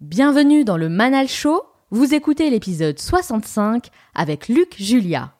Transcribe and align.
Bienvenue 0.00 0.62
dans 0.62 0.76
le 0.76 0.88
Manal 0.88 1.26
Show. 1.26 1.60
Vous 1.90 2.14
écoutez 2.14 2.50
l'épisode 2.50 3.00
65 3.00 3.88
avec 4.14 4.46
Luc 4.46 4.76
Julia. 4.78 5.34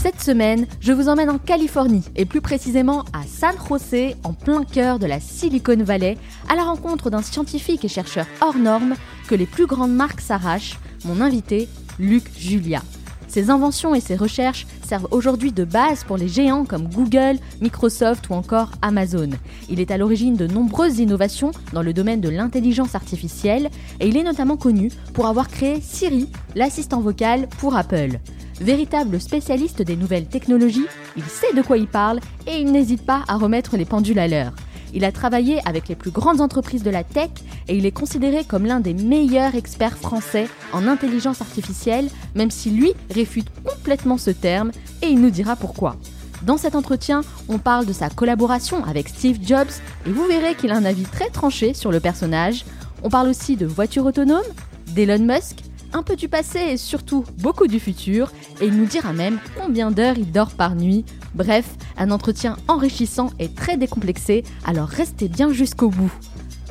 Cette 0.00 0.20
semaine, 0.20 0.68
je 0.78 0.92
vous 0.92 1.08
emmène 1.08 1.30
en 1.30 1.38
Californie 1.38 2.04
et 2.14 2.26
plus 2.26 2.40
précisément 2.40 3.04
à 3.12 3.24
San 3.26 3.56
José, 3.68 4.14
en 4.22 4.34
plein 4.34 4.62
cœur 4.62 5.00
de 5.00 5.06
la 5.06 5.18
Silicon 5.18 5.82
Valley, 5.82 6.16
à 6.48 6.54
la 6.54 6.62
rencontre 6.62 7.10
d'un 7.10 7.22
scientifique 7.22 7.84
et 7.84 7.88
chercheur 7.88 8.26
hors 8.40 8.56
norme 8.56 8.94
que 9.28 9.34
les 9.34 9.46
plus 9.46 9.66
grandes 9.66 9.96
marques 9.96 10.20
s'arrachent, 10.20 10.78
mon 11.04 11.20
invité, 11.20 11.68
Luc 11.98 12.30
Julia. 12.38 12.82
Ses 13.28 13.50
inventions 13.50 13.94
et 13.94 14.00
ses 14.00 14.16
recherches 14.16 14.66
servent 14.82 15.08
aujourd'hui 15.10 15.52
de 15.52 15.64
base 15.64 16.02
pour 16.02 16.16
les 16.16 16.28
géants 16.28 16.64
comme 16.64 16.88
Google, 16.88 17.38
Microsoft 17.60 18.30
ou 18.30 18.34
encore 18.34 18.72
Amazon. 18.80 19.30
Il 19.68 19.80
est 19.80 19.90
à 19.90 19.98
l'origine 19.98 20.34
de 20.34 20.46
nombreuses 20.46 20.98
innovations 20.98 21.50
dans 21.74 21.82
le 21.82 21.92
domaine 21.92 22.22
de 22.22 22.30
l'intelligence 22.30 22.94
artificielle 22.94 23.68
et 24.00 24.08
il 24.08 24.16
est 24.16 24.24
notamment 24.24 24.56
connu 24.56 24.90
pour 25.12 25.26
avoir 25.26 25.48
créé 25.48 25.80
Siri, 25.82 26.28
l'assistant 26.54 27.00
vocal 27.00 27.48
pour 27.58 27.76
Apple. 27.76 28.18
Véritable 28.60 29.20
spécialiste 29.20 29.82
des 29.82 29.94
nouvelles 29.94 30.26
technologies, 30.26 30.86
il 31.16 31.24
sait 31.24 31.54
de 31.54 31.62
quoi 31.62 31.76
il 31.76 31.86
parle 31.86 32.20
et 32.46 32.58
il 32.58 32.72
n'hésite 32.72 33.04
pas 33.04 33.22
à 33.28 33.36
remettre 33.36 33.76
les 33.76 33.84
pendules 33.84 34.18
à 34.18 34.26
l'heure. 34.26 34.52
Il 34.94 35.04
a 35.04 35.12
travaillé 35.12 35.60
avec 35.66 35.88
les 35.88 35.94
plus 35.94 36.10
grandes 36.10 36.40
entreprises 36.40 36.82
de 36.82 36.90
la 36.90 37.04
tech 37.04 37.30
et 37.68 37.76
il 37.76 37.86
est 37.86 37.92
considéré 37.92 38.44
comme 38.44 38.66
l'un 38.66 38.80
des 38.80 38.94
meilleurs 38.94 39.54
experts 39.54 39.98
français 39.98 40.48
en 40.72 40.86
intelligence 40.86 41.40
artificielle, 41.40 42.08
même 42.34 42.50
si 42.50 42.70
lui 42.70 42.92
réfute 43.10 43.48
complètement 43.64 44.18
ce 44.18 44.30
terme 44.30 44.70
et 45.02 45.06
il 45.06 45.20
nous 45.20 45.30
dira 45.30 45.56
pourquoi. 45.56 45.96
Dans 46.42 46.56
cet 46.56 46.76
entretien, 46.76 47.22
on 47.48 47.58
parle 47.58 47.84
de 47.86 47.92
sa 47.92 48.10
collaboration 48.10 48.84
avec 48.84 49.08
Steve 49.08 49.38
Jobs 49.42 49.66
et 50.06 50.10
vous 50.10 50.26
verrez 50.26 50.54
qu'il 50.54 50.70
a 50.70 50.76
un 50.76 50.84
avis 50.84 51.02
très 51.02 51.30
tranché 51.30 51.74
sur 51.74 51.90
le 51.90 52.00
personnage. 52.00 52.64
On 53.02 53.10
parle 53.10 53.28
aussi 53.28 53.56
de 53.56 53.66
voitures 53.66 54.06
autonomes, 54.06 54.42
d'Elon 54.94 55.24
Musk, 55.24 55.62
un 55.92 56.02
peu 56.02 56.16
du 56.16 56.28
passé 56.28 56.58
et 56.70 56.76
surtout 56.76 57.24
beaucoup 57.38 57.66
du 57.66 57.80
futur, 57.80 58.30
et 58.60 58.66
il 58.66 58.76
nous 58.76 58.86
dira 58.86 59.12
même 59.12 59.38
combien 59.60 59.90
d'heures 59.90 60.18
il 60.18 60.30
dort 60.30 60.50
par 60.50 60.74
nuit. 60.74 61.04
Bref, 61.34 61.66
un 61.96 62.10
entretien 62.10 62.56
enrichissant 62.68 63.30
et 63.38 63.48
très 63.48 63.76
décomplexé, 63.76 64.44
alors 64.64 64.88
restez 64.88 65.28
bien 65.28 65.52
jusqu'au 65.52 65.90
bout. 65.90 66.12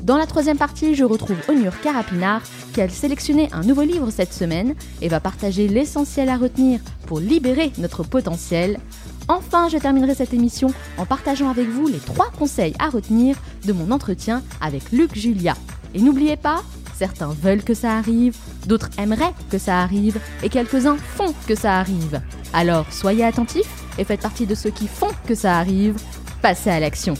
Dans 0.03 0.17
la 0.17 0.27
troisième 0.27 0.57
partie, 0.57 0.95
je 0.95 1.03
retrouve 1.03 1.37
Onur 1.49 1.79
Karapinard 1.81 2.41
qui 2.73 2.81
a 2.81 2.89
sélectionné 2.89 3.49
un 3.51 3.61
nouveau 3.61 3.81
livre 3.81 4.11
cette 4.11 4.33
semaine 4.33 4.75
et 5.01 5.09
va 5.09 5.19
partager 5.19 5.67
l'essentiel 5.67 6.29
à 6.29 6.37
retenir 6.37 6.79
pour 7.07 7.19
libérer 7.19 7.71
notre 7.79 8.03
potentiel. 8.03 8.79
Enfin, 9.27 9.67
je 9.69 9.77
terminerai 9.77 10.13
cette 10.15 10.33
émission 10.33 10.69
en 10.97 11.05
partageant 11.05 11.49
avec 11.49 11.67
vous 11.67 11.87
les 11.87 11.97
trois 11.97 12.31
conseils 12.37 12.75
à 12.79 12.89
retenir 12.89 13.37
de 13.65 13.73
mon 13.73 13.91
entretien 13.91 14.43
avec 14.61 14.91
Luc 14.91 15.15
Julia. 15.15 15.55
Et 15.95 15.99
n'oubliez 15.99 16.37
pas, 16.37 16.61
certains 16.95 17.33
veulent 17.41 17.63
que 17.63 17.73
ça 17.73 17.97
arrive, 17.97 18.37
d'autres 18.67 18.89
aimeraient 18.97 19.33
que 19.49 19.57
ça 19.57 19.81
arrive, 19.81 20.19
et 20.43 20.49
quelques-uns 20.49 20.97
font 20.97 21.33
que 21.47 21.55
ça 21.55 21.79
arrive. 21.79 22.21
Alors 22.53 22.85
soyez 22.91 23.25
attentifs 23.25 23.86
et 23.97 24.03
faites 24.03 24.21
partie 24.21 24.45
de 24.45 24.55
ceux 24.55 24.69
qui 24.69 24.87
font 24.87 25.11
que 25.27 25.35
ça 25.35 25.57
arrive. 25.57 25.95
Passez 26.41 26.69
à 26.69 26.79
l'action. 26.79 27.15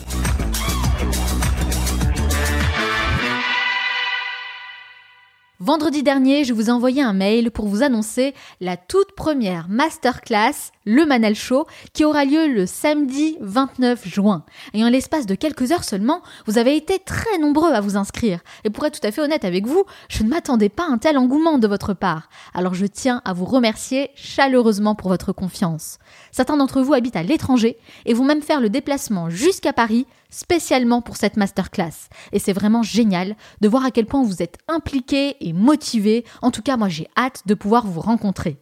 Vendredi 5.60 6.04
dernier, 6.04 6.44
je 6.44 6.54
vous 6.54 6.68
ai 6.68 6.72
envoyé 6.72 7.02
un 7.02 7.14
mail 7.14 7.50
pour 7.50 7.68
vous 7.68 7.82
annoncer 7.82 8.36
la 8.62 8.78
toute 8.78 9.14
première 9.14 9.68
masterclass, 9.70 10.72
le 10.86 11.04
Manal 11.04 11.34
Show, 11.34 11.66
qui 11.94 12.06
aura 12.06 12.26
lieu 12.26 12.48
le 12.48 12.68
samedi 12.68 13.38
29 13.42 14.08
juin. 14.08 14.46
Et 14.76 14.84
en 14.86 14.90
l'espace 14.90 15.26
de 15.26 15.34
quelques 15.34 15.72
heures 15.72 15.84
seulement, 15.84 16.22
vous 16.46 16.60
avez 16.60 16.76
été 16.76 17.00
très 17.00 17.40
nombreux 17.40 17.72
à 17.72 17.82
vous 17.82 17.98
inscrire. 17.98 18.42
Et 18.66 18.70
pour 18.70 18.86
être 18.86 19.02
tout 19.02 19.08
à 19.08 19.12
fait 19.12 19.22
honnête 19.22 19.46
avec 19.46 19.66
vous, 19.66 19.84
je 20.10 20.22
ne 20.22 20.30
m'attendais 20.30 20.70
pas 20.70 20.84
à 20.84 20.92
un 20.92 21.00
tel 21.00 21.18
engouement 21.18 21.58
de 21.58 21.68
votre 21.68 21.96
part. 21.96 22.30
Alors 22.54 22.76
je 22.76 22.86
tiens 22.86 23.24
à 23.26 23.34
vous 23.34 23.46
remercier 23.46 24.12
chaleureusement 24.14 24.94
pour 24.94 25.10
votre 25.10 25.32
confiance. 25.32 25.98
Certains 26.32 26.58
d'entre 26.58 26.82
vous 26.82 26.94
habitent 26.94 27.16
à 27.16 27.24
l'étranger 27.24 27.78
et 28.06 28.14
vont 28.14 28.26
même 28.26 28.44
faire 28.44 28.62
le 28.62 28.70
déplacement 28.70 29.32
jusqu'à 29.32 29.74
Paris 29.74 30.06
spécialement 30.30 31.02
pour 31.02 31.18
cette 31.18 31.38
masterclass. 31.38 32.10
Et 32.32 32.40
c'est 32.40 32.54
vraiment 32.54 32.84
génial 32.84 33.36
de 33.62 33.68
voir 33.68 33.86
à 33.86 33.92
quel 33.92 34.06
point 34.06 34.24
vous 34.24 34.42
êtes 34.42 34.58
impliqués 34.68 35.36
et 35.40 35.54
motivés. 35.54 36.26
En 36.42 36.52
tout 36.52 36.62
cas, 36.62 36.78
moi 36.78 36.90
j'ai 36.90 37.08
hâte 37.18 37.44
de 37.46 37.54
pouvoir 37.54 37.86
vous 37.86 38.02
rencontrer. 38.02 38.60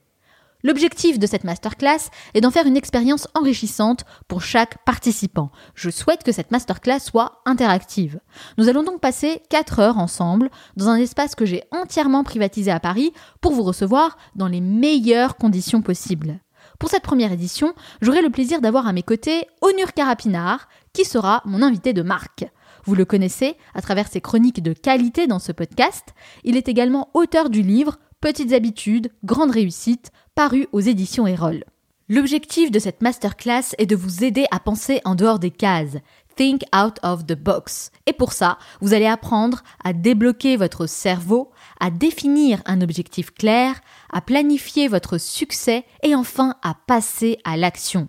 L'objectif 0.65 1.19
de 1.19 1.27
cette 1.27 1.43
masterclass 1.43 2.09
est 2.33 2.41
d'en 2.41 2.49
faire 2.49 2.65
une 2.65 2.75
expérience 2.75 3.27
enrichissante 3.35 4.03
pour 4.27 4.41
chaque 4.41 4.83
participant. 4.83 5.51
Je 5.75 5.91
souhaite 5.91 6.23
que 6.23 6.31
cette 6.31 6.49
masterclass 6.49 7.01
soit 7.01 7.43
interactive. 7.45 8.19
Nous 8.57 8.67
allons 8.67 8.81
donc 8.81 8.99
passer 8.99 9.43
4 9.51 9.77
heures 9.77 9.99
ensemble 9.99 10.49
dans 10.75 10.87
un 10.87 10.95
espace 10.95 11.35
que 11.35 11.45
j'ai 11.45 11.61
entièrement 11.69 12.23
privatisé 12.23 12.71
à 12.71 12.79
Paris 12.79 13.13
pour 13.41 13.51
vous 13.51 13.61
recevoir 13.61 14.17
dans 14.35 14.47
les 14.47 14.59
meilleures 14.59 15.37
conditions 15.37 15.83
possibles. 15.83 16.39
Pour 16.79 16.89
cette 16.89 17.03
première 17.03 17.31
édition, 17.31 17.75
j'aurai 18.01 18.23
le 18.23 18.31
plaisir 18.31 18.59
d'avoir 18.59 18.87
à 18.87 18.93
mes 18.93 19.03
côtés 19.03 19.45
Onur 19.61 19.93
Karapinard, 19.93 20.67
qui 20.95 21.05
sera 21.05 21.43
mon 21.45 21.61
invité 21.61 21.93
de 21.93 22.01
marque. 22.01 22.45
Vous 22.85 22.95
le 22.95 23.05
connaissez 23.05 23.55
à 23.73 23.81
travers 23.81 24.07
ses 24.07 24.21
chroniques 24.21 24.63
de 24.63 24.73
qualité 24.73 25.27
dans 25.27 25.39
ce 25.39 25.51
podcast. 25.51 26.15
Il 26.43 26.55
est 26.55 26.69
également 26.69 27.09
auteur 27.13 27.49
du 27.49 27.61
livre 27.61 27.97
Petites 28.21 28.53
habitudes, 28.53 29.11
grande 29.23 29.51
réussite, 29.51 30.11
paru 30.33 30.67
aux 30.71 30.79
éditions 30.79 31.27
Erol. 31.27 31.63
L'objectif 32.07 32.71
de 32.71 32.79
cette 32.79 33.01
masterclass 33.01 33.75
est 33.77 33.85
de 33.85 33.95
vous 33.95 34.23
aider 34.23 34.45
à 34.51 34.59
penser 34.59 35.01
en 35.03 35.15
dehors 35.15 35.37
des 35.37 35.51
cases. 35.51 35.97
Think 36.37 36.63
out 36.75 36.97
of 37.03 37.25
the 37.25 37.35
box. 37.35 37.91
Et 38.05 38.13
pour 38.13 38.31
ça, 38.31 38.57
vous 38.79 38.93
allez 38.93 39.05
apprendre 39.05 39.63
à 39.83 39.91
débloquer 39.91 40.55
votre 40.55 40.85
cerveau, 40.87 41.51
à 41.79 41.91
définir 41.91 42.61
un 42.65 42.81
objectif 42.81 43.31
clair, 43.31 43.81
à 44.11 44.21
planifier 44.21 44.87
votre 44.87 45.17
succès 45.17 45.83
et 46.03 46.15
enfin 46.15 46.55
à 46.63 46.73
passer 46.87 47.37
à 47.43 47.57
l'action. 47.57 48.07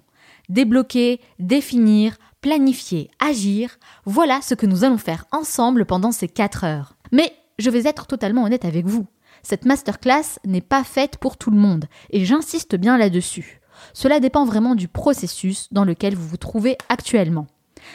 Débloquer, 0.48 1.20
définir, 1.38 2.16
planifier, 2.46 3.10
agir, 3.18 3.76
voilà 4.04 4.40
ce 4.40 4.54
que 4.54 4.66
nous 4.66 4.84
allons 4.84 4.98
faire 4.98 5.24
ensemble 5.32 5.84
pendant 5.84 6.12
ces 6.12 6.28
4 6.28 6.62
heures. 6.62 6.94
Mais 7.10 7.32
je 7.58 7.70
vais 7.70 7.88
être 7.88 8.06
totalement 8.06 8.44
honnête 8.44 8.64
avec 8.64 8.86
vous. 8.86 9.08
Cette 9.42 9.64
masterclass 9.64 10.38
n'est 10.44 10.60
pas 10.60 10.84
faite 10.84 11.16
pour 11.16 11.38
tout 11.38 11.50
le 11.50 11.56
monde, 11.56 11.86
et 12.10 12.24
j'insiste 12.24 12.76
bien 12.76 12.98
là-dessus. 12.98 13.60
Cela 13.94 14.20
dépend 14.20 14.44
vraiment 14.44 14.76
du 14.76 14.86
processus 14.86 15.66
dans 15.72 15.84
lequel 15.84 16.14
vous 16.14 16.28
vous 16.28 16.36
trouvez 16.36 16.78
actuellement. 16.88 17.48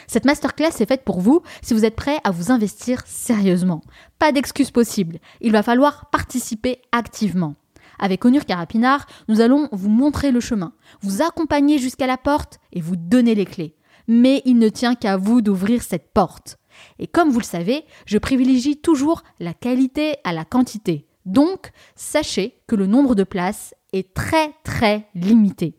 Cette 0.06 0.26
masterclass 0.26 0.80
est 0.80 0.86
faite 0.86 1.04
pour 1.04 1.22
vous 1.22 1.40
si 1.62 1.72
vous 1.72 1.86
êtes 1.86 1.96
prêt 1.96 2.18
à 2.22 2.30
vous 2.30 2.52
investir 2.52 3.04
sérieusement. 3.06 3.80
Pas 4.18 4.32
d'excuses 4.32 4.70
possible, 4.70 5.18
il 5.40 5.52
va 5.52 5.62
falloir 5.62 6.10
participer 6.10 6.82
activement. 6.92 7.54
Avec 7.98 8.22
Onur 8.26 8.44
Karapinard, 8.44 9.06
nous 9.28 9.40
allons 9.40 9.70
vous 9.72 9.88
montrer 9.88 10.30
le 10.30 10.40
chemin, 10.40 10.74
vous 11.00 11.22
accompagner 11.22 11.78
jusqu'à 11.78 12.06
la 12.06 12.18
porte 12.18 12.60
et 12.74 12.82
vous 12.82 12.96
donner 12.96 13.34
les 13.34 13.46
clés. 13.46 13.76
Mais 14.08 14.42
il 14.44 14.58
ne 14.58 14.68
tient 14.68 14.94
qu'à 14.94 15.16
vous 15.16 15.42
d'ouvrir 15.42 15.82
cette 15.82 16.12
porte. 16.12 16.58
Et 16.98 17.06
comme 17.06 17.30
vous 17.30 17.38
le 17.38 17.44
savez, 17.44 17.84
je 18.06 18.18
privilégie 18.18 18.76
toujours 18.76 19.22
la 19.40 19.54
qualité 19.54 20.16
à 20.24 20.32
la 20.32 20.44
quantité. 20.44 21.06
Donc, 21.26 21.70
sachez 21.94 22.60
que 22.66 22.76
le 22.76 22.86
nombre 22.86 23.14
de 23.14 23.24
places 23.24 23.74
est 23.92 24.14
très 24.14 24.52
très 24.64 25.08
limité. 25.14 25.76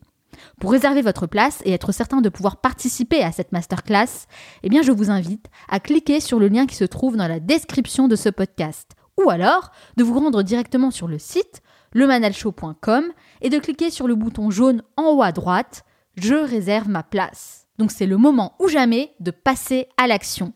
Pour 0.60 0.72
réserver 0.72 1.02
votre 1.02 1.26
place 1.26 1.60
et 1.64 1.72
être 1.72 1.92
certain 1.92 2.20
de 2.20 2.28
pouvoir 2.28 2.60
participer 2.60 3.22
à 3.22 3.32
cette 3.32 3.52
masterclass, 3.52 4.26
eh 4.62 4.68
bien 4.68 4.82
je 4.82 4.92
vous 4.92 5.10
invite 5.10 5.46
à 5.68 5.80
cliquer 5.80 6.20
sur 6.20 6.38
le 6.38 6.48
lien 6.48 6.66
qui 6.66 6.74
se 6.74 6.84
trouve 6.84 7.16
dans 7.16 7.28
la 7.28 7.40
description 7.40 8.08
de 8.08 8.16
ce 8.16 8.28
podcast 8.28 8.92
ou 9.22 9.30
alors 9.30 9.70
de 9.96 10.04
vous 10.04 10.18
rendre 10.18 10.42
directement 10.42 10.90
sur 10.90 11.08
le 11.08 11.18
site 11.18 11.62
lemanalshow.com 11.92 13.04
et 13.42 13.50
de 13.50 13.58
cliquer 13.58 13.90
sur 13.90 14.08
le 14.08 14.16
bouton 14.16 14.50
jaune 14.50 14.82
en 14.96 15.12
haut 15.12 15.22
à 15.22 15.32
droite 15.32 15.84
Je 16.16 16.34
réserve 16.34 16.88
ma 16.88 17.02
place. 17.02 17.63
Donc 17.78 17.90
c'est 17.90 18.06
le 18.06 18.16
moment 18.16 18.54
ou 18.60 18.68
jamais 18.68 19.12
de 19.20 19.30
passer 19.30 19.88
à 19.96 20.06
l'action. 20.06 20.52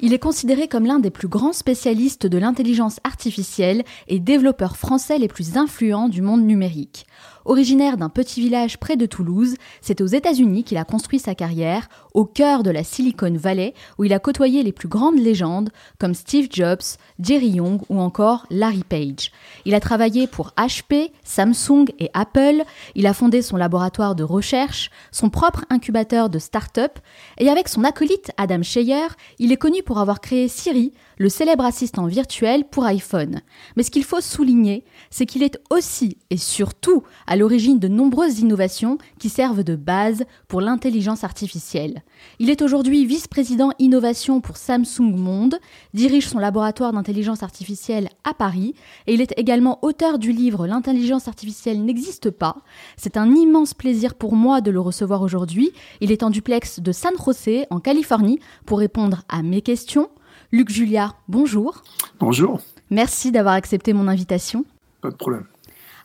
Il 0.00 0.12
est 0.12 0.18
considéré 0.18 0.68
comme 0.68 0.86
l'un 0.86 0.98
des 0.98 1.10
plus 1.10 1.28
grands 1.28 1.52
spécialistes 1.52 2.26
de 2.26 2.36
l'intelligence 2.36 3.00
artificielle 3.04 3.84
et 4.06 4.20
développeurs 4.20 4.76
français 4.76 5.18
les 5.18 5.28
plus 5.28 5.56
influents 5.56 6.08
du 6.08 6.20
monde 6.20 6.42
numérique. 6.42 7.06
Originaire 7.46 7.98
d'un 7.98 8.08
petit 8.08 8.40
village 8.40 8.78
près 8.78 8.96
de 8.96 9.04
Toulouse, 9.04 9.56
c'est 9.82 10.00
aux 10.00 10.06
États-Unis 10.06 10.64
qu'il 10.64 10.78
a 10.78 10.84
construit 10.84 11.18
sa 11.18 11.34
carrière, 11.34 11.88
au 12.14 12.24
cœur 12.24 12.62
de 12.62 12.70
la 12.70 12.84
Silicon 12.84 13.34
Valley, 13.36 13.74
où 13.98 14.04
il 14.04 14.14
a 14.14 14.18
côtoyé 14.18 14.62
les 14.62 14.72
plus 14.72 14.88
grandes 14.88 15.18
légendes 15.18 15.70
comme 15.98 16.14
Steve 16.14 16.48
Jobs, 16.50 16.96
Jerry 17.20 17.48
Young 17.48 17.82
ou 17.90 18.00
encore 18.00 18.46
Larry 18.50 18.84
Page. 18.88 19.30
Il 19.66 19.74
a 19.74 19.80
travaillé 19.80 20.26
pour 20.26 20.52
HP, 20.56 21.10
Samsung 21.22 21.86
et 21.98 22.10
Apple, 22.14 22.62
il 22.94 23.06
a 23.06 23.12
fondé 23.12 23.42
son 23.42 23.58
laboratoire 23.58 24.14
de 24.14 24.24
recherche, 24.24 24.90
son 25.12 25.28
propre 25.28 25.64
incubateur 25.68 26.30
de 26.30 26.38
start-up, 26.38 26.98
et 27.38 27.50
avec 27.50 27.68
son 27.68 27.84
acolyte 27.84 28.30
Adam 28.38 28.62
Scheyer, 28.62 29.08
il 29.38 29.52
est 29.52 29.58
connu 29.58 29.82
pour 29.82 29.98
avoir 29.98 30.20
créé 30.20 30.48
Siri, 30.48 30.92
le 31.18 31.28
célèbre 31.28 31.64
assistant 31.64 32.06
virtuel 32.06 32.64
pour 32.64 32.84
iPhone. 32.84 33.40
Mais 33.76 33.82
ce 33.82 33.90
qu'il 33.90 34.04
faut 34.04 34.20
souligner, 34.20 34.84
c'est 35.10 35.26
qu'il 35.26 35.42
est 35.42 35.58
aussi 35.70 36.18
et 36.30 36.36
surtout 36.36 37.02
à 37.26 37.36
l'origine 37.36 37.78
de 37.78 37.88
nombreuses 37.88 38.40
innovations 38.40 38.98
qui 39.18 39.28
servent 39.28 39.64
de 39.64 39.76
base 39.76 40.24
pour 40.48 40.60
l'intelligence 40.60 41.24
artificielle. 41.24 42.02
Il 42.38 42.50
est 42.50 42.62
aujourd'hui 42.62 43.06
vice-président 43.06 43.70
innovation 43.78 44.40
pour 44.40 44.56
Samsung 44.56 45.16
Monde, 45.16 45.56
dirige 45.92 46.28
son 46.28 46.38
laboratoire 46.38 46.92
d'intelligence 46.92 47.42
artificielle 47.42 48.08
à 48.24 48.34
Paris 48.34 48.74
et 49.06 49.14
il 49.14 49.20
est 49.20 49.34
également 49.36 49.78
auteur 49.82 50.18
du 50.18 50.32
livre 50.32 50.66
L'intelligence 50.66 51.28
artificielle 51.28 51.84
n'existe 51.84 52.30
pas. 52.30 52.56
C'est 52.96 53.16
un 53.16 53.34
immense 53.34 53.74
plaisir 53.74 54.14
pour 54.14 54.34
moi 54.34 54.60
de 54.60 54.70
le 54.70 54.80
recevoir 54.80 55.22
aujourd'hui. 55.22 55.72
Il 56.00 56.12
est 56.12 56.22
en 56.22 56.30
duplex 56.30 56.80
de 56.80 56.92
San 56.92 57.12
José 57.24 57.66
en 57.70 57.80
Californie 57.80 58.38
pour 58.66 58.78
répondre 58.78 59.22
à 59.28 59.42
mes 59.42 59.62
questions. 59.62 60.08
Luc 60.52 60.70
Julia, 60.70 61.14
bonjour. 61.28 61.82
Bonjour. 62.20 62.60
Merci 62.90 63.32
d'avoir 63.32 63.54
accepté 63.54 63.92
mon 63.92 64.08
invitation. 64.08 64.64
Pas 65.00 65.10
de 65.10 65.16
problème. 65.16 65.46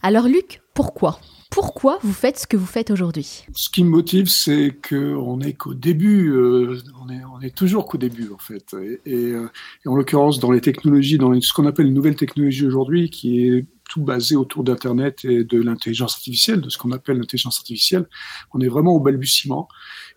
Alors 0.01 0.25
Luc, 0.25 0.61
pourquoi? 0.73 1.19
Pourquoi 1.49 1.97
vous 2.03 2.13
faites 2.13 2.37
ce 2.37 2.47
que 2.47 2.57
vous 2.57 2.65
faites 2.65 2.91
aujourd'hui? 2.91 3.43
Ce 3.53 3.69
qui 3.69 3.83
me 3.83 3.89
motive, 3.89 4.27
c'est 4.27 4.75
qu'on 4.87 5.37
n'est 5.37 5.53
qu'au 5.53 5.73
début, 5.73 6.29
euh, 6.29 6.77
on, 7.01 7.09
est, 7.09 7.21
on, 7.35 7.41
est, 7.41 7.55
toujours 7.55 7.87
qu'au 7.87 7.97
début 7.97 8.29
en 8.31 8.37
fait. 8.37 8.75
Et, 9.05 9.15
euh, 9.15 9.49
en 9.85 9.95
l'occurrence, 9.95 10.39
dans 10.39 10.51
les 10.51 10.61
technologies, 10.61 11.17
dans 11.17 11.39
ce 11.41 11.51
qu'on 11.51 11.65
appelle 11.65 11.87
une 11.87 11.95
nouvelle 11.95 12.15
technologie 12.15 12.67
aujourd'hui, 12.67 13.09
qui 13.09 13.47
est 13.47 13.65
tout 13.89 14.03
basé 14.03 14.35
autour 14.35 14.63
d'Internet 14.63 15.25
et 15.25 15.43
de 15.43 15.59
l'intelligence 15.59 16.13
artificielle, 16.13 16.61
de 16.61 16.69
ce 16.69 16.77
qu'on 16.77 16.91
appelle 16.91 17.17
l'intelligence 17.17 17.57
artificielle, 17.57 18.07
on 18.53 18.61
est 18.61 18.67
vraiment 18.67 18.93
au 18.93 18.99
balbutiement. 18.99 19.67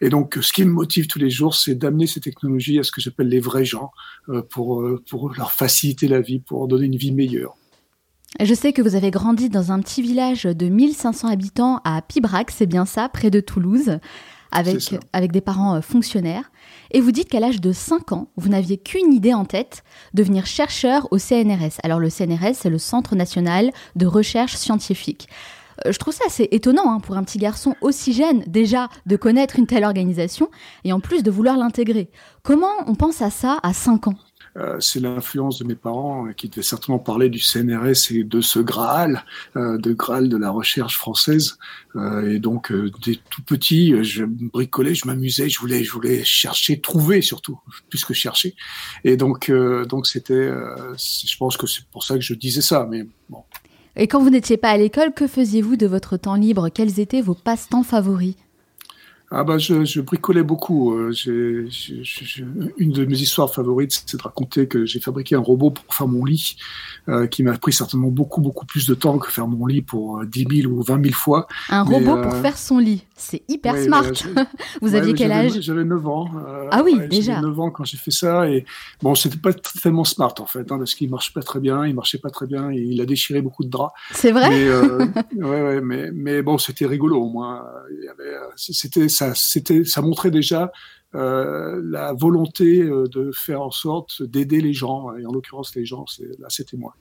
Et 0.03 0.11
donc, 0.11 0.39
ce 0.43 0.53
qui 0.53 0.67
me 0.67 0.71
motive 0.71 1.07
tous 1.07 1.19
les 1.19 1.31
jours, 1.31 1.55
c'est 1.55 1.75
d'amener 1.75 2.07
ces 2.07 2.21
technologies 2.21 2.79
à 2.79 2.83
ce 2.83 2.93
que 2.93 3.01
j'appelle 3.01 3.29
les 3.29 3.41
vrais 3.41 3.65
gens, 3.65 3.91
euh, 4.29 4.43
pour, 4.43 4.87
pour 5.09 5.33
leur 5.35 5.53
faciliter 5.53 6.09
la 6.09 6.21
vie, 6.21 6.41
pour 6.41 6.59
leur 6.59 6.69
donner 6.69 6.87
une 6.87 6.97
vie 6.97 7.13
meilleure. 7.13 7.57
Je 8.41 8.55
sais 8.55 8.73
que 8.73 8.83
vous 8.83 8.95
avez 8.95 9.11
grandi 9.11 9.51
dans 9.51 9.73
un 9.73 9.81
petit 9.81 10.03
village 10.03 10.45
de 10.45 10.67
1500 10.67 11.29
habitants 11.29 11.81
à 11.85 12.01
Pibrac, 12.03 12.51
c'est 12.51 12.67
bien 12.67 12.87
ça, 12.87 13.09
près 13.09 13.31
de 13.31 13.41
Toulouse, 13.41 13.99
avec, 14.51 14.95
avec 15.13 15.33
des 15.33 15.41
parents 15.41 15.77
euh, 15.77 15.81
fonctionnaires. 15.81 16.51
Et 16.93 17.01
vous 17.01 17.13
dites 17.13 17.29
qu'à 17.29 17.41
l'âge 17.41 17.61
de 17.61 17.73
5 17.73 18.13
ans, 18.13 18.29
vous 18.37 18.49
n'aviez 18.49 18.79
qu'une 18.79 19.13
idée 19.13 19.35
en 19.35 19.45
tête, 19.45 19.85
devenir 20.15 20.47
chercheur 20.47 21.09
au 21.11 21.19
CNRS. 21.19 21.79
Alors 21.83 22.01
le 22.01 22.11
CNRS, 22.11 22.55
c'est 22.55 22.71
le 22.71 22.79
Centre 22.79 23.15
national 23.15 23.71
de 23.97 24.07
recherche 24.07 24.57
scientifique. 24.57 25.29
Euh, 25.87 25.93
je 25.93 25.99
trouve 25.99 26.15
ça 26.15 26.25
assez 26.27 26.49
étonnant 26.51 26.91
hein, 26.91 27.01
pour 27.01 27.17
un 27.17 27.25
petit 27.25 27.39
garçon 27.39 27.77
aussi 27.81 28.13
jeune 28.13 28.45
déjà 28.47 28.89
de 29.07 29.17
connaître 29.17 29.59
une 29.59 29.67
telle 29.67 29.85
organisation 29.85 30.51
et 30.85 30.93
en 30.93 31.01
plus 31.01 31.23
de 31.23 31.31
vouloir 31.31 31.57
l'intégrer. 31.57 32.11
Comment 32.43 32.73
on 32.87 32.95
pense 32.95 33.23
à 33.23 33.31
ça 33.31 33.59
à 33.63 33.73
5 33.73 34.09
ans? 34.09 34.17
Euh, 34.57 34.77
c'est 34.81 35.01
l'influence 35.01 35.59
de 35.59 35.65
mes 35.65 35.75
parents 35.75 36.27
euh, 36.27 36.33
qui 36.33 36.49
devaient 36.49 36.63
certainement 36.63 36.99
parler 36.99 37.31
du 37.31 37.39
CNRS 37.39 38.11
et 38.11 38.23
de 38.25 38.41
ce 38.41 38.59
Graal, 38.59 39.25
euh, 39.57 39.79
de 39.79 39.93
Graal 39.93 40.29
de 40.29 40.37
la 40.37 40.51
recherche 40.51 40.99
française. 40.99 41.59
et 42.25 42.39
donc, 42.39 42.73
dès 43.05 43.19
tout 43.31 43.43
petit, 43.43 44.03
je 44.03 44.25
bricolais, 44.25 44.95
je 44.95 45.07
m'amusais, 45.07 45.49
je 45.49 45.59
voulais, 45.59 45.85
je 45.85 45.93
voulais 45.93 46.25
chercher, 46.25 46.81
trouver 46.81 47.21
surtout, 47.23 47.59
plus 47.91 48.05
que 48.05 48.15
chercher. 48.15 48.55
Et 49.05 49.17
donc, 49.17 49.51
donc 49.89 50.07
c'était, 50.07 50.49
je 50.49 51.37
pense 51.37 51.57
que 51.57 51.67
c'est 51.67 51.85
pour 51.87 52.03
ça 52.03 52.15
que 52.15 52.23
je 52.23 52.35
disais 52.35 52.63
ça. 52.63 52.87
Mais 52.91 53.07
bon. 53.29 53.43
Et 53.97 54.07
quand 54.07 54.23
vous 54.23 54.31
n'étiez 54.31 54.57
pas 54.57 54.71
à 54.71 54.77
l'école, 54.79 55.13
que 55.13 55.27
faisiez-vous 55.27 55.77
de 55.77 55.87
votre 55.87 56.17
temps 56.17 56.37
libre? 56.37 56.71
Quels 56.71 56.99
étaient 56.99 57.21
vos 57.21 57.35
passe-temps 57.35 57.83
favoris? 57.83 58.37
Ah 59.35 59.45
bah 59.45 59.57
je, 59.57 59.85
je 59.87 60.01
bricolais 60.03 60.43
beaucoup. 60.43 60.93
Euh, 60.93 61.11
une 62.77 62.93
de 62.93 63.05
mes 63.07 63.19
histoires 63.19 63.53
favorites, 63.53 64.05
c'est 64.07 64.19
de 64.19 64.23
raconter 64.23 64.67
que 64.69 64.85
j'ai 64.85 65.01
fabriqué 65.01 65.35
un 65.35 65.41
robot 65.41 65.71
pour 65.71 65.95
faire 65.95 66.07
mon 66.07 66.27
lit, 66.27 66.57
euh, 67.09 67.27
qui 67.27 67.43
m'a 67.43 67.57
pris 67.57 67.73
certainement 67.73 68.09
beaucoup 68.09 68.43
beaucoup 68.43 68.67
plus 68.67 68.87
de 68.87 68.95
temps 68.95 69.19
que 69.19 69.31
faire 69.31 69.47
mon 69.47 69.67
lit 69.67 69.81
pour 69.81 70.23
10 70.27 70.45
euh, 70.45 70.63
000 70.63 70.73
ou 70.73 70.83
20 70.83 71.03
000 71.03 71.15
fois. 71.15 71.49
Un 71.71 71.83
robot 71.83 72.21
pour 72.21 72.35
faire 72.37 72.59
son 72.59 72.79
lit, 72.79 73.05
c'est 73.23 73.43
hyper 73.49 73.77
smart. 73.79 74.11
Vous 74.83 74.95
aviez 74.95 75.15
quel 75.15 75.33
âge 75.33 75.61
J'avais 75.61 75.85
9 75.85 76.07
ans. 76.07 76.31
ah 76.71 76.83
oui, 76.83 76.99
déjà. 77.09 77.35
J'avais 77.35 77.47
9 77.47 77.61
ans 77.61 77.71
quand 77.71 77.85
j'ai 77.85 77.97
fait 77.97 78.11
ça 78.11 78.49
et 78.49 78.65
bon, 79.01 79.15
c'était 79.15 79.39
pas 79.39 79.53
tellement 79.53 80.05
smart 80.05 80.35
en 80.39 80.47
fait, 80.47 80.71
hein, 80.73 80.79
parce 80.79 80.95
qu'il 80.95 81.11
marche 81.11 81.33
pas 81.33 81.43
très 81.43 81.61
bien, 81.61 81.87
il 81.87 81.95
marchait 81.95 82.19
pas 82.19 82.31
très 82.31 82.47
bien, 82.47 82.71
et 82.71 82.79
il 82.79 83.01
a 83.01 83.07
déchiré 83.07 83.43
beaucoup 83.43 83.65
de 83.65 83.71
draps. 83.71 83.93
C'est 84.13 84.33
vrai. 84.33 84.51
Mais, 84.51 84.69
ouais, 85.45 85.63
ouais, 85.63 85.81
mais, 85.81 86.11
mais 86.13 86.43
bon, 86.43 86.59
c'était 86.59 86.87
rigolo 86.87 87.21
au 87.21 87.29
moins. 87.29 87.65
C'était 88.57 89.09
ça, 89.09 89.35
c'était, 89.35 89.85
ça 89.85 90.03
montrait 90.03 90.31
déjà 90.31 90.65
euh, 90.65 90.67
la 91.15 92.13
volonté 92.13 92.83
euh, 92.83 93.07
de 93.07 93.31
faire 93.33 93.63
en 93.63 93.71
sorte 93.71 94.23
d'aider 94.23 94.61
les 94.61 94.73
gens. 94.73 95.15
Et 95.17 95.27
en 95.27 95.33
l'occurrence, 95.33 95.75
les 95.75 95.85
gens, 95.85 96.07
c'est, 96.07 96.39
là, 96.39 96.47
c'était 96.49 96.77
moi. 96.77 96.95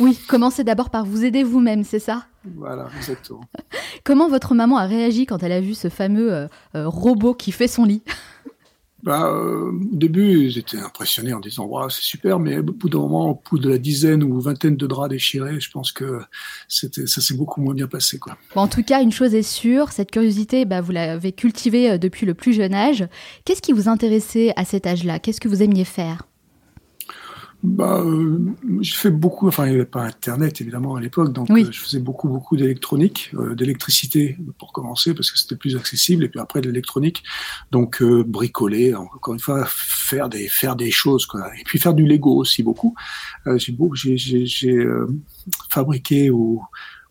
Oui, 0.00 0.18
commencez 0.28 0.64
d'abord 0.64 0.90
par 0.90 1.04
vous 1.04 1.24
aider 1.24 1.42
vous-même, 1.42 1.84
c'est 1.84 1.98
ça? 1.98 2.26
Voilà, 2.56 2.88
exactement. 2.96 3.42
Comment 4.04 4.28
votre 4.28 4.54
maman 4.54 4.78
a 4.78 4.86
réagi 4.86 5.26
quand 5.26 5.42
elle 5.42 5.52
a 5.52 5.60
vu 5.60 5.74
ce 5.74 5.88
fameux 5.88 6.32
euh, 6.32 6.48
robot 6.74 7.34
qui 7.34 7.52
fait 7.52 7.68
son 7.68 7.84
lit? 7.84 8.02
Bah, 9.02 9.28
euh, 9.28 9.70
au 9.70 9.96
début, 9.96 10.50
j'étais 10.50 10.78
impressionné 10.78 11.32
en 11.32 11.40
disant 11.40 11.66
wow, 11.66 11.88
c'est 11.88 12.02
super, 12.02 12.40
mais 12.40 12.58
au 12.58 12.62
bout 12.64 12.88
d'un 12.88 12.98
moment, 12.98 13.30
au 13.30 13.42
bout 13.48 13.58
de 13.58 13.70
la 13.70 13.78
dizaine 13.78 14.24
ou 14.24 14.40
vingtaine 14.40 14.76
de 14.76 14.86
draps 14.86 15.10
déchirés, 15.10 15.60
je 15.60 15.70
pense 15.70 15.92
que 15.92 16.20
ça 16.66 16.88
s'est 17.06 17.36
beaucoup 17.36 17.60
moins 17.60 17.74
bien 17.74 17.86
passé. 17.86 18.18
Quoi. 18.18 18.36
Bon, 18.54 18.62
en 18.62 18.68
tout 18.68 18.82
cas, 18.82 19.00
une 19.02 19.12
chose 19.12 19.34
est 19.34 19.42
sûre, 19.42 19.92
cette 19.92 20.10
curiosité, 20.10 20.64
bah, 20.64 20.80
vous 20.80 20.92
l'avez 20.92 21.32
cultivée 21.32 21.90
euh, 21.92 21.98
depuis 21.98 22.26
le 22.26 22.34
plus 22.34 22.52
jeune 22.52 22.74
âge. 22.74 23.06
Qu'est-ce 23.44 23.62
qui 23.62 23.72
vous 23.72 23.88
intéressait 23.88 24.52
à 24.56 24.64
cet 24.64 24.86
âge-là? 24.86 25.20
Qu'est-ce 25.20 25.40
que 25.40 25.48
vous 25.48 25.62
aimiez 25.62 25.84
faire? 25.84 26.27
Bah, 27.64 28.00
euh, 28.04 28.38
je 28.80 28.94
fais 28.94 29.10
beaucoup, 29.10 29.48
enfin 29.48 29.66
il 29.66 29.70
n'y 29.70 29.74
avait 29.74 29.84
pas 29.84 30.04
Internet 30.04 30.60
évidemment 30.60 30.94
à 30.94 31.00
l'époque, 31.00 31.32
donc 31.32 31.50
euh, 31.50 31.66
je 31.72 31.80
faisais 31.80 31.98
beaucoup 31.98 32.28
beaucoup 32.28 32.56
d'électronique, 32.56 33.32
euh, 33.34 33.56
d'électricité 33.56 34.38
pour 34.58 34.72
commencer 34.72 35.12
parce 35.12 35.32
que 35.32 35.38
c'était 35.38 35.56
plus 35.56 35.76
accessible, 35.76 36.22
et 36.22 36.28
puis 36.28 36.38
après 36.38 36.60
de 36.60 36.68
l'électronique, 36.68 37.24
donc 37.72 38.00
euh, 38.00 38.22
bricoler, 38.22 38.94
encore 38.94 39.34
une 39.34 39.40
fois 39.40 39.64
faire 39.66 40.28
des 40.28 40.46
faire 40.48 40.76
des 40.76 40.92
choses 40.92 41.26
quoi, 41.26 41.50
et 41.58 41.64
puis 41.64 41.80
faire 41.80 41.94
du 41.94 42.06
Lego 42.06 42.36
aussi 42.36 42.62
beaucoup. 42.62 42.94
j'ai 43.56 43.72
beaucoup, 43.72 43.96
j'ai 43.96 44.86
fabriqué 45.68 46.30
ou 46.30 46.62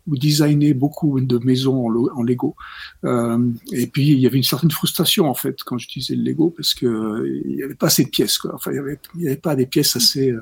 ou 0.08 0.18
designer 0.18 0.74
beaucoup 0.74 1.20
de 1.20 1.38
maisons 1.40 1.88
en, 1.88 2.24
Lego. 2.24 2.56
Euh, 3.04 3.52
et 3.72 3.88
puis 3.88 4.08
il 4.08 4.20
y 4.20 4.26
avait 4.26 4.38
une 4.38 4.44
certaine 4.44 4.72
frustration 4.72 5.30
en 5.30 5.34
fait 5.34 5.64
quand 5.64 5.78
j'utilisais 5.78 6.16
le 6.16 6.24
Lego 6.24 6.50
parce 6.50 6.74
que 6.74 6.86
euh, 6.86 7.42
il 7.46 7.56
n'y 7.58 7.64
avait 7.64 7.76
pas 7.76 7.88
assez 7.88 8.06
de 8.06 8.10
pièces 8.10 8.38
quoi. 8.38 8.56
Enfin 8.56 8.72
il 8.72 8.76
n'y 9.22 9.28
avait, 9.28 9.38
pas 9.38 9.56
des 9.56 9.66
pièces 9.66 9.96
assez 9.96 10.34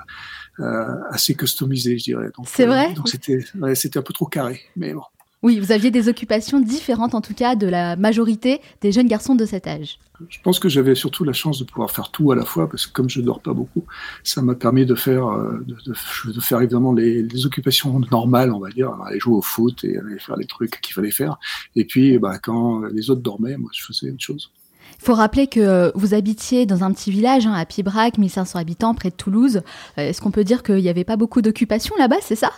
euh, 0.59 0.85
assez 1.09 1.35
customisées 1.35 1.97
je 1.97 2.03
dirais. 2.03 2.29
C'est 2.45 2.65
vrai? 2.65 2.93
Donc 2.93 3.09
c'était 3.09 3.43
c'était 3.73 3.99
un 3.99 4.03
peu 4.03 4.13
trop 4.13 4.27
carré. 4.27 4.61
Mais 4.75 4.93
bon. 4.93 5.03
Oui, 5.45 5.59
vous 5.59 5.71
aviez 5.71 5.91
des 5.91 6.09
occupations 6.09 6.59
différentes 6.59 7.13
en 7.13 7.21
tout 7.21 7.35
cas 7.35 7.55
de 7.55 7.67
la 7.67 7.95
majorité 7.95 8.61
des 8.81 8.91
jeunes 8.91 9.07
garçons 9.07 9.35
de 9.35 9.45
cet 9.45 9.67
âge. 9.67 9.99
Je 10.27 10.39
pense 10.41 10.57
que 10.57 10.69
j'avais 10.69 10.95
surtout 10.95 11.23
la 11.23 11.33
chance 11.33 11.59
de 11.59 11.65
pouvoir 11.65 11.91
faire 11.91 12.09
tout 12.09 12.31
à 12.31 12.35
la 12.35 12.45
fois 12.45 12.67
parce 12.67 12.87
que 12.87 12.93
comme 12.93 13.11
je 13.11 13.21
dors 13.21 13.39
pas 13.41 13.53
beaucoup, 13.53 13.83
ça 14.23 14.41
m'a 14.41 14.55
permis 14.55 14.87
de 14.87 14.95
faire 14.95 15.27
euh, 15.27 15.63
de, 15.67 16.39
faire 16.41 16.61
évidemment 16.61 16.93
les, 16.93 17.45
occupations 17.45 17.99
normales, 18.11 18.51
on 18.51 18.57
va 18.57 18.71
dire, 18.71 18.91
aller 19.05 19.19
jouer 19.19 19.35
au 19.35 19.43
foot 19.43 19.83
et 19.83 19.95
aller 19.99 20.17
faire 20.17 20.35
les 20.35 20.47
trucs 20.47 20.81
qu'il 20.81 20.95
fallait 20.95 21.11
faire. 21.11 21.37
Et 21.75 21.85
puis, 21.85 22.17
bah, 22.17 22.39
quand 22.39 22.81
les 22.85 23.11
autres 23.11 23.21
dormaient, 23.21 23.57
moi, 23.57 23.69
je 23.71 23.83
faisais 23.83 24.07
une 24.07 24.19
chose. 24.19 24.49
Il 24.99 25.05
faut 25.05 25.13
rappeler 25.13 25.45
que 25.45 25.91
vous 25.93 26.15
habitiez 26.15 26.65
dans 26.65 26.83
un 26.83 26.91
petit 26.91 27.11
village 27.11 27.45
hein, 27.45 27.53
à 27.53 27.67
Pibrac, 27.67 28.17
1500 28.17 28.57
habitants, 28.57 28.95
près 28.95 29.11
de 29.11 29.15
Toulouse. 29.15 29.57
Euh, 29.99 30.09
est-ce 30.09 30.21
qu'on 30.21 30.31
peut 30.31 30.43
dire 30.43 30.63
qu'il 30.63 30.77
n'y 30.77 30.89
avait 30.89 31.03
pas 31.03 31.17
beaucoup 31.17 31.43
d'occupations 31.43 31.95
là-bas, 31.99 32.17
c'est 32.21 32.35
ça? 32.35 32.51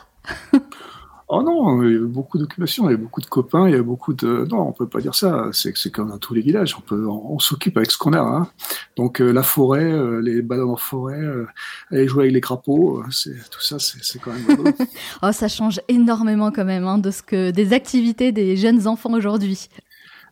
Oh 1.30 1.44
non, 1.44 1.84
il 1.84 1.92
y 1.92 1.98
a 1.98 2.00
beaucoup 2.00 2.38
d'occupations, 2.38 2.88
il 2.90 2.94
y 2.94 2.96
a 2.96 2.98
beaucoup 2.98 3.20
de 3.20 3.26
copains, 3.26 3.68
il 3.68 3.76
y 3.76 3.78
a 3.78 3.82
beaucoup 3.82 4.14
de... 4.14 4.48
Non, 4.50 4.70
on 4.70 4.72
peut 4.72 4.88
pas 4.88 5.02
dire 5.02 5.14
ça, 5.14 5.50
c'est 5.52 5.76
c'est 5.76 5.92
comme 5.92 6.08
dans 6.08 6.20
tous 6.20 6.34
les 6.34 6.40
villages, 6.40 6.74
on 6.78 6.82
peut, 6.82 7.06
on, 7.06 7.38
s'occupe 7.40 7.76
avec 7.76 7.92
ce 7.92 7.98
qu'on 7.98 8.14
a. 8.14 8.22
Hein. 8.22 8.48
Donc 8.96 9.20
euh, 9.20 9.34
la 9.34 9.44
forêt, 9.44 9.92
euh, 9.92 10.22
les 10.22 10.42
balades 10.42 10.70
en 10.70 10.78
forêt, 10.78 11.20
euh, 11.20 11.46
aller 11.92 12.08
jouer 12.08 12.24
avec 12.24 12.34
les 12.34 12.40
crapauds, 12.40 13.04
c'est 13.12 13.36
tout 13.52 13.60
ça, 13.60 13.78
c'est 13.78 14.20
quand 14.20 14.32
même 14.32 14.74
oh, 15.22 15.32
ça 15.34 15.50
change 15.50 15.82
énormément 15.90 16.50
quand 16.50 16.64
même 16.64 16.86
hein, 16.86 16.98
de 16.98 17.12
ce 17.12 17.22
que 17.22 17.52
des 17.52 17.74
activités 17.74 18.32
des 18.32 18.56
jeunes 18.56 18.88
enfants 18.88 19.12
aujourd'hui. 19.12 19.68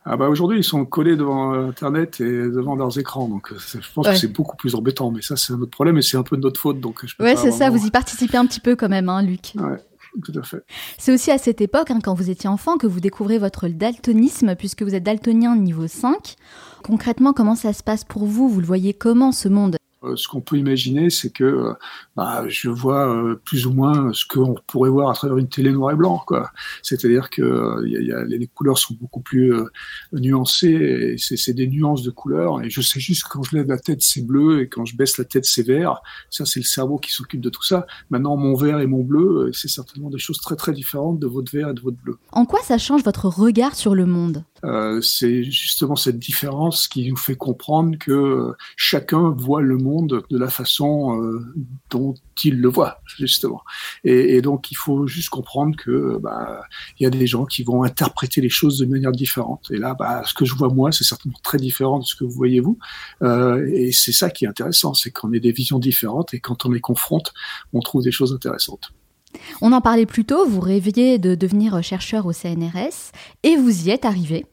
Ah 0.06 0.18
bah 0.18 0.30
aujourd'hui 0.30 0.60
ils 0.60 0.64
sont 0.64 0.86
collés 0.86 1.18
devant 1.18 1.52
Internet 1.54 2.22
et 2.22 2.24
devant 2.24 2.76
leurs 2.76 3.00
écrans, 3.00 3.28
donc 3.28 3.52
je 3.58 3.80
pense 3.94 4.08
que 4.08 4.16
c'est 4.16 4.32
beaucoup 4.32 4.56
plus 4.56 4.76
embêtant. 4.76 5.12
Mais 5.12 5.22
ça 5.22 5.36
c'est 5.36 5.52
un 5.52 5.60
autre 5.60 5.72
problème 5.72 5.98
et 5.98 6.02
c'est 6.04 6.16
un 6.16 6.24
peu 6.24 6.38
de 6.38 6.42
notre 6.42 6.62
faute, 6.62 6.80
donc 6.80 7.06
je 7.06 7.16
peux 7.18 7.24
Ouais 7.24 7.36
c'est 7.36 7.52
ça, 7.52 7.70
vous 7.70 7.86
y 7.86 7.92
participez 7.92 8.38
un 8.38 8.46
petit 8.46 8.62
peu 8.62 8.78
quand 8.78 8.88
même, 8.88 9.10
hein, 9.10 9.22
Luc. 9.22 9.54
Ouais. 9.56 9.78
C'est 10.98 11.14
aussi 11.14 11.32
à 11.32 11.38
cette 11.38 11.62
époque, 11.62 11.92
hein, 11.92 12.00
quand 12.04 12.14
vous 12.14 12.30
étiez 12.30 12.50
enfant, 12.50 12.78
que 12.78 12.88
vous 12.88 13.00
découvrez 13.00 13.38
votre 13.38 13.68
daltonisme, 13.68 14.56
puisque 14.56 14.84
vous 14.84 14.96
êtes 14.96 15.04
daltonien 15.04 15.56
niveau 15.56 15.88
5. 15.88 16.36
Concrètement, 16.84 17.34
comment 17.34 17.56
ça 17.56 17.74
se 17.74 17.84
passe 17.84 18.04
pour 18.04 18.26
vous? 18.26 18.48
Vous 18.50 18.60
le 18.60 18.68
voyez 18.68 18.94
comment 18.94 19.32
ce 19.32 19.48
monde? 19.48 19.78
Ce 20.16 20.28
qu'on 20.28 20.42
peut 20.42 20.58
imaginer, 20.58 21.10
c'est 21.10 21.32
que 21.32 21.44
euh, 21.44 21.74
bah, 22.16 22.46
je 22.48 22.70
vois 22.70 23.10
euh, 23.10 23.36
plus 23.44 23.66
ou 23.66 23.74
moins 23.74 24.12
ce 24.14 24.26
qu'on 24.26 24.56
pourrait 24.68 24.90
voir 24.90 25.10
à 25.10 25.14
travers 25.14 25.38
une 25.38 25.48
télé 25.48 25.72
noir 25.72 25.92
et 25.92 25.96
blanc. 25.96 26.24
C'est-à-dire 26.82 27.30
que 27.30 27.86
y 27.86 28.12
a, 28.12 28.24
les 28.24 28.48
couleurs 28.48 28.78
sont 28.78 28.96
beaucoup 29.00 29.22
plus 29.22 29.54
nuancées, 30.14 31.16
c'est, 31.18 31.54
des 31.54 31.68
nuances 31.68 32.04
de 32.04 32.12
couleurs. 32.12 32.62
Et 32.62 32.70
je 32.70 32.82
sais 32.82 33.00
juste 33.00 33.24
que 33.24 33.30
quand 33.30 33.44
je 33.44 33.56
lève 33.56 33.68
la 33.68 33.78
tête, 33.78 34.02
c'est 34.02 34.26
bleu, 34.26 34.62
et 34.62 34.70
quand 34.70 34.86
je 34.86 34.96
baisse 34.96 35.18
la 35.18 35.26
tête, 35.26 35.46
c'est 35.46 35.64
vert. 35.64 36.02
Ça, 36.30 36.46
c'est 36.46 36.60
le 36.60 36.66
cerveau 36.66 36.98
qui 36.98 37.12
s'occupe 37.12 37.42
de 37.42 37.50
tout 37.50 37.64
ça. 37.64 37.86
Maintenant, 38.10 38.38
mon 38.38 38.56
vert 38.56 38.80
et 38.80 38.88
mon 38.88 39.04
bleu, 39.04 39.52
c'est 39.54 39.70
certainement 39.70 40.10
des 40.10 40.20
choses 40.20 40.40
très 40.40 40.56
très 40.56 40.74
différentes 40.74 41.20
de 41.20 41.28
votre 41.28 41.52
vert 41.52 41.70
et 41.70 41.74
de 41.74 41.82
votre 41.82 41.98
bleu. 41.98 42.18
En 42.32 42.46
quoi 42.46 42.62
ça 42.64 42.78
change 42.78 43.04
votre 43.04 43.28
regard 43.28 43.76
sur 43.76 43.96
le 43.96 44.06
monde? 44.06 44.44
Euh, 44.66 45.02
c'est 45.02 45.44
justement 45.44 45.96
cette 45.96 46.20
différence 46.20 46.88
qui 46.88 47.10
nous 47.10 47.16
fait 47.16 47.36
comprendre 47.36 47.98
que 47.98 48.54
chacun 48.76 49.30
voit 49.30 49.62
le 49.62 49.78
monde 49.78 50.24
de 50.30 50.38
la 50.38 50.50
façon 50.50 51.22
euh, 51.22 51.46
dont 51.90 52.16
il 52.44 52.60
le 52.60 52.68
voit, 52.68 53.00
justement. 53.18 53.62
Et, 54.04 54.42
donc, 54.42 54.72
il 54.72 54.76
faut 54.76 55.08
juste 55.08 55.30
comprendre 55.30 55.76
que 55.78 56.18
bah, 56.22 56.62
il 57.00 57.04
y 57.04 57.06
a 57.06 57.10
des 57.10 57.28
gens 57.28 57.46
qui 57.46 57.64
vont 57.64 57.84
interpréter 57.84 58.42
les 58.42 58.50
choses 58.50 58.78
de 58.80 58.86
manière 58.86 59.12
différente. 59.12 59.68
Et 59.72 59.78
là, 59.78 59.94
bah, 59.94 60.24
ce 60.26 60.34
que 60.34 60.46
je 60.46 60.56
vois 60.56 60.70
moi, 60.70 60.92
c'est 60.92 61.04
certainement 61.04 61.40
très 61.44 61.58
différent 61.58 62.00
de 62.00 62.06
ce 62.06 62.16
que 62.16 62.24
vous 62.24 62.32
voyez 62.32 62.60
vous. 62.60 62.78
Euh, 63.22 63.66
et 63.74 63.92
c'est 63.92 64.12
ça 64.12 64.30
qui 64.30 64.46
est 64.46 64.48
intéressant, 64.48 64.94
c'est 64.94 65.12
qu'on 65.12 65.32
ait 65.34 65.40
des 65.40 65.52
visions 65.52 65.80
différentes 65.80 66.34
et 66.34 66.40
quand 66.40 66.66
on 66.66 66.72
les 66.72 66.82
confronte, 66.82 67.34
on 67.74 67.80
trouve 67.80 68.04
des 68.04 68.12
choses 68.12 68.34
intéressantes. 68.34 68.92
On 69.62 69.72
en 69.74 69.82
parlait 69.82 70.06
plus 70.06 70.26
tôt, 70.26 70.46
vous 70.48 70.62
rêviez 70.62 71.20
de 71.20 71.36
devenir 71.36 71.82
chercheur 71.84 72.26
au 72.26 72.34
CNRS 72.34 73.12
et 73.44 73.56
vous 73.58 73.88
y 73.88 73.90
êtes 73.90 74.06
arrivé. 74.06 74.46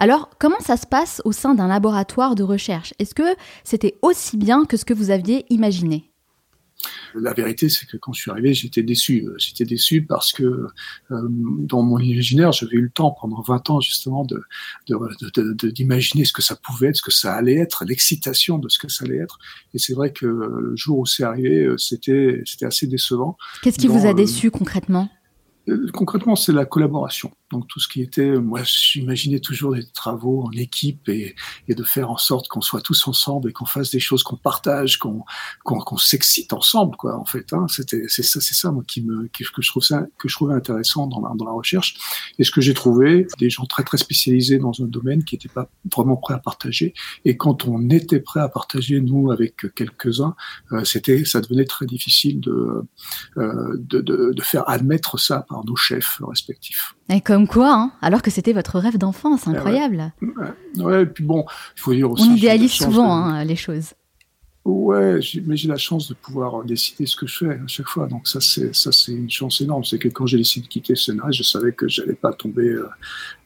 Alors, 0.00 0.30
comment 0.38 0.60
ça 0.60 0.76
se 0.76 0.86
passe 0.86 1.20
au 1.24 1.32
sein 1.32 1.56
d'un 1.56 1.66
laboratoire 1.66 2.36
de 2.36 2.44
recherche? 2.44 2.94
Est-ce 3.00 3.16
que 3.16 3.34
c'était 3.64 3.98
aussi 4.00 4.36
bien 4.36 4.64
que 4.64 4.76
ce 4.76 4.84
que 4.84 4.94
vous 4.94 5.10
aviez 5.10 5.44
imaginé? 5.50 6.12
La 7.16 7.32
vérité, 7.32 7.68
c'est 7.68 7.86
que 7.86 7.96
quand 7.96 8.12
je 8.12 8.20
suis 8.20 8.30
arrivé, 8.30 8.54
j'étais 8.54 8.84
déçu. 8.84 9.26
J'étais 9.38 9.64
déçu 9.64 10.02
parce 10.02 10.32
que 10.32 10.44
euh, 10.44 11.28
dans 11.28 11.82
mon 11.82 11.98
imaginaire, 11.98 12.52
j'avais 12.52 12.76
eu 12.76 12.82
le 12.82 12.90
temps 12.90 13.10
pendant 13.20 13.40
20 13.40 13.70
ans 13.70 13.80
justement 13.80 14.24
de, 14.24 14.40
d'imaginer 15.72 16.24
ce 16.24 16.32
que 16.32 16.42
ça 16.42 16.54
pouvait 16.54 16.88
être, 16.88 16.96
ce 16.96 17.02
que 17.02 17.10
ça 17.10 17.34
allait 17.34 17.56
être, 17.56 17.84
l'excitation 17.84 18.58
de 18.58 18.68
ce 18.68 18.78
que 18.78 18.88
ça 18.88 19.04
allait 19.04 19.16
être. 19.18 19.40
Et 19.74 19.78
c'est 19.78 19.94
vrai 19.94 20.12
que 20.12 20.26
le 20.26 20.76
jour 20.76 21.00
où 21.00 21.06
c'est 21.06 21.24
arrivé, 21.24 21.64
euh, 21.64 21.76
c'était, 21.76 22.42
c'était 22.46 22.66
assez 22.66 22.86
décevant. 22.86 23.36
Qu'est-ce 23.62 23.78
qui 23.78 23.88
vous 23.88 24.06
a 24.06 24.14
déçu 24.14 24.52
concrètement? 24.52 25.10
Concrètement, 25.92 26.36
c'est 26.36 26.52
la 26.52 26.64
collaboration. 26.64 27.32
Donc 27.50 27.66
tout 27.66 27.80
ce 27.80 27.88
qui 27.88 28.02
était, 28.02 28.32
moi 28.38 28.60
j'imaginais 28.64 29.40
toujours 29.40 29.74
des 29.74 29.86
travaux 29.86 30.42
en 30.42 30.52
équipe 30.52 31.08
et, 31.08 31.34
et 31.66 31.74
de 31.74 31.82
faire 31.82 32.10
en 32.10 32.18
sorte 32.18 32.48
qu'on 32.48 32.60
soit 32.60 32.82
tous 32.82 33.08
ensemble 33.08 33.48
et 33.48 33.52
qu'on 33.52 33.64
fasse 33.64 33.90
des 33.90 34.00
choses 34.00 34.22
qu'on 34.22 34.36
partage, 34.36 34.98
qu'on 34.98 35.24
qu'on 35.64 35.96
s'excite 35.96 36.52
ensemble 36.52 36.96
quoi. 36.96 37.18
En 37.18 37.24
fait, 37.24 37.52
hein, 37.52 37.66
c'était 37.68 38.04
c'est 38.08 38.22
ça 38.22 38.40
c'est 38.40 38.54
ça 38.54 38.70
moi 38.70 38.82
qui 38.86 39.02
me 39.02 39.28
que 39.28 39.62
je 39.62 39.70
trouve 39.70 39.82
ça 39.82 40.06
que 40.18 40.28
je 40.28 40.34
trouvais 40.34 40.54
intéressant 40.54 41.06
dans 41.06 41.20
la 41.20 41.34
dans 41.36 41.46
la 41.46 41.52
recherche 41.52 41.96
et 42.38 42.44
ce 42.44 42.50
que 42.50 42.60
j'ai 42.60 42.74
trouvé 42.74 43.26
des 43.38 43.48
gens 43.48 43.64
très 43.64 43.84
très 43.84 43.98
spécialisés 43.98 44.58
dans 44.58 44.72
un 44.82 44.86
domaine 44.86 45.24
qui 45.24 45.34
n'étaient 45.34 45.48
pas 45.48 45.70
vraiment 45.90 46.16
prêts 46.16 46.34
à 46.34 46.38
partager 46.38 46.92
et 47.24 47.36
quand 47.36 47.66
on 47.66 47.88
était 47.88 48.20
prêt 48.20 48.40
à 48.40 48.48
partager 48.48 49.00
nous 49.00 49.30
avec 49.30 49.74
quelques 49.74 50.20
uns, 50.20 50.34
euh, 50.72 50.84
c'était 50.84 51.24
ça 51.24 51.40
devenait 51.40 51.64
très 51.64 51.86
difficile 51.86 52.40
de, 52.40 52.82
euh, 53.38 53.76
de, 53.78 54.00
de 54.00 54.32
de 54.32 54.42
faire 54.42 54.68
admettre 54.68 55.18
ça 55.18 55.40
par 55.48 55.64
nos 55.64 55.76
chefs 55.76 56.20
respectifs. 56.26 56.94
Quoi, 57.46 57.72
hein, 57.72 57.92
alors 58.02 58.22
que 58.22 58.30
c'était 58.30 58.52
votre 58.52 58.78
rêve 58.78 58.98
d'enfance, 58.98 59.42
eh 59.46 59.50
incroyable. 59.50 60.12
Ouais. 60.76 61.02
et 61.02 61.06
puis 61.06 61.24
bon, 61.24 61.44
il 61.76 61.80
faut 61.80 61.94
dire 61.94 62.10
aussi. 62.10 62.28
On 62.28 62.34
idéalise 62.34 62.72
souvent 62.72 63.12
hein, 63.12 63.44
les 63.44 63.56
choses. 63.56 63.92
Ouais, 64.68 65.18
mais 65.46 65.56
j'ai 65.56 65.66
la 65.66 65.78
chance 65.78 66.10
de 66.10 66.14
pouvoir 66.14 66.62
décider 66.62 67.06
ce 67.06 67.16
que 67.16 67.26
je 67.26 67.38
fais 67.38 67.52
à 67.52 67.66
chaque 67.66 67.88
fois. 67.88 68.06
Donc 68.06 68.28
ça, 68.28 68.38
c'est 68.42 68.74
ça, 68.74 68.92
c'est 68.92 69.12
une 69.12 69.30
chance 69.30 69.62
énorme. 69.62 69.82
C'est 69.82 69.98
que 69.98 70.08
quand 70.08 70.26
j'ai 70.26 70.36
décidé 70.36 70.66
de 70.66 70.68
quitter 70.70 70.94
Scénario, 70.94 71.32
je 71.32 71.42
savais 71.42 71.72
que 71.72 71.88
j'allais 71.88 72.12
pas 72.12 72.34
tomber 72.34 72.68
euh, 72.68 72.86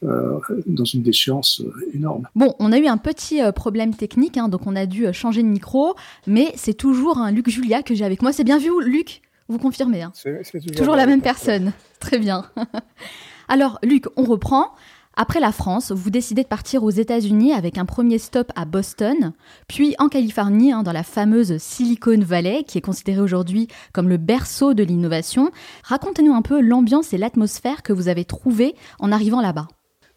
euh, 0.02 0.40
dans 0.66 0.84
une 0.84 1.02
déchéance 1.02 1.60
euh, 1.60 1.94
énorme. 1.94 2.26
Bon, 2.34 2.56
on 2.58 2.72
a 2.72 2.78
eu 2.78 2.88
un 2.88 2.96
petit 2.96 3.40
problème 3.54 3.94
technique, 3.94 4.36
hein, 4.36 4.48
donc 4.48 4.66
on 4.66 4.74
a 4.74 4.84
dû 4.84 5.06
changer 5.12 5.44
de 5.44 5.48
micro, 5.48 5.94
mais 6.26 6.52
c'est 6.56 6.74
toujours 6.74 7.18
un 7.18 7.30
Luc 7.30 7.48
Julia 7.48 7.84
que 7.84 7.94
j'ai 7.94 8.04
avec 8.04 8.20
moi. 8.20 8.32
C'est 8.32 8.44
bien 8.44 8.58
vu, 8.58 8.70
Luc? 8.84 9.22
Vous 9.48 9.58
confirmez 9.58 10.02
hein? 10.02 10.10
C'est 10.14 10.42
toujours, 10.50 10.76
toujours 10.76 10.96
la 10.96 11.06
même 11.06 11.22
personne. 11.22 11.72
Très 12.00 12.18
bien. 12.18 12.46
Alors, 13.52 13.78
Luc, 13.82 14.06
on 14.16 14.24
reprend. 14.24 14.70
Après 15.14 15.38
la 15.38 15.52
France, 15.52 15.92
vous 15.92 16.08
décidez 16.08 16.42
de 16.42 16.48
partir 16.48 16.84
aux 16.84 16.90
États-Unis 16.90 17.52
avec 17.52 17.76
un 17.76 17.84
premier 17.84 18.16
stop 18.16 18.50
à 18.56 18.64
Boston, 18.64 19.34
puis 19.68 19.94
en 19.98 20.08
Californie, 20.08 20.72
hein, 20.72 20.82
dans 20.82 20.92
la 20.92 21.02
fameuse 21.02 21.58
Silicon 21.58 22.18
Valley, 22.20 22.64
qui 22.66 22.78
est 22.78 22.80
considérée 22.80 23.20
aujourd'hui 23.20 23.68
comme 23.92 24.08
le 24.08 24.16
berceau 24.16 24.72
de 24.72 24.82
l'innovation. 24.82 25.50
Racontez-nous 25.84 26.32
un 26.32 26.40
peu 26.40 26.62
l'ambiance 26.62 27.12
et 27.12 27.18
l'atmosphère 27.18 27.82
que 27.82 27.92
vous 27.92 28.08
avez 28.08 28.24
trouvée 28.24 28.74
en 29.00 29.12
arrivant 29.12 29.42
là-bas. 29.42 29.68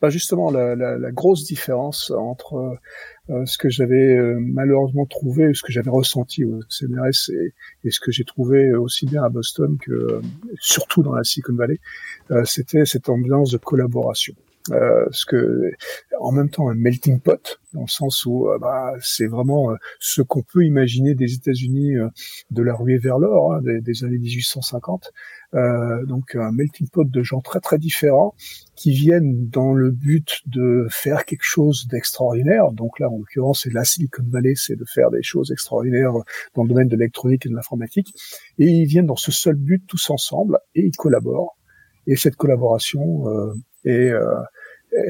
Bah 0.02 0.10
justement, 0.10 0.52
la, 0.52 1.12
grosse 1.12 1.46
différence 1.46 2.12
entre 2.12 2.78
euh, 3.30 3.46
ce 3.46 3.58
que 3.58 3.70
j'avais 3.70 4.16
euh, 4.18 4.38
malheureusement 4.40 5.06
trouvé, 5.06 5.54
ce 5.54 5.64
que 5.64 5.72
j'avais 5.72 5.90
ressenti 5.90 6.44
au 6.44 6.60
CNRS 6.70 7.32
et, 7.84 7.90
ce 7.90 8.00
que 8.00 8.12
j'ai 8.12 8.25
trouvé 8.25 8.74
aussi 8.74 9.06
bien 9.06 9.24
à 9.24 9.30
Boston 9.30 9.78
que 9.80 10.22
surtout 10.60 11.02
dans 11.02 11.14
la 11.14 11.24
Silicon 11.24 11.56
Valley, 11.56 11.80
euh, 12.32 12.44
c'était 12.46 12.86
cette 12.86 13.10
ambiance 13.10 13.52
de 13.52 13.58
collaboration. 13.58 14.36
Euh, 14.72 15.05
ce 15.12 15.27
que 15.27 15.72
en 16.19 16.31
même 16.31 16.50
temps 16.50 16.69
un 16.69 16.74
melting 16.74 17.19
pot 17.19 17.60
dans 17.74 17.81
le 17.81 17.88
sens 17.88 18.25
où 18.25 18.48
euh, 18.50 18.57
bah, 18.57 18.93
c'est 19.00 19.27
vraiment 19.27 19.69
euh, 19.69 19.75
ce 20.00 20.24
qu'on 20.24 20.41
peut 20.41 20.65
imaginer 20.65 21.13
des 21.13 21.36
États-Unis 21.36 21.93
de 22.50 22.63
la 22.63 22.74
ruée 22.74 22.98
vers 22.98 23.19
l'or 23.19 23.53
hein, 23.53 23.62
des, 23.62 23.79
des, 23.79 24.03
années 24.03 24.17
1850 24.17 25.12
donc 26.07 26.36
un 26.36 26.51
melting 26.51 26.89
pot 26.89 27.05
de 27.05 27.24
gens 27.24 27.41
très 27.41 27.60
très 27.60 27.77
différents 27.77 28.34
qui 28.75 28.91
viennent 28.91 29.48
dans 29.48 29.74
le 29.74 29.91
but 29.91 30.41
de 30.48 30.88
faire 30.89 31.24
quelque 31.24 31.45
chose 31.45 31.88
d'extraordinaire. 31.88 32.72
Donc 32.72 33.00
là 33.00 33.10
en 33.10 33.19
l'occurrence 33.19 33.62
c'est 33.63 33.72
la 33.72 33.86
Silicon 33.86 34.24
Valley 34.27 34.55
c'est 34.55 34.75
de 34.75 34.84
faire 34.84 35.12
des 35.12 35.24
choses 35.24 35.51
extraordinaires 35.51 36.12
dans 36.55 36.63
le 36.63 36.69
domaine 36.69 36.88
de 36.88 36.95
l'électronique 36.98 37.45
et 37.45 37.50
de 37.50 37.55
l'informatique. 37.55 38.13
Et 38.57 38.65
ils 38.65 38.86
viennent 38.86 39.05
dans 39.05 39.15
ce 39.15 39.31
seul 39.31 39.55
but 39.55 39.86
tous 39.88 40.10
ensemble 40.10 40.57
et 40.74 40.81
ils 40.81 40.98
collaborent. 40.98 41.55
Et 42.07 42.15
cette 42.15 42.36
collaboration 42.36 43.53
euh, 43.88 43.92
est, 43.92 44.12
euh, 44.12 44.42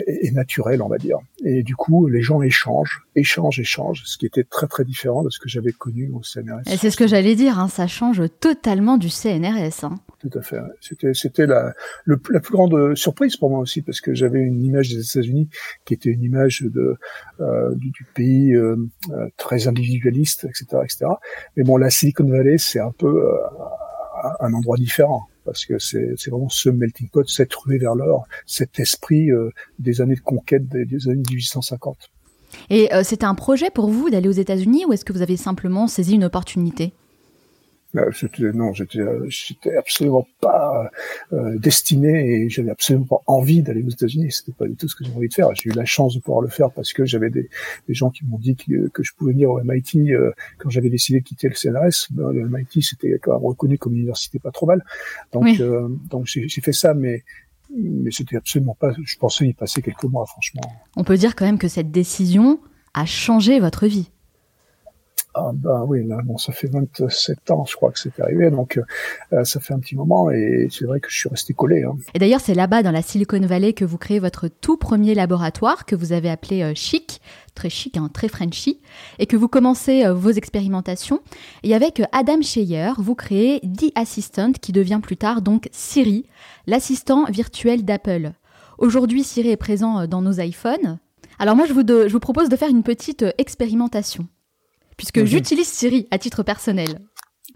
est, 0.08 0.32
naturelle, 0.34 0.82
on 0.82 0.88
va 0.88 0.98
dire. 0.98 1.18
Et 1.44 1.64
du 1.64 1.76
coup, 1.76 2.08
les 2.08 2.22
gens 2.22 2.42
échangent, 2.42 3.02
échangent, 3.16 3.60
échangent, 3.60 4.04
ce 4.06 4.18
qui 4.18 4.26
était 4.26 4.44
très 4.44 4.68
très 4.68 4.84
différent 4.84 5.24
de 5.24 5.30
ce 5.30 5.40
que 5.40 5.48
j'avais 5.48 5.72
connu 5.72 6.10
au 6.14 6.24
CNRS. 6.24 6.62
Et 6.72 6.78
c'est 6.78 6.90
ce 6.90 6.98
que 6.98 7.08
j'allais 7.08 7.36
dire, 7.36 7.60
hein, 7.60 7.68
ça 7.68 7.88
change 7.88 8.22
totalement 8.40 8.98
du 8.98 9.10
CNRS. 9.10 9.84
Hein. 9.84 9.96
Tout 10.20 10.40
à 10.40 10.42
fait. 10.42 10.58
C'était 10.82 11.14
c'était 11.14 11.46
la 11.46 11.74
le, 12.04 12.20
la 12.32 12.40
plus 12.40 12.54
grande 12.54 12.96
surprise 12.96 13.38
pour 13.38 13.50
moi 13.50 13.60
aussi 13.60 13.82
parce 13.82 14.02
que 14.02 14.16
j'avais 14.16 14.40
une 14.40 14.64
image 14.64 14.90
des 14.90 15.06
États-Unis 15.06 15.50
qui 15.86 15.94
était 15.94 16.10
une 16.10 16.24
image 16.24 16.64
de 16.64 16.98
euh, 17.42 17.76
du, 17.76 17.92
du, 17.92 18.06
pays 18.16 18.56
euh, 18.56 18.76
euh 19.12 19.28
très 19.38 19.68
individualiste, 19.68 20.46
etc., 20.46 20.82
etc. 20.84 21.06
Mais 21.56 21.64
bon, 21.64 21.78
la 21.78 21.90
Silicon 21.90 22.28
Valley, 22.28 22.58
c'est 22.58 22.80
un 22.80 22.92
peu 22.92 23.08
euh, 23.08 23.38
un 24.40 24.54
endroit 24.54 24.78
différent 24.78 25.28
parce 25.46 25.66
que 25.66 25.80
c'est 25.80 26.16
vraiment 26.28 26.50
ce 26.50 26.70
melting 26.70 27.10
pot, 27.10 27.28
cette 27.30 27.54
ruée 27.54 27.78
vers 27.78 27.96
l'or, 27.96 28.28
cet 28.46 28.80
esprit 28.80 29.32
euh, 29.32 29.52
des 29.80 30.02
années 30.02 30.16
de 30.16 30.22
conquête 30.22 30.68
des, 30.68 31.08
années 31.08 31.24
1850. 31.30 32.10
Et 32.70 32.94
euh, 32.94 33.04
c'était 33.04 33.26
un 33.26 33.36
projet 33.36 33.70
pour 33.70 33.88
vous 33.88 34.10
d'aller 34.10 34.28
aux 34.28 34.34
États-Unis 34.34 34.86
ou 34.86 34.94
est-ce 34.94 35.06
que 35.06 35.14
vous 35.14 35.22
avez 35.22 35.38
simplement 35.38 35.88
saisi 35.88 36.16
une 36.16 36.24
opportunité? 36.24 36.94
Non, 38.54 38.74
j'étais, 38.74 39.00
euh, 39.00 39.26
j'étais 39.30 39.76
absolument 39.76 40.28
pas 40.42 40.90
euh, 41.34 41.58
destiné 41.58 42.42
et 42.42 42.50
j'avais 42.50 42.72
absolument 42.72 43.06
pas 43.06 43.22
envie 43.28 43.62
d'aller 43.62 43.84
aux 43.84 43.90
États-Unis. 43.90 44.32
C'était 44.32 44.52
pas 44.52 44.68
du 44.68 44.76
tout 44.76 44.88
ce 44.88 44.96
que 44.96 45.04
j'avais 45.04 45.16
envie 45.16 45.30
de 45.30 45.34
faire. 45.34 45.50
J'ai 45.56 45.70
eu 45.70 45.74
la 45.74 45.86
chance 45.86 46.16
de 46.16 46.20
pouvoir 46.20 46.42
le 46.42 46.50
faire 46.50 46.72
parce 46.72 46.94
que 46.94 47.06
j'avais 47.06 47.30
des, 47.30 47.50
des 47.88 47.94
gens 47.94 48.10
qui 48.10 48.26
m'ont 48.26 48.38
dit 48.38 48.56
que, 48.56 48.90
que, 48.90 49.04
je 49.04 49.14
pouvais 49.14 49.34
venir 49.34 49.50
au 49.50 49.62
MIT 49.64 50.12
quand 50.58 50.70
j'avais 50.70 50.90
décidé 50.90 51.20
de 51.20 51.26
quitter 51.26 51.48
le 51.48 51.56
CNRS. 51.56 52.08
Ben, 52.12 52.32
le 52.32 52.48
MIT 52.50 52.82
c'était 52.82 53.20
quand 53.22 53.34
même 53.34 53.46
reconnu 53.46 53.78
comme 53.78 53.94
une 53.94 54.00
université 54.00 54.40
pas 54.40 54.52
trop 54.52 54.66
mal. 54.66 54.84
Donc, 55.32 55.48
donc 56.10 56.26
j'ai, 56.26 56.48
fait 56.48 56.74
ça, 56.74 56.94
mais 56.94 57.24
mais 57.76 58.12
c'était 58.12 58.38
absolument 58.38 58.76
pas. 58.80 58.94
Je 59.04 59.18
pensais 59.18 59.48
y 59.48 59.54
passer 59.54 59.82
quelques 59.82 60.04
mois, 60.04 60.26
franchement. 60.26 60.62
On 60.96 61.04
peut 61.04 61.18
dire 61.18 61.36
quand 61.36 61.46
même 61.46 61.58
que 61.58 61.68
cette 61.68 61.92
décision 61.92 62.60
a 62.94 63.06
changé 63.06 63.60
votre 63.60 63.88
vie. 63.88 64.10
Ah 65.38 65.52
bah 65.54 65.84
oui, 65.86 66.02
là, 66.08 66.20
bon, 66.24 66.38
ça 66.38 66.54
fait 66.54 66.72
27 66.72 67.52
ans, 67.52 67.66
je 67.66 67.76
crois 67.76 67.92
que 67.92 68.00
c'est 68.00 68.18
arrivé, 68.22 68.50
donc 68.50 68.80
euh, 69.34 69.44
ça 69.44 69.60
fait 69.60 69.74
un 69.74 69.80
petit 69.80 69.98
moment 69.98 70.32
et 70.32 70.70
c'est 70.72 70.86
vrai 70.86 71.02
que 71.02 71.10
je 71.10 71.18
suis 71.18 71.28
resté 71.28 71.54
collé. 71.54 71.84
Hein. 71.84 71.98
Et 72.14 72.20
d'ailleurs, 72.20 72.40
c'est 72.40 72.54
là-bas, 72.54 72.84
dans 72.84 72.92
la 72.92 73.02
Silicon 73.02 73.42
Valley, 73.42 73.74
que 73.74 73.84
vous 73.84 73.98
créez 73.98 74.20
votre 74.20 74.48
tout 74.48 74.78
premier 74.78 75.14
laboratoire 75.14 75.86
que 75.86 75.94
vous 75.94 76.14
avez 76.14 76.30
appelé 76.30 76.64
euh, 76.64 76.72
Chic, 76.74 77.20
très 77.54 77.70
chic, 77.70 77.98
hein, 77.98 78.10
très 78.14 78.30
Frenchy, 78.30 78.80
et 79.20 79.26
que 79.26 79.36
vous 79.36 79.50
commencez 79.50 80.06
euh, 80.06 80.14
vos 80.14 80.32
expérimentations. 80.32 81.20
Et 81.64 81.76
avec 81.76 82.02
Adam 82.14 82.42
Scheyer, 82.42 82.92
vous 82.98 83.16
créez 83.16 83.60
The 83.60 83.92
Assistant, 83.96 84.54
qui 84.54 84.72
devient 84.72 85.02
plus 85.04 85.18
tard 85.18 85.42
donc 85.42 85.68
Siri, 85.74 86.26
l'assistant 86.66 87.26
virtuel 87.26 87.84
d'Apple. 87.84 88.32
Aujourd'hui, 88.78 89.26
Siri 89.26 89.50
est 89.50 89.58
présent 89.58 90.08
dans 90.08 90.22
nos 90.22 90.40
iPhones. 90.40 90.98
Alors 91.40 91.58
moi, 91.58 91.66
je 91.66 91.74
vous, 91.74 91.86
je 91.86 92.12
vous 92.12 92.20
propose 92.22 92.48
de 92.48 92.56
faire 92.56 92.70
une 92.70 92.84
petite 92.84 93.26
expérimentation. 93.38 94.30
Puisque 94.98 95.18
mhm. 95.18 95.26
j'utilise 95.26 95.68
Siri 95.68 96.08
à 96.12 96.18
titre 96.18 96.44
personnel. 96.44 97.02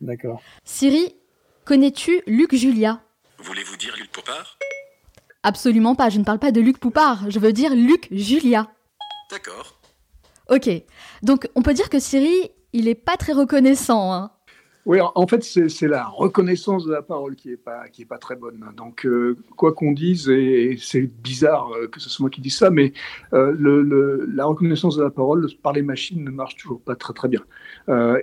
D'accord. 0.01 0.41
Siri, 0.63 1.15
connais-tu 1.65 2.21
Luc 2.27 2.55
Julia? 2.55 3.01
Voulez-vous 3.39 3.77
dire 3.77 3.95
Luc 3.97 4.11
Poupard? 4.11 4.57
Absolument 5.43 5.95
pas, 5.95 6.09
je 6.09 6.19
ne 6.19 6.23
parle 6.23 6.39
pas 6.39 6.51
de 6.51 6.59
Luc 6.61 6.79
Poupard, 6.79 7.29
je 7.29 7.39
veux 7.39 7.53
dire 7.53 7.73
Luc 7.73 8.07
Julia. 8.11 8.69
D'accord. 9.31 9.79
Ok, 10.49 10.69
donc 11.21 11.47
on 11.55 11.61
peut 11.61 11.73
dire 11.73 11.89
que 11.89 11.99
Siri, 11.99 12.51
il 12.73 12.87
est 12.87 12.95
pas 12.95 13.17
très 13.17 13.33
reconnaissant. 13.33 14.13
Hein. 14.13 14.31
Oui, 14.85 14.99
en 15.01 15.27
fait, 15.27 15.43
c'est 15.43 15.87
la 15.87 16.05
reconnaissance 16.07 16.85
de 16.85 16.93
la 16.93 17.01
parole 17.01 17.35
qui 17.35 17.49
n'est 17.49 17.57
pas, 17.57 17.83
pas 18.07 18.17
très 18.17 18.35
bonne. 18.35 18.63
Donc, 18.77 19.05
euh, 19.05 19.35
quoi 19.55 19.73
qu'on 19.73 19.91
dise, 19.91 20.29
et, 20.29 20.77
c'est 20.79 21.01
bizarre 21.01 21.69
euh, 21.73 21.87
que 21.87 21.99
ce 21.99 22.09
soit 22.09 22.23
moi 22.23 22.29
qui 22.29 22.41
dise 22.41 22.55
ça, 22.55 22.69
mais 22.69 22.93
euh, 23.33 24.25
la 24.33 24.45
reconnaissance 24.45 24.95
de 24.95 25.03
la 25.03 25.09
parole 25.09 25.47
par 25.61 25.73
les 25.73 25.81
machines 25.81 26.23
ne 26.23 26.31
marche 26.31 26.55
toujours 26.55 26.81
pas 26.81 26.95
très 26.95 27.13
très 27.13 27.27
bien. 27.27 27.41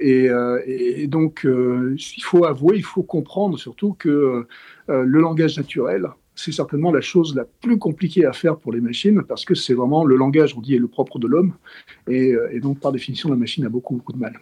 Et, 0.00 0.28
et, 0.66 1.06
donc, 1.06 1.46
il 1.46 2.22
faut 2.22 2.44
avouer, 2.44 2.76
il 2.76 2.84
faut 2.84 3.02
comprendre 3.02 3.58
surtout 3.58 3.94
que 3.94 4.46
le 4.88 5.20
langage 5.20 5.56
naturel, 5.58 6.08
c'est 6.34 6.52
certainement 6.52 6.92
la 6.92 7.00
chose 7.00 7.34
la 7.34 7.44
plus 7.44 7.78
compliquée 7.78 8.24
à 8.24 8.32
faire 8.32 8.56
pour 8.56 8.72
les 8.72 8.80
machines 8.80 9.22
parce 9.22 9.44
que 9.44 9.54
c'est 9.54 9.74
vraiment 9.74 10.04
le 10.04 10.16
langage, 10.16 10.56
on 10.56 10.60
dit, 10.60 10.74
est 10.74 10.78
le 10.78 10.88
propre 10.88 11.18
de 11.18 11.26
l'homme. 11.26 11.54
Et, 12.08 12.34
et 12.50 12.60
donc, 12.60 12.80
par 12.80 12.92
définition, 12.92 13.28
la 13.28 13.36
machine 13.36 13.64
a 13.66 13.68
beaucoup, 13.68 13.96
beaucoup 13.96 14.12
de 14.12 14.18
mal. 14.18 14.34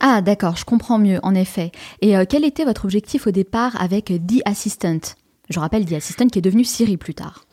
Ah 0.00 0.22
d'accord, 0.22 0.56
je 0.56 0.64
comprends 0.64 0.98
mieux, 0.98 1.18
en 1.22 1.34
effet. 1.34 1.72
Et 2.00 2.16
euh, 2.16 2.24
quel 2.28 2.44
était 2.44 2.64
votre 2.64 2.86
objectif 2.86 3.26
au 3.26 3.30
départ 3.30 3.80
avec 3.80 4.06
The 4.06 4.40
Assistant? 4.46 5.14
Je 5.50 5.60
rappelle 5.60 5.84
The 5.84 5.92
Assistant 5.92 6.28
qui 6.28 6.38
est 6.38 6.42
devenu 6.42 6.64
Siri 6.64 6.96
plus 6.96 7.14
tard. 7.14 7.44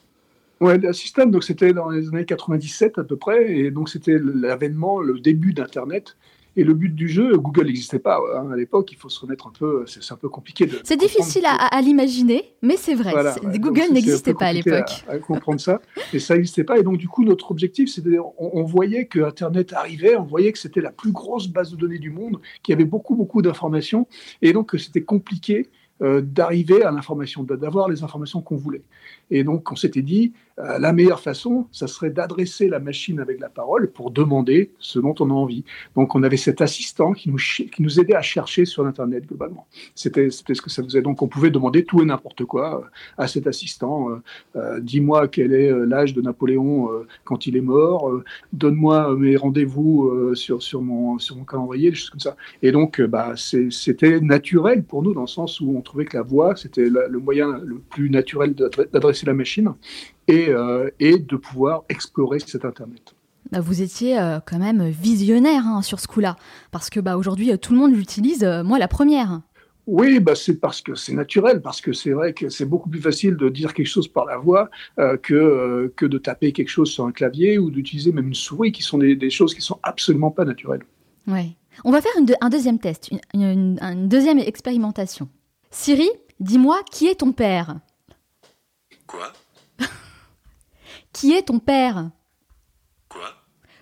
Ouais, 0.62 0.80
The 0.80 0.86
Assistant, 0.86 1.26
donc 1.26 1.44
c'était 1.44 1.74
dans 1.74 1.90
les 1.90 2.08
années 2.08 2.26
97 2.26 3.00
à 3.00 3.04
peu 3.04 3.18
près, 3.18 3.54
et 3.54 3.70
donc 3.70 3.90
c'était 3.90 4.18
l'avènement, 4.18 5.02
le 5.02 5.20
début 5.20 5.54
d'Internet. 5.54 6.16
Et 6.58 6.64
le 6.64 6.74
but 6.74 6.94
du 6.94 7.08
jeu, 7.08 7.38
Google 7.38 7.68
n'existait 7.68 8.00
pas 8.00 8.20
hein, 8.36 8.50
à 8.52 8.56
l'époque. 8.56 8.92
Il 8.92 8.98
faut 8.98 9.10
se 9.10 9.20
remettre 9.22 9.48
un 9.48 9.52
peu. 9.58 9.86
C'est 9.86 10.12
un 10.12 10.18
peu 10.18 10.28
compliqué. 10.28 10.68
C'est 10.84 10.98
difficile 10.98 11.44
à, 11.46 11.82
l'imaginer, 11.82 12.56
mais 12.62 12.76
c'est 12.76 12.96
vrai. 12.96 13.14
Google 13.58 13.94
n'existait 13.94 14.34
pas 14.34 14.48
à 14.48 14.54
l'époque. 14.54 15.06
À, 15.08 15.20
comprendre 15.20 15.62
ça, 15.62 15.80
et 16.14 16.20
ça 16.20 16.36
n'existait 16.36 16.64
pas. 16.64 16.80
Et 16.80 16.84
donc 16.84 16.98
du 16.98 17.08
coup, 17.08 17.24
notre 17.24 17.52
objectif, 17.52 17.90
c'était, 17.90 18.18
on, 18.20 18.34
on, 18.38 18.64
voyait 18.64 19.06
que 19.06 19.20
Internet 19.20 19.74
arrivait, 19.74 20.16
on 20.16 20.26
voyait 20.26 20.52
que 20.52 20.60
c'était 20.60 20.82
la 20.82 20.92
plus 20.92 21.12
grosse 21.12 21.48
base 21.48 21.72
de 21.72 21.78
données 21.78 22.00
du 22.00 22.10
monde, 22.10 22.40
qu'il 22.64 22.74
y 22.74 22.76
avait 22.76 22.86
beaucoup 22.86 23.16
beaucoup 23.16 23.42
d'informations, 23.42 24.08
et 24.42 24.52
donc 24.52 24.70
que 24.70 24.78
c'était 24.78 25.04
compliqué 25.04 25.70
euh, 26.04 26.22
d'arriver 26.22 26.84
à 26.84 26.92
l'information, 26.92 27.42
d'avoir 27.42 27.90
les 27.90 28.04
informations 28.04 28.40
qu'on 28.40 28.56
voulait. 28.56 28.84
Et 29.30 29.44
donc, 29.44 29.72
on 29.72 29.76
s'était 29.76 30.02
dit, 30.02 30.34
euh, 30.60 30.80
la 30.80 30.94
meilleure 30.94 31.20
façon, 31.20 31.68
ça 31.72 31.88
serait 31.88 32.10
d'adresser 32.10 32.68
la 32.68 32.80
machine 32.80 33.20
avec 33.20 33.40
la 33.40 33.50
parole 33.50 33.92
pour 33.92 34.10
demander 34.10 34.72
ce 34.80 35.00
dont 35.00 35.14
on 35.20 35.30
a 35.30 35.34
envie. 35.34 35.64
Donc, 35.96 36.16
on 36.16 36.24
avait 36.24 36.38
cet 36.38 36.62
assistant 36.62 37.14
qui 37.14 37.30
nous, 37.30 37.38
qui 37.38 37.82
nous 37.82 38.00
aidait 38.00 38.16
à 38.16 38.22
chercher 38.22 38.66
sur 38.66 38.86
Internet 38.86 39.28
globalement. 39.28 39.68
C'était 39.96 40.30
ce 40.30 40.44
que 40.44 40.70
ça 40.70 40.84
faisait. 40.84 41.02
Donc, 41.02 41.22
on 41.22 41.28
pouvait 41.28 41.52
demander 41.52 41.84
tout 41.84 42.02
et 42.02 42.06
n'importe 42.06 42.46
quoi 42.46 42.82
euh, 42.82 42.88
à 43.18 43.28
cet 43.28 43.48
assistant. 43.48 44.10
Euh, 44.56 44.80
dis-moi 44.80 45.28
quel 45.28 45.54
est 45.54 45.72
l'âge 45.86 46.14
de 46.14 46.22
Napoléon 46.22 46.90
quand 47.24 47.48
il 47.48 47.58
est 47.58 47.62
mort. 47.62 48.12
Donne-moi 48.54 49.16
mes 49.16 49.36
rendez-vous 49.36 50.34
sur, 50.36 50.82
mon, 50.82 51.20
sur 51.20 51.36
mon 51.36 51.44
calendrier, 51.44 51.90
des 51.90 51.96
choses 51.96 52.10
comme 52.10 52.20
ça. 52.20 52.36
Et 52.62 52.72
donc, 52.72 53.02
bah, 53.02 53.34
c'était 53.36 54.20
naturel 54.22 54.84
pour 54.84 55.04
nous 55.04 55.14
dans 55.14 55.22
le 55.22 55.28
sens 55.28 55.60
où 55.60 55.76
on 55.78 55.82
trouvait 55.82 56.06
que 56.06 56.18
la 56.18 56.24
voix, 56.24 56.56
c'était 56.56 56.90
le 56.90 57.20
moyen 57.20 57.60
le 57.64 57.78
plus 57.78 58.10
naturel 58.10 58.54
d'adresser 58.54 59.17
la 59.26 59.34
machine 59.34 59.74
et, 60.28 60.50
euh, 60.50 60.90
et 61.00 61.18
de 61.18 61.36
pouvoir 61.36 61.84
explorer 61.90 62.40
cet 62.40 62.66
Internet. 62.66 63.16
Bah, 63.52 63.62
vous 63.62 63.82
étiez 63.82 64.20
euh, 64.20 64.40
quand 64.46 64.60
même 64.60 64.90
visionnaire 64.90 65.66
hein, 65.66 65.82
sur 65.82 66.00
ce 66.00 66.08
coup-là, 66.08 66.36
parce 66.72 66.90
que 66.90 67.00
bah, 67.00 67.18
aujourd'hui 67.18 67.52
euh, 67.52 67.58
tout 67.58 67.74
le 67.74 67.80
monde 67.80 67.96
l'utilise, 67.96 68.44
moi 68.66 68.78
la 68.78 68.88
première. 68.88 69.42
Oui, 69.86 70.20
bah 70.20 70.36
c'est 70.36 70.60
parce 70.60 70.82
que 70.82 70.96
c'est 70.96 71.14
naturel, 71.14 71.62
parce 71.62 71.80
que 71.80 71.94
c'est 71.94 72.12
vrai 72.12 72.34
que 72.34 72.50
c'est 72.50 72.66
beaucoup 72.66 72.90
plus 72.90 73.00
facile 73.00 73.38
de 73.38 73.48
dire 73.48 73.74
quelque 73.74 73.88
chose 73.88 74.10
par 74.10 74.26
la 74.26 74.38
voix 74.38 74.70
que, 74.98 75.94
que 75.96 76.06
de 76.06 76.18
taper 76.18 76.52
quelque 76.52 76.68
chose 76.68 76.92
sur 76.92 77.06
un 77.06 77.14
clavier 77.14 77.58
ou 77.58 77.72
d'utiliser 77.72 78.12
même 78.12 78.28
une 78.28 78.34
souris, 78.34 78.74
qui 78.74 78.84
sont 78.84 78.98
des, 78.98 79.30
choses 79.30 79.56
qui 79.56 79.62
sont 79.62 79.80
absolument 79.84 80.30
pas 80.30 80.44
naturelles. 80.44 80.84
Oui. 81.26 81.56
On 81.86 81.92
va 81.92 82.02
faire 82.02 82.12
un 82.42 82.50
deuxième 82.50 82.80
test, 82.80 83.12
une, 83.34 83.80
une 83.82 84.10
deuxième 84.10 84.40
expérimentation. 84.40 85.30
Siri, 85.72 86.10
dis-moi 86.40 86.80
qui 86.92 87.08
est 87.08 87.16
ton 87.16 87.32
père? 87.32 87.80
Quoi 89.08 89.34
Qui 91.14 91.34
est 91.34 91.48
ton 91.48 91.60
père 91.60 92.12
Quoi 93.10 93.34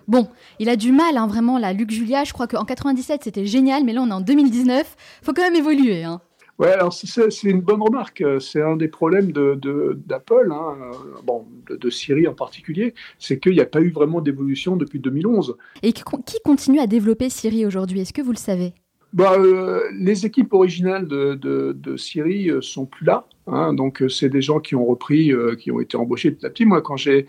Bon, 0.07 0.29
il 0.59 0.69
a 0.69 0.75
du 0.75 0.91
mal, 0.91 1.17
hein, 1.17 1.27
vraiment, 1.27 1.57
là. 1.57 1.73
Luc 1.73 1.89
Julia, 1.89 2.23
je 2.23 2.33
crois 2.33 2.47
qu'en 2.47 2.63
97, 2.63 3.23
c'était 3.23 3.45
génial, 3.45 3.83
mais 3.83 3.93
là, 3.93 4.01
on 4.01 4.09
est 4.09 4.13
en 4.13 4.21
2019. 4.21 4.95
Faut 5.23 5.33
quand 5.33 5.41
même 5.41 5.55
évoluer. 5.55 6.03
Hein. 6.03 6.21
Ouais, 6.59 6.71
alors 6.71 6.93
c'est 6.93 7.43
une 7.43 7.61
bonne 7.61 7.81
remarque. 7.81 8.23
C'est 8.39 8.61
un 8.61 8.77
des 8.77 8.87
problèmes 8.87 9.31
d'Apple, 9.31 10.47
de, 10.47 10.53
hein, 10.53 10.91
bon, 11.23 11.45
de, 11.69 11.89
Siri 11.89 12.27
en 12.27 12.33
particulier, 12.33 12.93
c'est 13.19 13.39
qu'il 13.39 13.53
n'y 13.53 13.59
a 13.59 13.65
pas 13.65 13.81
eu 13.81 13.89
vraiment 13.89 14.21
d'évolution 14.21 14.77
depuis 14.77 14.99
2011. 14.99 15.57
Et 15.83 15.91
qui 15.91 16.03
continue 16.43 16.79
à 16.79 16.87
développer 16.87 17.29
Siri 17.29 17.65
aujourd'hui? 17.65 17.99
Est-ce 17.99 18.13
que 18.13 18.21
vous 18.21 18.31
le 18.31 18.37
savez? 18.37 18.73
Bah, 19.11 19.33
euh, 19.37 19.81
les 19.97 20.25
équipes 20.25 20.53
originales 20.53 21.07
de, 21.07 21.35
de, 21.35 21.73
de 21.73 21.97
Siri 21.97 22.49
euh, 22.49 22.61
sont 22.61 22.85
plus 22.85 23.05
là. 23.05 23.25
Hein, 23.47 23.73
donc 23.73 24.01
euh, 24.01 24.09
c'est 24.09 24.29
des 24.29 24.41
gens 24.41 24.59
qui 24.59 24.75
ont 24.75 24.85
repris, 24.85 25.31
qui 25.59 25.71
ont 25.71 25.79
été 25.79 25.97
embauchés 25.97 26.31
petit 26.31 26.45
à 26.45 26.49
petit. 26.49 26.65
Moi, 26.65 26.81
quand 26.81 26.97
j'ai, 26.97 27.27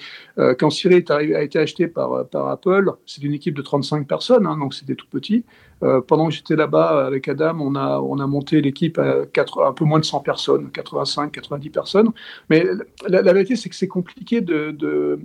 quand 0.58 0.70
Siri 0.70 0.94
est 0.94 1.10
arrivé, 1.10 1.34
a 1.34 1.42
été 1.42 1.58
acheté 1.58 1.88
par, 1.88 2.26
par 2.28 2.48
Apple, 2.48 2.92
c'est 3.06 3.22
une 3.22 3.34
équipe 3.34 3.54
de 3.54 3.62
35 3.62 4.06
personnes, 4.06 4.46
hein, 4.46 4.56
donc 4.58 4.74
c'était 4.74 4.94
tout 4.94 5.06
petit. 5.10 5.44
pendant 5.80 6.28
que 6.28 6.34
j'étais 6.34 6.56
là-bas 6.56 7.06
avec 7.06 7.28
Adam, 7.28 7.58
on 7.60 7.74
a, 7.74 8.00
on 8.00 8.18
a 8.18 8.26
monté 8.26 8.60
l'équipe 8.60 8.98
à 8.98 9.26
quatre, 9.26 9.62
un 9.62 9.72
peu 9.72 9.84
moins 9.84 9.98
de 9.98 10.04
100 10.04 10.20
personnes, 10.20 10.70
85, 10.70 11.32
90 11.32 11.70
personnes. 11.70 12.10
Mais 12.50 12.64
la, 13.08 13.32
vérité, 13.32 13.56
c'est 13.56 13.68
que 13.68 13.76
c'est 13.76 13.88
compliqué 13.88 14.40
de, 14.40 14.70
de 14.70 15.20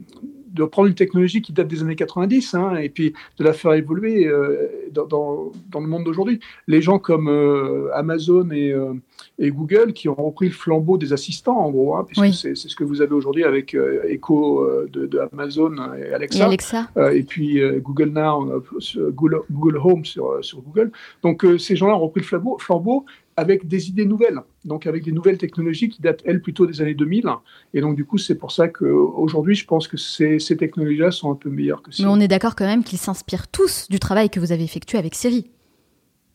de 0.54 0.66
prendre 0.66 0.88
une 0.88 0.96
technologie 0.96 1.42
qui 1.42 1.54
date 1.54 1.68
des 1.68 1.82
années 1.82 1.96
90 1.96 2.54
hein, 2.56 2.76
et 2.76 2.90
puis 2.90 3.14
de 3.38 3.44
la 3.44 3.54
faire 3.54 3.74
évoluer 3.74 4.28
euh, 4.28 4.68
dans, 4.92 5.06
dans, 5.06 5.80
le 5.80 5.88
monde 5.88 6.04
d'aujourd'hui. 6.04 6.40
Les 6.68 6.82
gens 6.82 7.00
comme 7.00 7.30
euh, 7.30 7.90
Amazon 7.94 8.50
et, 8.52 8.72
euh, 8.72 8.94
et, 9.42 9.52
Google 9.52 9.94
qui 9.94 10.08
ont 10.08 10.16
repris 10.16 10.48
le 10.48 10.54
flambeau 10.54 10.98
des 10.98 11.14
assistants, 11.14 11.58
en 11.58 11.72
gros, 11.72 11.96
hein, 11.96 12.06
puisque 12.08 12.34
c'est, 12.34 12.56
ce 12.56 12.76
que 12.76 12.84
vous 12.84 13.02
avez 13.02 13.14
aujourd'hui 13.14 13.44
avec 13.44 13.76
Echo 14.08 14.66
de, 14.92 15.06
de, 15.06 15.20
Amazon 15.34 15.74
et 15.98 16.14
Alexa. 16.14 16.40
Et, 16.40 16.42
Alexa. 16.44 16.90
et 17.14 17.24
puis 17.24 17.62
Google 17.80 18.10
Now, 18.10 18.64
Google, 19.12 19.42
Google, 19.52 19.78
Home 19.78 20.06
sur, 20.06 20.44
sur 20.44 20.62
Google. 20.62 20.92
Donc 21.24 21.46
ces 21.58 21.76
gens-là 21.76 21.96
ont 21.96 22.00
repris 22.00 22.22
le 22.22 22.26
flambeau, 22.28 22.58
flambeau 22.60 23.06
avec 23.38 23.68
des 23.68 23.90
idées 23.90 24.06
nouvelles, 24.06 24.40
donc 24.66 24.86
avec 24.88 25.04
des 25.04 25.12
nouvelles 25.12 25.38
technologies 25.38 25.90
qui 25.90 26.02
datent, 26.02 26.22
elles, 26.26 26.42
plutôt 26.42 26.66
des 26.66 26.82
années 26.82 26.94
2000. 26.94 27.28
Et 27.74 27.82
donc, 27.82 27.96
du 27.96 28.06
coup, 28.06 28.18
c'est 28.18 28.36
pour 28.36 28.52
ça 28.52 28.68
qu'aujourd'hui, 28.68 29.56
je 29.56 29.66
pense 29.66 29.88
que 29.88 29.98
ces, 29.98 30.40
ces 30.40 30.58
technologies-là 30.58 31.12
sont 31.12 31.32
un 31.32 31.36
peu 31.36 31.50
meilleures 31.50 31.82
que 31.82 31.92
Siri. 31.92 32.08
Mais 32.08 32.14
on 32.14 32.20
est 32.20 32.28
d'accord 32.28 32.56
quand 32.56 32.66
même 32.66 32.84
qu'ils 32.84 33.00
s'inspirent 33.00 33.48
tous 33.48 33.88
du 33.90 34.00
travail 34.00 34.30
que 34.30 34.40
vous 34.40 34.52
avez 34.52 34.64
effectué 34.64 34.98
avec 34.98 35.16
Siri. 35.16 35.50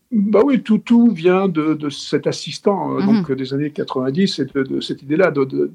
Bah 0.09 0.39
oui, 0.45 0.63
tout, 0.63 0.77
tout 0.77 1.09
vient 1.11 1.49
de, 1.49 1.73
de 1.73 1.89
cet 1.89 2.27
assistant 2.27 2.95
euh, 2.95 3.05
donc 3.05 3.29
mhm. 3.29 3.35
des 3.35 3.53
années 3.53 3.71
90 3.71 4.39
et 4.39 4.45
de, 4.45 4.79
cette 4.79 5.01
idée-là 5.01 5.31
de, 5.31 5.43
de, 5.43 5.71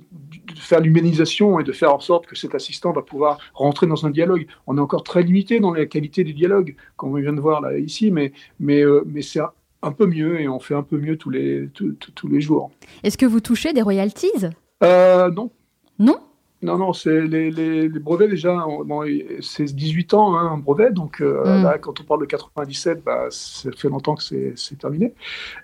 faire 0.57 0.81
l'humanisation 0.81 1.61
et 1.61 1.65
de 1.65 1.73
faire 1.73 1.95
en 1.95 2.01
sorte 2.01 2.27
que 2.27 2.35
cet 2.35 2.55
assistant 2.55 2.93
va 2.93 3.03
pouvoir 3.03 3.39
rentrer 3.53 3.87
dans 3.87 4.07
un 4.07 4.11
dialogue. 4.11 4.47
On 4.67 4.79
est 4.79 4.81
encore 4.81 5.03
très 5.03 5.23
limité 5.23 5.61
dans 5.61 5.75
la 5.75 5.85
qualité 5.85 6.25
des 6.25 6.33
dialogues, 6.33 6.77
comme 6.97 7.11
on 7.11 7.21
vient 7.21 7.35
de 7.35 7.41
voir 7.41 7.61
là 7.61 7.77
ici, 7.77 8.11
mais, 8.11 8.33
mais, 8.59 8.81
euh, 8.81 9.03
mais 9.07 9.21
c'est 9.21 9.41
un 9.83 9.93
peu 9.93 10.07
mieux 10.07 10.41
et 10.41 10.49
on 10.49 10.61
fait 10.61 10.75
un 10.75 10.83
peu 10.83 10.97
mieux 10.97 11.19
tous 11.19 11.31
les, 11.31 11.69
tous, 11.75 12.29
les 12.29 12.41
jours. 12.41 12.71
Est-ce 13.03 13.19
que 13.19 13.27
vous 13.27 13.41
touchez 13.41 13.75
des 13.75 13.83
royalties? 13.83 14.47
Euh, 14.83 15.31
Non. 15.31 15.51
Non? 15.99 16.19
Non, 16.63 16.79
non, 16.79 16.93
c'est 16.93 17.23
les, 17.23 17.51
les, 17.51 17.89
brevets 17.89 18.29
déjà, 18.29 18.65
bon, 18.85 19.05
c'est 19.41 19.65
18 19.65 20.15
ans 20.15 20.37
hein, 20.37 20.53
un 20.53 20.59
brevet, 20.59 20.91
donc 20.91 21.21
euh, 21.21 21.43
hmm. 21.43 21.65
là, 21.65 21.79
quand 21.79 22.01
on 22.01 22.05
parle 22.05 22.21
de 22.21 22.27
97, 22.27 23.03
bah, 23.05 23.27
ça 23.31 23.71
fait 23.77 23.89
longtemps 23.89 24.15
que 24.15 24.23
c'est 24.23 24.79
terminé. 24.79 25.13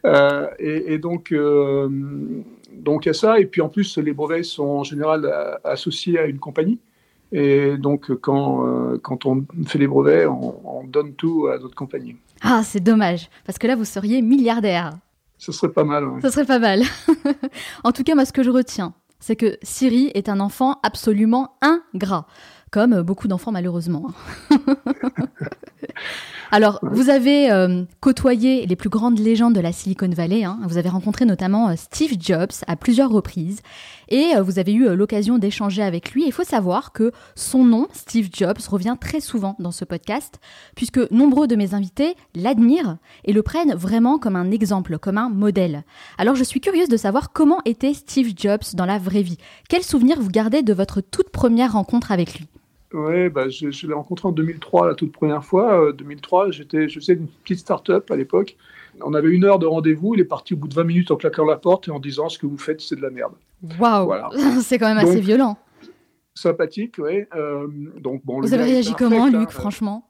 Euh, 0.04 0.48
et, 0.58 0.98
donc, 0.98 1.32
donc 2.72 3.06
il 3.06 3.08
y 3.08 3.10
a 3.10 3.14
ça, 3.14 3.38
et 3.38 3.46
puis 3.46 3.60
en 3.60 3.68
plus, 3.68 3.96
les 3.98 4.12
brevets 4.12 4.42
sont 4.42 4.66
en 4.66 4.84
général 4.84 5.32
associés 5.62 6.18
à 6.18 6.26
une 6.26 6.38
compagnie. 6.38 6.80
Et 7.30 7.76
donc, 7.76 8.12
quand, 8.16 8.98
quand 9.02 9.26
on 9.26 9.44
fait 9.66 9.78
les 9.78 9.86
brevets, 9.86 10.26
on, 10.26 10.60
on 10.64 10.84
donne 10.84 11.12
tout 11.12 11.46
à 11.46 11.58
notre 11.58 11.74
compagnie. 11.74 12.16
Ah, 12.40 12.62
c'est 12.64 12.80
dommage, 12.80 13.28
parce 13.46 13.58
que 13.58 13.66
là, 13.66 13.76
vous 13.76 13.84
seriez 13.84 14.22
milliardaire. 14.22 14.92
Ce 15.38 15.52
serait 15.52 15.72
pas 15.72 15.84
mal. 15.84 16.04
Ce 16.22 16.30
serait 16.30 16.44
pas 16.44 16.58
mal. 16.58 16.82
en 17.84 17.92
tout 17.92 18.02
cas, 18.02 18.14
moi, 18.16 18.24
ce 18.24 18.32
que 18.32 18.42
je 18.42 18.50
retiens, 18.50 18.92
c'est 19.20 19.36
que 19.36 19.58
Siri 19.62 20.10
est 20.14 20.28
un 20.28 20.40
enfant 20.40 20.78
absolument 20.82 21.56
ingrat, 21.60 22.26
comme 22.70 23.02
beaucoup 23.02 23.28
d'enfants 23.28 23.52
malheureusement. 23.52 24.10
Alors, 26.50 26.78
vous 26.80 27.10
avez 27.10 27.50
euh, 27.52 27.84
côtoyé 28.00 28.64
les 28.64 28.74
plus 28.74 28.88
grandes 28.88 29.18
légendes 29.18 29.54
de 29.54 29.60
la 29.60 29.70
Silicon 29.70 30.08
Valley. 30.08 30.44
Hein. 30.44 30.58
Vous 30.66 30.78
avez 30.78 30.88
rencontré 30.88 31.26
notamment 31.26 31.68
euh, 31.68 31.74
Steve 31.76 32.16
Jobs 32.18 32.52
à 32.66 32.74
plusieurs 32.74 33.10
reprises 33.10 33.60
et 34.08 34.32
euh, 34.34 34.40
vous 34.40 34.58
avez 34.58 34.72
eu 34.72 34.88
l'occasion 34.96 35.36
d'échanger 35.36 35.82
avec 35.82 36.12
lui. 36.12 36.24
Il 36.26 36.32
faut 36.32 36.44
savoir 36.44 36.92
que 36.92 37.12
son 37.34 37.64
nom, 37.64 37.86
Steve 37.92 38.30
Jobs, 38.32 38.60
revient 38.66 38.96
très 38.98 39.20
souvent 39.20 39.56
dans 39.58 39.72
ce 39.72 39.84
podcast 39.84 40.40
puisque 40.74 41.10
nombreux 41.10 41.48
de 41.48 41.56
mes 41.56 41.74
invités 41.74 42.14
l'admirent 42.34 42.96
et 43.26 43.34
le 43.34 43.42
prennent 43.42 43.74
vraiment 43.74 44.18
comme 44.18 44.36
un 44.36 44.50
exemple, 44.50 44.98
comme 44.98 45.18
un 45.18 45.28
modèle. 45.28 45.84
Alors, 46.16 46.34
je 46.34 46.44
suis 46.44 46.60
curieuse 46.60 46.88
de 46.88 46.96
savoir 46.96 47.34
comment 47.34 47.60
était 47.66 47.92
Steve 47.92 48.32
Jobs 48.34 48.74
dans 48.74 48.86
la 48.86 48.98
vraie 48.98 49.22
vie. 49.22 49.38
Quels 49.68 49.84
souvenirs 49.84 50.18
vous 50.18 50.30
gardez 50.30 50.62
de 50.62 50.72
votre 50.72 51.02
toute 51.02 51.28
première 51.28 51.72
rencontre 51.72 52.10
avec 52.10 52.38
lui? 52.38 52.48
Oui, 52.92 53.28
bah, 53.28 53.48
je, 53.48 53.86
l'ai 53.86 53.94
rencontré 53.94 54.28
en 54.28 54.32
2003 54.32 54.88
la 54.88 54.94
toute 54.94 55.12
première 55.12 55.44
fois. 55.44 55.92
2003, 55.92 56.48
euh, 56.48 56.52
j'étais, 56.52 56.88
je 56.88 56.98
faisais 56.98 57.14
une 57.14 57.28
petite 57.28 57.58
start-up 57.58 58.10
à 58.10 58.16
l'époque. 58.16 58.56
On 59.02 59.14
avait 59.14 59.28
une 59.28 59.44
heure 59.44 59.58
de 59.58 59.66
rendez-vous. 59.66 60.14
Il 60.14 60.20
est 60.20 60.24
parti 60.24 60.54
au 60.54 60.56
bout 60.56 60.68
de 60.68 60.74
20 60.74 60.84
minutes 60.84 61.10
en 61.10 61.16
claquant 61.16 61.44
la 61.44 61.56
porte 61.56 61.88
et 61.88 61.90
en 61.90 62.00
disant 62.00 62.28
ce 62.28 62.38
que 62.38 62.46
vous 62.46 62.58
faites, 62.58 62.80
c'est 62.80 62.96
de 62.96 63.02
la 63.02 63.10
merde. 63.10 63.34
Waouh 63.78 64.10
C'est 64.62 64.78
quand 64.78 64.92
même 64.92 64.98
assez 64.98 65.20
violent. 65.20 65.58
Sympathique, 66.34 66.96
oui. 66.98 67.24
Euh, 67.34 67.66
donc, 68.00 68.24
bon, 68.24 68.40
vous 68.40 68.54
avez 68.54 68.64
réagi 68.64 68.94
comment, 68.96 69.26
Luc, 69.26 69.48
hein. 69.48 69.50
franchement? 69.50 70.06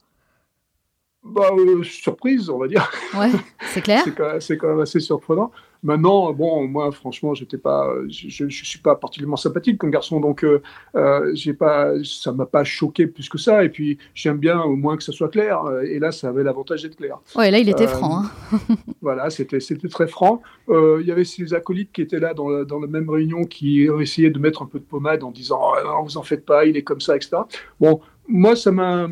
Bah, 1.25 1.51
euh, 1.53 1.83
surprise, 1.83 2.49
on 2.49 2.59
va 2.59 2.69
dire. 2.69 2.91
Ouais, 3.19 3.31
c'est 3.73 3.81
clair. 3.81 4.05
c'est 4.41 4.57
quand, 4.57 4.69
même 4.69 4.81
assez 4.81 5.01
surprenant. 5.01 5.51
Maintenant, 5.83 6.33
bon, 6.33 6.67
moi, 6.67 6.91
franchement, 6.91 7.35
j'étais 7.35 7.59
pas, 7.59 7.89
je, 8.09 8.45
ne 8.45 8.51
suis 8.51 8.81
pas 8.81 8.97
particulièrement 8.97 9.37
sympathique 9.37 9.79
comme 9.79 9.91
garçon, 9.91 10.19
donc 10.19 10.45
euh, 10.45 10.61
euh, 10.97 11.31
j'ai 11.35 11.53
pas, 11.53 11.93
ça 12.03 12.33
m'a 12.33 12.47
pas 12.47 12.65
choqué 12.65 13.07
plus 13.07 13.29
que 13.29 13.39
ça. 13.39 13.63
Et 13.63 13.69
puis, 13.69 13.99
j'aime 14.15 14.39
bien 14.39 14.61
au 14.61 14.75
moins 14.75 14.97
que 14.97 15.05
ça 15.05 15.13
soit 15.13 15.29
clair. 15.29 15.63
Et 15.85 15.99
là, 15.99 16.11
ça 16.11 16.29
avait 16.29 16.43
l'avantage 16.43 16.83
d'être 16.83 16.97
clair. 16.97 17.19
Ouais, 17.37 17.51
là, 17.51 17.59
il 17.59 17.69
était 17.69 17.87
franc. 17.87 18.25
Hein. 18.25 18.59
voilà, 19.01 19.31
c'était, 19.31 19.61
c'était 19.61 19.89
très 19.89 20.09
franc. 20.09 20.43
Il 20.69 21.05
y 21.07 21.13
avait 21.13 21.25
ces 21.25 21.55
acolytes 21.55 21.93
qui 21.93 22.03
étaient 22.03 22.21
là 22.21 22.35
dans 22.35 22.49
la, 22.49 22.65
dans 22.65 22.81
la 22.81 22.89
même 22.89 23.09
réunion 23.09 23.45
qui 23.45 23.89
essayaient 24.01 24.31
de 24.31 24.39
mettre 24.39 24.63
un 24.63 24.67
peu 24.67 24.81
de 24.81 24.85
pommade 24.85 25.23
en 25.23 25.31
disant, 25.31 25.61
oh, 25.63 25.77
non, 25.85 26.03
vous 26.03 26.17
en 26.17 26.23
faites 26.23 26.45
pas, 26.45 26.67
il 26.67 26.77
est 26.77 26.83
comme 26.83 27.01
ça, 27.01 27.15
etc. 27.15 27.37
Bon, 27.81 28.01
moi, 28.29 28.55
ça 28.57 28.71
m'a, 28.71 29.09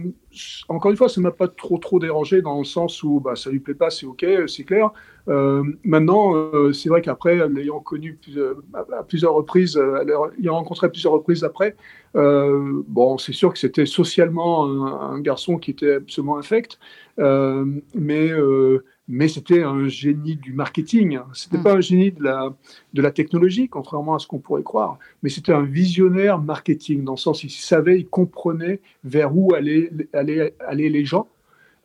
encore 0.68 0.90
une 0.90 0.96
fois, 0.96 1.08
ça 1.08 1.20
m'a 1.22 1.30
pas 1.30 1.48
trop 1.48 1.78
trop 1.78 1.98
dérangé 1.98 2.42
dans 2.42 2.58
le 2.58 2.64
sens 2.64 3.02
où 3.02 3.18
bah, 3.18 3.34
ça 3.34 3.50
lui 3.50 3.60
plaît 3.60 3.74
pas, 3.74 3.88
c'est 3.88 4.04
ok, 4.04 4.26
c'est 4.46 4.64
clair. 4.64 4.90
Euh, 5.28 5.64
maintenant, 5.84 6.36
euh, 6.36 6.72
c'est 6.72 6.90
vrai 6.90 7.00
qu'après, 7.00 7.48
l'ayant 7.48 7.80
connu 7.80 8.18
à 8.74 9.02
plusieurs 9.02 9.32
reprises, 9.32 9.76
euh, 9.78 10.04
l'ayant 10.38 10.54
rencontré 10.54 10.86
à 10.86 10.90
plusieurs 10.90 11.14
reprises 11.14 11.44
après, 11.44 11.76
euh, 12.14 12.82
bon, 12.86 13.16
c'est 13.16 13.32
sûr 13.32 13.52
que 13.52 13.58
c'était 13.58 13.86
socialement 13.86 14.66
un, 14.66 15.14
un, 15.14 15.20
garçon 15.20 15.56
qui 15.56 15.70
était 15.70 15.94
absolument 15.94 16.36
infect, 16.36 16.78
mais 17.18 18.30
mais 19.08 19.28
c'était 19.28 19.62
un 19.62 19.88
génie 19.88 20.36
du 20.36 20.52
marketing. 20.52 21.18
C'était 21.32 21.56
n'était 21.56 21.68
mm. 21.68 21.72
pas 21.72 21.78
un 21.78 21.80
génie 21.80 22.10
de 22.10 22.22
la, 22.22 22.54
de 22.92 23.02
la 23.02 23.10
technologie, 23.10 23.68
contrairement 23.68 24.14
à 24.14 24.18
ce 24.18 24.26
qu'on 24.26 24.38
pourrait 24.38 24.62
croire, 24.62 24.98
mais 25.22 25.30
c'était 25.30 25.52
un 25.52 25.62
visionnaire 25.62 26.40
marketing, 26.40 27.04
dans 27.04 27.12
le 27.12 27.18
sens 27.18 27.44
il 27.44 27.50
savait, 27.50 28.00
il 28.00 28.06
comprenait 28.06 28.80
vers 29.04 29.36
où 29.36 29.54
allaient, 29.54 29.90
allaient, 30.12 30.54
allaient 30.66 30.88
les 30.88 31.04
gens. 31.04 31.28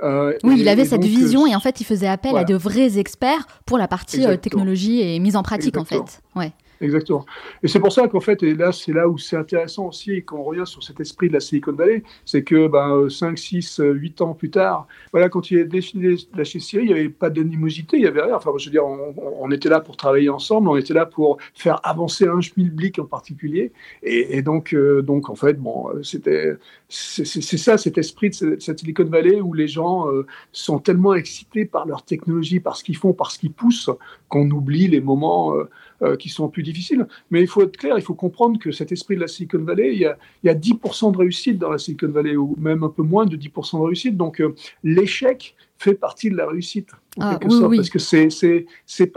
Euh, 0.04 0.36
oui, 0.44 0.58
il 0.60 0.68
avait 0.68 0.86
cette 0.86 1.04
vision 1.04 1.46
et 1.46 1.56
en 1.56 1.60
fait, 1.60 1.80
il 1.80 1.84
faisait 1.84 2.08
appel 2.08 2.36
à 2.36 2.44
de 2.44 2.56
vrais 2.56 2.98
experts 2.98 3.46
pour 3.66 3.78
la 3.78 3.88
partie 3.88 4.26
euh, 4.26 4.36
technologie 4.36 5.02
et 5.02 5.20
mise 5.20 5.36
en 5.36 5.44
pratique, 5.44 5.78
en 5.78 5.86
fait. 5.86 6.22
Ouais. 6.36 6.54
Exactement. 6.82 7.26
Et 7.64 7.68
c'est 7.68 7.80
pour 7.80 7.92
ça 7.92 8.08
qu'en 8.08 8.20
fait, 8.20 8.44
et 8.44 8.54
là, 8.54 8.72
c'est 8.72 8.94
là 8.94 9.08
où 9.08 9.18
c'est 9.18 9.38
intéressant 9.38 9.88
aussi, 9.88 10.24
quand 10.24 10.38
on 10.38 10.44
revient 10.44 10.66
sur 10.66 10.84
cet 10.84 11.00
esprit 11.00 11.30
de 11.30 11.34
la 11.34 11.40
Silicon 11.40 11.74
Valley, 11.74 12.04
c'est 12.26 12.44
que 12.44 12.68
ben, 12.68 13.10
5, 13.10 13.38
6, 13.38 13.82
8 13.84 14.22
ans 14.22 14.34
plus 14.34 14.50
tard, 14.50 14.88
voilà, 15.12 15.30
quand 15.30 15.52
il 15.52 15.60
a 15.60 15.64
défini 15.64 16.28
la 16.36 16.44
chez 16.44 16.60
Siri, 16.60 16.84
il 16.84 16.88
n'y 16.88 17.00
avait 17.00 17.10
pas 17.10 17.30
d'animosité, 17.30 17.98
il 17.98 18.02
n'y 18.02 18.08
avait 18.08 18.22
rien. 18.22 18.36
Enfin, 18.36 18.52
je 18.58 18.66
veux 18.66 18.72
dire, 18.72 18.86
on, 18.86 19.52
était 19.52 19.70
là 19.70 19.80
pour 19.80 19.98
travailler 19.98 20.30
ensemble, 20.30 20.70
on 20.70 20.78
était 20.78 20.94
là 20.94 21.06
pour 21.06 21.38
faire 21.54 21.80
avancer 21.84 22.28
un 22.28 22.42
schmilblick 22.42 23.00
en 23.00 23.06
particulier. 23.06 23.72
Et, 24.04 24.42
donc, 24.42 24.74
euh, 24.74 25.02
donc, 25.02 25.30
en 25.30 25.36
fait, 25.36 25.54
bon, 25.54 25.88
c'était, 26.04 26.54
c'est 26.90 27.26
ça, 27.58 27.78
cet 27.78 27.98
esprit 27.98 28.30
de 28.30 28.58
cette 28.60 28.80
Silicon 28.80 29.06
Valley 29.06 29.40
où 29.40 29.54
les 29.54 29.68
gens 29.68 30.10
euh, 30.10 30.26
sont 30.52 30.80
tellement 30.80 31.14
excités 31.14 31.66
par 31.66 31.86
leur 31.86 32.04
technologie, 32.04 32.60
par 32.60 32.76
ce 32.76 32.84
qu'ils 32.84 32.98
font, 32.98 33.14
par 33.14 33.32
ce 33.32 33.40
qu'ils 33.40 33.54
poussent, 33.54 33.90
qu'on 34.28 34.50
oublie 34.50 34.88
les 34.88 35.02
moments. 35.02 35.56
Euh, 35.56 35.70
euh, 36.04 36.16
qui 36.16 36.30
sont 36.30 36.50
plus 36.50 36.64
difficiles. 36.64 37.06
Mais 37.30 37.42
il 37.42 37.48
faut 37.48 37.62
être 37.62 37.78
clair, 37.78 37.96
il 37.98 38.02
faut 38.02 38.16
comprendre 38.16 38.60
que 38.60 38.72
cet 38.72 38.92
esprit 38.92 39.16
de 39.16 39.22
la 39.22 39.28
Silicon 39.28 39.60
Valley, 39.60 39.94
il 39.94 40.00
y 40.00 40.06
a, 40.06 40.18
il 40.44 40.48
y 40.48 40.50
a 40.50 40.56
10% 40.56 41.12
de 41.12 41.18
réussite 41.18 41.60
dans 41.60 41.70
la 41.70 41.78
Silicon 41.78 42.10
Valley, 42.10 42.36
ou 42.36 42.56
même 42.58 42.84
un 42.84 42.90
peu 42.90 43.04
moins 43.04 43.26
de 43.26 43.38
10% 43.38 43.80
de 43.80 43.86
réussite. 43.86 44.18
Donc 44.18 44.42
euh, 44.42 44.56
l'échec 44.84 45.56
fait 45.78 45.94
partie 45.94 46.30
de 46.30 46.38
la 46.38 46.48
réussite, 46.48 46.90
en 47.18 47.22
ah, 47.22 47.38
quelque 47.40 47.54
sorte, 47.54 47.76
parce 47.76 47.90
que 47.90 48.00
c'est, 48.00 48.30
c'est, 48.30 48.66
c'est, 48.86 49.12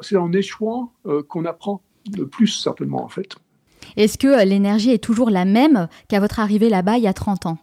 c'est 0.00 0.16
en 0.16 0.32
échouant 0.32 0.92
euh, 1.06 1.22
qu'on 1.22 1.44
apprend 1.44 1.82
le 2.16 2.26
plus, 2.26 2.48
certainement, 2.48 3.04
en 3.04 3.08
fait. 3.08 3.36
Est-ce 3.96 4.18
que 4.18 4.44
l'énergie 4.44 4.90
est 4.90 5.02
toujours 5.02 5.30
la 5.30 5.44
même 5.44 5.88
qu'à 6.08 6.20
votre 6.20 6.40
arrivée 6.40 6.68
là-bas 6.68 6.98
il 6.98 7.04
y 7.04 7.08
a 7.08 7.12
30 7.12 7.46
ans? 7.46 7.58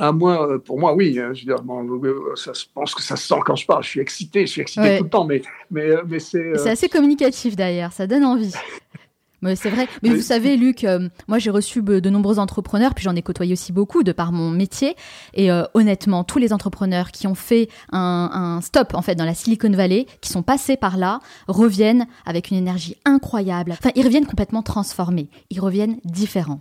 Ah, 0.00 0.12
moi, 0.12 0.48
euh, 0.48 0.58
pour 0.58 0.78
moi, 0.78 0.94
oui. 0.94 1.18
Hein, 1.18 1.32
je, 1.34 1.46
veux 1.46 1.54
dire, 1.54 1.62
euh, 1.64 2.36
ça, 2.36 2.52
pense 2.74 2.94
que 2.94 3.02
ça 3.02 3.16
se 3.16 3.26
sent 3.26 3.40
quand 3.44 3.56
je 3.56 3.66
parle. 3.66 3.82
Je 3.82 3.88
suis 3.88 4.00
excité, 4.00 4.42
je 4.42 4.52
suis 4.52 4.60
excité 4.62 4.98
tout 4.98 5.04
le 5.04 5.10
temps, 5.10 5.24
mais, 5.24 5.42
mais, 5.70 5.90
euh, 5.90 6.02
mais 6.06 6.18
c'est. 6.18 6.56
C'est 6.56 6.70
assez 6.70 6.88
communicatif 6.88 7.56
d'ailleurs, 7.56 7.92
ça 7.92 8.06
donne 8.06 8.24
envie. 8.24 8.54
Mais 9.40 9.54
c'est 9.54 9.70
vrai. 9.70 9.86
Mais 10.02 10.08
vous 10.08 10.20
savez, 10.20 10.56
Luc, 10.56 10.84
moi 11.28 11.38
j'ai 11.38 11.50
reçu 11.50 11.80
de 11.80 12.10
nombreux 12.10 12.40
entrepreneurs, 12.40 12.92
puis 12.92 13.04
j'en 13.04 13.14
ai 13.14 13.22
côtoyé 13.22 13.52
aussi 13.52 13.72
beaucoup 13.72 14.02
de 14.02 14.10
par 14.10 14.32
mon 14.32 14.50
métier. 14.50 14.96
Et 15.32 15.48
honnêtement, 15.74 16.24
tous 16.24 16.40
les 16.40 16.52
entrepreneurs 16.52 17.12
qui 17.12 17.28
ont 17.28 17.36
fait 17.36 17.68
un, 17.92 18.30
un, 18.32 18.60
stop 18.62 18.94
en 18.94 19.00
fait 19.00 19.14
dans 19.14 19.24
la 19.24 19.34
Silicon 19.34 19.70
Valley, 19.70 20.06
qui 20.22 20.30
sont 20.30 20.42
passés 20.42 20.76
par 20.76 20.96
là, 20.96 21.20
reviennent 21.46 22.08
avec 22.26 22.50
une 22.50 22.56
énergie 22.56 22.96
incroyable. 23.04 23.70
Enfin, 23.70 23.90
ils 23.94 24.04
reviennent 24.04 24.26
complètement 24.26 24.62
transformés. 24.62 25.28
Ils 25.50 25.60
reviennent 25.60 26.00
différents. 26.04 26.60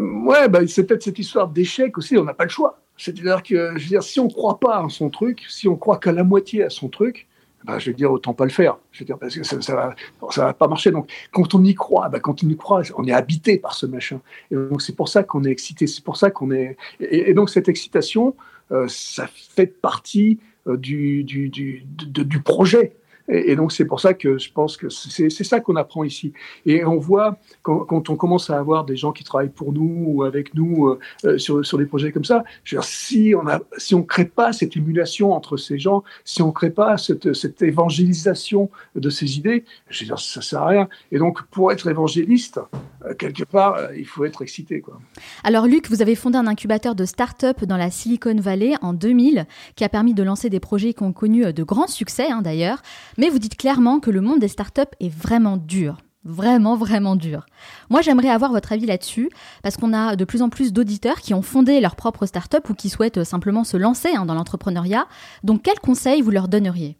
Ouais, 0.00 0.48
bah, 0.48 0.66
c'est 0.66 0.84
peut-être 0.84 1.02
cette 1.02 1.18
histoire 1.18 1.48
d'échec 1.48 1.98
aussi, 1.98 2.16
on 2.16 2.24
n'a 2.24 2.32
pas 2.32 2.44
le 2.44 2.50
choix. 2.50 2.80
C'est-à-dire 2.96 3.42
que, 3.42 3.76
je 3.76 3.82
veux 3.82 3.88
dire, 3.88 4.02
si 4.02 4.18
on 4.18 4.24
ne 4.24 4.32
croit 4.32 4.58
pas 4.58 4.82
à 4.82 4.88
son 4.88 5.10
truc, 5.10 5.44
si 5.48 5.68
on 5.68 5.76
croit 5.76 5.98
qu'à 5.98 6.12
la 6.12 6.24
moitié 6.24 6.64
à 6.64 6.70
son 6.70 6.88
truc, 6.88 7.28
bah, 7.64 7.78
je 7.78 7.90
veux 7.90 7.94
dire, 7.94 8.10
autant 8.10 8.32
pas 8.32 8.44
le 8.44 8.50
faire. 8.50 8.78
Je 8.92 9.00
veux 9.00 9.04
dire, 9.04 9.18
parce 9.18 9.36
que 9.36 9.42
ça, 9.42 9.60
ça, 9.60 9.74
va, 9.74 9.94
ça 10.30 10.46
va 10.46 10.54
pas 10.54 10.68
marcher. 10.68 10.90
Donc, 10.90 11.12
quand 11.32 11.54
on 11.54 11.62
y 11.62 11.74
croit, 11.74 12.08
bah, 12.08 12.18
quand 12.18 12.42
on 12.42 12.48
y 12.48 12.56
croit, 12.56 12.80
on 12.96 13.06
est 13.06 13.12
habité 13.12 13.58
par 13.58 13.74
ce 13.74 13.84
machin. 13.84 14.22
Et 14.50 14.54
donc, 14.54 14.80
c'est 14.80 14.96
pour 14.96 15.08
ça 15.08 15.22
qu'on 15.22 15.44
est 15.44 15.50
excité. 15.50 15.86
C'est 15.86 16.02
pour 16.02 16.16
ça 16.16 16.30
qu'on 16.30 16.50
est. 16.50 16.78
Et, 17.00 17.34
donc, 17.34 17.50
cette 17.50 17.68
excitation, 17.68 18.34
euh, 18.72 18.86
ça 18.88 19.26
fait 19.26 19.66
partie 19.66 20.38
euh, 20.66 20.78
du, 20.78 21.24
du, 21.24 21.50
du, 21.50 21.84
du 21.84 22.40
projet. 22.40 22.94
Et, 23.28 23.56
donc 23.56 23.72
c'est 23.72 23.84
pour 23.84 24.00
ça 24.00 24.14
que 24.14 24.38
je 24.38 24.52
pense 24.52 24.76
que 24.76 24.88
c'est 24.88 25.30
ça 25.30 25.60
qu'on 25.60 25.76
apprend 25.76 26.04
ici. 26.04 26.32
Et 26.66 26.84
on 26.84 26.98
voit 26.98 27.38
quand, 27.62 28.10
on 28.10 28.16
commence 28.16 28.50
à 28.50 28.58
avoir 28.58 28.84
des 28.84 28.96
gens 28.96 29.12
qui 29.12 29.24
travaillent 29.24 29.48
pour 29.48 29.72
nous 29.72 30.04
ou 30.06 30.22
avec 30.24 30.54
nous 30.54 30.88
euh, 30.88 30.98
euh, 31.24 31.38
sur, 31.38 31.64
sur 31.64 31.78
des 31.78 31.86
projets 31.86 32.12
comme 32.12 32.24
ça, 32.24 32.44
si 32.82 33.34
on 33.36 33.46
a, 33.46 33.60
si 33.76 33.94
on 33.94 34.02
crée 34.02 34.24
pas 34.24 34.52
cette 34.52 34.76
émulation 34.76 35.32
entre 35.32 35.56
ces 35.56 35.78
gens, 35.78 36.02
si 36.24 36.42
on 36.42 36.52
crée 36.52 36.70
pas 36.70 36.96
cette, 36.96 37.32
cette 37.34 37.62
évangélisation 37.62 38.70
de 38.94 39.10
ces 39.10 39.36
idées, 39.38 39.64
je 39.88 40.04
veux 40.04 40.16
ça 40.16 40.42
sert 40.42 40.62
à 40.62 40.68
rien. 40.68 40.88
Et 41.12 41.18
donc 41.18 41.42
pour 41.50 41.72
être 41.72 41.88
évangéliste, 41.88 42.60
euh, 43.04 43.14
quelque 43.14 43.44
part, 43.44 43.78
il 43.96 44.06
faut 44.06 44.24
être 44.24 44.42
excité. 44.42 44.80
Quoi. 44.80 45.00
Alors 45.44 45.66
Luc, 45.66 45.88
vous 45.88 46.02
avez 46.02 46.14
fondé 46.14 46.38
un 46.38 46.46
incubateur 46.46 46.94
de 46.94 47.04
start-up 47.04 47.64
dans 47.64 47.76
la 47.76 47.90
Silicon 47.90 48.36
Valley 48.36 48.74
en 48.82 48.92
2000 48.92 49.46
qui 49.76 49.84
a 49.84 49.88
permis 49.88 50.14
de 50.14 50.22
lancer 50.22 50.50
des 50.50 50.60
projets 50.60 50.94
qui 50.94 51.02
ont 51.02 51.12
connu 51.12 51.52
de 51.52 51.62
grands 51.62 51.86
succès 51.86 52.30
hein, 52.30 52.42
d'ailleurs. 52.42 52.82
Mais 53.18 53.28
vous 53.28 53.38
dites 53.38 53.56
clairement 53.56 54.00
que 54.00 54.10
le 54.10 54.20
monde 54.20 54.40
des 54.40 54.48
startups 54.48 54.82
est 55.00 55.12
vraiment 55.12 55.56
dur. 55.56 55.98
Vraiment, 56.24 56.76
vraiment 56.76 57.16
dur. 57.16 57.46
Moi, 57.88 58.02
j'aimerais 58.02 58.28
avoir 58.28 58.52
votre 58.52 58.72
avis 58.72 58.84
là-dessus, 58.84 59.30
parce 59.62 59.78
qu'on 59.78 59.94
a 59.94 60.16
de 60.16 60.24
plus 60.26 60.42
en 60.42 60.50
plus 60.50 60.72
d'auditeurs 60.72 61.20
qui 61.20 61.32
ont 61.32 61.40
fondé 61.40 61.80
leur 61.80 61.96
propre 61.96 62.26
startup 62.26 62.68
ou 62.68 62.74
qui 62.74 62.90
souhaitent 62.90 63.24
simplement 63.24 63.64
se 63.64 63.78
lancer 63.78 64.10
hein, 64.14 64.26
dans 64.26 64.34
l'entrepreneuriat. 64.34 65.06
Donc, 65.44 65.62
quels 65.62 65.78
conseils 65.78 66.20
vous 66.20 66.30
leur 66.30 66.48
donneriez? 66.48 66.98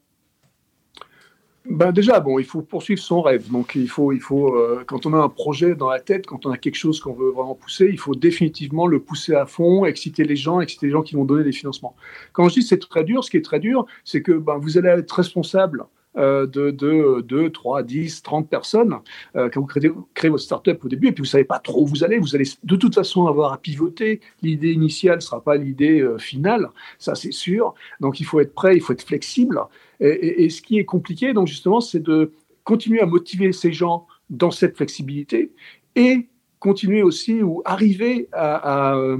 Ben 1.67 1.93
déjà, 1.93 2.19
bon, 2.21 2.39
il 2.39 2.47
faut 2.47 2.63
poursuivre 2.63 3.03
son 3.03 3.21
rêve. 3.21 3.51
Donc, 3.51 3.75
il 3.75 3.89
faut, 3.89 4.13
il 4.13 4.21
faut 4.21 4.57
euh, 4.57 4.83
quand 4.87 5.05
on 5.05 5.13
a 5.13 5.19
un 5.19 5.29
projet 5.29 5.75
dans 5.75 5.91
la 5.91 6.01
tête, 6.01 6.27
quand 6.27 6.47
on 6.47 6.51
a 6.51 6.57
quelque 6.57 6.77
chose 6.77 7.01
qu'on 7.01 7.13
veut 7.13 7.31
vraiment 7.31 7.55
pousser, 7.55 7.89
il 7.91 7.99
faut 7.99 8.15
définitivement 8.15 8.87
le 8.87 9.01
pousser 9.01 9.35
à 9.35 9.45
fond, 9.45 9.85
exciter 9.85 10.25
les 10.25 10.37
gens, 10.37 10.63
exciter 10.63 10.87
les 10.87 10.93
gens 10.93 11.03
qui 11.03 11.15
vont 11.15 11.27
donner 11.27 11.45
des 11.45 11.53
financements. 11.53 11.95
Quand 12.33 12.49
je 12.49 12.55
dis 12.55 12.63
c'est 12.63 12.79
très 12.79 13.05
dur, 13.05 13.23
ce 13.23 13.31
qui 13.31 13.37
est 13.37 13.45
très 13.45 13.61
dur, 13.61 13.85
c'est 14.05 14.23
que 14.23 14.33
ben, 14.33 14.57
vous 14.57 14.79
allez 14.79 14.89
être 14.89 15.13
responsable 15.13 15.85
euh, 16.17 16.45
de, 16.45 16.73
2, 16.73 17.51
3, 17.51 17.85
10, 17.85 18.23
30 18.23 18.49
personnes 18.49 18.97
euh, 19.37 19.49
quand 19.49 19.61
vous 19.61 19.67
créez, 19.67 19.93
créez, 20.13 20.29
votre 20.29 20.43
startup 20.43 20.85
au 20.85 20.89
début, 20.89 21.09
et 21.09 21.13
puis 21.13 21.23
vous 21.23 21.29
savez 21.29 21.45
pas 21.45 21.61
trop 21.61 21.83
où 21.83 21.87
vous 21.87 22.03
allez. 22.03 22.19
Vous 22.19 22.35
allez 22.35 22.49
de 22.65 22.75
toute 22.75 22.97
façon 22.97 23.27
avoir 23.27 23.53
à 23.53 23.59
pivoter. 23.59 24.21
L'idée 24.43 24.73
initiale 24.73 25.17
ne 25.17 25.21
sera 25.21 25.41
pas 25.41 25.57
l'idée 25.57 26.01
euh, 26.01 26.19
finale, 26.19 26.71
ça 26.99 27.15
c'est 27.15 27.33
sûr. 27.33 27.75
Donc 28.01 28.19
il 28.19 28.25
faut 28.25 28.41
être 28.41 28.55
prêt, 28.55 28.77
il 28.77 28.81
faut 28.81 28.93
être 28.93 29.07
flexible. 29.07 29.61
Et, 30.01 30.49
ce 30.49 30.63
qui 30.63 30.79
est 30.79 30.85
compliqué, 30.85 31.33
donc 31.33 31.47
justement, 31.47 31.81
c'est 31.81 32.01
de 32.01 32.33
continuer 32.65 33.01
à 33.01 33.07
motiver 33.07 33.53
ces 33.53 33.73
gens 33.73 34.07
dans 34.31 34.51
cette 34.51 34.77
flexibilité 34.77 35.53
et 35.95 36.29
continuer 36.59 37.03
aussi 37.03 37.43
ou 37.43 37.63
arriver 37.67 38.29
à, 38.33 38.95
à 38.95 39.17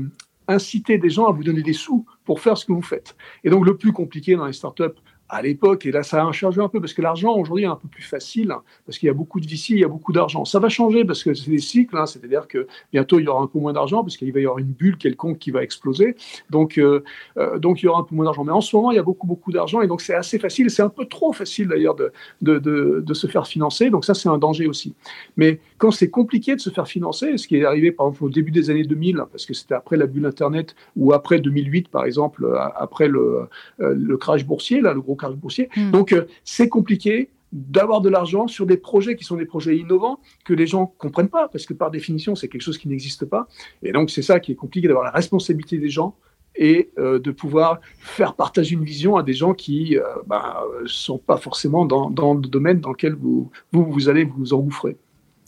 inciter 0.49 0.99
des 0.99 1.11
gens 1.11 1.27
à 1.27 1.33
vous 1.33 1.45
donner 1.45 1.63
des 1.63 1.73
sous 1.73 2.05
pour 2.25 2.41
faire 2.41 2.57
ce 2.57 2.65
que 2.65 2.73
vous 2.73 2.83
faites. 2.83 3.15
Et 3.45 3.51
donc, 3.51 3.65
le 3.65 3.77
plus 3.77 3.93
compliqué 3.93 4.37
dans 4.37 4.47
les 4.47 4.53
startups, 4.53 4.99
à 5.31 5.43
l'époque, 5.43 5.87
et 5.87 5.93
là 5.93 6.03
ça 6.03 6.27
a 6.27 6.33
changé 6.33 6.61
un 6.61 6.69
peu 6.69 6.81
parce 6.81 6.93
que 6.93 7.03
l'argent 7.03 7.35
aujourd'hui 7.37 7.65
est 7.65 7.69
un 7.69 7.77
peu 7.77 7.89
plus 7.89 8.03
facile, 8.03 8.55
parce 8.85 8.99
qu'il 8.99 9.07
y 9.07 9.11
a 9.11 9.15
beaucoup 9.15 9.41
de 9.41 9.47
VC, 9.47 9.71
il 9.71 9.79
y 9.79 9.85
a 9.85 9.89
beaucoup 9.89 10.13
d'argent. 10.13 10.45
Ça 10.45 10.59
va 10.59 10.69
changer 10.69 11.05
parce 11.05 11.23
que 11.23 11.35
c'est 11.35 11.51
des 11.51 11.59
cycles, 11.59 11.97
hein, 11.97 12.07
c'est-à-dire 12.07 12.49
que 12.49 12.67
bientôt 12.93 13.19
il 13.21 13.25
y 13.25 13.29
aura 13.29 13.43
un 13.43 13.47
peu 13.47 13.59
moins 13.59 13.73
d'argent 13.73 14.03
parce 14.03 14.17
qu'il 14.17 14.33
va 14.33 14.41
y 14.41 14.43
avoir 14.43 14.59
une 14.59 14.73
bulle 14.73 14.99
quelconque 14.99 15.39
qui 15.39 15.53
va 15.53 15.63
exploser, 15.63 16.17
donc, 16.51 16.79
euh, 16.79 17.03
euh, 17.39 17.59
donc 17.59 17.83
il 17.83 17.87
y 17.87 17.89
aura 17.89 18.01
un 18.01 18.05
peu 18.05 18.15
moins 18.15 18.25
d'argent. 18.25 18.45
Mais 18.45 18.53
en 18.53 18.61
ce 18.61 18.75
moment, 18.75 18.91
il 18.91 18.97
y 18.97 18.99
a 18.99 19.03
beaucoup, 19.03 19.27
beaucoup 19.27 19.53
d'argent 19.53 19.81
et 19.81 19.87
donc 19.87 20.01
c'est 20.01 20.15
assez 20.15 20.39
facile, 20.39 20.71
c'est 20.71 20.83
un 20.83 20.89
peu 20.89 21.07
trop 21.07 21.33
facile 21.33 21.69
d'ailleurs 21.69 21.95
de, 21.95 22.13
de, 22.43 22.59
de, 22.59 23.03
de, 23.07 23.15
se 23.15 23.27
faire 23.27 23.47
financer, 23.47 23.91
donc 23.91 24.05
ça 24.05 24.15
c'est 24.15 24.29
un 24.29 24.39
danger 24.39 24.67
aussi. 24.67 24.95
Mais 25.37 25.61
quand 25.79 25.93
c'est 25.93 26.11
compliqué 26.11 26.57
de 26.57 26.61
se 26.61 26.71
faire 26.71 26.89
financer, 26.89 27.39
ce 27.39 27.47
qui 27.47 27.57
est 27.57 27.65
arrivé 27.65 27.93
par 27.93 28.09
exemple 28.09 28.25
au 28.25 28.31
début 28.31 28.51
des 28.51 28.71
années 28.71 28.85
2000, 28.85 29.25
parce 29.31 29.47
que 29.47 29.55
c'était 29.55 29.75
après 29.75 29.97
la 29.97 30.07
bulle 30.07 30.27
Internet 30.27 30.75
ou 30.97 31.13
après 31.13 31.39
2008 31.39 31.89
par 31.89 32.05
exemple, 32.05 32.45
euh, 32.45 32.59
après 32.75 33.09
le, 33.09 33.49
le 33.79 34.17
crash 34.17 34.45
boursier, 34.45 34.81
là, 34.81 34.93
le 34.93 35.01
gros 35.01 35.15
boursier. 35.29 35.69
Hmm. 35.77 35.91
Donc, 35.91 36.13
euh, 36.13 36.27
c'est 36.45 36.69
compliqué 36.69 37.31
d'avoir 37.53 38.01
de 38.01 38.09
l'argent 38.09 38.47
sur 38.47 38.67
des 38.67 38.77
projets 38.77 39.17
qui 39.17 39.25
sont 39.25 39.37
des 39.37 39.45
projets 39.45 39.77
innovants 39.77 40.21
que 40.45 40.55
les 40.55 40.67
gens 40.67 40.87
comprennent 40.87 41.29
pas 41.29 41.49
parce 41.49 41.67
que 41.67 41.75
par 41.75 41.91
définition 41.91 42.37
c'est 42.37 42.49
quelque 42.49 42.63
chose 42.63 42.79
qui 42.79 42.89
n'existe 42.89 43.25
pas 43.25 43.49
et 43.83 43.91
donc 43.91 44.11
c'est 44.11 44.23
ça 44.23 44.39
qui 44.39 44.53
est 44.53 44.55
compliqué 44.55 44.87
d'avoir 44.87 45.05
la 45.05 45.11
responsabilité 45.11 45.79
des 45.79 45.89
gens 45.89 46.15
et 46.55 46.91
euh, 46.99 47.19
de 47.19 47.31
pouvoir 47.31 47.81
faire 47.99 48.35
partager 48.35 48.75
une 48.75 48.85
vision 48.85 49.17
à 49.17 49.23
des 49.23 49.33
gens 49.33 49.55
qui 49.55 49.93
ne 49.93 49.99
euh, 49.99 50.05
bah, 50.27 50.63
sont 50.87 51.19
pas 51.19 51.39
forcément 51.39 51.85
dans, 51.85 52.11
dans, 52.11 52.35
le 52.35 52.43
domaine 52.43 52.81
dans 52.81 52.91
lequel 52.91 53.15
vous, 53.15 53.51
vous, 53.73 53.85
vous 53.85 54.09
allez 54.09 54.25
vous 54.25 54.53
engouffrer. 54.53 54.97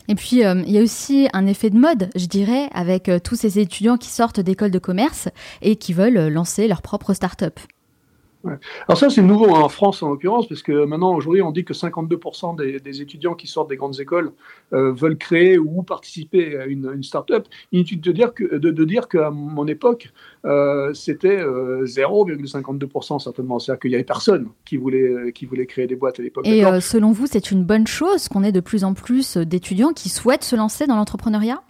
Et 0.09 0.15
puis, 0.17 0.43
il 0.43 0.71
y 0.71 0.79
a 0.79 0.83
aussi 0.83 1.29
un 1.33 1.47
effet 1.47 1.71
de 1.71 1.79
mode, 1.79 2.11
je 2.17 2.27
dirais, 2.27 2.69
avec 2.73 3.11
tous 3.23 3.37
ces 3.37 3.61
étudiants 3.61 3.97
qui 3.97 4.09
sortent 4.09 4.41
d'écoles 4.41 4.73
de 4.73 4.81
commerce 4.81 5.29
et 5.61 5.77
qui 5.77 5.93
veulent 5.93 6.29
lancer 6.29 6.67
leur 6.67 6.83
propre 6.83 7.15
start-up. 7.15 7.61
Alors 8.45 8.99
ça, 8.99 9.11
c'est 9.11 9.23
nouveau 9.23 9.55
hein, 9.55 9.61
en 9.61 9.69
France 9.69 10.03
en 10.03 10.11
l'occurrence, 10.11 10.49
parce 10.49 10.63
que 10.63 10.85
maintenant, 10.85 11.15
aujourd'hui, 11.15 11.43
on 11.43 11.53
dit 11.53 11.65
que 11.65 11.75
52% 11.75 12.57
des, 12.57 13.03
étudiants 13.03 13.35
qui 13.35 13.47
sortent 13.47 13.71
des 13.71 13.77
grandes 13.77 14.01
écoles 14.01 14.33
euh, 14.73 14.93
veulent 14.93 15.17
créer 15.17 15.59
ou 15.59 15.83
participer 15.83 16.59
à 16.59 16.67
une, 16.67 16.91
une 16.95 17.03
start-up. 17.03 17.47
Inutile 17.73 18.01
de 18.01 18.13
dire 18.13 18.35
que 18.35 18.57
de, 18.57 18.71
de 18.71 18.85
dire 18.85 19.09
qu'à 19.09 19.31
mon 19.31 19.67
époque, 19.67 20.13
euh, 20.45 20.93
c'était 20.95 21.43
0,52% 21.43 23.15
euh, 23.15 23.19
certainement. 23.19 23.59
C'est-à-dire 23.59 23.81
qu'il 23.81 23.91
n'y 23.91 23.97
avait 23.97 24.05
personne 24.05 24.49
qui 24.65 24.77
voulait, 24.77 25.33
qui 25.33 25.47
voulait 25.47 25.67
créer 25.67 25.87
des 25.87 25.97
boîtes 25.97 26.21
à 26.21 26.23
l'époque. 26.23 26.47
Et 26.47 26.63
selon 26.81 27.13
vous, 27.13 27.27
c'est 27.27 27.51
une 27.51 27.65
bonne 27.65 27.87
chose 27.87 28.29
qu'on 28.29 28.43
ait 28.43 28.53
de 28.53 28.61
plus 28.61 28.85
en 28.85 28.95
plus 28.95 29.37
d'étudiants 29.37 29.93
qui 29.93 30.09
souhaitent 30.09 30.45
se 30.45 30.57
lancer 30.57 30.87
dans 30.87 30.97
l'entrepreneuriat? 30.97 31.63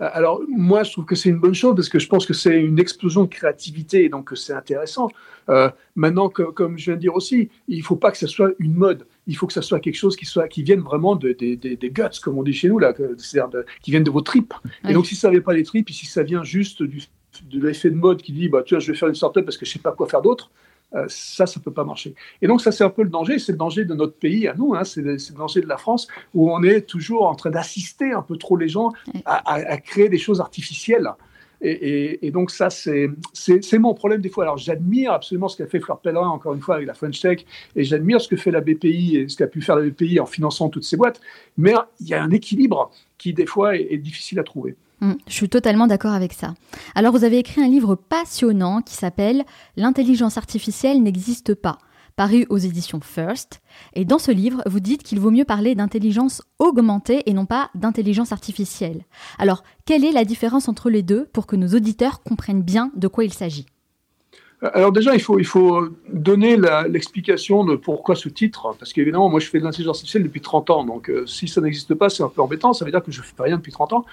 Alors 0.00 0.40
moi, 0.48 0.82
je 0.82 0.92
trouve 0.92 1.04
que 1.04 1.14
c'est 1.14 1.28
une 1.28 1.38
bonne 1.38 1.54
chose 1.54 1.74
parce 1.74 1.88
que 1.88 1.98
je 1.98 2.08
pense 2.08 2.26
que 2.26 2.34
c'est 2.34 2.60
une 2.60 2.78
explosion 2.78 3.22
de 3.24 3.28
créativité 3.28 4.04
et 4.04 4.08
donc 4.08 4.30
c'est 4.34 4.52
intéressant. 4.52 5.08
Euh, 5.48 5.70
maintenant, 5.94 6.28
comme 6.28 6.78
je 6.78 6.86
viens 6.86 6.94
de 6.94 7.00
dire 7.00 7.14
aussi, 7.14 7.50
il 7.68 7.78
ne 7.78 7.84
faut 7.84 7.96
pas 7.96 8.10
que 8.10 8.18
ce 8.18 8.26
soit 8.26 8.50
une 8.58 8.74
mode. 8.74 9.06
Il 9.26 9.36
faut 9.36 9.46
que 9.46 9.52
ce 9.52 9.62
soit 9.62 9.80
quelque 9.80 9.96
chose 9.96 10.16
qui, 10.16 10.26
soit, 10.26 10.48
qui 10.48 10.62
vienne 10.62 10.80
vraiment 10.80 11.16
de, 11.16 11.32
des 11.32 11.90
guts, 11.90 12.20
comme 12.22 12.38
on 12.38 12.42
dit 12.42 12.52
chez 12.52 12.68
nous, 12.68 12.78
là, 12.78 12.92
c'est-à-dire 13.18 13.64
qui 13.82 13.90
viennent 13.90 14.04
de 14.04 14.10
vos 14.10 14.20
tripes. 14.20 14.54
Et 14.88 14.92
donc 14.92 15.06
si 15.06 15.16
ça 15.16 15.28
ne 15.28 15.32
vient 15.34 15.42
pas 15.42 15.54
des 15.54 15.64
tripes, 15.64 15.88
et 15.90 15.92
si 15.92 16.06
ça 16.06 16.22
vient 16.22 16.44
juste 16.44 16.82
du, 16.82 17.02
de 17.42 17.66
l'effet 17.66 17.90
de 17.90 17.96
mode 17.96 18.22
qui 18.22 18.32
dit, 18.32 18.48
bah, 18.48 18.62
tu 18.64 18.74
vois, 18.74 18.80
je 18.80 18.92
vais 18.92 18.98
faire 18.98 19.08
une 19.08 19.14
startup 19.14 19.44
parce 19.44 19.56
que 19.56 19.64
je 19.64 19.70
ne 19.70 19.74
sais 19.74 19.78
pas 19.78 19.92
quoi 19.92 20.06
faire 20.06 20.22
d'autre, 20.22 20.50
euh, 20.94 21.06
ça, 21.08 21.46
ça 21.46 21.58
ne 21.58 21.64
peut 21.64 21.72
pas 21.72 21.84
marcher. 21.84 22.14
Et 22.40 22.46
donc, 22.46 22.60
ça, 22.60 22.70
c'est 22.70 22.84
un 22.84 22.90
peu 22.90 23.02
le 23.02 23.08
danger. 23.08 23.38
C'est 23.38 23.52
le 23.52 23.58
danger 23.58 23.84
de 23.84 23.94
notre 23.94 24.14
pays 24.14 24.46
à 24.46 24.54
nous. 24.54 24.74
Hein, 24.74 24.84
c'est 24.84 25.02
le, 25.02 25.16
danger 25.36 25.60
de 25.60 25.66
la 25.66 25.76
France 25.76 26.08
où 26.34 26.50
on 26.50 26.62
est 26.62 26.82
toujours 26.82 27.26
en 27.26 27.34
train 27.34 27.50
d'assister 27.50 28.12
un 28.12 28.22
peu 28.22 28.36
trop 28.36 28.56
les 28.56 28.68
gens 28.68 28.92
à, 29.24 29.76
créer 29.78 30.08
des 30.08 30.18
choses 30.18 30.40
artificielles. 30.40 31.08
Et, 31.60 32.30
donc 32.30 32.50
ça, 32.50 32.68
c'est 32.68 33.08
mon 33.78 33.94
problème 33.94 34.20
des 34.20 34.28
fois. 34.28 34.44
Alors 34.44 34.58
j'admire 34.58 35.12
absolument 35.12 35.48
ce 35.48 35.56
qu'a 35.56 35.66
fait 35.66 35.80
Fleur 35.80 35.98
Pellerin, 36.00 36.28
encore 36.28 36.52
une 36.52 36.60
fois, 36.60 36.74
avec 36.74 36.86
la 36.86 36.92
French 36.92 37.20
Tech, 37.20 37.44
et 37.74 37.84
j'admire 37.84 38.20
ce 38.20 38.28
que 38.28 38.36
fait 38.36 38.50
la 38.50 38.60
BPI 38.60 39.16
et 39.16 39.28
ce 39.28 39.36
qu'a 39.36 39.46
pu 39.46 39.62
faire 39.62 39.76
la 39.76 39.88
BPI 39.88 40.20
en 40.20 40.26
finançant 40.26 40.68
toutes 40.68 40.84
ces 40.84 40.98
boîtes. 40.98 41.20
Mais 41.56 41.72
il 42.00 42.08
y 42.08 42.14
a 42.14 42.22
un 42.22 42.30
équilibre 42.30 42.90
qui, 43.16 43.32
des 43.32 43.46
fois, 43.46 43.76
est 43.76 43.96
difficile 43.96 44.38
à 44.40 44.44
trouver. 44.44 44.76
Mm, 45.04 45.16
je 45.26 45.34
suis 45.34 45.50
totalement 45.50 45.86
d'accord 45.86 46.14
avec 46.14 46.32
ça. 46.32 46.54
Alors 46.94 47.12
vous 47.12 47.24
avez 47.24 47.38
écrit 47.38 47.60
un 47.62 47.68
livre 47.68 47.94
passionnant 47.94 48.80
qui 48.80 48.94
s'appelle 48.94 49.44
L'intelligence 49.76 50.38
artificielle 50.38 51.02
n'existe 51.02 51.54
pas, 51.54 51.76
paru 52.16 52.46
aux 52.48 52.56
éditions 52.56 53.00
First. 53.02 53.60
Et 53.92 54.06
dans 54.06 54.18
ce 54.18 54.30
livre, 54.30 54.62
vous 54.64 54.80
dites 54.80 55.02
qu'il 55.02 55.20
vaut 55.20 55.30
mieux 55.30 55.44
parler 55.44 55.74
d'intelligence 55.74 56.40
augmentée 56.58 57.22
et 57.26 57.34
non 57.34 57.44
pas 57.44 57.70
d'intelligence 57.74 58.32
artificielle. 58.32 59.04
Alors, 59.38 59.62
quelle 59.84 60.06
est 60.06 60.12
la 60.12 60.24
différence 60.24 60.68
entre 60.68 60.88
les 60.88 61.02
deux 61.02 61.26
pour 61.34 61.46
que 61.46 61.56
nos 61.56 61.68
auditeurs 61.68 62.22
comprennent 62.22 62.62
bien 62.62 62.90
de 62.96 63.08
quoi 63.08 63.24
il 63.24 63.32
s'agit? 63.32 63.66
Alors 64.62 64.92
déjà, 64.92 65.14
il 65.14 65.20
faut, 65.20 65.38
il 65.38 65.44
faut 65.44 65.88
donner 66.12 66.56
l'explication 66.88 67.64
de 67.64 67.76
pourquoi 67.76 68.16
ce 68.16 68.28
titre, 68.28 68.74
parce 68.78 68.92
qu'évidemment, 68.92 69.28
moi 69.28 69.40
je 69.40 69.48
fais 69.48 69.58
de 69.58 69.64
l'intelligence 69.64 69.98
artificielle 69.98 70.22
depuis 70.22 70.40
30 70.40 70.70
ans, 70.70 70.84
donc 70.84 71.10
euh, 71.10 71.26
si 71.26 71.48
ça 71.48 71.60
n'existe 71.60 71.94
pas, 71.94 72.08
c'est 72.08 72.22
un 72.22 72.28
peu 72.28 72.40
embêtant, 72.40 72.72
ça 72.72 72.84
veut 72.84 72.90
dire 72.90 73.02
que 73.02 73.12
je 73.12 73.20
ne 73.20 73.24
fais 73.24 73.42
rien 73.42 73.56
depuis 73.56 73.72
30 73.72 73.92
ans. 73.92 74.04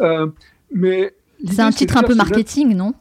Euh, 0.00 0.26
mais 0.72 1.14
c'est 1.46 1.60
un 1.60 1.70
titre 1.70 1.96
un 1.96 2.02
peu 2.02 2.14
marketing, 2.14 2.74
non? 2.74 2.94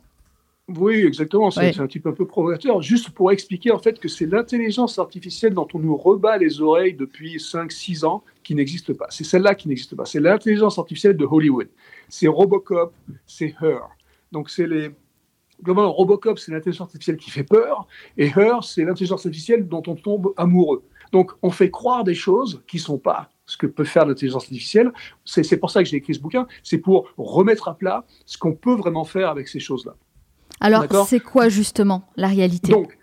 Oui, 0.69 1.01
exactement. 1.01 1.51
C'est 1.51 1.77
un 1.77 1.87
type 1.87 2.07
un 2.07 2.13
peu 2.13 2.25
provocateur, 2.25 2.81
juste 2.81 3.09
pour 3.09 3.31
expliquer 3.31 3.71
en 3.71 3.79
fait 3.79 3.99
que 3.99 4.07
c'est 4.07 4.25
l'intelligence 4.25 4.97
artificielle 4.97 5.53
dont 5.53 5.67
on 5.73 5.79
nous 5.79 5.97
rebat 5.97 6.37
les 6.37 6.61
oreilles 6.61 6.93
depuis 6.93 7.35
5-6 7.35 8.05
ans 8.05 8.23
qui 8.43 8.55
n'existe 8.55 8.93
pas. 8.93 9.07
C'est 9.09 9.25
celle-là 9.25 9.55
qui 9.55 9.67
n'existe 9.67 9.95
pas. 9.95 10.05
C'est 10.05 10.21
l'intelligence 10.21 10.79
artificielle 10.79 11.17
de 11.17 11.25
Hollywood. 11.25 11.67
C'est 12.07 12.27
Robocop, 12.27 12.93
c'est 13.27 13.53
Her. 13.61 13.89
Donc 14.31 14.49
c'est 14.49 14.65
les, 14.65 14.91
globalement, 15.63 15.91
Robocop, 15.91 16.37
c'est 16.37 16.51
l'intelligence 16.51 16.87
artificielle 16.87 17.17
qui 17.17 17.31
fait 17.31 17.43
peur, 17.43 17.87
et 18.17 18.27
Her, 18.27 18.63
c'est 18.63 18.83
l'intelligence 18.83 19.25
artificielle 19.25 19.67
dont 19.67 19.83
on 19.87 19.95
tombe 19.95 20.33
amoureux. 20.37 20.83
Donc, 21.11 21.31
on 21.41 21.51
fait 21.51 21.69
croire 21.69 22.03
des 22.03 22.15
choses 22.15 22.61
qui 22.67 22.77
ne 22.77 22.81
sont 22.81 22.97
pas 22.97 23.29
ce 23.45 23.57
que 23.57 23.67
peut 23.67 23.83
faire 23.83 24.05
l'intelligence 24.05 24.43
artificielle. 24.43 24.91
C'est 25.25 25.57
pour 25.57 25.69
ça 25.69 25.83
que 25.83 25.89
j'ai 25.89 25.97
écrit 25.97 26.15
ce 26.15 26.19
bouquin, 26.19 26.47
c'est 26.63 26.77
pour 26.77 27.07
remettre 27.17 27.67
à 27.67 27.75
plat 27.75 28.05
ce 28.25 28.37
qu'on 28.37 28.53
peut 28.53 28.75
vraiment 28.75 29.03
faire 29.03 29.29
avec 29.29 29.47
ces 29.47 29.59
choses-là. 29.59 29.95
Alors, 30.59 30.85
c'est 31.07 31.19
quoi 31.19 31.49
justement 31.49 32.07
la 32.15 32.27
réalité? 32.27 32.71
Donc, 32.71 32.97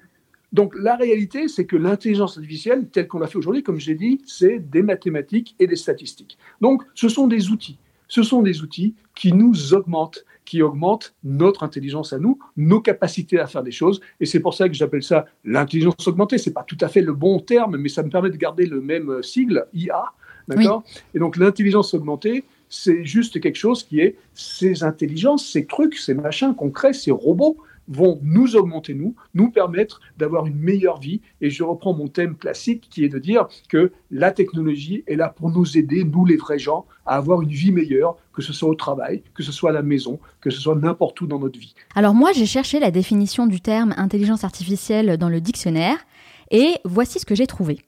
donc, 0.53 0.75
la 0.77 0.97
réalité, 0.97 1.47
c'est 1.47 1.65
que 1.65 1.77
l'intelligence 1.77 2.37
artificielle, 2.37 2.89
telle 2.89 3.07
qu'on 3.07 3.21
l'a 3.21 3.29
fait 3.29 3.39
aujourd'hui, 3.39 3.63
comme 3.63 3.79
j'ai 3.79 3.95
dit, 3.95 4.21
c'est 4.27 4.59
des 4.59 4.83
mathématiques 4.83 5.55
et 5.61 5.69
des 5.69 5.77
statistiques. 5.77 6.39
Donc, 6.61 6.83
ce 6.95 7.09
sont 7.09 7.29
des 7.29 7.51
outils. 7.51 7.79
Ce 8.11 8.23
sont 8.23 8.43
des 8.43 8.61
outils 8.61 8.95
qui 9.15 9.33
nous 9.33 9.73
augmentent 9.73 10.27
qui 10.51 10.63
augmente 10.63 11.15
notre 11.23 11.63
intelligence 11.63 12.13
à 12.13 12.19
nous, 12.19 12.37
nos 12.57 12.81
capacités 12.81 13.39
à 13.39 13.47
faire 13.47 13.63
des 13.63 13.71
choses. 13.71 14.01
Et 14.19 14.27
c'est 14.27 14.41
pour 14.41 14.53
ça 14.53 14.69
que 14.69 14.75
j'appelle 14.75 15.05
ça 15.05 15.27
l'intelligence 15.45 16.09
augmentée. 16.09 16.39
C'est 16.39 16.53
pas 16.53 16.65
tout 16.65 16.77
à 16.81 16.89
fait 16.89 17.03
le 17.03 17.13
bon 17.13 17.39
terme, 17.39 17.77
mais 17.77 17.89
ça 17.89 18.03
me 18.03 18.11
permet 18.11 18.31
de 18.31 18.37
garder 18.37 18.67
le 18.67 18.81
même 18.81 19.11
euh, 19.11 19.23
sigle, 19.23 19.67
IA. 19.73 20.07
D'accord? 20.49 20.83
Et 21.15 21.21
donc 21.21 21.37
l'intelligence 21.37 21.95
augmentée, 21.95 22.43
c'est 22.69 23.05
juste 23.05 23.41
quelque 23.41 23.59
chose 23.59 23.85
qui 23.85 24.01
est 24.01 24.17
ces 24.35 24.83
intelligences, 24.83 25.47
ces 25.47 25.67
trucs, 25.67 25.97
ces 25.97 26.15
machins 26.15 26.53
qu'on 26.57 26.71
crée, 26.71 26.95
ces 26.95 27.13
robots 27.13 27.59
vont 27.91 28.19
nous 28.23 28.57
augmenter, 28.57 28.95
nous, 28.95 29.15
nous 29.35 29.51
permettre 29.51 30.01
d'avoir 30.17 30.47
une 30.47 30.57
meilleure 30.57 30.99
vie. 30.99 31.21
Et 31.43 31.51
je 31.51 31.63
reprends 31.63 31.93
mon 31.93 32.09
thème 32.09 32.37
classique 32.37 32.89
qui 32.89 33.05
est 33.05 33.09
de 33.09 33.19
dire 33.19 33.49
que 33.69 33.93
la 34.11 34.31
technologie 34.31 35.05
est 35.07 35.17
là 35.17 35.29
pour 35.29 35.51
nous 35.51 35.77
aider, 35.77 36.05
nous 36.05 36.25
les 36.25 36.37
vrais 36.37 36.59
gens, 36.59 36.87
à 37.05 37.17
avoir 37.17 37.43
une 37.43 37.51
vie 37.51 37.73
meilleure, 37.73 38.17
que 38.33 38.41
ce 38.41 38.53
soit 38.53 38.69
au 38.69 38.75
travail, 38.75 39.23
que 39.35 39.43
ce 39.43 39.53
soit 39.53 39.71
à 39.71 39.75
la 39.75 39.83
maison, 39.83 40.19
que 40.41 40.51
ce 40.51 40.61
soit 40.61 40.77
n'importe 40.77 41.21
où 41.21 41.27
dans 41.27 41.39
notre 41.39 41.59
vie. 41.59 41.75
Alors 41.95 42.15
moi, 42.15 42.33
j'ai 42.33 42.47
cherché 42.47 42.81
la 42.81 42.91
définition 42.91 43.47
du 43.47 43.61
terme 43.61 43.93
intelligence 43.97 44.45
artificielle 44.45 45.19
dans 45.19 45.29
le 45.29 45.41
dictionnaire, 45.41 45.99
et 46.51 46.75
voici 46.85 47.19
ce 47.19 47.27
que 47.27 47.35
j'ai 47.35 47.47
trouvé 47.47 47.81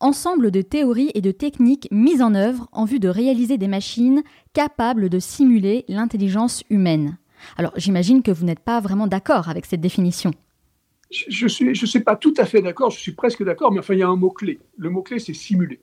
ensemble 0.00 0.50
de 0.50 0.62
théories 0.62 1.10
et 1.14 1.20
de 1.20 1.30
techniques 1.30 1.86
mises 1.90 2.22
en 2.22 2.34
œuvre 2.34 2.68
en 2.72 2.84
vue 2.84 3.00
de 3.00 3.08
réaliser 3.08 3.58
des 3.58 3.68
machines 3.68 4.22
capables 4.54 5.08
de 5.08 5.18
simuler 5.18 5.84
l'intelligence 5.88 6.64
humaine. 6.70 7.18
Alors 7.56 7.72
j'imagine 7.76 8.22
que 8.22 8.30
vous 8.30 8.44
n'êtes 8.44 8.60
pas 8.60 8.80
vraiment 8.80 9.06
d'accord 9.06 9.48
avec 9.48 9.66
cette 9.66 9.80
définition. 9.80 10.32
Je 11.10 11.44
ne 11.44 11.48
suis, 11.48 11.74
je 11.74 11.98
pas 11.98 12.14
tout 12.14 12.34
à 12.36 12.44
fait 12.44 12.62
d'accord, 12.62 12.90
je 12.90 12.98
suis 12.98 13.12
presque 13.12 13.42
d'accord, 13.42 13.72
mais 13.72 13.80
enfin 13.80 13.94
il 13.94 14.00
y 14.00 14.02
a 14.02 14.08
un 14.08 14.16
mot-clé. 14.16 14.60
Le 14.76 14.90
mot-clé 14.90 15.18
c'est 15.18 15.34
simuler. 15.34 15.80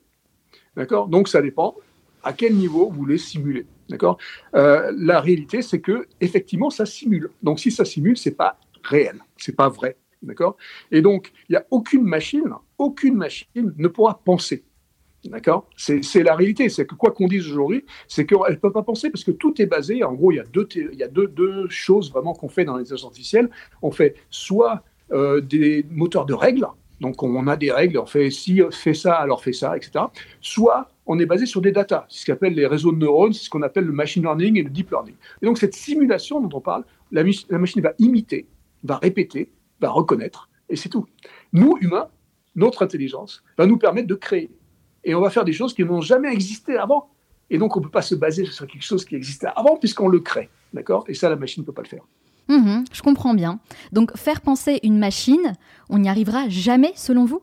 D'accord? 0.76 1.08
Donc 1.08 1.28
ça 1.28 1.42
dépend 1.42 1.76
à 2.24 2.34
quel 2.34 2.56
niveau 2.56 2.90
vous 2.90 2.96
voulez 2.96 3.18
simuler. 3.18 3.66
D'accord? 3.90 4.18
Euh, 4.56 4.94
La 4.98 5.20
réalité 5.20 5.62
c'est 5.62 5.82
que 5.82 6.08
effectivement 6.22 6.70
ça 6.70 6.86
simule. 6.86 7.30
Donc 7.44 7.60
si 7.60 7.72
ça 7.72 7.84
simule, 7.84 8.18
c'est 8.18 8.32
pas 8.32 8.58
réel, 8.84 9.20
c'est 9.38 9.56
pas 9.56 9.70
vrai. 9.70 9.98
D'accord? 10.24 10.58
Et 10.92 11.02
donc, 11.02 11.32
il 11.48 11.52
n'y 11.52 11.58
a 11.58 11.66
aucune 11.70 12.04
machine, 12.04 12.52
aucune 12.80 13.16
machine 13.16 13.74
ne 13.78 13.88
pourra 13.88 14.20
penser. 14.24 14.64
D'accord 15.30 15.70
C'est 15.76 16.24
la 16.24 16.36
réalité. 16.36 16.70
C'est 16.70 16.86
que 16.86 16.96
quoi 16.96 17.12
qu'on 17.12 17.28
dise 17.28 17.48
aujourd'hui, 17.48 17.86
c'est 18.08 18.26
qu'elle 18.26 18.40
ne 18.50 18.56
peut 18.56 18.72
pas 18.72 18.84
penser 18.84 19.10
parce 19.10 19.24
que 19.24 19.32
tout 19.32 19.62
est 19.62 19.66
basé. 19.66 20.04
En 20.04 20.14
gros, 20.14 20.32
il 20.32 20.36
y 20.36 21.04
a 21.04 21.08
deux, 21.08 21.68
choses 21.70 22.12
vraiment 22.12 22.34
qu'on 22.34 22.50
fait 22.50 22.66
dans 22.66 22.76
les 22.76 22.84
intelligences 22.84 23.06
artificielles. 23.06 23.50
On 23.82 23.92
fait 23.92 24.16
soit 24.30 24.84
euh, 25.12 25.42
des 25.42 25.86
moteurs 25.90 26.26
de 26.26 26.34
règles, 26.34 26.68
donc 27.00 27.22
on 27.24 27.48
a 27.48 27.56
des 27.56 27.72
règles, 27.72 27.98
on 27.98 28.06
fait 28.06 28.30
si 28.30 28.62
fait 28.72 28.94
ça, 28.94 29.16
alors 29.16 29.44
fait 29.44 29.54
ça, 29.54 29.78
etc. 29.78 30.06
Soit 30.42 30.90
on 31.06 31.20
est 31.20 31.26
basé 31.26 31.46
sur 31.46 31.62
des 31.62 31.72
datas, 31.72 32.06
ce 32.10 32.26
qu'on 32.26 32.34
appelle 32.34 32.54
les 32.54 32.68
réseaux 32.68 32.92
de 32.92 32.98
neurones, 32.98 33.34
c'est 33.34 33.46
ce 33.46 33.50
qu'on 33.50 33.62
appelle 33.62 33.86
le 33.86 33.94
machine 33.94 34.24
learning 34.24 34.58
et 34.58 34.64
le 34.64 34.70
deep 34.70 34.92
learning. 34.92 35.16
Et 35.42 35.46
donc 35.46 35.58
cette 35.58 35.74
simulation 35.74 36.42
dont 36.42 36.58
on 36.58 36.62
parle, 36.62 36.84
la 37.12 37.24
machine 37.24 37.82
va 37.82 37.94
imiter 38.00 38.48
va 38.84 38.98
répéter, 38.98 39.50
va 39.80 39.90
reconnaître, 39.90 40.50
et 40.70 40.76
c'est 40.76 40.90
tout. 40.90 41.06
Nous, 41.54 41.78
humains, 41.82 42.10
notre 42.56 42.84
intelligence 42.84 43.44
va 43.58 43.66
nous 43.66 43.78
permettre 43.78 44.08
de 44.08 44.16
créer. 44.16 44.50
Et 45.08 45.16
on 45.16 45.22
va 45.22 45.30
faire 45.30 45.46
des 45.46 45.54
choses 45.54 45.74
qui 45.74 45.86
n'ont 45.86 46.02
jamais 46.02 46.32
existé 46.34 46.76
avant. 46.76 47.10
Et 47.50 47.58
donc, 47.58 47.78
on 47.78 47.80
ne 47.80 47.86
peut 47.86 47.92
pas 47.92 48.02
se 48.02 48.14
baser 48.14 48.46
sur 48.46 48.68
quelque 48.68 48.84
chose 48.84 49.06
qui 49.06 49.16
existait 49.16 49.48
avant, 49.56 49.78
puisqu'on 49.78 50.10
le 50.10 50.20
crée. 50.20 50.50
D'accord? 50.74 51.06
Et 51.08 51.14
ça, 51.14 51.30
la 51.30 51.38
machine 51.38 51.64
ne 51.64 51.66
peut 51.66 51.72
pas 51.72 51.82
le 51.82 51.88
faire. 51.88 52.04
Mhm, 52.50 52.84
je 52.92 53.02
comprends 53.02 53.34
bien. 53.34 53.60
Donc, 53.94 54.16
faire 54.18 54.42
penser 54.42 54.82
une 54.84 55.00
machine, 55.00 55.54
on 55.90 56.00
n'y 56.00 56.10
arrivera 56.10 56.50
jamais, 56.50 56.92
selon 56.96 57.24
vous? 57.24 57.42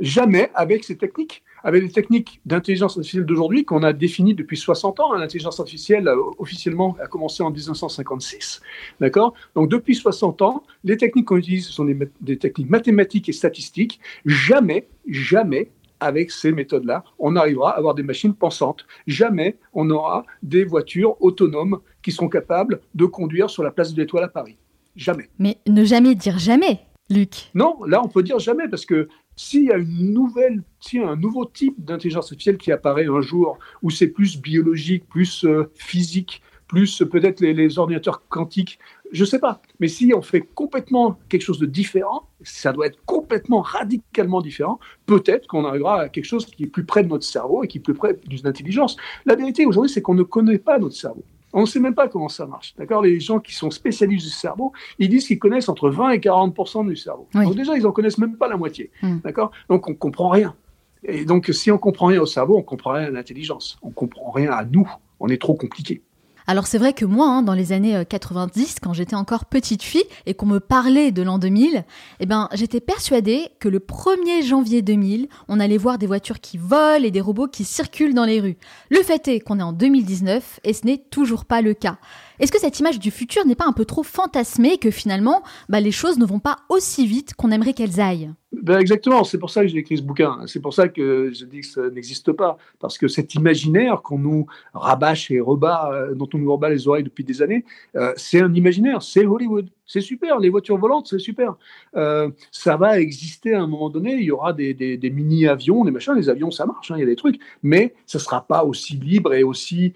Jamais 0.00 0.50
avec 0.54 0.84
ces 0.84 0.98
techniques 0.98 1.42
avec 1.62 1.82
les 1.82 1.90
techniques 1.90 2.40
d'intelligence 2.46 2.96
artificielle 2.96 3.26
d'aujourd'hui 3.26 3.64
qu'on 3.64 3.82
a 3.82 3.92
définies 3.92 4.34
depuis 4.34 4.56
60 4.56 5.00
ans. 5.00 5.12
Hein, 5.12 5.18
l'intelligence 5.18 5.60
artificielle, 5.60 6.08
euh, 6.08 6.16
officiellement, 6.38 6.96
a 7.02 7.06
commencé 7.06 7.42
en 7.42 7.50
1956. 7.50 8.60
D'accord? 9.00 9.34
Donc, 9.54 9.70
depuis 9.70 9.94
60 9.94 10.42
ans, 10.42 10.62
les 10.84 10.96
techniques 10.96 11.26
qu'on 11.26 11.36
utilise, 11.36 11.66
ce 11.66 11.72
sont 11.72 11.86
des, 12.20 12.38
techniques 12.38 12.70
mathématiques 12.70 13.28
et 13.28 13.32
statistiques. 13.32 14.00
Jamais, 14.24 14.88
jamais, 15.08 15.70
avec 16.00 16.30
ces 16.30 16.52
méthodes-là, 16.52 17.04
on 17.18 17.36
arrivera 17.36 17.72
à 17.72 17.78
avoir 17.78 17.94
des 17.94 18.02
machines 18.02 18.34
pensantes. 18.34 18.86
Jamais 19.06 19.58
on 19.72 19.88
aura 19.90 20.24
des 20.42 20.64
voitures 20.64 21.20
autonomes 21.22 21.80
qui 22.02 22.12
seront 22.12 22.28
capables 22.28 22.80
de 22.94 23.04
conduire 23.04 23.50
sur 23.50 23.62
la 23.62 23.70
place 23.70 23.94
de 23.94 24.00
l'Étoile 24.00 24.24
à 24.24 24.28
Paris. 24.28 24.56
Jamais. 24.96 25.28
Mais 25.38 25.58
ne 25.66 25.84
jamais 25.84 26.14
dire 26.14 26.38
jamais, 26.38 26.80
Luc. 27.08 27.50
Non, 27.54 27.84
là 27.84 28.02
on 28.04 28.08
peut 28.08 28.22
dire 28.22 28.38
jamais 28.38 28.68
parce 28.68 28.86
que 28.86 29.08
s'il 29.36 29.64
y 29.64 29.72
a 29.72 29.78
une 29.78 30.12
nouvelle, 30.12 30.62
un 30.94 31.16
nouveau 31.16 31.46
type 31.46 31.74
d'intelligence 31.78 32.26
artificielle 32.26 32.58
qui 32.58 32.72
apparaît 32.72 33.06
un 33.06 33.22
jour, 33.22 33.58
où 33.82 33.88
c'est 33.90 34.08
plus 34.08 34.38
biologique, 34.38 35.08
plus 35.08 35.44
euh, 35.44 35.70
physique, 35.74 36.42
plus 36.70 37.02
peut-être 37.10 37.40
les, 37.40 37.78
ordinateurs 37.78 38.28
quantiques, 38.28 38.78
je 39.12 39.22
ne 39.22 39.26
sais 39.26 39.38
pas. 39.38 39.60
Mais 39.80 39.88
si 39.88 40.12
on 40.14 40.22
fait 40.22 40.40
complètement 40.40 41.18
quelque 41.28 41.42
chose 41.42 41.58
de 41.58 41.66
différent, 41.66 42.28
ça 42.42 42.72
doit 42.72 42.86
être 42.86 42.98
complètement 43.04 43.60
radicalement 43.60 44.40
différent, 44.40 44.78
peut-être 45.06 45.46
qu'on 45.46 45.64
arrivera 45.64 46.02
à 46.02 46.08
quelque 46.08 46.24
chose 46.24 46.46
qui 46.46 46.64
est 46.64 46.68
plus 46.68 46.84
près 46.84 47.02
de 47.02 47.08
notre 47.08 47.24
cerveau 47.24 47.64
et 47.64 47.68
qui 47.68 47.78
est 47.78 47.80
plus 47.80 47.94
près 47.94 48.18
d'une 48.26 48.46
intelligence. 48.46 48.96
La 49.26 49.34
vérité 49.34 49.66
aujourd'hui, 49.66 49.90
c'est 49.90 50.02
qu'on 50.02 50.14
ne 50.14 50.22
connaît 50.22 50.58
pas 50.58 50.78
notre 50.78 50.96
cerveau. 50.96 51.24
On 51.52 51.62
ne 51.62 51.66
sait 51.66 51.80
même 51.80 51.94
pas 51.94 52.08
comment 52.08 52.28
ça 52.28 52.46
marche. 52.46 52.74
D'accord? 52.76 53.02
Les 53.02 53.18
gens 53.18 53.40
qui 53.40 53.54
sont 53.54 53.70
spécialistes 53.70 54.24
du 54.26 54.32
cerveau, 54.32 54.72
ils 54.98 55.08
disent 55.08 55.26
qu'ils 55.26 55.38
connaissent 55.38 55.68
entre 55.68 55.90
20 55.90 56.10
et 56.10 56.20
40 56.20 56.86
du 56.86 56.96
cerveau. 56.96 57.26
Donc 57.34 57.56
déjà, 57.56 57.76
ils 57.76 57.82
n'en 57.82 57.92
connaissent 57.92 58.18
même 58.18 58.36
pas 58.36 58.48
la 58.48 58.56
moitié. 58.56 58.90
Hmm. 59.02 59.18
D'accord? 59.24 59.50
Donc 59.68 59.88
on 59.88 59.90
ne 59.90 59.96
comprend 59.96 60.28
rien. 60.28 60.54
Et 61.02 61.24
donc 61.24 61.46
si 61.52 61.70
on 61.70 61.78
comprend 61.78 62.06
rien 62.06 62.20
au 62.20 62.26
cerveau, 62.26 62.56
on 62.56 62.62
comprend 62.62 62.92
rien 62.92 63.06
à 63.06 63.10
l'intelligence. 63.10 63.78
On 63.82 63.90
comprend 63.90 64.30
rien 64.30 64.52
à 64.52 64.64
nous. 64.64 64.88
On 65.18 65.28
est 65.28 65.40
trop 65.40 65.54
compliqué. 65.54 66.02
Alors 66.50 66.66
c'est 66.66 66.78
vrai 66.78 66.94
que 66.94 67.04
moi, 67.04 67.28
hein, 67.28 67.42
dans 67.42 67.54
les 67.54 67.70
années 67.70 68.04
90, 68.04 68.60
euh, 68.60 68.78
quand 68.82 68.92
j'étais 68.92 69.14
encore 69.14 69.44
petite 69.44 69.84
fille 69.84 70.02
et 70.26 70.34
qu'on 70.34 70.46
me 70.46 70.58
parlait 70.58 71.12
de 71.12 71.22
l'an 71.22 71.38
2000, 71.38 71.84
eh 72.18 72.26
ben, 72.26 72.48
j'étais 72.54 72.80
persuadée 72.80 73.50
que 73.60 73.68
le 73.68 73.78
1er 73.78 74.44
janvier 74.44 74.82
2000, 74.82 75.28
on 75.46 75.60
allait 75.60 75.78
voir 75.78 75.96
des 75.96 76.08
voitures 76.08 76.40
qui 76.40 76.58
volent 76.58 77.04
et 77.04 77.12
des 77.12 77.20
robots 77.20 77.46
qui 77.46 77.62
circulent 77.62 78.14
dans 78.14 78.24
les 78.24 78.40
rues. 78.40 78.56
Le 78.88 79.00
fait 79.04 79.28
est 79.28 79.38
qu'on 79.38 79.60
est 79.60 79.62
en 79.62 79.72
2019 79.72 80.58
et 80.64 80.72
ce 80.72 80.86
n'est 80.86 80.98
toujours 80.98 81.44
pas 81.44 81.62
le 81.62 81.72
cas. 81.72 81.98
Est-ce 82.40 82.52
que 82.52 82.58
cette 82.58 82.80
image 82.80 82.98
du 82.98 83.10
futur 83.10 83.44
n'est 83.44 83.54
pas 83.54 83.66
un 83.66 83.72
peu 83.74 83.84
trop 83.84 84.02
fantasmée 84.02 84.78
que 84.78 84.90
finalement, 84.90 85.42
bah, 85.68 85.78
les 85.78 85.90
choses 85.90 86.18
ne 86.18 86.24
vont 86.24 86.38
pas 86.38 86.56
aussi 86.70 87.06
vite 87.06 87.34
qu'on 87.34 87.50
aimerait 87.50 87.74
qu'elles 87.74 88.00
aillent? 88.00 88.30
Ben 88.52 88.78
exactement, 88.78 89.24
c'est 89.24 89.36
pour 89.36 89.50
ça 89.50 89.60
que 89.60 89.68
j'ai 89.68 89.76
écrit 89.76 89.98
ce 89.98 90.02
bouquin. 90.02 90.38
C'est 90.46 90.60
pour 90.60 90.72
ça 90.72 90.88
que 90.88 91.30
je 91.34 91.44
dis 91.44 91.60
que 91.60 91.66
ça 91.66 91.90
n'existe 91.90 92.32
pas. 92.32 92.56
Parce 92.78 92.96
que 92.96 93.08
cet 93.08 93.34
imaginaire 93.34 94.00
qu'on 94.00 94.18
nous 94.18 94.46
rabâche 94.72 95.30
et 95.30 95.38
rebat, 95.38 95.90
euh, 95.92 96.14
dont 96.14 96.28
on 96.32 96.38
nous 96.38 96.50
rebat 96.50 96.70
les 96.70 96.88
oreilles 96.88 97.04
depuis 97.04 97.24
des 97.24 97.42
années, 97.42 97.66
euh, 97.94 98.14
c'est 98.16 98.40
un 98.40 98.52
imaginaire, 98.54 99.02
c'est 99.02 99.26
Hollywood. 99.26 99.68
C'est 99.90 100.00
super, 100.00 100.38
les 100.38 100.50
voitures 100.50 100.78
volantes, 100.78 101.08
c'est 101.08 101.18
super. 101.18 101.56
Euh, 101.96 102.30
ça 102.50 102.76
va 102.76 103.00
exister 103.00 103.54
à 103.54 103.62
un 103.62 103.66
moment 103.66 103.90
donné, 103.90 104.14
il 104.14 104.24
y 104.24 104.30
aura 104.30 104.52
des, 104.52 104.74
des, 104.74 105.10
mini-avions, 105.10 105.84
des 105.84 105.90
machins, 105.90 106.14
les 106.14 106.28
avions, 106.28 106.50
ça 106.50 106.66
marche, 106.66 106.90
hein, 106.90 106.94
il 106.96 107.00
y 107.00 107.02
a 107.02 107.06
des 107.06 107.16
trucs, 107.16 107.40
mais 107.62 107.94
ça 108.06 108.18
ne 108.18 108.22
sera 108.22 108.46
pas 108.46 108.64
aussi 108.64 108.96
libre 108.96 109.34
et 109.34 109.42
aussi, 109.42 109.94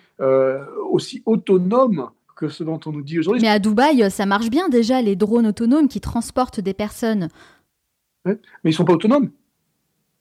aussi 0.90 1.22
autonome 1.26 2.10
que 2.36 2.48
ce 2.48 2.64
dont 2.64 2.80
on 2.86 2.90
nous 2.90 3.02
dit 3.02 3.20
aujourd'hui. 3.20 3.42
Mais 3.42 3.48
à 3.48 3.60
Dubaï, 3.60 4.10
ça 4.10 4.26
marche 4.26 4.50
bien 4.50 4.68
déjà, 4.68 5.00
les 5.00 5.14
drones 5.14 5.46
autonomes 5.46 5.86
qui 5.86 6.00
transportent 6.00 6.60
des 6.60 6.74
personnes 6.74 7.28
mais 8.24 8.38
ils 8.64 8.68
ne 8.68 8.72
sont 8.72 8.84
pas 8.84 8.94
autonomes. 8.94 9.30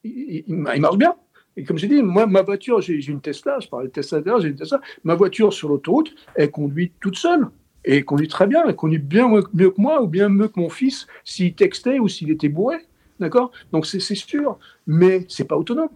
Ils, 0.03 0.43
marchent 0.47 0.97
bien. 0.97 1.15
Et 1.55 1.63
comme 1.63 1.77
j'ai 1.77 1.87
dit, 1.87 2.01
moi, 2.01 2.25
ma 2.25 2.41
voiture, 2.41 2.81
j'ai 2.81 2.95
une 3.05 3.21
Tesla, 3.21 3.59
je 3.59 3.67
parlais 3.67 3.87
de 3.87 3.93
Tesla 3.93 4.21
d'ailleurs, 4.21 4.41
j'ai 4.41 4.49
une 4.49 4.55
Tesla. 4.55 4.81
Ma 5.03 5.15
voiture 5.15 5.53
sur 5.53 5.69
l'autoroute, 5.69 6.13
elle 6.35 6.51
conduit 6.51 6.91
toute 6.99 7.17
seule. 7.17 7.47
Et 7.85 8.03
conduit 8.03 8.27
très 8.27 8.47
bien. 8.47 8.63
Elle 8.67 8.75
conduit 8.75 8.99
bien 8.99 9.27
mieux 9.53 9.69
que 9.69 9.81
moi 9.81 10.01
ou 10.01 10.07
bien 10.07 10.29
mieux 10.29 10.47
que 10.47 10.59
mon 10.59 10.69
fils 10.69 11.07
s'il 11.23 11.53
textait 11.53 11.99
ou 11.99 12.07
s'il 12.07 12.31
était 12.31 12.49
bourré. 12.49 12.77
D'accord? 13.19 13.51
Donc 13.71 13.85
c'est 13.85 13.99
sûr. 13.99 14.57
Mais 14.87 15.25
c'est 15.29 15.45
pas 15.47 15.57
autonome. 15.57 15.89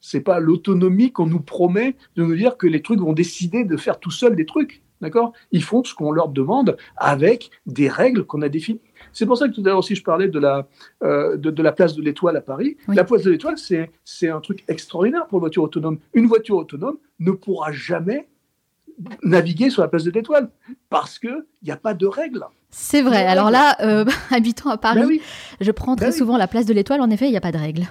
C'est 0.00 0.20
pas 0.20 0.38
l'autonomie 0.38 1.10
qu'on 1.12 1.26
nous 1.26 1.40
promet 1.40 1.96
de 2.14 2.22
nous 2.22 2.36
dire 2.36 2.56
que 2.56 2.66
les 2.66 2.82
trucs 2.82 3.00
vont 3.00 3.12
décider 3.12 3.64
de 3.64 3.76
faire 3.76 3.98
tout 3.98 4.10
seuls 4.10 4.36
des 4.36 4.46
trucs. 4.46 4.82
D'accord? 5.00 5.32
Ils 5.52 5.62
font 5.62 5.84
ce 5.84 5.94
qu'on 5.94 6.10
leur 6.10 6.28
demande 6.28 6.76
avec 6.96 7.50
des 7.66 7.88
règles 7.88 8.24
qu'on 8.24 8.40
a 8.40 8.48
définies. 8.48 8.80
C'est 9.12 9.26
pour 9.26 9.36
ça 9.36 9.46
que 9.48 9.54
tout 9.54 9.60
à 9.62 9.68
l'heure 9.68 9.78
aussi 9.78 9.94
je 9.94 10.02
parlais 10.02 10.28
de 10.28 10.38
la, 10.38 10.68
euh, 11.02 11.36
de, 11.36 11.62
la 11.62 11.72
place 11.72 11.94
de 11.94 12.02
l'étoile 12.02 12.36
à 12.36 12.40
Paris. 12.40 12.76
La 12.88 13.04
place 13.04 13.22
de 13.22 13.30
l'étoile, 13.30 13.56
c'est 13.58 14.28
un 14.28 14.40
truc 14.40 14.64
extraordinaire 14.68 15.26
pour 15.26 15.38
une 15.38 15.40
voiture 15.40 15.64
autonome. 15.64 15.98
Une 16.14 16.26
voiture 16.26 16.56
autonome 16.56 16.96
ne 17.18 17.32
pourra 17.32 17.72
jamais 17.72 18.26
naviguer 19.22 19.70
sur 19.70 19.82
la 19.82 19.88
place 19.88 20.04
de 20.04 20.10
l'étoile 20.10 20.50
parce 20.90 21.18
qu'il 21.18 21.44
n'y 21.62 21.70
a 21.70 21.76
pas 21.76 21.94
de 21.94 22.06
règles. 22.06 22.44
C'est 22.70 23.02
vrai. 23.02 23.26
Alors 23.26 23.50
là, 23.50 23.76
euh, 23.80 24.04
habitant 24.30 24.70
à 24.70 24.76
Paris, 24.76 25.00
ben 25.00 25.18
je 25.60 25.70
prends 25.70 25.96
très 25.96 26.06
ben 26.06 26.12
souvent 26.12 26.36
la 26.36 26.48
place 26.48 26.66
de 26.66 26.74
l'étoile. 26.74 27.00
En 27.00 27.10
effet, 27.10 27.26
il 27.26 27.30
n'y 27.30 27.36
a 27.36 27.40
pas 27.40 27.52
de 27.52 27.58
règles. 27.58 27.86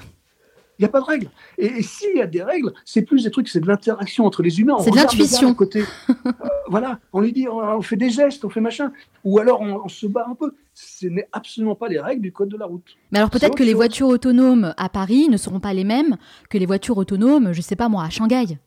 Il 0.77 0.81
n'y 0.81 0.85
a 0.85 0.89
pas 0.89 0.99
de 0.99 1.05
règles. 1.05 1.29
Et, 1.57 1.81
s'il 1.81 2.17
y 2.17 2.21
a 2.21 2.27
des 2.27 2.43
règles, 2.43 2.73
c'est 2.83 3.01
plus 3.01 3.23
des 3.23 3.31
trucs, 3.31 3.47
c'est 3.47 3.61
de 3.61 3.67
l'interaction 3.67 4.25
entre 4.25 4.43
les 4.43 4.59
humains. 4.59 4.75
C'est 4.81 4.91
de 4.91 4.97
l'intuition. 4.97 5.53
côté. 5.53 5.83
Euh, 6.09 6.31
voilà, 6.67 6.99
on 7.13 7.21
lui 7.21 7.31
dit, 7.31 7.47
on, 7.47 7.81
fait 7.81 7.95
des 7.95 8.09
gestes, 8.09 8.43
on 8.43 8.49
fait 8.49 8.59
machin. 8.59 8.91
Ou 9.23 9.39
alors 9.39 9.61
on, 9.61 9.87
se 9.87 10.05
bat 10.05 10.25
un 10.29 10.35
peu. 10.35 10.53
Ce 10.73 11.07
n'est 11.07 11.29
absolument 11.31 11.75
pas 11.75 11.87
les 11.87 11.99
règles 11.99 12.21
du 12.21 12.33
code 12.33 12.49
de 12.49 12.57
la 12.57 12.65
route. 12.65 12.97
Mais 13.11 13.19
alors 13.19 13.29
peut-être 13.29 13.55
que 13.55 13.63
les 13.63 13.73
voitures 13.73 14.07
autonomes 14.07 14.73
à 14.75 14.89
Paris 14.89 15.29
ne 15.29 15.37
seront 15.37 15.61
pas 15.61 15.73
les 15.73 15.85
mêmes 15.85 16.17
que 16.49 16.57
les 16.57 16.65
voitures 16.65 16.97
autonomes, 16.97 17.53
je 17.53 17.59
ne 17.59 17.63
sais 17.63 17.77
pas 17.77 17.87
moi, 17.87 18.03
à 18.03 18.09
Shanghai. 18.09 18.57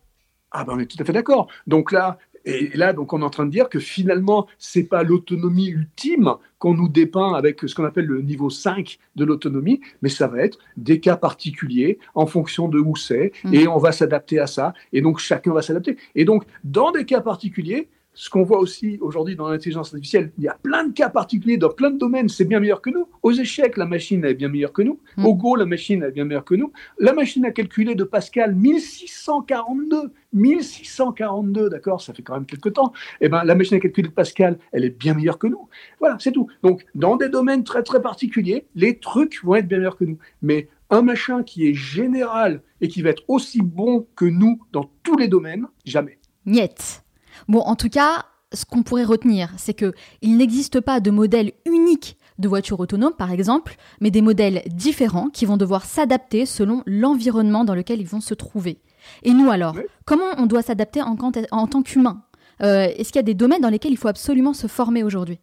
Ah 0.51 0.63
ben 0.63 0.73
on 0.75 0.79
est 0.79 0.87
tout 0.87 0.97
à 0.99 1.05
fait 1.05 1.13
d'accord. 1.13 1.47
Donc 1.67 1.91
là, 1.91 2.17
et 2.45 2.69
là, 2.75 2.93
donc, 2.93 3.13
on 3.13 3.21
est 3.21 3.25
en 3.25 3.29
train 3.29 3.45
de 3.45 3.51
dire 3.51 3.69
que 3.69 3.79
finalement, 3.79 4.47
c'est 4.57 4.83
pas 4.83 5.03
l'autonomie 5.03 5.67
ultime 5.67 6.35
qu'on 6.57 6.73
nous 6.73 6.89
dépeint 6.89 7.33
avec 7.33 7.61
ce 7.61 7.73
qu'on 7.73 7.85
appelle 7.85 8.05
le 8.05 8.21
niveau 8.21 8.49
5 8.49 8.97
de 9.15 9.25
l'autonomie, 9.25 9.81
mais 10.01 10.09
ça 10.09 10.27
va 10.27 10.39
être 10.39 10.59
des 10.77 10.99
cas 10.99 11.15
particuliers 11.15 11.99
en 12.15 12.25
fonction 12.25 12.67
de 12.67 12.79
où 12.79 12.95
c'est, 12.95 13.31
mmh. 13.43 13.53
et 13.53 13.67
on 13.67 13.77
va 13.77 13.91
s'adapter 13.91 14.39
à 14.39 14.47
ça, 14.47 14.73
et 14.93 15.01
donc 15.01 15.19
chacun 15.19 15.53
va 15.53 15.61
s'adapter. 15.61 15.97
Et 16.15 16.25
donc, 16.25 16.43
dans 16.63 16.91
des 16.91 17.05
cas 17.05 17.21
particuliers, 17.21 17.89
ce 18.19 18.29
qu'on 18.29 18.43
voit 18.43 18.59
aussi 18.59 18.97
aujourd'hui 18.99 19.37
dans 19.37 19.47
l'intelligence 19.47 19.93
artificielle, 19.93 20.33
il 20.37 20.43
y 20.43 20.49
a 20.49 20.57
plein 20.61 20.83
de 20.83 20.91
cas 20.91 21.07
particuliers 21.07 21.55
dans 21.55 21.69
plein 21.69 21.89
de 21.89 21.97
domaines, 21.97 22.27
c'est 22.27 22.43
bien 22.43 22.59
meilleur 22.59 22.81
que 22.81 22.89
nous. 22.89 23.07
Aux 23.23 23.31
échecs, 23.31 23.77
la 23.77 23.85
machine 23.85 24.25
est 24.25 24.33
bien 24.33 24.49
meilleure 24.49 24.73
que 24.73 24.81
nous. 24.81 24.99
Mm. 25.15 25.25
Au 25.25 25.35
Go, 25.35 25.55
la 25.55 25.65
machine 25.65 26.03
est 26.03 26.11
bien 26.11 26.25
meilleure 26.25 26.43
que 26.43 26.55
nous. 26.55 26.73
La 26.97 27.13
machine 27.13 27.45
a 27.45 27.51
calculé 27.51 27.95
de 27.95 28.03
Pascal 28.03 28.55
1642. 28.55 30.11
1642, 30.33 31.69
d'accord, 31.69 32.01
ça 32.01 32.13
fait 32.13 32.21
quand 32.21 32.33
même 32.33 32.45
quelques 32.45 32.73
temps. 32.73 32.91
Eh 33.21 33.29
ben, 33.29 33.45
la 33.45 33.55
machine 33.55 33.77
à 33.77 33.79
calculer 33.79 34.09
de 34.09 34.13
Pascal, 34.13 34.59
elle 34.73 34.83
est 34.83 34.89
bien 34.89 35.13
meilleure 35.13 35.39
que 35.39 35.47
nous. 35.47 35.69
Voilà, 36.01 36.17
c'est 36.19 36.33
tout. 36.33 36.49
Donc, 36.61 36.85
dans 36.95 37.15
des 37.15 37.29
domaines 37.29 37.63
très 37.63 37.83
très 37.83 38.01
particuliers, 38.01 38.67
les 38.75 38.99
trucs 38.99 39.41
vont 39.45 39.55
être 39.55 39.67
bien 39.69 39.77
meilleurs 39.77 39.95
que 39.95 40.03
nous. 40.03 40.17
Mais 40.41 40.67
un 40.89 41.03
machin 41.03 41.41
qui 41.41 41.69
est 41.69 41.73
général 41.73 42.63
et 42.81 42.89
qui 42.89 43.01
va 43.01 43.11
être 43.11 43.23
aussi 43.29 43.61
bon 43.61 44.07
que 44.17 44.25
nous 44.25 44.59
dans 44.73 44.91
tous 45.03 45.15
les 45.15 45.29
domaines, 45.29 45.67
jamais. 45.85 46.19
Niet. 46.45 47.01
Bon, 47.49 47.61
en 47.61 47.75
tout 47.75 47.89
cas, 47.89 48.25
ce 48.53 48.63
qu'on 48.63 48.83
pourrait 48.83 49.03
retenir, 49.03 49.49
c'est 49.57 49.73
que 49.73 49.93
il 50.21 50.37
n'existe 50.37 50.79
pas 50.81 50.99
de 50.99 51.09
modèle 51.09 51.51
unique 51.65 52.15
de 52.37 52.47
voiture 52.47 52.79
autonome, 52.79 53.13
par 53.17 53.31
exemple, 53.31 53.75
mais 53.99 54.11
des 54.11 54.21
modèles 54.21 54.61
différents 54.67 55.29
qui 55.29 55.47
vont 55.47 55.57
devoir 55.57 55.83
s'adapter 55.83 56.45
selon 56.45 56.83
l'environnement 56.85 57.65
dans 57.65 57.73
lequel 57.73 57.99
ils 57.99 58.07
vont 58.07 58.21
se 58.21 58.35
trouver. 58.35 58.77
Et 59.23 59.33
nous 59.33 59.49
alors, 59.49 59.75
comment 60.05 60.29
on 60.37 60.45
doit 60.45 60.61
s'adapter 60.61 61.01
en, 61.01 61.15
tant 61.15 61.81
qu'humain? 61.81 62.23
Euh, 62.61 62.87
Est-ce 62.95 63.11
qu'il 63.11 63.17
y 63.17 63.19
a 63.19 63.23
des 63.23 63.33
domaines 63.33 63.61
dans 63.61 63.69
lesquels 63.69 63.91
il 63.91 63.97
faut 63.97 64.07
absolument 64.07 64.53
se 64.53 64.67
former 64.67 65.03
aujourd'hui? 65.03 65.39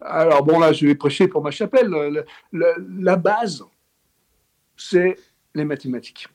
Alors 0.00 0.42
bon, 0.44 0.58
là, 0.58 0.72
je 0.72 0.86
vais 0.86 0.94
prêcher 0.94 1.28
pour 1.28 1.42
ma 1.42 1.50
chapelle. 1.50 2.24
la 2.52 3.16
base, 3.16 3.62
c'est 4.78 5.16
les 5.54 5.64
mathématiques. 5.66 6.26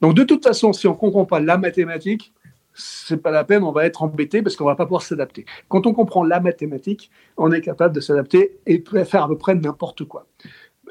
Donc 0.00 0.14
de 0.14 0.24
toute 0.24 0.42
façon, 0.42 0.72
si 0.72 0.88
on 0.88 0.92
ne 0.92 0.96
comprend 0.96 1.24
pas 1.24 1.38
la 1.38 1.56
mathématique, 1.56 2.32
c'est 2.74 3.18
pas 3.18 3.30
la 3.30 3.44
peine, 3.44 3.62
on 3.62 3.72
va 3.72 3.84
être 3.84 4.02
embêté 4.02 4.42
parce 4.42 4.56
qu'on 4.56 4.64
va 4.64 4.76
pas 4.76 4.86
pouvoir 4.86 5.02
s'adapter. 5.02 5.44
Quand 5.68 5.86
on 5.86 5.92
comprend 5.92 6.24
la 6.24 6.40
mathématique, 6.40 7.10
on 7.36 7.52
est 7.52 7.60
capable 7.60 7.94
de 7.94 8.00
s'adapter 8.00 8.58
et 8.66 8.82
faire 9.04 9.24
à 9.24 9.28
peu 9.28 9.38
près 9.38 9.54
n'importe 9.54 10.04
quoi. 10.04 10.26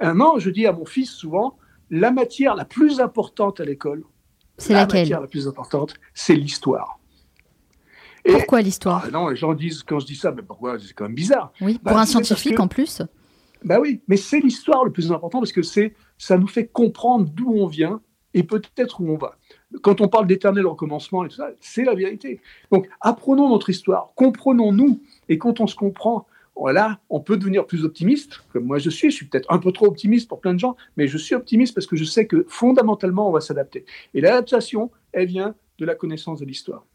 Maintenant, 0.01 0.39
je 0.39 0.49
dis 0.49 0.65
à 0.65 0.73
mon 0.73 0.85
fils 0.85 1.11
souvent, 1.11 1.57
la 1.89 2.11
matière 2.11 2.55
la 2.55 2.65
plus 2.65 2.99
importante 2.99 3.59
à 3.59 3.65
l'école, 3.65 4.03
c'est 4.57 4.73
laquelle? 4.73 4.95
La 4.95 5.01
matière 5.01 5.21
la 5.21 5.27
plus 5.27 5.47
importante, 5.47 5.95
c'est 6.13 6.35
l'histoire. 6.35 6.99
pourquoi 8.23 8.61
l'histoire? 8.61 9.03
Ah, 9.05 9.11
Non, 9.11 9.29
les 9.29 9.35
gens 9.35 9.53
disent, 9.53 9.83
quand 9.83 9.99
je 9.99 10.05
dis 10.05 10.15
ça, 10.15 10.31
mais 10.31 10.43
pourquoi? 10.43 10.77
C'est 10.79 10.93
quand 10.93 11.05
même 11.05 11.15
bizarre. 11.15 11.51
Oui, 11.61 11.79
pour 11.79 11.93
bah, 11.93 12.01
un 12.01 12.05
scientifique 12.05 12.59
en 12.59 12.67
plus. 12.67 13.01
Bah 13.63 13.79
oui, 13.79 14.01
mais 14.07 14.17
c'est 14.17 14.39
l'histoire 14.39 14.85
le 14.85 14.91
plus 14.91 15.11
important 15.11 15.39
parce 15.39 15.51
que 15.51 15.61
c'est, 15.61 15.93
ça 16.17 16.37
nous 16.37 16.47
fait 16.47 16.67
comprendre 16.67 17.29
d'où 17.29 17.51
on 17.51 17.67
vient 17.67 18.01
et 18.33 18.43
peut-être 18.43 19.01
où 19.01 19.09
on 19.09 19.17
va. 19.17 19.37
Quand 19.81 20.01
on 20.01 20.07
parle 20.07 20.27
d'éternel 20.27 20.65
recommencement 20.65 21.23
et 21.23 21.29
tout 21.29 21.35
ça, 21.35 21.51
c'est 21.59 21.83
la 21.83 21.95
vérité. 21.95 22.41
Donc, 22.71 22.89
apprenons 22.99 23.49
notre 23.49 23.69
histoire, 23.69 24.11
comprenons-nous, 24.15 25.01
et 25.29 25.37
quand 25.37 25.59
on 25.59 25.67
se 25.67 25.75
comprend, 25.75 26.27
voilà, 26.55 26.99
on 27.09 27.21
peut 27.21 27.37
devenir 27.37 27.65
plus 27.65 27.85
optimiste, 27.85 28.43
comme 28.51 28.65
moi 28.65 28.77
je 28.77 28.89
suis. 28.89 29.09
Je 29.09 29.15
suis 29.15 29.25
peut-être 29.25 29.51
un 29.51 29.57
peu 29.57 29.71
trop 29.71 29.87
optimiste 29.87 30.27
pour 30.27 30.41
plein 30.41 30.53
de 30.53 30.59
gens, 30.59 30.75
mais 30.97 31.07
je 31.07 31.17
suis 31.17 31.33
optimiste 31.33 31.73
parce 31.73 31.87
que 31.87 31.95
je 31.95 32.03
sais 32.03 32.27
que 32.27 32.45
fondamentalement, 32.49 33.29
on 33.29 33.31
va 33.31 33.41
s'adapter. 33.41 33.85
Et 34.13 34.21
l'adaptation, 34.21 34.91
elle 35.13 35.27
vient 35.27 35.55
de 35.79 35.85
la 35.85 35.95
connaissance 35.95 36.39
de 36.39 36.45
l'histoire. 36.45 36.85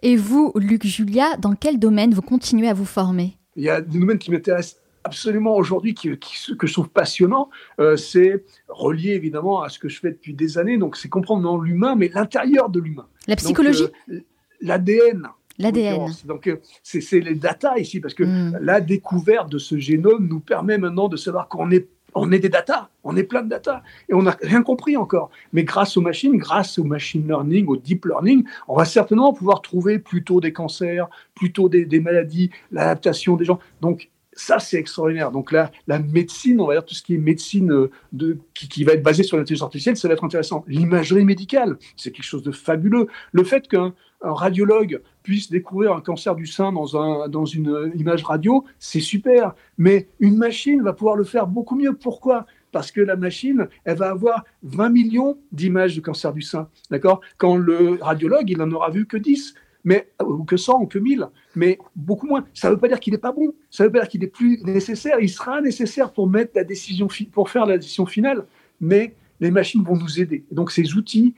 Et 0.00 0.16
vous, 0.16 0.52
Luc 0.56 0.84
Julia, 0.84 1.36
dans 1.36 1.54
quel 1.54 1.78
domaine 1.78 2.14
vous 2.14 2.22
continuez 2.22 2.68
à 2.68 2.74
vous 2.74 2.84
former? 2.84 3.36
Il 3.54 3.62
y 3.62 3.68
a 3.68 3.80
des 3.80 3.98
domaines 3.98 4.18
qui 4.18 4.30
m'intéressent 4.30 4.81
absolument 5.04 5.56
aujourd'hui, 5.56 5.94
qui, 5.94 6.16
que 6.16 6.66
je 6.66 6.72
trouve 6.72 6.88
passionnant, 6.88 7.50
euh, 7.80 7.96
c'est 7.96 8.44
relié 8.68 9.10
évidemment 9.10 9.62
à 9.62 9.68
ce 9.68 9.78
que 9.78 9.88
je 9.88 10.00
fais 10.00 10.10
depuis 10.10 10.34
des 10.34 10.58
années. 10.58 10.78
Donc, 10.78 10.96
c'est 10.96 11.08
comprendre 11.08 11.42
non 11.42 11.60
l'humain, 11.60 11.94
mais 11.96 12.10
l'intérieur 12.12 12.68
de 12.68 12.80
l'humain. 12.80 13.06
La 13.26 13.36
psychologie 13.36 13.84
euh, 14.10 14.20
L'ADN. 14.60 15.28
L'ADN. 15.58 16.12
Donc, 16.24 16.46
euh, 16.46 16.60
c'est 16.82 17.20
les 17.20 17.34
data 17.34 17.78
ici, 17.78 18.00
parce 18.00 18.14
que 18.14 18.24
hmm. 18.24 18.58
la 18.60 18.80
découverte 18.80 19.50
de 19.50 19.58
ce 19.58 19.78
génome 19.78 20.26
nous 20.28 20.40
permet 20.40 20.78
maintenant 20.78 21.08
de 21.08 21.16
savoir 21.16 21.48
qu'on 21.48 21.70
est 21.70 21.88
on 22.14 22.30
est 22.30 22.38
des 22.38 22.48
data, 22.48 22.90
on 23.04 23.16
est 23.16 23.22
plein 23.22 23.42
de 23.42 23.48
data, 23.48 23.82
et 24.08 24.14
on 24.14 24.22
n'a 24.22 24.36
rien 24.42 24.62
compris 24.62 24.96
encore. 24.98 25.30
Mais 25.54 25.64
grâce 25.64 25.96
aux 25.96 26.02
machines, 26.02 26.36
grâce 26.36 26.78
au 26.78 26.84
machine 26.84 27.26
learning, 27.26 27.66
au 27.68 27.76
deep 27.76 28.04
learning, 28.04 28.44
on 28.68 28.76
va 28.76 28.84
certainement 28.84 29.32
pouvoir 29.32 29.62
trouver 29.62 29.98
plutôt 29.98 30.40
des 30.40 30.52
cancers, 30.52 31.08
plutôt 31.34 31.70
des, 31.70 31.86
des 31.86 32.00
maladies, 32.00 32.50
l'adaptation 32.70 33.36
des 33.36 33.46
gens. 33.46 33.58
Donc, 33.80 34.10
ça, 34.34 34.58
c'est 34.58 34.78
extraordinaire. 34.78 35.30
Donc 35.30 35.52
là, 35.52 35.70
la 35.86 35.98
médecine, 35.98 36.60
on 36.60 36.66
va 36.66 36.74
dire 36.74 36.84
tout 36.84 36.94
ce 36.94 37.02
qui 37.02 37.14
est 37.14 37.18
médecine 37.18 37.70
euh, 37.70 38.38
qui, 38.54 38.84
va 38.84 38.92
être 38.92 39.02
basée 39.02 39.22
sur 39.22 39.36
l'intelligence 39.36 39.66
artificielle, 39.66 39.96
ça 39.96 40.08
va 40.08 40.14
être 40.14 40.24
intéressant. 40.24 40.64
L'imagerie 40.66 41.24
médicale, 41.24 41.76
c'est 41.96 42.12
quelque 42.12 42.24
chose 42.24 42.42
de 42.42 42.52
fabuleux. 42.52 43.06
Le 43.32 43.44
fait 43.44 43.68
qu'un 43.68 43.94
radiologue 44.20 45.02
puisse 45.22 45.50
découvrir 45.50 45.92
un 45.92 46.00
cancer 46.00 46.34
du 46.34 46.46
sein 46.46 46.72
dans, 46.72 46.96
un, 46.96 47.28
dans 47.28 47.44
une 47.44 47.92
image 47.94 48.24
radio, 48.24 48.64
c'est 48.78 49.00
super. 49.00 49.54
Mais 49.78 50.08
une 50.20 50.36
machine 50.36 50.82
va 50.82 50.92
pouvoir 50.92 51.16
le 51.16 51.24
faire 51.24 51.46
beaucoup 51.46 51.76
mieux. 51.76 51.94
Pourquoi? 51.94 52.46
Parce 52.72 52.90
que 52.90 53.02
la 53.02 53.16
machine, 53.16 53.68
elle 53.84 53.98
va 53.98 54.10
avoir 54.10 54.44
20 54.62 54.88
millions 54.88 55.38
d'images 55.52 55.94
de 55.94 56.00
cancer 56.00 56.32
du 56.32 56.40
sein, 56.40 56.68
d'accord? 56.90 57.20
Quand 57.36 57.56
le 57.56 57.98
radiologue, 58.00 58.48
il 58.48 58.62
en 58.62 58.70
aura 58.70 58.88
vu 58.88 59.06
que 59.06 59.18
10 59.18 59.54
mais, 59.84 60.08
ou 60.24 60.44
que 60.44 60.56
100 60.56 60.82
ou 60.82 60.86
que 60.86 60.98
1000, 60.98 61.26
mais 61.56 61.78
beaucoup 61.96 62.26
moins. 62.26 62.44
Ça 62.54 62.68
ne 62.68 62.74
veut 62.74 62.80
pas 62.80 62.88
dire 62.88 63.00
qu'il 63.00 63.12
n'est 63.12 63.18
pas 63.18 63.32
bon, 63.32 63.52
ça 63.70 63.84
ne 63.84 63.88
veut 63.88 63.92
pas 63.92 64.00
dire 64.00 64.08
qu'il 64.08 64.24
est 64.24 64.28
plus 64.28 64.62
nécessaire. 64.62 65.18
Il 65.20 65.28
sera 65.28 65.60
nécessaire 65.60 66.12
pour, 66.12 66.28
mettre 66.28 66.52
la 66.54 66.64
décision 66.64 67.08
pour 67.32 67.50
faire 67.50 67.66
la 67.66 67.78
décision 67.78 68.06
finale, 68.06 68.46
mais 68.80 69.14
les 69.40 69.50
machines 69.50 69.82
vont 69.82 69.96
nous 69.96 70.20
aider. 70.20 70.44
donc 70.52 70.70
ces 70.70 70.94
outils 70.94 71.34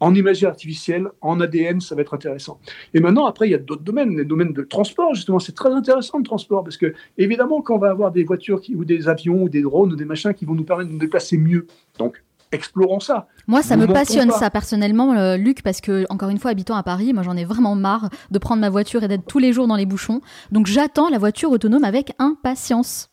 en 0.00 0.14
imagerie 0.14 0.46
artificielle, 0.46 1.08
en 1.20 1.40
ADN, 1.40 1.80
ça 1.80 1.94
va 1.94 2.02
être 2.02 2.14
intéressant. 2.14 2.60
Et 2.94 3.00
maintenant, 3.00 3.26
après, 3.26 3.48
il 3.48 3.50
y 3.50 3.54
a 3.54 3.58
d'autres 3.58 3.82
domaines, 3.82 4.16
les 4.16 4.24
domaines 4.24 4.52
de 4.52 4.62
transport, 4.62 5.14
justement, 5.14 5.38
c'est 5.38 5.54
très 5.54 5.70
intéressant 5.70 6.18
le 6.18 6.24
transport, 6.24 6.62
parce 6.62 6.76
que, 6.76 6.94
évidemment, 7.16 7.62
quand 7.62 7.74
on 7.74 7.78
va 7.78 7.90
avoir 7.90 8.12
des 8.12 8.24
voitures 8.24 8.60
ou 8.74 8.84
des 8.84 9.08
avions 9.08 9.42
ou 9.42 9.48
des 9.48 9.62
drones 9.62 9.92
ou 9.92 9.96
des 9.96 10.04
machins 10.04 10.32
qui 10.34 10.44
vont 10.44 10.54
nous 10.54 10.64
permettre 10.64 10.88
de 10.88 10.94
nous 10.94 11.00
déplacer 11.00 11.36
mieux, 11.36 11.66
donc 11.98 12.22
explorons 12.52 13.00
ça. 13.00 13.26
Moi, 13.46 13.62
ça 13.62 13.76
me 13.76 13.86
passionne 13.86 14.30
ça 14.30 14.50
personnellement, 14.50 15.14
euh, 15.14 15.36
Luc, 15.36 15.62
parce 15.62 15.80
que 15.80 16.06
encore 16.10 16.30
une 16.30 16.38
fois, 16.38 16.50
habitant 16.50 16.76
à 16.76 16.82
Paris, 16.82 17.12
moi 17.12 17.22
j'en 17.22 17.36
ai 17.36 17.44
vraiment 17.44 17.74
marre 17.74 18.10
de 18.30 18.38
prendre 18.38 18.60
ma 18.60 18.70
voiture 18.70 19.02
et 19.04 19.08
d'être 19.08 19.26
tous 19.26 19.38
les 19.38 19.52
jours 19.52 19.66
dans 19.66 19.76
les 19.76 19.86
bouchons. 19.86 20.20
Donc 20.52 20.66
j'attends 20.66 21.08
la 21.08 21.18
voiture 21.18 21.50
autonome 21.50 21.84
avec 21.84 22.12
impatience. 22.18 23.10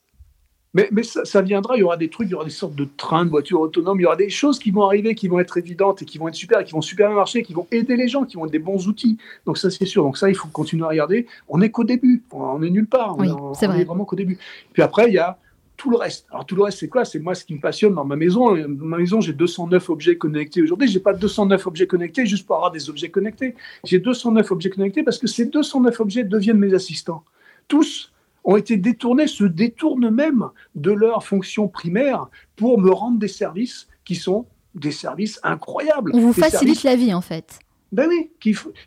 Mais, 0.76 0.90
mais 0.92 1.04
ça, 1.04 1.42
viendra, 1.42 1.78
il 1.78 1.80
y 1.80 1.84
aura 1.84 1.96
des 1.96 2.10
trucs, 2.10 2.28
il 2.28 2.32
y 2.32 2.36
aura 2.36 2.44
des 2.44 2.52
sortes 2.52 2.76
de 2.76 2.86
trains, 2.98 3.24
de 3.24 3.30
voitures 3.30 3.62
autonomes, 3.62 3.98
il 3.98 4.04
y 4.04 4.06
aura 4.06 4.18
des 4.18 4.30
choses 4.30 4.60
qui 4.60 4.72
vont 4.72 4.84
arriver, 4.84 5.16
qui 5.16 5.30
vont 5.30 5.40
être 5.40 5.58
évidentes 5.58 6.02
et 6.02 6.06
qui 6.06 6.18
vont 6.18 6.28
être 6.28 6.36
super, 6.36 6.60
et 6.60 6.66
qui 6.66 6.74
vont 6.74 6.82
super 6.82 7.08
bien 7.08 7.16
marcher, 7.16 7.44
qui 7.44 7.54
vont 7.54 7.66
aider 7.72 7.96
les 7.96 8.10
gens, 8.10 8.26
qui 8.26 8.36
vont 8.36 8.46
être 8.46 8.52
des 8.52 8.60
bons 8.60 8.90
outils. 8.90 9.18
Donc 9.46 9.58
ça, 9.58 9.70
c'est 9.70 9.86
sûr. 9.86 10.04
Donc 10.04 10.18
ça, 10.18 10.28
il 10.28 10.36
faut 10.36 10.50
continuer 10.50 10.84
à 10.84 10.90
regarder. 10.90 11.28
On 11.48 11.60
n'est 11.60 11.72
qu'au 11.72 11.86
début, 11.86 12.26
on 12.30 12.62
est 12.62 12.70
nulle 12.70 12.88
part. 12.88 13.18
Oui, 13.18 13.30
c'est 13.54 13.68
vrai. 13.68 13.84
est 13.84 13.86
vraiment 13.86 14.04
qu'au 14.04 14.18
début. 14.18 14.38
Puis 14.74 14.84
après, 14.84 15.08
il 15.08 15.14
y 15.14 15.18
a 15.18 15.38
tout 15.86 15.92
le 15.92 15.98
reste. 15.98 16.26
Alors 16.32 16.48
tout 16.48 16.56
le 16.56 16.64
reste, 16.64 16.80
c'est 16.80 16.88
quoi? 16.90 17.06
C'est 17.06 17.20
moi 17.20 17.36
ce 17.36 17.46
qui 17.46 17.54
me 17.54 17.60
passionne 17.60 17.94
dans 17.94 18.06
ma 18.06 18.16
maison. 18.16 18.56
Dans 18.56 18.86
ma 18.86 18.98
maison, 18.98 19.22
j'ai 19.22 19.34
209 19.34 19.92
objets 19.92 20.18
connectés 20.18 20.64
aujourd'hui. 20.64 20.88
J'ai 20.88 21.00
pas 21.00 21.14
209 21.14 21.68
objets 21.68 21.86
connectés 21.86 22.26
juste 22.26 22.48
pour 22.48 22.56
avoir 22.56 22.72
des 22.72 22.90
objets 22.90 23.10
connectés. 23.10 23.54
J'ai 23.84 24.00
209 24.00 24.50
objets 24.50 24.72
connectés 24.72 25.04
parce 25.04 25.20
que 25.20 25.28
ces 25.28 25.46
209 25.46 26.00
objets 26.00 26.24
deviennent 26.24 26.58
mes 26.58 26.74
assistants. 26.74 27.24
Tous 27.68 28.12
ont 28.46 28.56
été 28.56 28.78
détournés, 28.78 29.28
se 29.28 29.44
détournent 29.44 30.10
même 30.10 30.50
de 30.74 30.92
leur 30.92 31.24
fonction 31.24 31.68
primaire 31.68 32.30
pour 32.56 32.80
me 32.80 32.90
rendre 32.90 33.20
des 33.20 33.28
services 33.28 33.88
qui 34.06 34.16
sont 34.16 34.48
des 34.74 34.92
services 34.92 35.40
incroyables. 35.44 36.14
On 36.16 36.20
vous 36.20 36.34
facilite 36.34 36.82
la 36.82 36.96
vie 36.96 37.14
en 37.14 37.22
fait. 37.22 37.60
Ben 37.96 38.10
oui, 38.10 38.30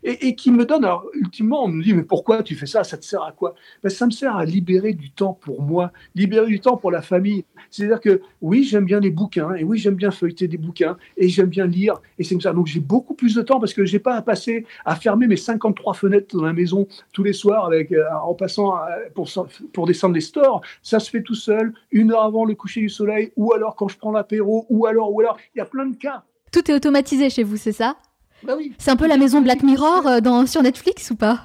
et, 0.03 0.35
qui 0.35 0.51
me 0.51 0.67
donne, 0.67 0.85
alors 0.85 1.07
ultimement, 1.15 1.65
on 1.65 1.69
me 1.69 1.83
dit, 1.83 1.95
mais 1.95 2.03
pourquoi 2.03 2.43
tu 2.43 2.55
fais 2.55 2.67
ça? 2.67 2.85
Ça 2.85 2.99
te 2.99 3.07
sert 3.07 3.23
à 3.23 3.33
quoi? 3.33 3.55
Ben, 3.83 3.89
Ça 3.89 4.05
me 4.05 4.11
sert 4.11 4.37
à 4.37 4.45
libérer 4.45 4.93
du 4.93 5.11
temps 5.11 5.33
pour 5.33 5.63
moi, 5.63 5.93
libérer 6.15 6.47
du 6.47 6.61
temps 6.61 6.77
pour 6.77 6.91
la 6.91 7.01
famille. 7.01 7.47
C'est-à-dire 7.71 8.03
que 8.03 8.21
oui, 8.43 8.65
j'aime 8.65 8.85
bien 8.85 9.01
les 9.01 9.11
bouquins, 9.11 9.55
et 9.55 9.65
oui, 9.65 9.79
j'aime 9.79 9.95
bien 9.95 10.11
feuilleter 10.11 10.47
des 10.47 10.59
bouquins, 10.59 10.99
et 11.17 11.31
j'aime 11.31 11.49
bien 11.49 11.67
lire, 11.67 11.95
et 12.19 12.23
c'est 12.23 12.35
comme 12.35 12.43
ça. 12.43 12.53
Donc 12.53 12.67
j'ai 12.67 12.81
beaucoup 12.81 13.15
plus 13.15 13.35
de 13.35 13.41
temps 13.41 13.59
parce 13.59 13.73
que 13.73 13.87
j'ai 13.87 13.99
pas 13.99 14.15
à 14.15 14.21
passer, 14.21 14.67
à 14.85 14.95
fermer 14.95 15.27
mes 15.27 15.39
53 15.39 15.95
fenêtres 15.95 16.37
dans 16.37 16.45
la 16.45 16.53
maison 16.53 16.87
tous 17.15 17.23
les 17.23 17.33
soirs 17.33 17.65
avec, 17.65 17.93
euh, 17.93 18.05
en 18.23 18.35
passant 18.35 18.77
euh, 18.77 19.09
pour, 19.15 19.27
pour 19.73 19.87
descendre 19.87 20.17
les 20.17 20.21
stores. 20.21 20.61
Ça 20.83 21.01
se 21.01 21.09
fait 21.09 21.23
tout 21.23 21.35
seul, 21.35 21.73
une 21.93 22.13
heure 22.13 22.25
avant 22.25 22.45
le 22.45 22.55
coucher 22.55 22.83
du 22.83 22.91
soleil, 22.91 23.33
ou 23.37 23.55
alors 23.55 23.75
quand 23.75 23.89
je 23.89 23.97
prends 23.97 24.13
l'apéro, 24.13 24.67
ou 24.69 24.85
alors, 24.85 25.11
ou 25.15 25.21
alors, 25.21 25.39
il 25.55 25.59
y 25.61 25.63
a 25.63 25.65
plein 25.65 25.87
de 25.87 25.97
cas. 25.97 26.25
Tout 26.53 26.71
est 26.71 26.75
automatisé 26.75 27.31
chez 27.31 27.43
vous, 27.43 27.57
c'est 27.57 27.73
ça? 27.73 27.97
Bah 28.43 28.55
oui. 28.57 28.73
C'est 28.79 28.91
un 28.91 28.97
peu 28.97 29.07
la 29.07 29.17
maison 29.17 29.41
Black 29.41 29.63
Mirror 29.63 30.07
euh, 30.07 30.21
dans, 30.21 30.47
sur 30.47 30.63
Netflix 30.63 31.11
ou 31.11 31.17
pas? 31.17 31.45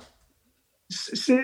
C'est, 0.90 1.44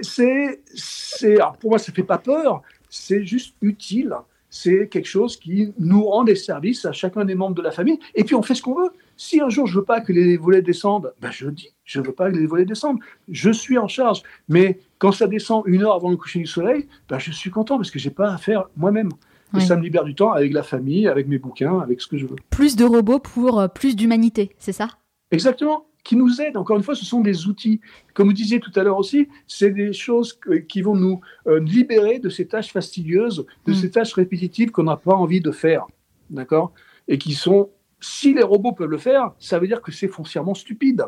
pour 1.60 1.72
moi, 1.72 1.80
ça 1.80 1.92
fait 1.92 2.04
pas 2.04 2.18
peur. 2.18 2.62
C'est 2.90 3.26
juste 3.26 3.56
utile. 3.62 4.14
C'est 4.52 4.88
quelque 4.88 5.08
chose 5.08 5.38
qui 5.38 5.74
nous 5.78 6.04
rend 6.04 6.24
des 6.24 6.36
services 6.36 6.86
à 6.86 6.92
chacun 6.92 7.24
des 7.24 7.36
membres 7.36 7.56
de 7.56 7.62
la 7.62 7.72
famille. 7.72 8.00
Et 8.16 8.24
puis 8.24 8.34
on 8.34 8.42
fait 8.42 8.56
ce 8.56 8.64
qu'on 8.64 8.74
veut. 8.74 8.90
Si 9.16 9.40
un 9.42 9.50
jour 9.50 9.68
je 9.68 9.78
veux 9.78 9.86
pas 9.86 10.02
que 10.02 10.12
les 10.12 10.38
volets 10.38 10.64
descendent, 10.64 11.14
ben 11.22 11.30
je 11.30 11.50
dis, 11.50 11.70
je 11.84 12.02
veux 12.02 12.14
pas 12.14 12.32
que 12.32 12.36
les 12.36 12.48
volets 12.48 12.66
descendent. 12.66 13.00
Je 13.28 13.52
suis 13.52 13.78
en 13.78 13.88
charge. 13.88 14.24
Mais 14.48 14.80
quand 14.98 15.12
ça 15.12 15.28
descend 15.28 15.64
une 15.68 15.84
heure 15.84 15.94
avant 15.94 16.10
le 16.10 16.18
coucher 16.18 16.40
du 16.40 16.48
soleil, 16.48 16.88
ben 17.08 17.20
je 17.20 17.32
suis 17.32 17.52
content 17.52 17.78
parce 17.78 17.92
que 17.92 18.00
j'ai 18.00 18.10
pas 18.10 18.34
à 18.34 18.38
faire 18.38 18.70
moi-même. 18.76 19.10
Et 19.56 19.62
ça 19.62 19.76
me 19.76 19.82
libère 19.82 20.04
du 20.04 20.14
temps 20.14 20.32
avec 20.32 20.54
la 20.54 20.62
famille, 20.62 21.08
avec 21.08 21.28
mes 21.28 21.40
bouquins, 21.40 21.80
avec 21.80 22.02
ce 22.02 22.08
que 22.08 22.18
je 22.18 22.28
veux. 22.28 22.36
Plus 22.52 22.76
de 22.76 22.86
robots 22.86 23.20
pour 23.20 23.60
euh, 23.60 23.68
plus 23.68 23.96
d'humanité, 23.96 24.56
c'est 24.60 24.74
ça? 24.74 24.90
Exactement, 25.32 25.86
qui 26.04 26.16
nous 26.16 26.42
aident. 26.42 26.58
Encore 26.58 26.78
une 26.78 26.84
fois, 26.84 26.96
ce 26.96 27.06
sont 27.06 27.22
des 27.22 27.48
outils. 27.48 27.82
Comme 28.14 28.28
vous 28.28 28.34
disiez 28.34 28.60
tout 28.60 28.72
à 28.76 28.84
l'heure 28.84 28.98
aussi, 28.98 29.28
c'est 29.48 29.72
des 29.72 29.94
choses 29.94 30.40
qui 30.68 30.82
vont 30.82 30.96
nous 30.96 31.22
euh, 31.48 31.60
libérer 31.60 32.20
de 32.20 32.30
ces 32.30 32.48
tâches 32.48 32.72
fastidieuses, 32.72 33.46
de 33.66 33.72
mm. 33.72 33.76
ces 33.76 33.92
tâches 33.92 34.14
répétitives 34.14 34.72
qu'on 34.72 34.84
n'a 34.84 34.98
pas 34.98 35.14
envie 35.14 35.42
de 35.42 35.52
faire. 35.52 35.86
D'accord? 36.30 36.74
Et 37.08 37.18
qui 37.18 37.34
sont, 37.34 37.70
si 38.00 38.34
les 38.34 38.44
robots 38.44 38.72
peuvent 38.72 38.90
le 38.90 38.98
faire, 38.98 39.32
ça 39.40 39.60
veut 39.60 39.68
dire 39.68 39.82
que 39.82 39.92
c'est 39.92 40.08
foncièrement 40.08 40.56
stupide. 40.56 41.06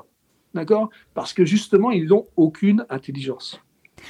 D'accord? 0.53 0.89
Parce 1.13 1.33
que 1.33 1.45
justement, 1.45 1.91
ils 1.91 2.07
n'ont 2.07 2.27
aucune 2.35 2.85
intelligence. 2.89 3.59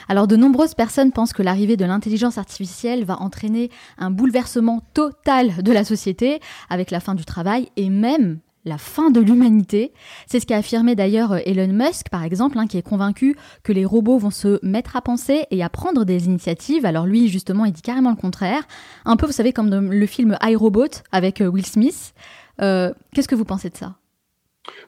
Alors 0.08 0.28
de 0.28 0.38
nombreuses 0.38 0.74
personnes 0.74 1.12
pensent 1.12 1.34
que 1.34 1.44
l'arrivée 1.44 1.76
de 1.76 1.84
l'intelligence 1.84 2.38
artificielle 2.38 3.04
va 3.04 3.22
entraîner 3.22 3.70
un 3.98 4.10
bouleversement 4.10 4.82
total 4.94 5.64
de 5.64 5.72
la 5.72 5.84
société 5.84 6.40
avec 6.70 6.92
la 6.92 7.02
fin 7.02 7.14
du 7.14 7.26
travail 7.26 7.70
et 7.76 7.90
même 7.90 8.40
la 8.66 8.78
fin 8.78 9.10
de 9.10 9.20
l'humanité. 9.20 9.92
C'est 10.28 10.40
ce 10.40 10.46
qu'a 10.46 10.58
affirmé 10.58 10.96
d'ailleurs 10.96 11.34
euh, 11.34 11.40
Elon 11.46 11.72
Musk, 11.72 12.10
par 12.10 12.24
exemple, 12.24 12.58
hein, 12.58 12.68
qui 12.68 12.78
est 12.78 12.88
convaincu 12.88 13.36
que 13.64 13.74
les 13.74 13.86
robots 13.86 14.18
vont 14.18 14.30
se 14.30 14.64
mettre 14.66 14.96
à 14.96 15.02
penser 15.02 15.46
et 15.52 15.64
à 15.64 15.70
prendre 15.70 16.06
des 16.06 16.26
initiatives. 16.26 16.86
Alors 16.86 17.06
lui, 17.06 17.28
justement, 17.28 17.66
il 17.66 17.72
dit 17.72 17.82
carrément 17.82 18.12
le 18.12 18.16
contraire. 18.16 18.64
Un 19.06 19.16
peu, 19.16 19.26
vous 19.26 19.32
savez, 19.32 19.54
comme 19.54 19.70
dans 19.70 19.82
le 19.82 20.06
film 20.06 20.38
iRobot 20.42 21.04
avec 21.12 21.42
euh, 21.42 21.48
Will 21.48 21.66
Smith. 21.66 22.14
Euh, 22.62 22.94
qu'est-ce 23.14 23.28
que 23.28 23.36
vous 23.36 23.46
pensez 23.46 23.70
de 23.70 23.78
ça? 23.78 23.96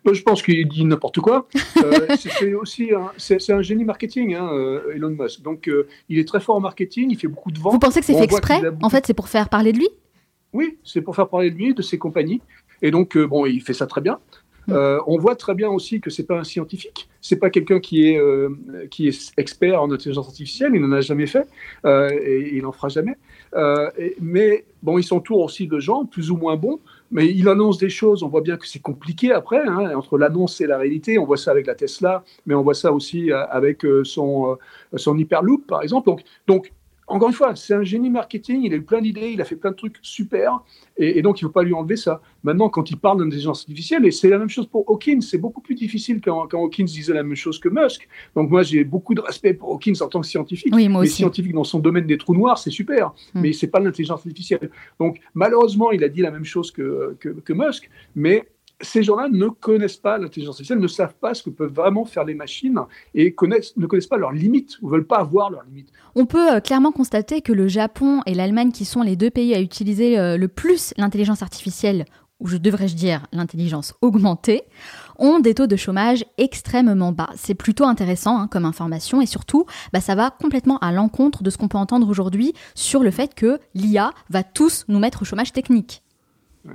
Je 0.05 0.21
pense 0.21 0.43
qu'il 0.43 0.67
dit 0.67 0.85
n'importe 0.85 1.19
quoi. 1.19 1.47
c'est 2.19 2.53
aussi 2.53 2.91
c'est, 3.17 3.51
un 3.51 3.63
génie 3.63 3.85
marketing, 3.85 4.35
hein, 4.35 4.47
Elon 4.93 5.09
Musk. 5.09 5.41
Donc, 5.41 5.67
il 6.09 6.19
est 6.19 6.27
très 6.27 6.39
fort 6.39 6.57
en 6.57 6.59
marketing, 6.59 7.09
il 7.09 7.17
fait 7.17 7.27
beaucoup 7.27 7.49
de 7.49 7.57
ventes. 7.57 7.73
Vous 7.73 7.79
pensez 7.79 7.99
que 7.99 8.05
c'est 8.05 8.13
fait 8.13 8.25
exprès? 8.25 8.61
En 8.83 8.89
fait, 8.89 9.07
c'est 9.07 9.15
pour 9.15 9.29
faire 9.29 9.49
parler 9.49 9.71
de 9.71 9.79
lui? 9.79 9.89
Oui, 10.53 10.77
c'est 10.83 11.01
pour 11.01 11.15
faire 11.15 11.27
parler 11.27 11.49
de 11.49 11.55
lui, 11.55 11.73
de 11.73 11.81
ses 11.81 11.97
compagnies. 11.97 12.41
Et 12.83 12.91
donc, 12.91 13.17
euh, 13.17 13.25
bon, 13.25 13.47
il 13.47 13.61
fait 13.61 13.73
ça 13.73 13.87
très 13.87 14.01
bien. 14.01 14.19
Euh, 14.69 14.99
on 15.07 15.17
voit 15.17 15.35
très 15.35 15.55
bien 15.55 15.69
aussi 15.69 15.99
que 15.99 16.09
c'est 16.09 16.23
pas 16.23 16.39
un 16.39 16.43
scientifique, 16.43 17.09
c'est 17.21 17.35
pas 17.35 17.49
quelqu'un 17.49 17.79
qui 17.79 18.07
est 18.07 18.17
euh, 18.17 18.49
qui 18.89 19.07
est 19.07 19.33
expert 19.37 19.81
en 19.81 19.91
intelligence 19.91 20.27
artificielle, 20.27 20.71
il 20.73 20.81
n'en 20.81 20.91
a 20.93 21.01
jamais 21.01 21.27
fait 21.27 21.47
euh, 21.85 22.09
et 22.09 22.55
il 22.55 22.63
n'en 22.63 22.71
fera 22.71 22.87
jamais. 22.87 23.17
mais 24.21 24.65
bon, 24.81 24.97
il 24.97 25.03
s'entoure 25.03 25.39
aussi 25.39 25.67
de 25.67 25.79
gens 25.79 26.05
plus 26.05 26.31
ou 26.31 26.37
moins 26.37 26.55
bons, 26.55 26.79
mais 27.11 27.27
il 27.27 27.47
annonce 27.49 27.77
des 27.77 27.89
choses. 27.89 28.23
On 28.23 28.29
voit 28.29 28.41
bien 28.41 28.57
que 28.57 28.67
c'est 28.67 28.81
compliqué 28.81 29.31
après 29.31 29.61
hein, 29.65 29.95
entre 29.95 30.17
l'annonce 30.17 30.61
et 30.61 30.67
la 30.67 30.77
réalité. 30.77 31.19
On 31.19 31.25
voit 31.25 31.37
ça 31.37 31.51
avec 31.51 31.67
la 31.67 31.75
Tesla, 31.75 32.23
mais 32.45 32.55
on 32.55 32.63
voit 32.63 32.73
ça 32.73 32.91
aussi 32.91 33.31
avec 33.31 33.85
son 34.03 34.57
son 34.95 35.17
Hyperloop 35.17 35.67
par 35.67 35.81
exemple. 35.81 36.07
Donc 36.07 36.23
donc 36.47 36.71
encore 37.13 37.29
une 37.29 37.35
fois, 37.35 37.55
c'est 37.55 37.75
un 37.75 37.83
génie 37.83 38.09
marketing, 38.09 38.63
il 38.63 38.73
a 38.73 38.75
eu 38.75 38.81
plein 38.81 38.99
d'idées, 38.99 39.31
il 39.33 39.41
a 39.41 39.45
fait 39.45 39.55
plein 39.55 39.69
de 39.69 39.75
trucs 39.75 39.97
super, 40.01 40.63
et, 40.97 41.21
donc 41.21 41.41
il 41.41 41.43
ne 41.43 41.49
faut 41.49 41.53
pas 41.53 41.61
lui 41.61 41.73
enlever 41.73 41.95
ça. 41.95 42.21
Maintenant, 42.43 42.69
quand 42.69 42.89
il 42.89 42.97
parle 42.97 43.19
d'intelligence 43.19 43.61
artificielle, 43.61 44.03
et 44.05 44.11
c'est 44.11 44.29
la 44.29 44.39
même 44.39 44.49
chose 44.49 44.65
pour 44.65 44.83
Hawkins, 44.89 45.21
c'est 45.21 45.37
beaucoup 45.37 45.61
plus 45.61 45.75
difficile 45.75 46.21
quand, 46.21 46.47
quand, 46.47 46.63
Hawkins 46.63 46.85
disait 46.85 47.13
la 47.13 47.21
même 47.21 47.35
chose 47.35 47.59
que 47.59 47.69
Musk. 47.69 48.07
Donc 48.35 48.49
moi, 48.49 48.63
j'ai 48.63 48.83
beaucoup 48.83 49.13
de 49.13 49.21
respect 49.21 49.53
pour 49.53 49.69
Hawkins 49.69 49.93
en 50.01 50.07
tant 50.07 50.21
que 50.21 50.27
scientifique. 50.27 50.73
Oui, 50.75 50.89
moi 50.89 51.01
aussi. 51.01 51.17
scientifique 51.17 51.53
dans 51.53 51.63
son 51.63 51.79
domaine 51.79 52.07
des 52.07 52.17
trous 52.17 52.33
noirs, 52.33 52.57
c'est 52.57 52.71
super, 52.71 53.13
hmm. 53.35 53.41
mais 53.41 53.53
c'est 53.53 53.67
pas 53.67 53.79
l'intelligence 53.79 54.25
artificielle. 54.25 54.71
Donc 54.99 55.19
malheureusement, 55.35 55.91
il 55.91 56.03
a 56.03 56.09
dit 56.09 56.21
la 56.21 56.31
même 56.31 56.45
chose 56.45 56.71
que, 56.71 57.15
que, 57.19 57.29
que 57.29 57.53
Musk, 57.53 57.91
mais 58.15 58.47
ces 58.81 59.03
gens-là 59.03 59.29
ne 59.29 59.47
connaissent 59.47 59.97
pas 59.97 60.17
l'intelligence 60.17 60.55
artificielle, 60.55 60.79
ne 60.79 60.87
savent 60.87 61.15
pas 61.15 61.33
ce 61.33 61.43
que 61.43 61.49
peuvent 61.49 61.73
vraiment 61.73 62.05
faire 62.05 62.25
les 62.25 62.33
machines 62.33 62.79
et 63.13 63.33
connaissent, 63.33 63.75
ne 63.77 63.85
connaissent 63.85 64.07
pas 64.07 64.17
leurs 64.17 64.33
limites 64.33 64.77
ou 64.81 64.89
veulent 64.89 65.07
pas 65.07 65.19
avoir 65.19 65.49
leurs 65.49 65.63
limites. 65.63 65.89
On 66.15 66.25
peut 66.25 66.53
euh, 66.53 66.59
clairement 66.59 66.91
constater 66.91 67.41
que 67.41 67.53
le 67.53 67.67
Japon 67.67 68.21
et 68.25 68.33
l'Allemagne, 68.33 68.71
qui 68.71 68.85
sont 68.85 69.01
les 69.01 69.15
deux 69.15 69.29
pays 69.29 69.53
à 69.55 69.61
utiliser 69.61 70.19
euh, 70.19 70.37
le 70.37 70.47
plus 70.47 70.93
l'intelligence 70.97 71.41
artificielle, 71.41 72.05
ou 72.39 72.47
je 72.47 72.57
devrais-je 72.57 72.95
dire 72.95 73.25
l'intelligence 73.31 73.93
augmentée, 74.01 74.63
ont 75.17 75.39
des 75.39 75.53
taux 75.53 75.67
de 75.67 75.75
chômage 75.75 76.25
extrêmement 76.37 77.11
bas. 77.11 77.29
C'est 77.35 77.55
plutôt 77.55 77.85
intéressant 77.85 78.37
hein, 78.37 78.47
comme 78.47 78.65
information 78.65 79.21
et 79.21 79.25
surtout, 79.25 79.65
bah, 79.93 80.01
ça 80.01 80.15
va 80.15 80.29
complètement 80.29 80.77
à 80.79 80.91
l'encontre 80.91 81.43
de 81.43 81.49
ce 81.49 81.57
qu'on 81.57 81.69
peut 81.69 81.77
entendre 81.77 82.09
aujourd'hui 82.09 82.53
sur 82.75 83.01
le 83.01 83.11
fait 83.11 83.33
que 83.33 83.59
l'IA 83.75 84.11
va 84.29 84.43
tous 84.43 84.83
nous 84.87 84.99
mettre 84.99 85.21
au 85.21 85.25
chômage 85.25 85.53
technique. 85.53 86.03
Euh, 86.67 86.71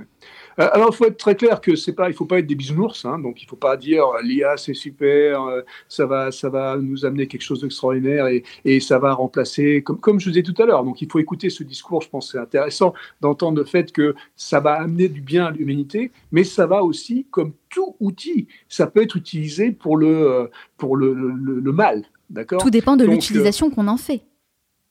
alors, 0.59 0.89
il 0.91 0.95
faut 0.95 1.05
être 1.05 1.17
très 1.17 1.35
clair 1.35 1.61
que 1.61 1.75
c'est 1.75 1.93
pas, 1.93 2.09
il 2.09 2.13
faut 2.13 2.25
pas 2.25 2.39
être 2.39 2.47
des 2.47 2.55
bisounours, 2.55 3.05
hein, 3.05 3.17
donc 3.17 3.41
il 3.41 3.45
faut 3.45 3.55
pas 3.55 3.77
dire 3.77 4.03
l'IA 4.21 4.57
c'est 4.57 4.73
super, 4.73 5.43
euh, 5.43 5.61
ça 5.87 6.05
va, 6.05 6.31
ça 6.31 6.49
va 6.49 6.77
nous 6.77 7.05
amener 7.05 7.27
quelque 7.27 7.43
chose 7.43 7.61
d'extraordinaire 7.61 8.27
et, 8.27 8.43
et, 8.65 8.81
ça 8.81 8.99
va 8.99 9.13
remplacer, 9.13 9.81
comme, 9.83 9.99
comme 9.99 10.19
je 10.19 10.25
vous 10.25 10.31
disais 10.31 10.43
tout 10.43 10.61
à 10.61 10.65
l'heure. 10.65 10.83
Donc, 10.83 11.01
il 11.01 11.09
faut 11.09 11.19
écouter 11.19 11.49
ce 11.49 11.63
discours. 11.63 12.01
Je 12.01 12.09
pense 12.09 12.33
c'est 12.33 12.37
intéressant 12.39 12.93
d'entendre 13.21 13.59
le 13.59 13.65
fait 13.65 13.93
que 13.93 14.15
ça 14.35 14.59
va 14.59 14.73
amener 14.73 15.07
du 15.07 15.21
bien 15.21 15.45
à 15.45 15.51
l'humanité, 15.51 16.11
mais 16.31 16.43
ça 16.43 16.67
va 16.67 16.83
aussi, 16.83 17.25
comme 17.31 17.53
tout 17.69 17.95
outil, 18.01 18.47
ça 18.67 18.87
peut 18.87 19.01
être 19.01 19.15
utilisé 19.15 19.71
pour 19.71 19.95
le, 19.95 20.49
pour 20.77 20.97
le, 20.97 21.13
le, 21.13 21.71
mal. 21.71 22.03
D'accord? 22.29 22.61
Tout 22.61 22.69
dépend 22.69 22.97
de 22.97 23.05
l'utilisation 23.05 23.69
qu'on 23.69 23.87
en 23.87 23.97
fait. 23.97 24.21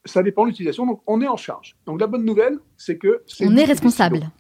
Ça 0.04 0.22
dépend 0.22 0.44
de 0.44 0.48
l'utilisation. 0.48 0.86
Donc, 0.86 1.02
on 1.06 1.20
est 1.20 1.28
en 1.28 1.36
charge. 1.36 1.76
Donc, 1.84 2.00
la 2.00 2.06
bonne 2.06 2.24
nouvelle, 2.24 2.58
c'est 2.76 2.96
que 2.96 3.22
on 3.40 3.56
est 3.56 3.64
responsable 3.64 4.30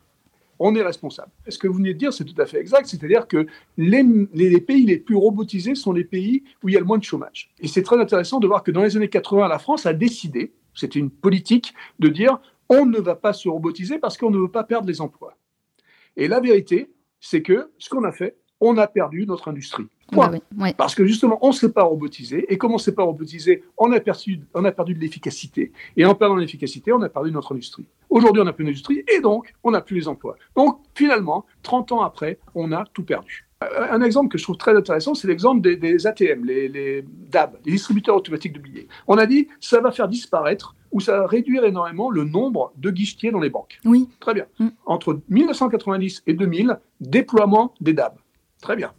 on 0.58 0.74
est 0.74 0.82
responsable. 0.82 1.30
Ce 1.48 1.58
que 1.58 1.68
vous 1.68 1.74
venez 1.74 1.94
de 1.94 1.98
dire, 1.98 2.12
c'est 2.12 2.24
tout 2.24 2.40
à 2.40 2.46
fait 2.46 2.60
exact. 2.60 2.86
C'est-à-dire 2.86 3.26
que 3.26 3.46
les, 3.76 4.60
pays 4.60 4.84
les 4.84 4.98
plus 4.98 5.16
robotisés 5.16 5.74
sont 5.74 5.92
les 5.92 6.04
pays 6.04 6.42
où 6.62 6.68
il 6.68 6.74
y 6.74 6.76
a 6.76 6.80
le 6.80 6.86
moins 6.86 6.98
de 6.98 7.04
chômage. 7.04 7.50
Et 7.60 7.68
c'est 7.68 7.82
très 7.82 7.98
intéressant 7.98 8.40
de 8.40 8.46
voir 8.46 8.62
que 8.62 8.70
dans 8.70 8.82
les 8.82 8.96
années 8.96 9.08
80, 9.08 9.48
la 9.48 9.58
France 9.58 9.86
a 9.86 9.92
décidé, 9.92 10.52
c'était 10.74 10.98
une 10.98 11.10
politique, 11.10 11.74
de 11.98 12.08
dire 12.08 12.38
on 12.68 12.86
ne 12.86 12.98
va 12.98 13.14
pas 13.14 13.32
se 13.32 13.48
robotiser 13.48 13.98
parce 13.98 14.18
qu'on 14.18 14.30
ne 14.30 14.38
veut 14.38 14.50
pas 14.50 14.64
perdre 14.64 14.86
les 14.88 15.00
emplois. 15.00 15.36
Et 16.16 16.28
la 16.28 16.40
vérité, 16.40 16.90
c'est 17.20 17.42
que 17.42 17.70
ce 17.78 17.88
qu'on 17.88 18.04
a 18.04 18.12
fait, 18.12 18.36
on 18.60 18.76
a 18.76 18.86
perdu 18.86 19.24
notre 19.26 19.48
industrie. 19.48 19.86
Bah 20.12 20.30
Parce 20.76 20.94
que 20.94 21.04
justement, 21.04 21.38
on 21.42 21.48
ne 21.48 21.52
s'est 21.52 21.72
pas 21.72 21.82
robotisé. 21.82 22.52
Et 22.52 22.58
comme 22.58 22.72
on 22.72 22.76
ne 22.76 22.80
s'est 22.80 22.94
pas 22.94 23.02
robotisé, 23.02 23.62
on 23.76 23.92
a, 23.92 24.00
perçu, 24.00 24.40
on 24.54 24.64
a 24.64 24.72
perdu 24.72 24.94
de 24.94 25.00
l'efficacité. 25.00 25.72
Et 25.96 26.04
en 26.04 26.14
perdant 26.14 26.36
l'efficacité, 26.36 26.92
on 26.92 27.02
a 27.02 27.08
perdu 27.08 27.30
notre 27.30 27.52
industrie. 27.52 27.86
Aujourd'hui, 28.10 28.40
on 28.40 28.44
n'a 28.44 28.52
plus 28.52 28.64
d'industrie 28.64 29.04
et 29.14 29.20
donc, 29.20 29.54
on 29.62 29.70
n'a 29.70 29.80
plus 29.80 29.96
les 29.96 30.08
emplois. 30.08 30.36
Donc, 30.56 30.80
finalement, 30.94 31.44
30 31.62 31.92
ans 31.92 32.02
après, 32.02 32.38
on 32.54 32.72
a 32.72 32.84
tout 32.92 33.04
perdu. 33.04 33.48
Euh, 33.64 33.86
un 33.90 34.02
exemple 34.02 34.28
que 34.28 34.38
je 34.38 34.44
trouve 34.44 34.56
très 34.56 34.76
intéressant, 34.76 35.14
c'est 35.14 35.28
l'exemple 35.28 35.60
des, 35.60 36.06
ATM, 36.06 36.44
les, 36.44 37.04
DAB, 37.04 37.56
les 37.64 37.72
distributeurs 37.72 38.16
automatiques 38.16 38.52
de 38.52 38.60
billets. 38.60 38.88
On 39.06 39.18
a 39.18 39.26
dit, 39.26 39.48
ça 39.60 39.80
va 39.80 39.90
faire 39.90 40.08
disparaître 40.08 40.76
ou 40.92 41.00
ça 41.00 41.18
va 41.18 41.26
réduire 41.26 41.64
énormément 41.64 42.10
le 42.10 42.24
nombre 42.24 42.72
de 42.76 42.90
guichetiers 42.90 43.30
dans 43.30 43.40
les 43.40 43.50
banques. 43.50 43.80
Oui. 43.84 44.08
Très 44.20 44.32
bien. 44.32 44.46
Mm. 44.58 44.68
Entre 44.86 45.20
1990 45.28 46.22
et 46.26 46.34
2000, 46.34 46.78
déploiement 47.00 47.74
des 47.80 47.92
DAB. 47.92 48.14
Très 48.62 48.76
bien. 48.76 48.92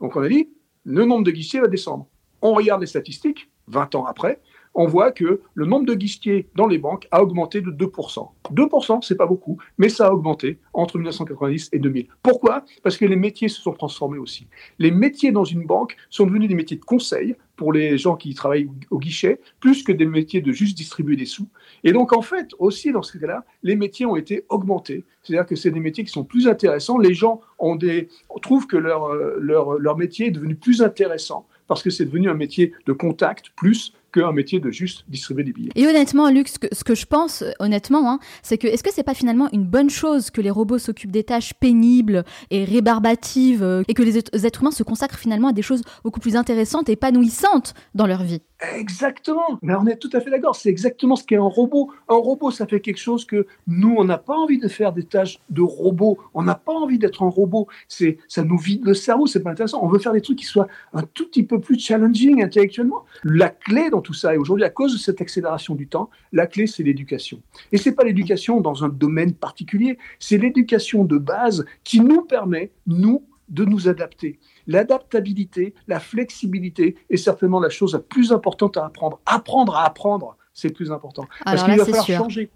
Donc 0.00 0.16
on 0.16 0.22
a 0.22 0.28
dit, 0.28 0.48
le 0.84 1.04
nombre 1.04 1.24
de 1.24 1.30
guichetiers 1.30 1.60
va 1.60 1.68
descendre. 1.68 2.06
On 2.42 2.52
regarde 2.52 2.80
les 2.80 2.86
statistiques, 2.86 3.50
20 3.68 3.94
ans 3.94 4.06
après, 4.06 4.40
on 4.76 4.86
voit 4.86 5.10
que 5.10 5.40
le 5.54 5.66
nombre 5.66 5.86
de 5.86 5.94
guichetiers 5.94 6.48
dans 6.54 6.66
les 6.66 6.78
banques 6.78 7.08
a 7.10 7.22
augmenté 7.22 7.62
de 7.62 7.70
2%. 7.70 8.28
2%, 8.52 9.02
c'est 9.02 9.16
pas 9.16 9.26
beaucoup, 9.26 9.58
mais 9.78 9.88
ça 9.88 10.08
a 10.08 10.12
augmenté 10.12 10.58
entre 10.74 10.98
1990 10.98 11.70
et 11.72 11.78
2000. 11.78 12.06
Pourquoi? 12.22 12.64
Parce 12.82 12.98
que 12.98 13.06
les 13.06 13.16
métiers 13.16 13.48
se 13.48 13.60
sont 13.60 13.72
transformés 13.72 14.18
aussi. 14.18 14.46
Les 14.78 14.90
métiers 14.90 15.32
dans 15.32 15.44
une 15.44 15.64
banque 15.64 15.96
sont 16.10 16.26
devenus 16.26 16.48
des 16.48 16.54
métiers 16.54 16.76
de 16.76 16.84
conseil 16.84 17.34
pour 17.56 17.72
les 17.72 17.96
gens 17.96 18.16
qui 18.16 18.34
travaillent 18.34 18.68
au 18.90 18.98
guichet, 18.98 19.40
plus 19.60 19.82
que 19.82 19.92
des 19.92 20.04
métiers 20.04 20.42
de 20.42 20.52
juste 20.52 20.76
distribuer 20.76 21.16
des 21.16 21.24
sous. 21.24 21.48
Et 21.82 21.92
donc, 21.92 22.12
en 22.12 22.20
fait, 22.20 22.50
aussi 22.58 22.92
dans 22.92 23.02
ce 23.02 23.16
cas-là, 23.16 23.46
les 23.62 23.76
métiers 23.76 24.04
ont 24.04 24.16
été 24.16 24.44
augmentés. 24.50 25.06
C'est-à-dire 25.22 25.46
que 25.46 25.56
c'est 25.56 25.70
des 25.70 25.80
métiers 25.80 26.04
qui 26.04 26.12
sont 26.12 26.24
plus 26.24 26.48
intéressants. 26.48 26.98
Les 26.98 27.14
gens 27.14 27.40
ont 27.58 27.76
des, 27.76 28.08
trouvent 28.42 28.66
que 28.66 28.76
leur, 28.76 29.06
euh, 29.06 29.38
leur, 29.40 29.78
leur 29.78 29.96
métier 29.96 30.26
est 30.26 30.32
devenu 30.32 30.54
plus 30.54 30.82
intéressant 30.82 31.46
parce 31.66 31.82
que 31.82 31.90
c'est 31.90 32.04
devenu 32.04 32.28
un 32.28 32.34
métier 32.34 32.72
de 32.86 32.92
contact 32.92 33.50
plus 33.56 33.92
qu'un 34.12 34.32
métier 34.32 34.60
de 34.60 34.70
juste 34.70 35.04
distribuer 35.08 35.44
des 35.44 35.52
billets. 35.52 35.70
Et 35.74 35.86
honnêtement, 35.86 36.30
Luc, 36.30 36.48
ce 36.48 36.84
que, 36.84 36.94
je 36.94 37.06
pense, 37.06 37.44
honnêtement, 37.58 38.10
hein, 38.10 38.18
c'est 38.42 38.58
que 38.58 38.66
est-ce 38.66 38.82
que 38.82 38.92
c'est 38.92 39.02
pas 39.02 39.14
finalement 39.14 39.48
une 39.52 39.64
bonne 39.64 39.90
chose 39.90 40.30
que 40.30 40.40
les 40.40 40.50
robots 40.50 40.78
s'occupent 40.78 41.12
des 41.12 41.24
tâches 41.24 41.54
pénibles 41.54 42.24
et 42.50 42.64
rébarbatives 42.64 43.62
euh, 43.62 43.82
et 43.88 43.94
que 43.94 44.02
les 44.02 44.16
êtres 44.18 44.60
humains 44.60 44.70
se 44.70 44.82
consacrent 44.82 45.18
finalement 45.18 45.48
à 45.48 45.52
des 45.52 45.62
choses 45.62 45.82
beaucoup 46.04 46.20
plus 46.20 46.36
intéressantes 46.36 46.88
et 46.88 46.92
épanouissantes 46.92 47.74
dans 47.94 48.06
leur 48.06 48.22
vie? 48.22 48.40
Exactement, 48.74 49.58
mais 49.60 49.74
on 49.74 49.86
est 49.86 49.96
tout 49.96 50.08
à 50.14 50.20
fait 50.20 50.30
d'accord, 50.30 50.56
c'est 50.56 50.70
exactement 50.70 51.14
ce 51.14 51.24
qu'est 51.24 51.36
un 51.36 51.42
robot. 51.42 51.92
Un 52.08 52.14
robot, 52.14 52.50
ça 52.50 52.66
fait 52.66 52.80
quelque 52.80 52.98
chose 52.98 53.26
que 53.26 53.46
nous, 53.66 53.94
on 53.98 54.04
n'a 54.04 54.16
pas 54.16 54.34
envie 54.34 54.58
de 54.58 54.68
faire 54.68 54.94
des 54.94 55.04
tâches 55.04 55.40
de 55.50 55.60
robot, 55.60 56.18
on 56.32 56.42
n'a 56.42 56.54
pas 56.54 56.72
envie 56.72 56.98
d'être 56.98 57.22
un 57.22 57.28
robot, 57.28 57.66
c'est 57.86 58.16
ça 58.28 58.44
nous 58.44 58.56
vide 58.56 58.84
le 58.86 58.94
cerveau, 58.94 59.26
c'est 59.26 59.42
pas 59.42 59.50
intéressant. 59.50 59.80
On 59.82 59.88
veut 59.88 59.98
faire 59.98 60.14
des 60.14 60.22
trucs 60.22 60.38
qui 60.38 60.46
soient 60.46 60.68
un 60.94 61.02
tout 61.02 61.26
petit 61.26 61.42
peu 61.42 61.60
plus 61.60 61.78
challenging 61.78 62.42
intellectuellement. 62.42 63.04
La 63.24 63.50
clé 63.50 63.90
dans 63.90 64.00
tout 64.06 64.14
ça, 64.14 64.34
et 64.34 64.38
aujourd'hui, 64.38 64.64
à 64.64 64.70
cause 64.70 64.92
de 64.92 64.98
cette 64.98 65.20
accélération 65.20 65.74
du 65.74 65.88
temps, 65.88 66.10
la 66.32 66.46
clé, 66.46 66.68
c'est 66.68 66.84
l'éducation. 66.84 67.42
Et 67.72 67.76
c'est 67.76 67.92
pas 67.92 68.04
l'éducation 68.04 68.60
dans 68.60 68.84
un 68.84 68.88
domaine 68.88 69.34
particulier, 69.34 69.98
c'est 70.20 70.38
l'éducation 70.38 71.04
de 71.04 71.18
base 71.18 71.64
qui 71.82 72.00
nous 72.00 72.22
permet, 72.22 72.70
nous, 72.86 73.24
de 73.48 73.64
nous 73.64 73.88
adapter. 73.88 74.38
L'adaptabilité, 74.68 75.74
la 75.88 75.98
flexibilité 75.98 76.94
est 77.10 77.16
certainement 77.16 77.58
la 77.58 77.68
chose 77.68 77.94
la 77.94 77.98
plus 77.98 78.32
importante 78.32 78.76
à 78.76 78.86
apprendre. 78.86 79.20
Apprendre 79.26 79.76
à 79.76 79.86
apprendre, 79.86 80.36
c'est 80.54 80.70
plus 80.70 80.92
important. 80.92 81.26
Parce 81.44 81.64
qu'il 81.64 81.76
va 81.76 81.84
falloir 81.84 82.06
changer. 82.06 82.50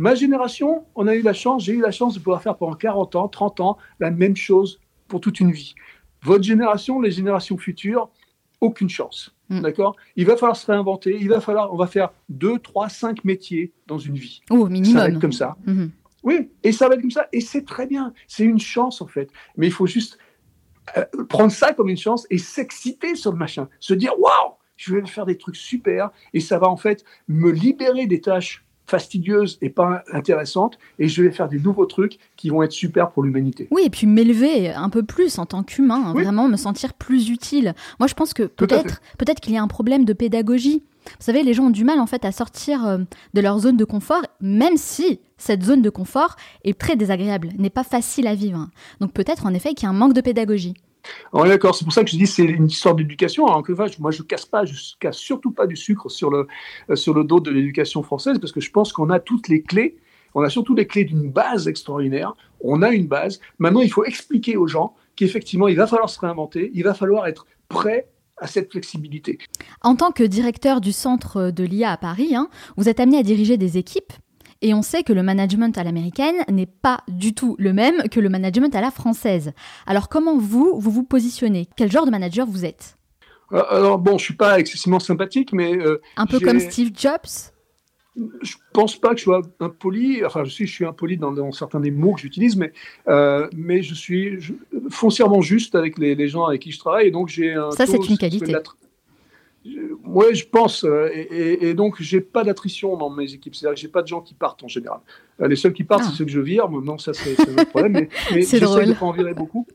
Ma 0.00 0.16
génération, 0.16 0.86
on 0.96 1.06
a 1.06 1.14
eu 1.14 1.22
la 1.22 1.34
chance, 1.34 1.64
j'ai 1.64 1.74
eu 1.74 1.80
la 1.80 1.92
chance 1.92 2.14
de 2.14 2.18
pouvoir 2.18 2.42
faire 2.42 2.56
pendant 2.56 2.74
40 2.74 3.14
ans, 3.14 3.28
30 3.28 3.60
ans, 3.60 3.78
la 4.00 4.10
même 4.10 4.34
chose 4.34 4.80
pour 5.06 5.20
toute 5.20 5.38
une 5.38 5.52
vie. 5.52 5.74
Votre 6.22 6.44
génération, 6.44 7.00
les 7.00 7.12
générations 7.12 7.56
futures, 7.58 8.10
aucune 8.60 8.88
chance. 8.88 9.36
Hmm. 9.50 9.60
D'accord? 9.60 9.96
Il 10.16 10.26
va 10.26 10.36
falloir 10.36 10.56
se 10.56 10.70
réinventer, 10.70 11.16
il 11.20 11.28
va 11.28 11.40
falloir, 11.40 11.72
on 11.74 11.76
va 11.76 11.88
faire 11.88 12.10
2, 12.28 12.60
3, 12.60 12.88
5 12.88 13.24
métiers 13.24 13.72
dans 13.86 13.98
une 13.98 14.14
vie. 14.14 14.40
Oh, 14.48 14.66
minimum. 14.66 14.92
Ça 14.92 14.98
va 15.04 15.08
être 15.08 15.20
comme 15.20 15.32
ça. 15.32 15.56
Hmm. 15.66 15.88
Oui, 16.22 16.50
et 16.62 16.72
ça 16.72 16.88
va 16.88 16.94
être 16.94 17.00
comme 17.00 17.10
ça. 17.10 17.28
Et 17.32 17.40
c'est 17.40 17.64
très 17.64 17.86
bien. 17.86 18.12
C'est 18.28 18.44
une 18.44 18.60
chance, 18.60 19.02
en 19.02 19.06
fait. 19.06 19.28
Mais 19.56 19.66
il 19.66 19.72
faut 19.72 19.86
juste 19.86 20.18
euh, 20.96 21.04
prendre 21.28 21.52
ça 21.52 21.72
comme 21.72 21.88
une 21.88 21.96
chance 21.96 22.26
et 22.30 22.38
s'exciter 22.38 23.14
sur 23.14 23.32
le 23.32 23.38
machin. 23.38 23.68
Se 23.80 23.94
dire, 23.94 24.18
waouh, 24.18 24.54
je 24.76 24.94
vais 24.94 25.06
faire 25.06 25.26
des 25.26 25.36
trucs 25.36 25.56
super 25.56 26.10
et 26.32 26.40
ça 26.40 26.58
va 26.58 26.68
en 26.68 26.76
fait 26.76 27.04
me 27.28 27.50
libérer 27.50 28.06
des 28.06 28.20
tâches 28.20 28.64
fastidieuses 28.90 29.58
et 29.62 29.70
pas 29.70 30.02
intéressantes 30.12 30.78
et 30.98 31.08
je 31.08 31.22
vais 31.22 31.30
faire 31.30 31.48
des 31.48 31.58
nouveaux 31.58 31.86
trucs 31.86 32.18
qui 32.36 32.50
vont 32.50 32.62
être 32.62 32.72
super 32.72 33.10
pour 33.10 33.22
l'humanité. 33.22 33.68
Oui, 33.70 33.82
et 33.86 33.90
puis 33.90 34.06
m'élever 34.06 34.70
un 34.70 34.90
peu 34.90 35.02
plus 35.02 35.38
en 35.38 35.46
tant 35.46 35.62
qu'humain, 35.62 36.02
hein, 36.06 36.12
vraiment 36.12 36.48
me 36.48 36.56
sentir 36.56 36.92
plus 36.94 37.30
utile. 37.30 37.74
Moi, 37.98 38.08
je 38.08 38.14
pense 38.14 38.34
que 38.34 38.42
peut-être 38.42 39.00
peut-être 39.16 39.40
qu'il 39.40 39.54
y 39.54 39.56
a 39.56 39.62
un 39.62 39.68
problème 39.68 40.04
de 40.04 40.12
pédagogie. 40.12 40.82
Vous 41.06 41.24
savez, 41.24 41.42
les 41.42 41.54
gens 41.54 41.64
ont 41.64 41.70
du 41.70 41.84
mal 41.84 41.98
en 41.98 42.06
fait 42.06 42.24
à 42.24 42.32
sortir 42.32 42.86
euh, 42.86 42.98
de 43.32 43.40
leur 43.40 43.58
zone 43.58 43.76
de 43.76 43.84
confort, 43.84 44.22
même 44.40 44.76
si 44.76 45.20
cette 45.38 45.62
zone 45.62 45.80
de 45.80 45.88
confort 45.88 46.36
est 46.64 46.78
très 46.78 46.96
désagréable, 46.96 47.48
n'est 47.58 47.70
pas 47.70 47.84
facile 47.84 48.26
à 48.26 48.34
vivre. 48.34 48.68
Donc 49.00 49.12
peut-être 49.12 49.46
en 49.46 49.54
effet 49.54 49.72
qu'il 49.72 49.84
y 49.84 49.86
a 49.86 49.90
un 49.90 49.94
manque 49.94 50.12
de 50.12 50.20
pédagogie. 50.20 50.74
Oui, 51.32 51.48
d'accord. 51.48 51.74
C'est 51.74 51.84
pour 51.84 51.92
ça 51.92 52.04
que 52.04 52.10
je 52.10 52.16
dis 52.16 52.26
c'est 52.26 52.44
une 52.44 52.66
histoire 52.66 52.94
d'éducation. 52.94 53.46
moi, 53.98 54.10
je 54.10 54.22
casse 54.22 54.46
pas, 54.46 54.64
je 54.64 54.74
casse 54.98 55.16
surtout 55.16 55.50
pas 55.50 55.66
du 55.66 55.76
sucre 55.76 56.08
sur 56.10 56.30
le 56.30 56.46
euh, 56.90 56.96
sur 56.96 57.14
le 57.14 57.24
dos 57.24 57.40
de 57.40 57.50
l'éducation 57.50 58.02
française 58.02 58.38
parce 58.38 58.52
que 58.52 58.60
je 58.60 58.70
pense 58.70 58.92
qu'on 58.92 59.10
a 59.10 59.20
toutes 59.20 59.48
les 59.48 59.62
clés. 59.62 59.96
On 60.34 60.42
a 60.42 60.48
surtout 60.48 60.74
les 60.74 60.86
clés 60.86 61.04
d'une 61.04 61.30
base 61.30 61.66
extraordinaire. 61.66 62.34
On 62.60 62.82
a 62.82 62.90
une 62.90 63.06
base. 63.06 63.40
Maintenant, 63.58 63.80
il 63.80 63.90
faut 63.90 64.04
expliquer 64.04 64.56
aux 64.56 64.68
gens 64.68 64.94
qu'effectivement, 65.16 65.68
il 65.68 65.76
va 65.76 65.86
falloir 65.86 66.08
se 66.08 66.20
réinventer, 66.20 66.70
il 66.72 66.84
va 66.84 66.94
falloir 66.94 67.26
être 67.26 67.46
prêt 67.68 68.08
à 68.40 68.46
cette 68.46 68.70
flexibilité. 68.70 69.38
En 69.82 69.96
tant 69.96 70.12
que 70.12 70.22
directeur 70.22 70.80
du 70.80 70.92
centre 70.92 71.50
de 71.50 71.64
l'IA 71.64 71.92
à 71.92 71.96
Paris, 71.96 72.34
hein, 72.34 72.48
vous 72.76 72.88
êtes 72.88 73.00
amené 73.00 73.18
à 73.18 73.22
diriger 73.22 73.56
des 73.56 73.76
équipes. 73.76 74.12
Et 74.62 74.74
on 74.74 74.82
sait 74.82 75.02
que 75.02 75.12
le 75.12 75.22
management 75.22 75.76
à 75.78 75.84
l'américaine 75.84 76.36
n'est 76.50 76.66
pas 76.66 77.00
du 77.08 77.34
tout 77.34 77.56
le 77.58 77.72
même 77.72 78.08
que 78.10 78.20
le 78.20 78.28
management 78.28 78.74
à 78.74 78.80
la 78.80 78.90
française. 78.90 79.52
Alors 79.86 80.08
comment 80.08 80.36
vous, 80.36 80.78
vous 80.78 80.90
vous 80.90 81.04
positionnez? 81.04 81.66
Quel 81.76 81.90
genre 81.90 82.04
de 82.04 82.10
manager 82.10 82.46
vous 82.46 82.64
êtes? 82.64 82.98
Euh, 83.52 83.62
Alors 83.70 83.98
bon, 83.98 84.18
je 84.18 84.24
suis 84.24 84.34
pas 84.34 84.58
excessivement 84.58 85.00
sympathique, 85.00 85.52
mais... 85.52 85.76
Euh, 85.76 86.00
un 86.16 86.26
peu 86.26 86.40
comme 86.40 86.60
Steve 86.60 86.90
Jobs? 86.94 87.52
Je 88.42 88.56
pense 88.74 88.96
pas 88.96 89.10
que 89.10 89.18
je 89.18 89.22
sois 89.22 89.40
impoli. 89.60 90.24
Enfin, 90.24 90.44
je 90.44 90.50
suis, 90.50 90.66
je 90.66 90.72
suis 90.72 90.84
impoli 90.84 91.16
dans, 91.16 91.52
certains 91.52 91.80
des 91.80 91.90
mots 91.90 92.12
que 92.12 92.20
j'utilise, 92.20 92.56
mais, 92.56 92.72
euh, 93.08 93.48
mais 93.56 93.82
je 93.82 93.94
suis 93.94 94.38
foncièrement 94.90 95.40
juste 95.40 95.74
avec 95.74 95.96
les, 95.96 96.28
gens 96.28 96.44
avec 96.44 96.60
qui 96.62 96.72
je 96.72 96.78
travaille. 96.78 97.06
Et 97.06 97.10
donc, 97.12 97.28
j'ai 97.28 97.54
un. 97.54 97.70
Ça, 97.70 97.86
c'est 97.86 98.08
une 98.08 98.18
qualité. 98.18 98.52
Oui, 99.64 100.34
je 100.34 100.46
pense. 100.48 100.84
Euh, 100.84 101.10
et, 101.12 101.68
et 101.68 101.74
donc, 101.74 102.00
j'ai 102.00 102.20
pas 102.20 102.44
d'attrition 102.44 102.96
dans 102.96 103.10
mes 103.10 103.34
équipes. 103.34 103.54
C'est-à-dire 103.54 103.74
que 103.74 103.80
j'ai 103.80 103.88
pas 103.88 104.02
de 104.02 104.06
gens 104.08 104.22
qui 104.22 104.34
partent 104.34 104.62
en 104.62 104.68
général. 104.68 105.00
Euh, 105.40 105.48
les 105.48 105.56
seuls 105.56 105.74
qui 105.74 105.84
partent, 105.84 106.04
c'est 106.04 106.10
ah. 106.12 106.16
ceux 106.16 106.24
que 106.24 106.30
je 106.30 106.40
vire. 106.40 106.68
Non, 106.70 106.96
ça, 106.96 107.12
c'est 107.12 107.36
un 107.40 107.64
problème. 107.66 107.92
Mais, 107.92 108.08
mais 108.30 108.40
j'essaie 108.40 108.60
de 108.60 108.94
pas 108.94 109.06
en 109.06 109.12
virer 109.12 109.34
beaucoup. 109.34 109.66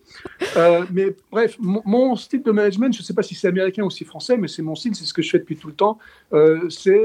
mais 0.92 1.16
bref, 1.32 1.58
mon, 1.60 2.16
style 2.16 2.42
de 2.42 2.52
management, 2.52 2.94
je 2.96 3.04
sais 3.04 3.14
pas 3.14 3.24
si 3.24 3.36
c'est 3.36 3.48
américain 3.48 3.84
ou 3.84 3.92
si 3.92 4.06
français, 4.06 4.38
mais 4.38 4.48
c'est 4.48 4.64
mon 4.64 4.76
style, 4.76 4.96
c'est 4.96 5.06
ce 5.06 5.14
que 5.14 5.22
je 5.22 5.30
fais 5.30 5.40
depuis 5.40 5.58
tout 5.58 5.68
le 5.68 5.76
temps. 5.76 6.00
c'est 6.70 7.04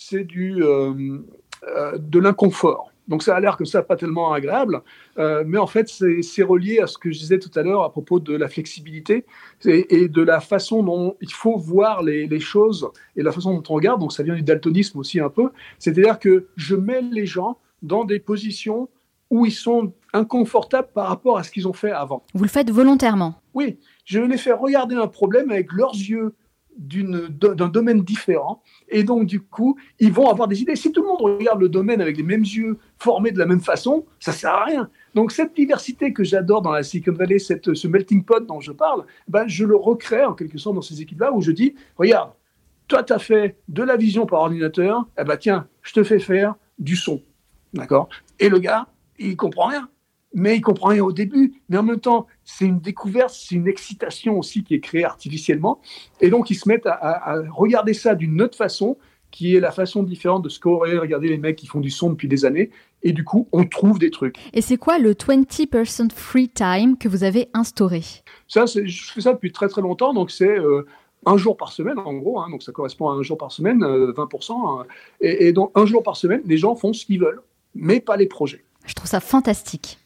c'est 0.00 0.24
du, 0.24 0.62
euh, 0.62 1.18
euh, 1.68 1.98
de 1.98 2.18
l'inconfort. 2.18 2.89
Donc 3.10 3.24
ça 3.24 3.36
a 3.36 3.40
l'air 3.40 3.56
que 3.56 3.64
ça 3.64 3.82
pas 3.82 3.96
tellement 3.96 4.32
agréable, 4.32 4.82
euh, 5.18 5.42
mais 5.44 5.58
en 5.58 5.66
fait 5.66 5.88
c'est 5.88 6.42
relié 6.42 6.78
à 6.78 6.86
ce 6.86 6.96
que 6.96 7.10
je 7.10 7.18
disais 7.18 7.38
tout 7.38 7.50
à 7.56 7.62
l'heure 7.62 7.82
à 7.82 7.90
propos 7.90 8.20
de 8.20 8.36
la 8.36 8.48
flexibilité 8.48 9.26
et, 9.64 10.08
de 10.08 10.22
la 10.22 10.40
façon 10.40 10.82
dont 10.82 11.16
il 11.20 11.32
faut 11.32 11.56
voir 11.56 12.02
les, 12.02 12.40
choses 12.40 12.88
et 13.16 13.22
la 13.22 13.32
façon 13.32 13.52
dont 13.52 13.62
on 13.68 13.74
regarde. 13.74 14.00
Donc 14.00 14.12
ça 14.12 14.22
vient 14.22 14.34
du 14.34 14.42
daltonisme 14.42 14.98
aussi 14.98 15.18
un 15.18 15.28
peu. 15.28 15.50
C'est-à-dire 15.78 16.18
que 16.20 16.46
je 16.56 16.76
mets 16.76 17.02
les 17.02 17.26
gens 17.26 17.58
dans 17.82 18.04
des 18.04 18.20
positions 18.20 18.88
où 19.28 19.44
ils 19.44 19.52
sont 19.52 19.92
inconfortables 20.12 20.88
par 20.94 21.08
rapport 21.08 21.36
à 21.36 21.42
ce 21.42 21.50
qu'ils 21.50 21.66
ont 21.66 21.72
fait 21.72 21.90
avant. 21.90 22.24
Vous 22.34 22.44
le 22.44 22.48
faites 22.48 22.70
volontairement 22.70 23.34
Oui, 23.54 23.78
je 24.04 24.20
les 24.20 24.36
fais 24.36 24.52
regarder 24.52 24.94
un 24.94 25.08
problème 25.08 25.50
avec 25.50 25.72
leurs 25.72 25.94
yeux 25.94 26.34
d'un 26.78 27.68
domaine 27.68 28.02
différent. 28.02 28.62
Et 28.88 29.04
donc, 29.04 29.26
du 29.26 29.40
coup, 29.40 29.76
ils 29.98 30.12
vont 30.12 30.28
avoir 30.28 30.48
des 30.48 30.62
idées. 30.62 30.76
Si 30.76 30.92
tout 30.92 31.02
le 31.02 31.08
monde 31.08 31.20
regarde 31.20 31.60
le 31.60 31.68
domaine 31.68 32.00
avec 32.00 32.16
les 32.16 32.22
mêmes 32.22 32.42
yeux, 32.42 32.78
formés 32.98 33.32
de 33.32 33.38
la 33.38 33.46
même 33.46 33.60
façon, 33.60 34.06
ça 34.18 34.32
sert 34.32 34.52
à 34.52 34.64
rien. 34.64 34.90
Donc, 35.14 35.32
cette 35.32 35.54
diversité 35.54 36.12
que 36.12 36.24
j'adore 36.24 36.62
dans 36.62 36.72
la 36.72 36.82
Silicon 36.82 37.12
Valley, 37.12 37.38
cette, 37.38 37.74
ce 37.74 37.88
melting 37.88 38.24
pot 38.24 38.44
dont 38.46 38.60
je 38.60 38.72
parle, 38.72 39.04
ben, 39.28 39.46
je 39.46 39.64
le 39.64 39.76
recrée 39.76 40.24
en 40.24 40.34
quelque 40.34 40.58
sorte 40.58 40.76
dans 40.76 40.82
ces 40.82 41.00
équipes-là 41.02 41.32
où 41.32 41.40
je 41.40 41.52
dis, 41.52 41.74
regarde, 41.96 42.32
toi, 42.88 43.02
tu 43.02 43.12
as 43.12 43.18
fait 43.18 43.58
de 43.68 43.82
la 43.82 43.96
vision 43.96 44.26
par 44.26 44.40
ordinateur, 44.40 45.06
eh 45.18 45.24
ben, 45.24 45.36
tiens, 45.36 45.68
je 45.82 45.92
te 45.92 46.02
fais 46.02 46.18
faire 46.18 46.54
du 46.78 46.96
son. 46.96 47.22
D'accord? 47.74 48.08
Et 48.38 48.48
le 48.48 48.58
gars, 48.58 48.88
il 49.18 49.36
comprend 49.36 49.66
rien 49.66 49.88
mais 50.34 50.56
il 50.56 50.60
comprend 50.60 50.88
rien 50.88 51.04
au 51.04 51.12
début. 51.12 51.54
Mais 51.68 51.76
en 51.76 51.82
même 51.82 52.00
temps, 52.00 52.26
c'est 52.44 52.66
une 52.66 52.80
découverte, 52.80 53.30
c'est 53.34 53.54
une 53.54 53.68
excitation 53.68 54.38
aussi 54.38 54.62
qui 54.62 54.74
est 54.74 54.80
créée 54.80 55.04
artificiellement. 55.04 55.80
Et 56.20 56.30
donc, 56.30 56.50
ils 56.50 56.54
se 56.54 56.68
mettent 56.68 56.86
à, 56.86 57.36
regarder 57.50 57.94
ça 57.94 58.14
d'une 58.14 58.40
autre 58.42 58.56
façon, 58.56 58.96
qui 59.30 59.54
est 59.54 59.60
la 59.60 59.70
façon 59.70 60.02
différente 60.02 60.42
de 60.42 60.48
ce 60.48 60.58
qu'auraient 60.58 60.98
regardé 60.98 61.28
les 61.28 61.38
mecs 61.38 61.56
qui 61.56 61.66
font 61.66 61.80
du 61.80 61.90
son 61.90 62.10
depuis 62.10 62.28
des 62.28 62.44
années. 62.44 62.70
Et 63.02 63.12
du 63.12 63.24
coup, 63.24 63.48
on 63.52 63.64
trouve 63.64 63.98
des 63.98 64.10
trucs. 64.10 64.36
Et 64.52 64.60
c'est 64.60 64.76
quoi 64.76 64.98
le 64.98 65.14
20% 65.14 66.10
free 66.10 66.48
time 66.48 66.98
que 66.98 67.08
vous 67.08 67.24
avez 67.24 67.48
instauré? 67.54 68.02
Ça, 68.48 68.66
je 68.66 69.12
fais 69.12 69.20
ça 69.20 69.32
depuis 69.32 69.52
très 69.52 69.68
très 69.68 69.82
longtemps. 69.82 70.12
Donc, 70.12 70.30
c'est 70.30 70.58
euh, 70.58 70.84
un 71.26 71.36
jour 71.36 71.56
par 71.56 71.72
semaine, 71.72 71.98
en 71.98 72.14
gros. 72.14 72.40
Hein, 72.40 72.50
donc, 72.50 72.62
ça 72.62 72.72
correspond 72.72 73.08
à 73.08 73.14
un 73.14 73.22
jour 73.22 73.38
par 73.38 73.52
semaine, 73.52 73.78
20%. 73.80 74.50
Euh, 74.50 74.82
hein. 74.82 74.86
et, 75.20 75.46
et 75.46 75.52
donc, 75.52 75.70
un 75.76 75.86
jour 75.86 76.02
par 76.02 76.16
semaine, 76.16 76.42
les 76.44 76.58
gens 76.58 76.74
font 76.74 76.92
ce 76.92 77.06
qu'ils 77.06 77.20
veulent, 77.20 77.40
mais 77.74 78.00
pas 78.00 78.16
les 78.16 78.26
projets. 78.26 78.64
Je 78.84 78.94
trouve 78.94 79.08
ça 79.08 79.20
fantastique 79.20 79.98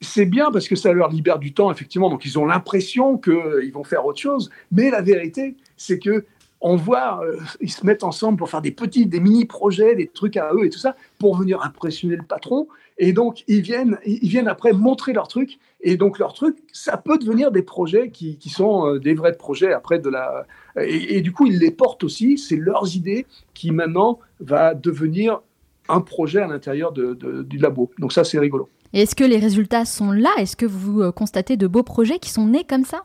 c'est 0.00 0.26
bien 0.26 0.50
parce 0.50 0.68
que 0.68 0.76
ça 0.76 0.92
leur 0.92 1.10
libère 1.10 1.38
du 1.38 1.54
temps, 1.54 1.70
effectivement. 1.70 2.10
Donc, 2.10 2.24
ils 2.24 2.38
ont 2.38 2.46
l'impression 2.46 3.18
qu'ils 3.18 3.72
vont 3.72 3.84
faire 3.84 4.04
autre 4.04 4.20
chose. 4.20 4.50
Mais 4.70 4.90
la 4.90 5.00
vérité, 5.00 5.56
c'est 5.76 5.98
que 5.98 6.24
on 6.60 6.76
voit, 6.76 7.20
euh, 7.22 7.38
ils 7.60 7.70
se 7.70 7.84
mettent 7.84 8.02
ensemble 8.02 8.38
pour 8.38 8.48
faire 8.48 8.62
des 8.62 8.70
petits, 8.70 9.06
des 9.06 9.20
mini-projets, 9.20 9.94
des 9.94 10.06
trucs 10.06 10.36
à 10.36 10.52
eux 10.54 10.64
et 10.64 10.70
tout 10.70 10.78
ça, 10.78 10.96
pour 11.18 11.36
venir 11.36 11.62
impressionner 11.62 12.16
le 12.16 12.22
patron. 12.22 12.66
Et 12.98 13.12
donc, 13.12 13.44
ils 13.46 13.60
viennent, 13.60 13.98
ils 14.06 14.28
viennent 14.28 14.48
après 14.48 14.72
montrer 14.72 15.12
leurs 15.12 15.28
trucs. 15.28 15.58
Et 15.82 15.96
donc, 15.96 16.18
leurs 16.18 16.32
trucs, 16.32 16.56
ça 16.72 16.96
peut 16.96 17.18
devenir 17.18 17.50
des 17.50 17.62
projets 17.62 18.10
qui, 18.10 18.38
sont 18.48 18.86
euh, 18.86 18.98
des 18.98 19.14
vrais 19.14 19.36
projets 19.36 19.72
après 19.72 19.98
de 19.98 20.08
la. 20.08 20.46
Et, 20.78 21.20
du 21.20 21.32
coup, 21.32 21.46
ils 21.46 21.58
les 21.58 21.70
portent 21.70 22.04
aussi. 22.04 22.38
C'est 22.38 22.56
leurs 22.56 22.96
idées 22.96 23.26
qui 23.52 23.70
maintenant 23.70 24.18
va 24.40 24.74
devenir 24.74 25.40
un 25.88 26.00
projet 26.00 26.40
à 26.40 26.46
l'intérieur 26.46 26.92
du 26.92 27.58
labo. 27.58 27.90
Donc, 27.98 28.12
ça, 28.12 28.24
c'est 28.24 28.38
rigolo 28.38 28.68
est-ce 29.02 29.14
que 29.14 29.24
les 29.24 29.38
résultats 29.38 29.84
sont 29.84 30.10
là? 30.10 30.30
Est-ce 30.38 30.56
que 30.56 30.66
vous 30.66 31.02
euh, 31.02 31.12
constatez 31.12 31.56
de 31.56 31.66
beaux 31.66 31.82
projets 31.82 32.18
qui 32.18 32.30
sont 32.30 32.46
nés 32.46 32.64
comme 32.64 32.84
ça? 32.84 33.04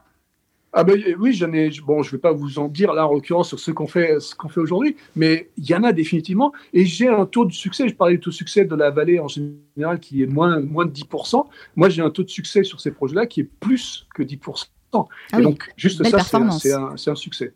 Ah 0.73 0.85
ben 0.85 0.97
oui, 1.19 1.33
j'en 1.33 1.51
ai. 1.51 1.69
Bon, 1.85 2.01
je 2.01 2.11
vais 2.11 2.17
pas 2.17 2.31
vous 2.31 2.57
en 2.57 2.69
dire 2.69 2.93
là 2.93 3.05
en 3.05 3.13
l'occurrence 3.13 3.49
sur 3.49 3.59
ce 3.59 3.71
qu'on 3.71 3.87
fait, 3.87 4.21
ce 4.21 4.33
qu'on 4.35 4.47
fait 4.47 4.61
aujourd'hui, 4.61 4.95
mais 5.17 5.49
il 5.57 5.69
y 5.69 5.75
en 5.75 5.83
a 5.83 5.91
définitivement. 5.91 6.53
Et 6.71 6.85
j'ai 6.85 7.09
un 7.09 7.25
taux 7.25 7.43
de 7.43 7.51
succès. 7.51 7.89
Je 7.89 7.93
parlais 7.93 8.13
du 8.15 8.21
taux 8.21 8.29
de 8.29 8.35
succès 8.35 8.63
de 8.63 8.73
la 8.73 8.89
vallée 8.89 9.19
en 9.19 9.27
général 9.27 9.99
qui 9.99 10.23
est 10.23 10.27
moins 10.27 10.61
moins 10.61 10.85
de 10.85 10.91
10%. 10.91 11.45
Moi, 11.75 11.89
j'ai 11.89 12.01
un 12.01 12.09
taux 12.09 12.23
de 12.23 12.29
succès 12.29 12.63
sur 12.63 12.79
ces 12.79 12.91
projets-là 12.91 13.25
qui 13.25 13.41
est 13.41 13.49
plus 13.59 14.07
que 14.15 14.23
10%. 14.23 14.67
Ah 14.93 15.39
et 15.39 15.41
donc 15.41 15.69
juste 15.75 16.03
ça, 16.05 16.19
c'est 16.19 16.71
un, 16.73 16.93
un, 16.95 17.15
succès. 17.15 17.53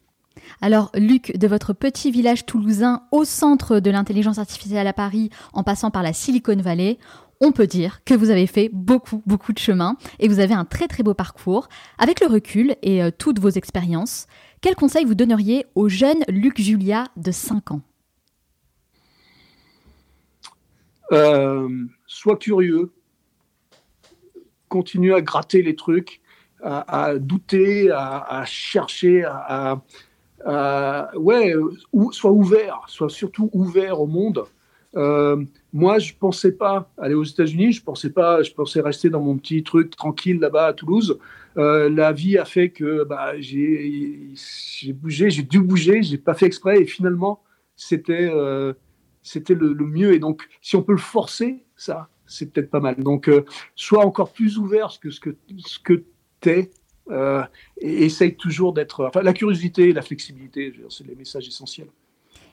Alors, 0.62 0.92
Luc, 0.96 1.38
de 1.38 1.48
votre 1.48 1.74
petit 1.74 2.12
village 2.12 2.46
toulousain 2.46 3.04
au 3.12 3.24
centre 3.24 3.80
de 3.80 3.92
l'intelligence 3.92 4.38
artificielle 4.38 4.88
à 4.88 4.94
Paris, 4.94 5.30
en 5.54 5.64
passant 5.64 5.92
par 5.92 6.04
la 6.04 6.14
Silicon 6.14 6.58
Valley, 6.58 6.98
on 7.42 7.52
peut 7.52 7.68
dire 7.68 8.04
que 8.06 8.14
vous 8.14 8.30
avez 8.30 8.48
fait 8.48 8.70
beaucoup, 8.72 9.22
beaucoup 9.26 9.54
de 9.54 9.60
chemin 9.60 9.98
et 10.20 10.28
vous 10.28 10.40
avez 10.40 10.54
un 10.54 10.66
très, 10.66 10.88
très 10.88 11.04
beau 11.04 11.14
parcours. 11.14 11.68
Avec 11.98 12.22
le 12.22 12.28
recul 12.28 12.76
et 12.82 13.04
euh, 13.04 13.12
toutes 13.16 13.40
vos 13.40 13.50
expériences, 13.50 14.28
quel 14.62 14.76
conseil 14.76 15.06
vous 15.06 15.16
donneriez 15.16 15.66
au 15.76 15.90
jeune 15.90 16.24
Luc 16.28 16.60
Julia 16.60 17.06
de 17.18 17.32
5 17.32 17.72
ans? 17.72 17.82
Euh, 21.12 21.70
Sois 22.08 22.38
curieux, 22.38 22.92
continue 24.70 25.14
à 25.14 25.22
gratter 25.22 25.62
les 25.62 25.76
trucs, 25.76 26.22
à, 26.62 27.14
douter, 27.20 27.92
à, 27.92 28.44
chercher, 28.46 29.24
à, 29.24 29.82
ouais, 31.16 31.54
ou, 31.94 32.12
sois 32.12 32.32
ouvert, 32.32 32.82
sois 32.88 33.10
surtout 33.10 33.50
ouvert 33.54 34.02
au 34.02 34.08
monde. 34.08 34.46
Euh, 34.96 35.43
moi, 35.74 36.00
je 36.00 36.14
pensais 36.14 36.52
pas 36.52 36.91
aller 36.98 37.16
aux 37.16 37.24
États-Unis. 37.24 37.74
Je 37.74 37.84
pensais 37.84 38.10
pas. 38.10 38.41
Je 38.43 38.52
pensais 38.52 38.82
rester 38.82 39.10
dans 39.10 39.22
mon 39.22 39.38
petit 39.38 39.64
truc 39.64 39.96
tranquille 39.96 40.39
là-bas 40.39 40.68
à 40.68 40.74
Toulouse. 40.74 41.20
Euh, 41.58 41.89
la 41.89 42.12
vie 42.12 42.38
a 42.38 42.46
fait 42.46 42.70
que 42.70 43.04
bah, 43.04 43.34
j'ai 43.39 44.34
bougé, 44.93 45.30
j'ai 45.30 45.43
dû 45.43 45.60
bouger. 45.60 46.04
J'ai 46.04 46.18
pas 46.18 46.34
fait 46.34 46.46
exprès 46.46 46.82
et 46.82 46.86
finalement, 46.86 47.43
c'était 47.76 48.30
euh, 48.32 48.74
c'était 49.24 49.56
le, 49.56 49.74
mieux. 49.74 50.14
Et 50.14 50.20
donc, 50.20 50.48
si 50.62 50.76
on 50.76 50.84
peut 50.84 50.93
le 50.93 50.98
forcer, 50.98 51.66
ça, 51.76 52.10
c'est 52.26 52.52
peut-être 52.52 52.70
pas 52.70 52.80
mal. 52.80 52.96
Donc, 52.98 53.30
sois 53.76 54.06
encore 54.06 54.32
plus 54.32 54.58
ouvert 54.58 55.00
que 55.02 55.10
ce 55.10 55.20
que 55.20 55.36
ce 55.58 55.80
que 55.80 56.04
t'es. 56.39 56.72
et 57.82 58.06
essaye 58.06 58.36
toujours 58.36 58.74
d'être. 58.74 59.06
Enfin, 59.06 59.22
la 59.22 59.34
curiosité, 59.34 59.93
la 59.93 60.02
flexibilité, 60.02 60.74
c'est 60.89 61.06
les 61.06 61.16
messages 61.16 61.48
essentiels 61.48 61.89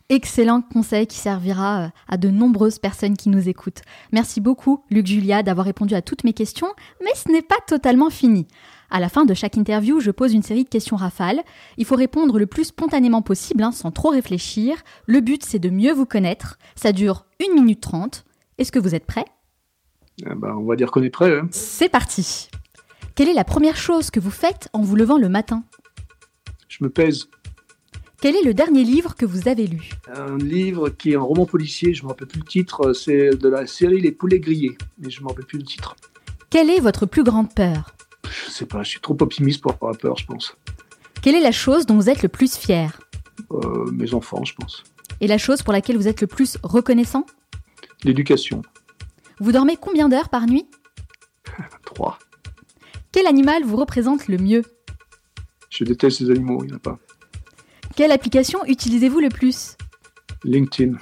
excellent 0.08 0.62
conseil 0.62 1.06
qui 1.06 1.18
servira 1.18 1.84
euh, 1.84 1.88
à 2.08 2.16
de 2.16 2.30
nombreuses 2.30 2.78
personnes 2.78 3.16
qui 3.16 3.28
nous 3.28 3.48
écoutent. 3.48 3.82
Merci 4.12 4.40
beaucoup, 4.40 4.84
Luc 4.90 5.06
Julia, 5.06 5.42
d'avoir 5.42 5.66
répondu 5.66 5.94
à 5.94 6.02
toutes 6.02 6.24
mes 6.24 6.32
questions, 6.32 6.68
mais 7.02 7.12
ce 7.14 7.30
n'est 7.30 7.42
pas 7.42 7.60
totalement 7.66 8.10
fini. 8.10 8.46
À 8.90 9.00
la 9.00 9.08
fin 9.08 9.24
de 9.24 9.32
chaque 9.32 9.56
interview, 9.56 10.00
je 10.00 10.10
pose 10.10 10.34
une 10.34 10.42
série 10.42 10.64
de 10.64 10.68
questions 10.68 10.96
rafales. 10.96 11.40
Il 11.78 11.86
faut 11.86 11.96
répondre 11.96 12.38
le 12.38 12.46
plus 12.46 12.64
spontanément 12.64 13.22
possible, 13.22 13.62
hein, 13.62 13.72
sans 13.72 13.90
trop 13.90 14.10
réfléchir. 14.10 14.76
Le 15.06 15.20
but, 15.20 15.42
c'est 15.42 15.58
de 15.58 15.70
mieux 15.70 15.92
vous 15.92 16.04
connaître. 16.04 16.58
Ça 16.76 16.92
dure 16.92 17.24
1 17.40 17.54
minute 17.54 17.80
30. 17.80 18.24
Est-ce 18.58 18.70
que 18.70 18.78
vous 18.78 18.94
êtes 18.94 19.06
prêt 19.06 19.24
eh 20.20 20.34
ben, 20.34 20.54
On 20.56 20.66
va 20.66 20.76
dire 20.76 20.90
qu'on 20.90 21.02
est 21.02 21.10
prêt. 21.10 21.38
Hein. 21.38 21.48
C'est 21.52 21.88
parti. 21.88 22.50
Quelle 23.14 23.30
est 23.30 23.34
la 23.34 23.44
première 23.44 23.76
chose 23.76 24.10
que 24.10 24.20
vous 24.20 24.30
faites 24.30 24.68
en 24.74 24.82
vous 24.82 24.96
levant 24.96 25.16
le 25.16 25.30
matin? 25.30 25.64
Je 26.68 26.84
me 26.84 26.90
pèse. 26.90 27.28
Quel 28.22 28.36
est 28.36 28.44
le 28.44 28.54
dernier 28.54 28.84
livre 28.84 29.16
que 29.16 29.26
vous 29.26 29.48
avez 29.48 29.66
lu 29.66 29.90
Un 30.06 30.38
livre 30.38 30.90
qui 30.90 31.10
est 31.10 31.16
un 31.16 31.22
roman 31.22 31.44
policier, 31.44 31.92
je 31.92 32.02
ne 32.02 32.04
me 32.04 32.10
rappelle 32.10 32.28
plus 32.28 32.38
le 32.38 32.46
titre, 32.46 32.92
c'est 32.92 33.30
de 33.30 33.48
la 33.48 33.66
série 33.66 34.00
Les 34.00 34.12
poulets 34.12 34.38
grillés, 34.38 34.78
mais 35.00 35.10
je 35.10 35.18
ne 35.18 35.24
me 35.24 35.30
rappelle 35.30 35.44
plus 35.44 35.58
le 35.58 35.64
titre. 35.64 35.96
Quelle 36.48 36.70
est 36.70 36.78
votre 36.78 37.04
plus 37.04 37.24
grande 37.24 37.52
peur 37.52 37.96
Je 38.24 38.48
sais 38.48 38.64
pas, 38.64 38.84
je 38.84 38.90
suis 38.90 39.00
trop 39.00 39.16
optimiste 39.20 39.60
pour 39.60 39.72
avoir 39.72 39.98
peur, 39.98 40.16
je 40.18 40.26
pense. 40.26 40.56
Quelle 41.20 41.34
est 41.34 41.40
la 41.40 41.50
chose 41.50 41.84
dont 41.84 41.96
vous 41.96 42.08
êtes 42.08 42.22
le 42.22 42.28
plus 42.28 42.56
fier 42.56 43.00
euh, 43.50 43.90
Mes 43.90 44.14
enfants, 44.14 44.44
je 44.44 44.54
pense. 44.54 44.84
Et 45.20 45.26
la 45.26 45.38
chose 45.38 45.64
pour 45.64 45.72
laquelle 45.72 45.96
vous 45.96 46.06
êtes 46.06 46.20
le 46.20 46.28
plus 46.28 46.58
reconnaissant 46.62 47.26
L'éducation. 48.04 48.62
Vous 49.40 49.50
dormez 49.50 49.76
combien 49.76 50.08
d'heures 50.08 50.28
par 50.28 50.46
nuit 50.46 50.66
Trois. 51.84 52.20
Quel 53.10 53.26
animal 53.26 53.64
vous 53.64 53.76
représente 53.76 54.28
le 54.28 54.38
mieux 54.38 54.62
Je 55.70 55.82
déteste 55.82 56.20
les 56.20 56.30
animaux, 56.30 56.62
il 56.62 56.68
n'y 56.68 56.74
en 56.74 56.76
a 56.76 56.78
pas. 56.78 57.00
Quelle 57.96 58.12
application 58.12 58.64
utilisez-vous 58.66 59.20
le 59.20 59.28
plus? 59.28 59.76
LinkedIn. 60.44 60.96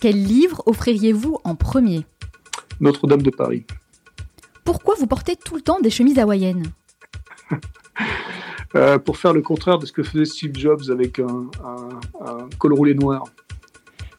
Quel 0.00 0.22
livre 0.22 0.62
offririez-vous 0.66 1.38
en 1.44 1.54
premier? 1.54 2.04
Notre-Dame 2.80 3.22
de 3.22 3.30
Paris. 3.30 3.64
Pourquoi 4.64 4.94
vous 4.98 5.06
portez 5.06 5.36
tout 5.36 5.54
le 5.56 5.62
temps 5.62 5.80
des 5.80 5.90
chemises 5.90 6.18
hawaïennes? 6.18 6.66
Euh, 8.76 8.98
pour 8.98 9.18
faire 9.18 9.32
le 9.32 9.40
contraire 9.40 9.78
de 9.78 9.86
ce 9.86 9.92
que 9.92 10.02
faisait 10.02 10.24
Steve 10.24 10.50
Jobs 10.56 10.90
avec 10.90 11.20
un, 11.20 11.48
un- 11.64 12.00
un 12.26 12.48
col 12.58 12.72
roulé 12.72 12.92
noir. 12.96 13.22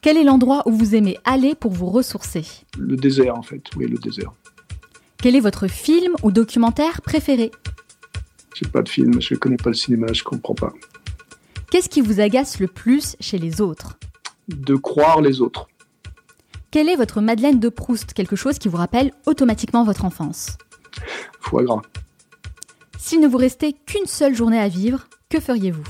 Quel 0.00 0.16
est 0.16 0.24
l'endroit 0.24 0.62
où 0.64 0.72
vous 0.72 0.94
aimez 0.94 1.18
aller 1.26 1.54
pour 1.54 1.72
vous 1.72 1.90
ressourcer? 1.90 2.42
Le 2.78 2.96
désert, 2.96 3.36
en 3.36 3.42
fait. 3.42 3.62
Oui, 3.76 3.86
le 3.86 3.98
désert. 3.98 4.32
Quel 5.18 5.36
est 5.36 5.40
votre 5.40 5.66
film 5.68 6.14
ou 6.22 6.30
documentaire 6.32 7.02
préféré? 7.02 7.50
J'ai 8.54 8.66
pas 8.66 8.80
de 8.80 8.88
film, 8.88 9.20
je 9.20 9.34
connais 9.34 9.58
pas 9.58 9.68
le 9.68 9.74
cinéma, 9.74 10.06
je 10.14 10.22
comprends 10.22 10.54
pas. 10.54 10.72
Qu'est-ce 11.76 11.90
qui 11.90 12.00
vous 12.00 12.20
agace 12.20 12.58
le 12.58 12.68
plus 12.68 13.16
chez 13.20 13.36
les 13.36 13.60
autres 13.60 13.98
De 14.48 14.76
croire 14.76 15.20
les 15.20 15.42
autres. 15.42 15.68
Quelle 16.70 16.88
est 16.88 16.96
votre 16.96 17.20
Madeleine 17.20 17.60
de 17.60 17.68
Proust 17.68 18.14
Quelque 18.14 18.34
chose 18.34 18.58
qui 18.58 18.68
vous 18.68 18.78
rappelle 18.78 19.12
automatiquement 19.26 19.84
votre 19.84 20.06
enfance. 20.06 20.56
Foie 21.38 21.64
gras. 21.64 21.82
S'il 22.98 23.20
ne 23.20 23.28
vous 23.28 23.36
restait 23.36 23.74
qu'une 23.74 24.06
seule 24.06 24.34
journée 24.34 24.58
à 24.58 24.68
vivre, 24.68 25.06
que 25.28 25.38
feriez-vous 25.38 25.84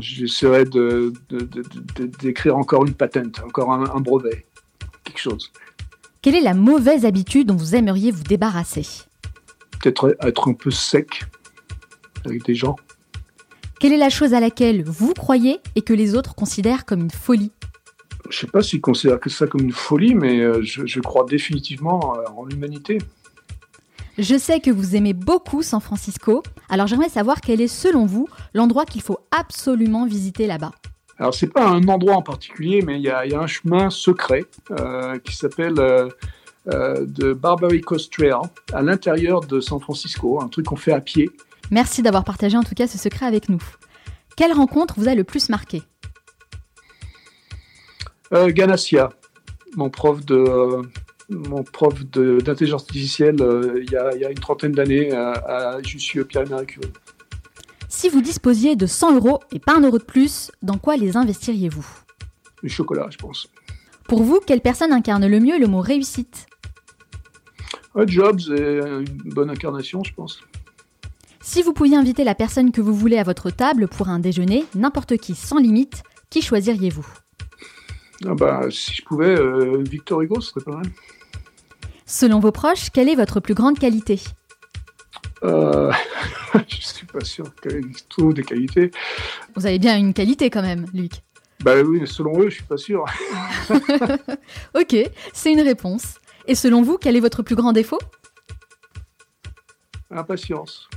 J'essaierai 0.00 0.66
de, 0.66 1.14
de- 1.30 1.38
de- 1.38 1.62
de- 1.94 2.04
d'écrire 2.18 2.54
encore 2.58 2.84
une 2.84 2.92
patente, 2.92 3.40
encore 3.42 3.72
un, 3.72 3.84
un 3.90 4.00
brevet. 4.00 4.44
Quelque 5.04 5.18
chose. 5.18 5.50
Quelle 6.20 6.34
est 6.34 6.42
la 6.42 6.52
mauvaise 6.52 7.06
habitude 7.06 7.46
dont 7.46 7.56
vous 7.56 7.74
aimeriez 7.74 8.10
vous 8.10 8.22
débarrasser 8.24 8.86
Peut-être 9.80 10.14
être 10.20 10.46
un 10.46 10.52
peu 10.52 10.70
sec 10.70 11.24
avec 12.26 12.44
des 12.44 12.54
gens. 12.54 12.76
Quelle 13.80 13.92
est 13.92 13.98
la 13.98 14.10
chose 14.10 14.34
à 14.34 14.40
laquelle 14.40 14.84
vous 14.84 15.14
croyez 15.14 15.60
et 15.74 15.82
que 15.82 15.92
les 15.92 16.14
autres 16.14 16.34
considèrent 16.34 16.84
comme 16.84 17.00
une 17.00 17.10
folie 17.10 17.52
Je 18.30 18.38
sais 18.38 18.46
pas 18.46 18.62
s'ils 18.62 18.80
considèrent 18.80 19.20
que 19.20 19.30
ça 19.30 19.46
comme 19.46 19.62
une 19.62 19.72
folie, 19.72 20.14
mais 20.14 20.40
euh, 20.40 20.62
je, 20.62 20.86
je 20.86 21.00
crois 21.00 21.24
définitivement 21.24 22.16
euh, 22.16 22.24
en 22.36 22.44
l'humanité. 22.44 22.98
Je 24.16 24.38
sais 24.38 24.60
que 24.60 24.70
vous 24.70 24.94
aimez 24.94 25.12
beaucoup 25.12 25.62
San 25.62 25.80
Francisco, 25.80 26.42
alors 26.68 26.86
j'aimerais 26.86 27.08
savoir 27.08 27.40
quel 27.40 27.60
est 27.60 27.68
selon 27.68 28.06
vous 28.06 28.28
l'endroit 28.54 28.84
qu'il 28.84 29.02
faut 29.02 29.18
absolument 29.32 30.06
visiter 30.06 30.46
là-bas. 30.46 30.70
Alors, 31.18 31.34
c'est 31.34 31.52
pas 31.52 31.66
un 31.66 31.86
endroit 31.88 32.16
en 32.16 32.22
particulier, 32.22 32.82
mais 32.82 32.96
il 32.96 33.02
y 33.02 33.10
a, 33.10 33.24
il 33.24 33.32
y 33.32 33.34
a 33.34 33.40
un 33.40 33.46
chemin 33.46 33.90
secret 33.90 34.44
euh, 34.72 35.18
qui 35.18 35.34
s'appelle 35.36 35.78
euh, 35.78 36.08
euh, 36.72 37.04
de 37.06 37.32
Barbary 37.32 37.80
Coast 37.80 38.12
Trail 38.12 38.34
à 38.72 38.82
l'intérieur 38.82 39.40
de 39.40 39.60
San 39.60 39.78
Francisco, 39.80 40.40
un 40.40 40.48
truc 40.48 40.66
qu'on 40.66 40.76
fait 40.76 40.92
à 40.92 41.00
pied. 41.00 41.30
Merci 41.70 42.02
d'avoir 42.02 42.24
partagé 42.24 42.56
en 42.56 42.62
tout 42.62 42.74
cas 42.74 42.86
ce 42.86 42.98
secret 42.98 43.26
avec 43.26 43.48
nous. 43.48 43.62
Quelle 44.36 44.52
rencontre 44.52 44.94
vous 44.98 45.08
a 45.08 45.14
le 45.14 45.24
plus 45.24 45.48
marqué? 45.48 45.82
Euh, 48.32 48.50
Ganassia, 48.50 49.10
mon 49.76 49.90
prof 49.90 50.24
de 50.24 50.34
euh, 50.34 50.82
mon 51.28 51.62
prof 51.62 52.04
d'intelligence 52.04 52.82
artificielle 52.82 53.40
euh, 53.40 53.82
il, 53.82 53.90
y 53.90 53.96
a, 53.96 54.14
il 54.14 54.20
y 54.20 54.24
a 54.24 54.30
une 54.30 54.38
trentaine 54.38 54.72
d'années 54.72 55.12
à, 55.12 55.32
à 55.32 55.82
Jussieu 55.82 56.24
Pierre-Marie 56.24 56.66
Curie. 56.66 56.92
Si 57.88 58.08
vous 58.08 58.20
disposiez 58.20 58.76
de 58.76 58.86
100 58.86 59.16
euros 59.16 59.40
et 59.52 59.60
pas 59.60 59.76
un 59.76 59.80
euro 59.80 59.98
de 59.98 60.04
plus, 60.04 60.50
dans 60.62 60.78
quoi 60.78 60.96
les 60.96 61.16
investiriez-vous? 61.16 61.86
Le 62.62 62.68
chocolat, 62.68 63.06
je 63.10 63.18
pense. 63.18 63.48
Pour 64.08 64.22
vous, 64.22 64.40
quelle 64.44 64.60
personne 64.60 64.92
incarne 64.92 65.26
le 65.26 65.38
mieux 65.38 65.58
le 65.58 65.66
mot 65.66 65.80
réussite? 65.80 66.46
Euh, 67.96 68.04
Jobs 68.06 68.40
est 68.50 68.80
une 68.80 69.32
bonne 69.32 69.50
incarnation, 69.50 70.02
je 70.02 70.12
pense. 70.12 70.40
Si 71.46 71.60
vous 71.60 71.74
pouviez 71.74 71.98
inviter 71.98 72.24
la 72.24 72.34
personne 72.34 72.72
que 72.72 72.80
vous 72.80 72.94
voulez 72.94 73.18
à 73.18 73.22
votre 73.22 73.50
table 73.50 73.86
pour 73.86 74.08
un 74.08 74.18
déjeuner, 74.18 74.64
n'importe 74.74 75.18
qui, 75.18 75.34
sans 75.34 75.58
limite, 75.58 76.02
qui 76.30 76.40
choisiriez-vous? 76.40 77.06
Ah 78.24 78.34
bah, 78.34 78.62
si 78.70 78.94
je 78.94 79.04
pouvais, 79.04 79.38
euh, 79.38 79.82
Victor 79.82 80.22
Hugo, 80.22 80.40
ce 80.40 80.52
serait 80.52 80.64
pas 80.64 80.76
mal. 80.76 80.86
Selon 82.06 82.40
vos 82.40 82.50
proches, 82.50 82.88
quelle 82.88 83.10
est 83.10 83.14
votre 83.14 83.40
plus 83.40 83.52
grande 83.52 83.78
qualité? 83.78 84.20
Euh, 85.42 85.92
je 86.66 86.80
suis 86.80 87.06
pas 87.06 87.22
sûr 87.22 87.44
qu'il 87.56 87.92
trouve 88.08 88.32
des 88.32 88.42
qualités. 88.42 88.90
Vous 89.54 89.66
avez 89.66 89.78
bien 89.78 89.98
une 89.98 90.14
qualité 90.14 90.48
quand 90.48 90.62
même, 90.62 90.86
Luc. 90.94 91.12
Bah 91.62 91.74
oui, 91.82 92.00
mais 92.00 92.06
selon 92.06 92.40
eux, 92.40 92.48
je 92.48 92.54
suis 92.54 92.64
pas 92.64 92.78
sûr. 92.78 93.04
Ok, 94.74 94.96
c'est 95.34 95.52
une 95.52 95.60
réponse. 95.60 96.14
Et 96.46 96.54
selon 96.54 96.80
vous, 96.80 96.96
quel 96.96 97.16
est 97.16 97.20
votre 97.20 97.42
plus 97.42 97.54
grand 97.54 97.72
défaut? 97.72 98.00
Impatience. 100.10 100.88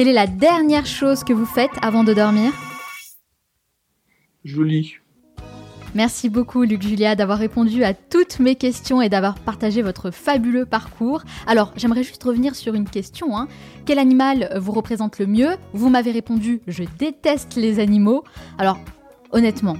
Quelle 0.00 0.08
est 0.08 0.12
la 0.14 0.26
dernière 0.26 0.86
chose 0.86 1.24
que 1.24 1.34
vous 1.34 1.44
faites 1.44 1.72
avant 1.82 2.04
de 2.04 2.14
dormir? 2.14 2.54
Je 4.44 4.62
lis. 4.62 4.94
Merci 5.94 6.30
beaucoup 6.30 6.62
Luc 6.62 6.80
Julia 6.80 7.14
d'avoir 7.14 7.36
répondu 7.36 7.84
à 7.84 7.92
toutes 7.92 8.38
mes 8.38 8.54
questions 8.54 9.02
et 9.02 9.10
d'avoir 9.10 9.34
partagé 9.38 9.82
votre 9.82 10.10
fabuleux 10.10 10.64
parcours. 10.64 11.22
Alors 11.46 11.74
j'aimerais 11.76 12.02
juste 12.02 12.24
revenir 12.24 12.54
sur 12.54 12.72
une 12.72 12.88
question. 12.88 13.36
hein. 13.36 13.46
Quel 13.84 13.98
animal 13.98 14.50
vous 14.58 14.72
représente 14.72 15.18
le 15.18 15.26
mieux? 15.26 15.50
Vous 15.74 15.90
m'avez 15.90 16.12
répondu 16.12 16.62
je 16.66 16.84
déteste 16.98 17.56
les 17.56 17.78
animaux. 17.78 18.24
Alors 18.56 18.78
honnêtement, 19.32 19.76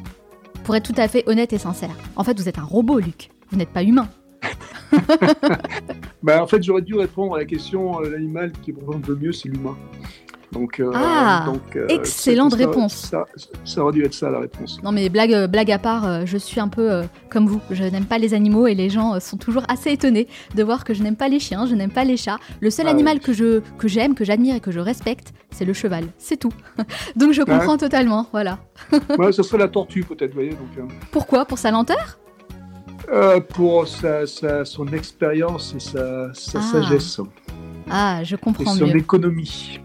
pour 0.64 0.77
être 0.77 0.93
tout 0.93 1.01
à 1.01 1.09
fait 1.09 1.27
honnête 1.31 1.55
et 1.55 1.59
sincère, 1.59 1.97
en 2.16 2.25
fait 2.25 2.39
vous 2.39 2.47
êtes 2.47 2.59
un 2.59 2.64
robot 2.64 2.99
Luc, 2.99 3.31
vous 3.49 3.57
n'êtes 3.57 3.73
pas 3.73 3.85
humain. 3.85 4.11
Bah, 6.22 6.43
en 6.43 6.47
fait, 6.47 6.62
j'aurais 6.62 6.82
dû 6.82 6.95
répondre 6.95 7.34
à 7.34 7.38
la 7.38 7.45
question 7.45 8.01
euh, 8.03 8.11
l'animal 8.11 8.53
qui 8.62 8.72
représente 8.72 9.07
le 9.09 9.16
mieux, 9.16 9.32
c'est 9.32 9.49
l'humain. 9.49 9.76
Donc, 10.53 10.80
euh, 10.80 10.91
Ah, 10.95 11.45
donc, 11.47 11.76
euh, 11.76 11.86
excellente 11.88 12.51
ça- 12.51 12.57
réponse. 12.59 12.93
Ça, 12.95 13.24
ça 13.64 13.82
aurait 13.82 13.93
dû 13.93 14.05
être 14.05 14.12
ça 14.14 14.30
la 14.30 14.41
réponse. 14.41 14.82
Non 14.82 14.91
mais 14.91 15.09
blague, 15.09 15.47
blague 15.49 15.70
à 15.70 15.78
part, 15.78 16.26
je 16.26 16.36
suis 16.36 16.61
un 16.61 16.66
peu 16.66 16.91
euh, 16.91 17.05
comme 17.30 17.47
vous. 17.47 17.61
Je 17.70 17.84
n'aime 17.84 18.05
pas 18.05 18.18
les 18.18 18.34
animaux 18.34 18.66
et 18.66 18.74
les 18.74 18.91
gens 18.91 19.18
sont 19.20 19.36
toujours 19.36 19.62
assez 19.68 19.93
étonnés 19.93 20.26
de 20.57 20.62
voir 20.64 20.82
que 20.84 20.93
je 20.93 21.05
n'aime 21.05 21.14
pas 21.14 21.28
les 21.28 21.38
chiens, 21.38 21.66
je 21.66 21.74
n'aime 21.76 21.93
pas 21.93 22.03
les 22.05 22.16
chats. 22.16 22.38
Le 22.61 22.68
seul 22.68 22.86
Ah 22.88 22.91
animal 22.91 23.20
que 23.20 23.32
je 23.32 23.61
que 23.78 23.86
j'aime, 23.86 24.14
que 24.16 24.24
j'admire 24.24 24.57
et 24.57 24.61
que 24.61 24.72
je 24.72 24.80
respecte, 24.80 25.32
c'est 25.53 25.64
le 25.64 25.72
cheval. 25.72 26.07
C'est 26.18 26.36
tout. 26.36 26.53
donc 27.16 27.32
je 27.32 27.43
comprends 27.43 27.78
totalement. 27.78 28.26
Voilà. 28.32 28.59
ouais, 29.18 29.30
ça 29.32 29.45
serait 29.45 29.59
la 29.59 29.68
tortue 29.68 30.03
peut-être, 30.03 30.34
voyez. 30.34 30.51
Donc, 30.51 30.91
Pourquoi? 31.12 31.45
Pour 31.45 31.59
sa 31.59 31.70
lenteur? 31.70 32.18
Euh, 33.12 33.40
pour 33.40 33.86
sa, 33.88 34.26
sa- 34.26 34.64
son 34.64 34.86
expérience 34.88 35.74
et 35.76 35.80
sa, 35.80 36.32
sa 36.34 36.58
Ah, 36.58 36.62
sagesse 36.62 37.20
Ah, 37.90 38.20
je 38.24 38.34
et 38.34 38.38
comprends 38.38 38.74
son 38.74 38.86
mieux. 38.86 38.96
économie. 38.96 39.80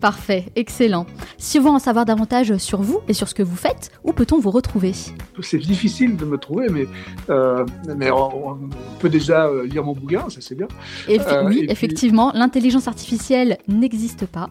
Parfait, 0.00 0.46
excellent. 0.56 1.04
Si 1.36 1.58
on 1.58 1.62
veut 1.62 1.68
en 1.68 1.78
savoir 1.78 2.06
davantage 2.06 2.56
sur 2.56 2.80
vous 2.80 3.00
et 3.06 3.12
sur 3.12 3.28
ce 3.28 3.34
que 3.34 3.42
vous 3.42 3.54
faites, 3.56 3.90
où 4.02 4.14
peut-on 4.14 4.38
vous 4.38 4.50
retrouver? 4.50 4.94
C'est 5.42 5.58
difficile 5.58 6.16
de 6.16 6.24
me 6.24 6.38
trouver, 6.38 6.68
mais, 6.70 6.86
euh, 7.28 7.66
mais 7.98 8.10
on, 8.10 8.48
on 8.52 8.58
peut 8.98 9.10
déjà 9.10 9.44
euh, 9.46 9.66
lire 9.66 9.84
mon 9.84 9.92
bouquin, 9.92 10.30
ça 10.30 10.40
c'est 10.40 10.54
bien. 10.54 10.68
Euh, 11.10 11.44
Oui, 11.44 11.56
et 11.58 11.60
puis- 11.60 11.70
effectivement, 11.70 12.32
l'intelligence 12.34 12.88
artificielle 12.88 13.58
n'existe 13.68 14.24
pas. 14.24 14.48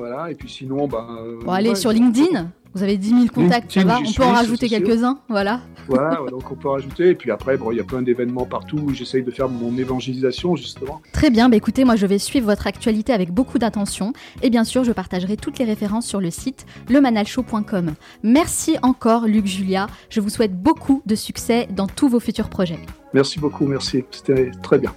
Voilà, 0.00 0.30
et 0.30 0.34
puis 0.34 0.48
sinon, 0.48 0.88
bah, 0.88 1.06
euh, 1.10 1.38
Bon, 1.44 1.52
allez 1.52 1.68
ouais, 1.68 1.74
sur 1.74 1.92
LinkedIn. 1.92 2.48
Vous 2.72 2.82
avez 2.82 2.96
10 2.96 3.08
000 3.10 3.26
contacts, 3.34 3.70
ça 3.70 3.84
va 3.84 3.98
On 3.98 4.00
peut 4.00 4.06
suis, 4.06 4.22
en 4.22 4.32
rajouter 4.32 4.66
quelques-uns, 4.70 5.18
voilà. 5.28 5.60
Voilà, 5.88 6.22
ouais, 6.22 6.30
donc 6.30 6.50
on 6.50 6.54
peut 6.54 6.70
rajouter. 6.70 7.10
Et 7.10 7.14
puis 7.14 7.30
après, 7.30 7.58
bon, 7.58 7.70
il 7.70 7.76
y 7.76 7.80
a 7.80 7.84
plein 7.84 8.00
d'événements 8.00 8.46
partout 8.46 8.78
où 8.78 8.94
j'essaye 8.94 9.22
de 9.22 9.30
faire 9.30 9.50
mon 9.50 9.76
évangélisation, 9.76 10.56
justement. 10.56 11.02
Très 11.12 11.28
bien, 11.28 11.50
bah 11.50 11.56
écoutez, 11.58 11.84
moi 11.84 11.96
je 11.96 12.06
vais 12.06 12.18
suivre 12.18 12.46
votre 12.46 12.66
actualité 12.66 13.12
avec 13.12 13.30
beaucoup 13.30 13.58
d'attention 13.58 14.14
et 14.40 14.48
bien 14.48 14.64
sûr 14.64 14.84
je 14.84 14.92
partagerai 14.92 15.36
toutes 15.36 15.58
les 15.58 15.66
références 15.66 16.06
sur 16.06 16.22
le 16.22 16.30
site 16.30 16.64
lemanalshow.com. 16.88 17.92
Merci 18.22 18.78
encore 18.80 19.26
Luc 19.26 19.44
Julia, 19.44 19.88
je 20.08 20.20
vous 20.20 20.30
souhaite 20.30 20.56
beaucoup 20.56 21.02
de 21.04 21.14
succès 21.14 21.68
dans 21.70 21.88
tous 21.88 22.08
vos 22.08 22.20
futurs 22.20 22.48
projets. 22.48 22.78
Merci 23.12 23.38
beaucoup, 23.38 23.66
merci. 23.66 24.04
C'était 24.12 24.50
très 24.62 24.78
bien. 24.78 24.94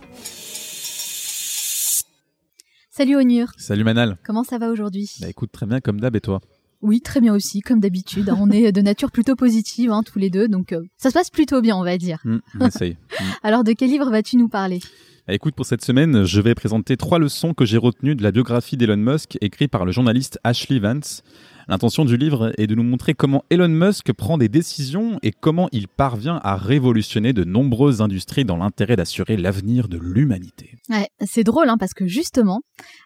Salut 2.95 3.15
Onur, 3.15 3.47
Salut 3.57 3.83
Manal. 3.83 4.17
comment 4.23 4.43
ça 4.43 4.59
va 4.59 4.69
aujourd'hui 4.69 5.09
Bah 5.19 5.27
écoute, 5.27 5.49
très 5.51 5.65
bien 5.65 5.79
comme 5.79 5.99
d'hab 5.99 6.15
et 6.15 6.21
toi? 6.21 6.41
Oui, 6.83 7.01
très 7.01 7.21
bien 7.21 7.33
aussi, 7.33 7.61
comme 7.61 7.79
d'habitude. 7.79 8.31
On 8.37 8.51
est 8.51 8.71
de 8.71 8.81
nature 8.81 9.09
plutôt 9.09 9.35
positive 9.35 9.89
hein, 9.91 10.03
tous 10.03 10.19
les 10.19 10.29
deux, 10.29 10.47
donc 10.47 10.73
euh, 10.73 10.83
ça 10.97 11.09
se 11.09 11.15
passe 11.15 11.31
plutôt 11.31 11.59
bien 11.59 11.75
on 11.75 11.83
va 11.83 11.97
dire. 11.97 12.19
Hmm, 12.23 12.37
On 12.59 12.67
essaye. 12.67 12.97
Hmm. 13.19 13.23
Alors 13.41 13.63
de 13.63 13.73
quel 13.73 13.89
livre 13.89 14.11
vas-tu 14.11 14.37
nous 14.37 14.47
parler? 14.47 14.79
Bah, 15.27 15.33
écoute, 15.33 15.55
pour 15.55 15.65
cette 15.65 15.83
semaine, 15.83 16.25
je 16.25 16.39
vais 16.39 16.53
présenter 16.53 16.95
trois 16.95 17.17
leçons 17.17 17.55
que 17.55 17.65
j'ai 17.65 17.77
retenues 17.79 18.13
de 18.13 18.21
la 18.21 18.31
biographie 18.31 18.77
d'Elon 18.77 18.97
Musk 18.97 19.39
écrite 19.41 19.71
par 19.71 19.85
le 19.85 19.91
journaliste 19.91 20.37
Ashley 20.43 20.77
Vance. 20.77 21.23
L'intention 21.67 22.05
du 22.05 22.17
livre 22.17 22.53
est 22.57 22.67
de 22.67 22.75
nous 22.75 22.83
montrer 22.83 23.13
comment 23.13 23.43
Elon 23.49 23.69
Musk 23.69 24.11
prend 24.13 24.37
des 24.37 24.49
décisions 24.49 25.19
et 25.23 25.31
comment 25.31 25.69
il 25.71 25.87
parvient 25.87 26.39
à 26.43 26.55
révolutionner 26.55 27.33
de 27.33 27.43
nombreuses 27.43 28.01
industries 28.01 28.45
dans 28.45 28.57
l'intérêt 28.57 28.95
d'assurer 28.95 29.37
l'avenir 29.37 29.87
de 29.87 29.97
l'humanité. 29.97 30.75
Ouais, 30.89 31.07
c'est 31.25 31.43
drôle 31.43 31.69
hein, 31.69 31.77
parce 31.77 31.93
que 31.93 32.05
justement, 32.07 32.61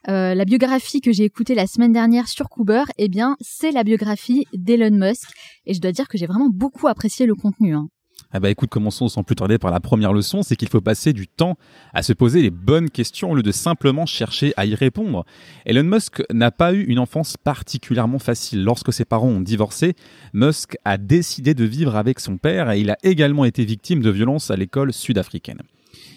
euh, 0.10 0.34
la 0.34 0.46
biographie 0.46 1.02
que 1.02 1.12
j'ai 1.12 1.24
écoutée 1.24 1.56
la 1.56 1.68
semaine 1.68 1.92
dernière 1.94 2.28
sur 2.28 2.50
Cooper, 2.50 2.84
eh 2.98 3.10
bien, 3.10 3.36
c'est 3.40 3.72
la 3.72 3.84
biographie 3.84 4.46
d'Elon 4.54 4.98
Musk 4.98 5.30
et 5.66 5.74
je 5.74 5.82
dois 5.82 5.92
dire 5.92 6.08
que 6.08 6.18
j'ai 6.18 6.26
vraiment 6.26 6.50
beaucoup 6.50 6.88
apprécié 6.88 7.26
le 7.26 7.36
contenu. 7.36 7.76
hein. 7.76 7.88
Ah 8.32 8.42
bah 8.42 8.50
écoute, 8.50 8.70
commençons 8.70 9.08
sans 9.08 9.24
plus 9.24 9.36
tarder 9.36 9.58
par 9.58 9.72
la 9.72 9.80
première 9.80 10.12
leçon, 10.12 10.44
c'est 10.44 10.58
qu'il 10.58 10.68
faut 10.68 10.82
passer 10.82 11.14
du 11.14 11.28
temps 11.28 11.58
à 11.94 12.04
se 12.04 12.12
poser 12.12 12.42
les 12.42 12.50
bonnes 12.50 12.90
questions 12.90 13.32
au 13.32 13.36
lieu 13.36 13.44
de 13.44 13.54
simplement 13.54 14.06
chercher 14.06 14.54
à 14.58 14.66
y 14.66 14.76
répondre. 14.76 15.26
Elon 15.66 15.84
Musk 15.84 16.22
n'a 16.34 16.52
pas 16.52 16.74
eu 16.74 16.84
une 16.84 17.00
enfance 17.00 17.38
particulièrement 17.38 18.20
facile. 18.20 18.64
Lorsque 18.64 18.92
ses 18.92 19.06
parents 19.06 19.30
ont 19.30 19.40
divorcé, 19.40 19.96
Musk 20.34 20.76
a 20.84 20.98
décidé 20.98 21.54
de 21.54 21.64
vivre 21.64 21.96
avec 21.96 22.20
son 22.20 22.38
père 22.38 22.70
et 22.72 22.82
il 22.82 22.90
a 22.90 22.98
également 23.04 23.46
été 23.46 23.64
victime 23.64 24.02
de 24.02 24.10
violences 24.10 24.52
à 24.52 24.58
l'école 24.58 24.92
sud-africaine. 24.92 25.62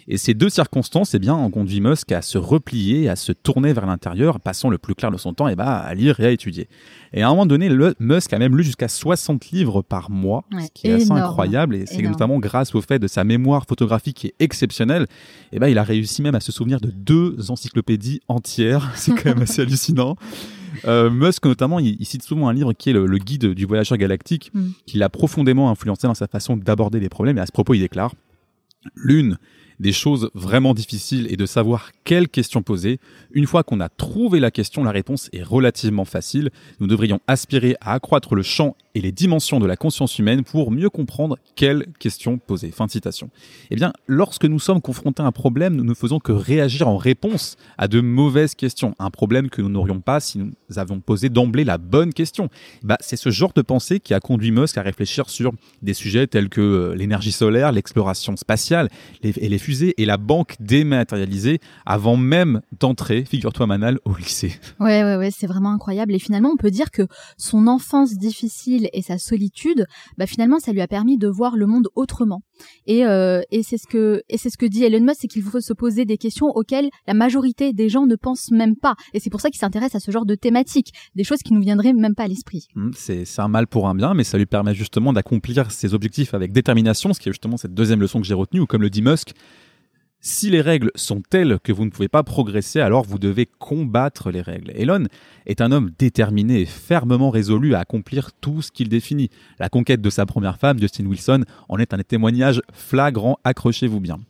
Et 0.08 0.18
ces 0.18 0.34
deux 0.34 0.48
circonstances, 0.48 1.14
eh 1.14 1.18
bien, 1.18 1.34
ont 1.34 1.50
conduit 1.50 1.80
Musk 1.80 2.10
à 2.12 2.22
se 2.22 2.36
replier, 2.36 3.08
à 3.08 3.16
se 3.16 3.32
tourner 3.32 3.72
vers 3.72 3.86
l'intérieur, 3.86 4.40
passant 4.40 4.68
le 4.68 4.78
plus 4.78 4.94
clair 4.94 5.10
de 5.10 5.16
son 5.16 5.34
temps 5.34 5.46
eh 5.46 5.54
ben, 5.54 5.64
à 5.64 5.94
lire 5.94 6.18
et 6.20 6.26
à 6.26 6.30
étudier. 6.30 6.68
Et 7.12 7.22
à 7.22 7.28
un 7.28 7.30
moment 7.30 7.46
donné, 7.46 7.68
le, 7.68 7.94
Musk 8.00 8.32
a 8.32 8.38
même 8.38 8.56
lu 8.56 8.64
jusqu'à 8.64 8.88
60 8.88 9.50
livres 9.50 9.82
par 9.82 10.10
mois, 10.10 10.44
ce 10.52 10.68
qui 10.74 10.88
est 10.88 10.94
assez 10.94 11.12
incroyable. 11.12 11.76
Et 11.76 11.86
c'est 11.86 12.02
notamment 12.02 12.38
grâce 12.38 12.74
au 12.74 12.80
fait 12.80 12.98
de 12.98 13.06
sa 13.06 13.24
mémoire 13.24 13.66
photographique 13.66 14.16
qui 14.16 14.26
est 14.28 14.34
exceptionnelle. 14.40 15.06
Eh 15.52 15.58
ben, 15.58 15.68
il 15.68 15.78
a 15.78 15.84
réussi 15.84 16.22
même 16.22 16.34
à 16.34 16.40
se 16.40 16.52
souvenir 16.52 16.80
de 16.80 16.90
deux 16.90 17.50
encyclopédies 17.50 18.20
entières. 18.28 18.90
C'est 18.96 19.12
quand 19.12 19.26
même 19.26 19.42
assez 19.42 19.62
hallucinant. 19.62 20.16
Euh, 20.86 21.10
Musk, 21.10 21.44
notamment, 21.46 21.78
il, 21.78 22.04
cite 22.04 22.22
souvent 22.22 22.48
un 22.48 22.52
livre 22.52 22.72
qui 22.72 22.90
est 22.90 22.92
le, 22.92 23.06
guide 23.18 23.54
du 23.54 23.64
voyageur 23.64 23.98
galactique, 23.98 24.50
mm. 24.54 24.68
qui 24.86 24.98
l'a 24.98 25.08
profondément 25.08 25.70
influencé 25.70 26.06
dans 26.06 26.14
sa 26.14 26.26
façon 26.26 26.56
d'aborder 26.56 27.00
les 27.00 27.08
problèmes. 27.08 27.38
Et 27.38 27.40
à 27.40 27.46
ce 27.46 27.52
propos, 27.52 27.74
il 27.74 27.80
déclare 27.80 28.14
L'une 28.94 29.36
des 29.80 29.92
choses 29.92 30.30
vraiment 30.34 30.74
difficiles 30.74 31.26
et 31.30 31.36
de 31.36 31.46
savoir 31.46 31.90
quelle 32.04 32.28
question 32.28 32.62
poser. 32.62 33.00
Une 33.32 33.46
fois 33.46 33.64
qu'on 33.64 33.80
a 33.80 33.88
trouvé 33.88 34.38
la 34.38 34.50
question, 34.50 34.84
la 34.84 34.90
réponse 34.90 35.30
est 35.32 35.42
relativement 35.42 36.04
facile. 36.04 36.50
Nous 36.78 36.86
devrions 36.86 37.20
aspirer 37.26 37.76
à 37.80 37.94
accroître 37.94 38.34
le 38.34 38.42
champ 38.42 38.76
et 38.94 39.00
les 39.00 39.12
dimensions 39.12 39.60
de 39.60 39.66
la 39.66 39.76
conscience 39.76 40.18
humaine 40.18 40.42
pour 40.42 40.70
mieux 40.70 40.90
comprendre 40.90 41.38
quelle 41.54 41.86
question 41.98 42.38
poser. 42.38 42.70
Fin 42.70 42.86
de 42.86 42.90
citation. 42.90 43.30
Eh 43.70 43.76
bien, 43.76 43.92
lorsque 44.06 44.44
nous 44.44 44.58
sommes 44.58 44.80
confrontés 44.80 45.22
à 45.22 45.26
un 45.26 45.32
problème, 45.32 45.76
nous 45.76 45.84
ne 45.84 45.94
faisons 45.94 46.18
que 46.18 46.32
réagir 46.32 46.88
en 46.88 46.96
réponse 46.96 47.56
à 47.78 47.88
de 47.88 48.00
mauvaises 48.00 48.54
questions. 48.54 48.94
Un 48.98 49.10
problème 49.10 49.48
que 49.48 49.62
nous 49.62 49.68
n'aurions 49.68 50.00
pas 50.00 50.20
si 50.20 50.38
nous 50.38 50.52
avions 50.76 51.00
posé 51.00 51.28
d'emblée 51.28 51.64
la 51.64 51.78
bonne 51.78 52.12
question. 52.12 52.50
Bah, 52.82 52.98
c'est 53.00 53.16
ce 53.16 53.30
genre 53.30 53.52
de 53.54 53.62
pensée 53.62 54.00
qui 54.00 54.12
a 54.12 54.20
conduit 54.20 54.50
Musk 54.50 54.76
à 54.76 54.82
réfléchir 54.82 55.30
sur 55.30 55.52
des 55.82 55.94
sujets 55.94 56.26
tels 56.26 56.48
que 56.48 56.60
euh, 56.60 56.94
l'énergie 56.94 57.32
solaire, 57.32 57.72
l'exploration 57.72 58.36
spatiale 58.36 58.88
et 59.22 59.48
les 59.48 59.58
et 59.96 60.04
la 60.04 60.16
banque 60.16 60.56
dématérialisée 60.60 61.58
avant 61.86 62.16
même 62.16 62.60
d'entrer, 62.78 63.24
figure-toi 63.24 63.66
Manal, 63.66 63.98
au 64.04 64.14
lycée. 64.14 64.52
Ouais, 64.80 65.04
ouais, 65.04 65.16
ouais, 65.16 65.30
c'est 65.30 65.46
vraiment 65.46 65.72
incroyable. 65.72 66.14
Et 66.14 66.18
finalement, 66.18 66.50
on 66.50 66.56
peut 66.56 66.70
dire 66.70 66.90
que 66.90 67.02
son 67.36 67.66
enfance 67.66 68.16
difficile 68.16 68.88
et 68.92 69.02
sa 69.02 69.18
solitude, 69.18 69.86
bah 70.18 70.26
finalement, 70.26 70.58
ça 70.58 70.72
lui 70.72 70.80
a 70.80 70.88
permis 70.88 71.18
de 71.18 71.28
voir 71.28 71.56
le 71.56 71.66
monde 71.66 71.88
autrement. 71.94 72.42
Et, 72.86 73.06
euh, 73.06 73.40
et 73.50 73.62
c'est 73.62 73.78
ce 73.78 73.86
que 73.86 74.22
et 74.28 74.36
c'est 74.36 74.50
ce 74.50 74.58
que 74.58 74.66
dit 74.66 74.84
Elon 74.84 75.00
Musk, 75.00 75.18
c'est 75.20 75.28
qu'il 75.28 75.42
faut 75.42 75.60
se 75.60 75.72
poser 75.72 76.04
des 76.04 76.18
questions 76.18 76.46
auxquelles 76.48 76.90
la 77.06 77.14
majorité 77.14 77.72
des 77.72 77.88
gens 77.88 78.06
ne 78.06 78.16
pensent 78.16 78.50
même 78.50 78.76
pas. 78.76 78.94
Et 79.14 79.20
c'est 79.20 79.30
pour 79.30 79.40
ça 79.40 79.50
qu'il 79.50 79.58
s'intéresse 79.58 79.94
à 79.94 80.00
ce 80.00 80.10
genre 80.10 80.26
de 80.26 80.34
thématiques, 80.34 80.92
des 81.14 81.24
choses 81.24 81.40
qui 81.40 81.54
nous 81.54 81.62
viendraient 81.62 81.92
même 81.92 82.14
pas 82.14 82.24
à 82.24 82.28
l'esprit. 82.28 82.66
Mmh, 82.74 82.90
c'est 82.94 83.24
c'est 83.24 83.40
un 83.40 83.48
mal 83.48 83.66
pour 83.66 83.88
un 83.88 83.94
bien, 83.94 84.14
mais 84.14 84.24
ça 84.24 84.38
lui 84.38 84.46
permet 84.46 84.74
justement 84.74 85.12
d'accomplir 85.12 85.70
ses 85.70 85.94
objectifs 85.94 86.34
avec 86.34 86.52
détermination, 86.52 87.12
ce 87.12 87.20
qui 87.20 87.28
est 87.28 87.32
justement 87.32 87.56
cette 87.56 87.74
deuxième 87.74 88.00
leçon 88.00 88.20
que 88.20 88.26
j'ai 88.26 88.34
retenue, 88.34 88.60
ou 88.60 88.66
comme 88.66 88.82
le 88.82 88.90
dit 88.90 89.02
Musk, 89.02 89.32
si 90.20 90.50
les 90.50 90.60
règles 90.60 90.90
sont 90.94 91.22
telles 91.22 91.58
que 91.62 91.72
vous 91.72 91.84
ne 91.84 91.90
pouvez 91.90 92.08
pas 92.08 92.22
progresser, 92.22 92.80
alors 92.80 93.04
vous 93.04 93.18
devez 93.18 93.46
combattre 93.46 94.30
les 94.30 94.42
règles. 94.42 94.72
Elon 94.74 95.06
est 95.46 95.60
un 95.60 95.72
homme 95.72 95.90
déterminé 95.98 96.60
et 96.60 96.66
fermement 96.66 97.30
résolu 97.30 97.74
à 97.74 97.80
accomplir 97.80 98.30
tout 98.40 98.62
ce 98.62 98.70
qu'il 98.70 98.88
définit. 98.88 99.30
La 99.58 99.68
conquête 99.68 100.02
de 100.02 100.10
sa 100.10 100.26
première 100.26 100.58
femme, 100.58 100.78
Justin 100.78 101.06
Wilson, 101.06 101.44
en 101.68 101.78
est 101.78 101.94
un 101.94 101.98
témoignage 101.98 102.60
flagrant, 102.72 103.38
accrochez-vous 103.44 104.00
bien. 104.00 104.20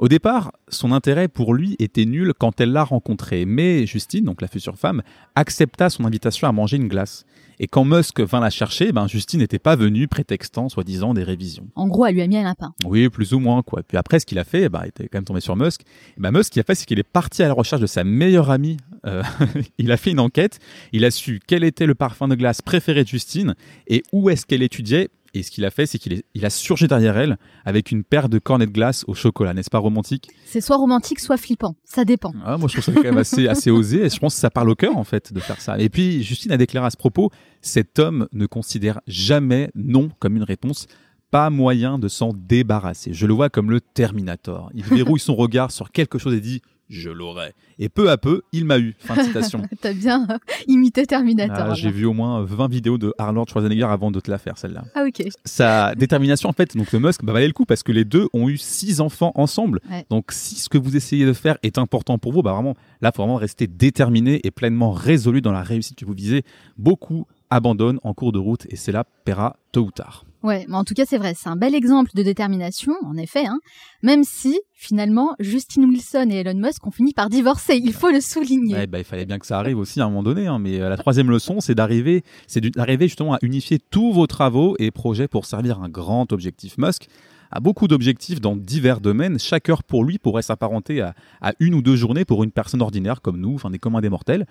Au 0.00 0.08
départ, 0.08 0.52
son 0.68 0.92
intérêt 0.92 1.28
pour 1.28 1.52
lui 1.52 1.76
était 1.78 2.06
nul 2.06 2.32
quand 2.32 2.58
elle 2.58 2.72
l'a 2.72 2.84
rencontré, 2.84 3.44
mais 3.44 3.84
Justine, 3.84 4.24
donc 4.24 4.40
la 4.40 4.48
future 4.48 4.78
femme, 4.78 5.02
accepta 5.34 5.90
son 5.90 6.06
invitation 6.06 6.48
à 6.48 6.52
manger 6.52 6.78
une 6.78 6.88
glace. 6.88 7.26
Et 7.58 7.66
quand 7.66 7.84
Musk 7.84 8.18
vint 8.20 8.40
la 8.40 8.48
chercher, 8.48 8.92
ben 8.92 9.06
Justine 9.06 9.40
n'était 9.40 9.58
pas 9.58 9.76
venue 9.76 10.08
prétextant 10.08 10.70
soi-disant 10.70 11.12
des 11.12 11.22
révisions. 11.22 11.68
En 11.74 11.86
gros, 11.86 12.06
elle 12.06 12.14
lui 12.14 12.22
a 12.22 12.26
mis 12.26 12.38
un 12.38 12.44
lapin. 12.44 12.72
Oui, 12.86 13.10
plus 13.10 13.34
ou 13.34 13.40
moins 13.40 13.60
quoi. 13.60 13.82
Puis 13.82 13.98
après, 13.98 14.20
ce 14.20 14.24
qu'il 14.24 14.38
a 14.38 14.44
fait, 14.44 14.70
ben, 14.70 14.80
il 14.84 14.88
était 14.88 15.06
quand 15.08 15.18
même 15.18 15.26
tombé 15.26 15.40
sur 15.40 15.54
Musk. 15.54 15.82
Et 16.16 16.20
ben, 16.20 16.30
Musk, 16.30 16.46
ce 16.46 16.50
qu'il 16.52 16.60
a 16.60 16.64
fait, 16.64 16.74
c'est 16.74 16.86
qu'il 16.86 16.98
est 16.98 17.02
parti 17.02 17.42
à 17.42 17.48
la 17.48 17.52
recherche 17.52 17.82
de 17.82 17.86
sa 17.86 18.02
meilleure 18.02 18.48
amie. 18.48 18.78
Euh, 19.04 19.22
il 19.78 19.92
a 19.92 19.98
fait 19.98 20.12
une 20.12 20.20
enquête. 20.20 20.60
Il 20.92 21.04
a 21.04 21.10
su 21.10 21.40
quel 21.46 21.62
était 21.62 21.84
le 21.84 21.94
parfum 21.94 22.26
de 22.26 22.36
glace 22.36 22.62
préféré 22.62 23.02
de 23.02 23.08
Justine 23.08 23.54
et 23.86 24.02
où 24.14 24.30
est-ce 24.30 24.46
qu'elle 24.46 24.62
étudiait 24.62 25.10
et 25.34 25.42
ce 25.42 25.50
qu'il 25.50 25.64
a 25.64 25.70
fait, 25.70 25.86
c'est 25.86 25.98
qu'il 25.98 26.22
il 26.34 26.44
a 26.44 26.50
surgi 26.50 26.86
derrière 26.86 27.16
elle 27.16 27.38
avec 27.64 27.90
une 27.90 28.04
paire 28.04 28.28
de 28.28 28.38
cornets 28.38 28.66
de 28.66 28.72
glace 28.72 29.04
au 29.06 29.14
chocolat, 29.14 29.54
n'est-ce 29.54 29.70
pas 29.70 29.78
romantique? 29.78 30.28
C'est 30.44 30.60
soit 30.60 30.76
romantique, 30.76 31.20
soit 31.20 31.36
flippant. 31.36 31.76
Ça 31.84 32.04
dépend. 32.04 32.32
Ah, 32.44 32.58
moi, 32.58 32.68
je 32.68 32.80
trouve 32.80 32.84
ça 32.84 32.92
quand 32.92 33.02
même 33.02 33.18
assez, 33.18 33.48
assez 33.48 33.70
osé. 33.70 34.04
Et 34.06 34.08
je 34.08 34.18
pense 34.18 34.34
que 34.34 34.40
ça 34.40 34.50
parle 34.50 34.70
au 34.70 34.74
cœur, 34.74 34.96
en 34.96 35.04
fait, 35.04 35.32
de 35.32 35.40
faire 35.40 35.60
ça. 35.60 35.78
Et 35.78 35.88
puis, 35.88 36.22
Justine 36.22 36.52
a 36.52 36.56
déclaré 36.56 36.86
à 36.86 36.90
ce 36.90 36.96
propos, 36.96 37.30
cet 37.62 37.98
homme 37.98 38.26
ne 38.32 38.46
considère 38.46 39.00
jamais 39.06 39.70
non 39.74 40.10
comme 40.18 40.36
une 40.36 40.42
réponse 40.42 40.86
pas 41.30 41.48
moyen 41.48 41.98
de 41.98 42.08
s'en 42.08 42.32
débarrasser. 42.34 43.12
Je 43.12 43.26
le 43.26 43.34
vois 43.34 43.50
comme 43.50 43.70
le 43.70 43.80
Terminator. 43.80 44.70
Il 44.74 44.84
verrouille 44.84 45.20
son 45.20 45.36
regard 45.36 45.70
sur 45.70 45.92
quelque 45.92 46.18
chose 46.18 46.34
et 46.34 46.40
dit 46.40 46.60
je 46.90 47.08
l'aurai. 47.08 47.54
Et 47.78 47.88
peu 47.88 48.10
à 48.10 48.18
peu, 48.18 48.42
il 48.52 48.64
m'a 48.64 48.78
eu. 48.78 48.94
Fin 48.98 49.16
de 49.16 49.22
citation. 49.22 49.62
T'as 49.80 49.94
bien 49.94 50.26
imité 50.66 51.06
Terminator. 51.06 51.68
Ah, 51.70 51.74
j'ai 51.74 51.90
vu 51.90 52.04
au 52.04 52.12
moins 52.12 52.42
20 52.42 52.68
vidéos 52.68 52.98
de 52.98 53.14
Arnold 53.16 53.48
Schwarzenegger 53.48 53.84
avant 53.84 54.10
de 54.10 54.20
te 54.20 54.30
la 54.30 54.38
faire, 54.38 54.58
celle-là. 54.58 54.84
Ah, 54.94 55.04
ok. 55.06 55.26
Sa 55.44 55.94
détermination, 55.94 56.48
en 56.48 56.52
fait, 56.52 56.76
donc 56.76 56.92
le 56.92 56.98
Musk, 56.98 57.24
bah, 57.24 57.32
valait 57.32 57.46
le 57.46 57.52
coup 57.52 57.64
parce 57.64 57.82
que 57.82 57.92
les 57.92 58.04
deux 58.04 58.28
ont 58.34 58.48
eu 58.48 58.58
six 58.58 59.00
enfants 59.00 59.32
ensemble. 59.36 59.80
Donc, 60.10 60.32
si 60.32 60.56
ce 60.56 60.68
que 60.68 60.78
vous 60.78 60.96
essayez 60.96 61.24
de 61.24 61.32
faire 61.32 61.56
est 61.62 61.78
important 61.78 62.18
pour 62.18 62.32
vous, 62.32 62.42
bah 62.42 62.52
vraiment, 62.52 62.74
là, 63.00 63.12
faut 63.14 63.22
vraiment 63.22 63.36
rester 63.36 63.66
déterminé 63.66 64.40
et 64.44 64.50
pleinement 64.50 64.90
résolu 64.90 65.40
dans 65.40 65.52
la 65.52 65.62
réussite 65.62 65.98
que 65.98 66.04
vous 66.04 66.12
visez. 66.12 66.42
Beaucoup 66.76 67.26
abandonnent 67.50 68.00
en 68.02 68.14
cours 68.14 68.32
de 68.32 68.38
route 68.38 68.66
et 68.68 68.76
cela 68.76 69.04
paiera 69.24 69.56
tôt 69.72 69.82
ou 69.82 69.90
tard. 69.90 70.24
Ouais, 70.42 70.64
mais 70.68 70.76
en 70.76 70.84
tout 70.84 70.94
cas, 70.94 71.04
c'est 71.06 71.18
vrai, 71.18 71.34
c'est 71.36 71.48
un 71.48 71.56
bel 71.56 71.74
exemple 71.74 72.10
de 72.14 72.22
détermination, 72.22 72.94
en 73.04 73.16
effet, 73.16 73.44
hein, 73.46 73.58
même 74.02 74.24
si, 74.24 74.58
finalement, 74.74 75.34
Justin 75.38 75.82
Wilson 75.82 76.28
et 76.30 76.36
Elon 76.36 76.58
Musk 76.58 76.86
ont 76.86 76.90
fini 76.90 77.12
par 77.12 77.28
divorcer, 77.28 77.76
il 77.76 77.92
faut 77.92 78.10
le 78.10 78.20
souligner. 78.20 78.74
Ouais, 78.74 78.86
bah, 78.86 78.98
il 78.98 79.04
fallait 79.04 79.26
bien 79.26 79.38
que 79.38 79.46
ça 79.46 79.58
arrive 79.58 79.78
aussi 79.78 80.00
à 80.00 80.04
un 80.04 80.08
moment 80.08 80.22
donné, 80.22 80.46
hein, 80.46 80.58
mais 80.58 80.80
euh, 80.80 80.88
la 80.88 80.96
troisième 80.96 81.30
leçon, 81.30 81.60
c'est 81.60 81.74
d'arriver, 81.74 82.22
c'est 82.46 82.60
d'arriver 82.60 83.06
justement 83.06 83.34
à 83.34 83.38
unifier 83.42 83.78
tous 83.78 84.12
vos 84.12 84.26
travaux 84.26 84.76
et 84.78 84.90
projets 84.90 85.28
pour 85.28 85.44
servir 85.44 85.82
un 85.82 85.90
grand 85.90 86.32
objectif. 86.32 86.78
Musk 86.78 87.08
a 87.50 87.60
beaucoup 87.60 87.88
d'objectifs 87.88 88.40
dans 88.40 88.56
divers 88.56 89.00
domaines. 89.00 89.38
Chaque 89.38 89.68
heure 89.68 89.82
pour 89.82 90.04
lui 90.04 90.18
pourrait 90.18 90.42
s'apparenter 90.42 91.00
à, 91.00 91.14
à, 91.40 91.52
une 91.58 91.74
ou 91.74 91.82
deux 91.82 91.96
journées 91.96 92.24
pour 92.24 92.44
une 92.44 92.52
personne 92.52 92.80
ordinaire 92.80 93.20
comme 93.20 93.40
nous, 93.40 93.54
enfin 93.54 93.70
des 93.70 93.78
communs 93.78 94.00
des 94.00 94.08
mortels. 94.08 94.46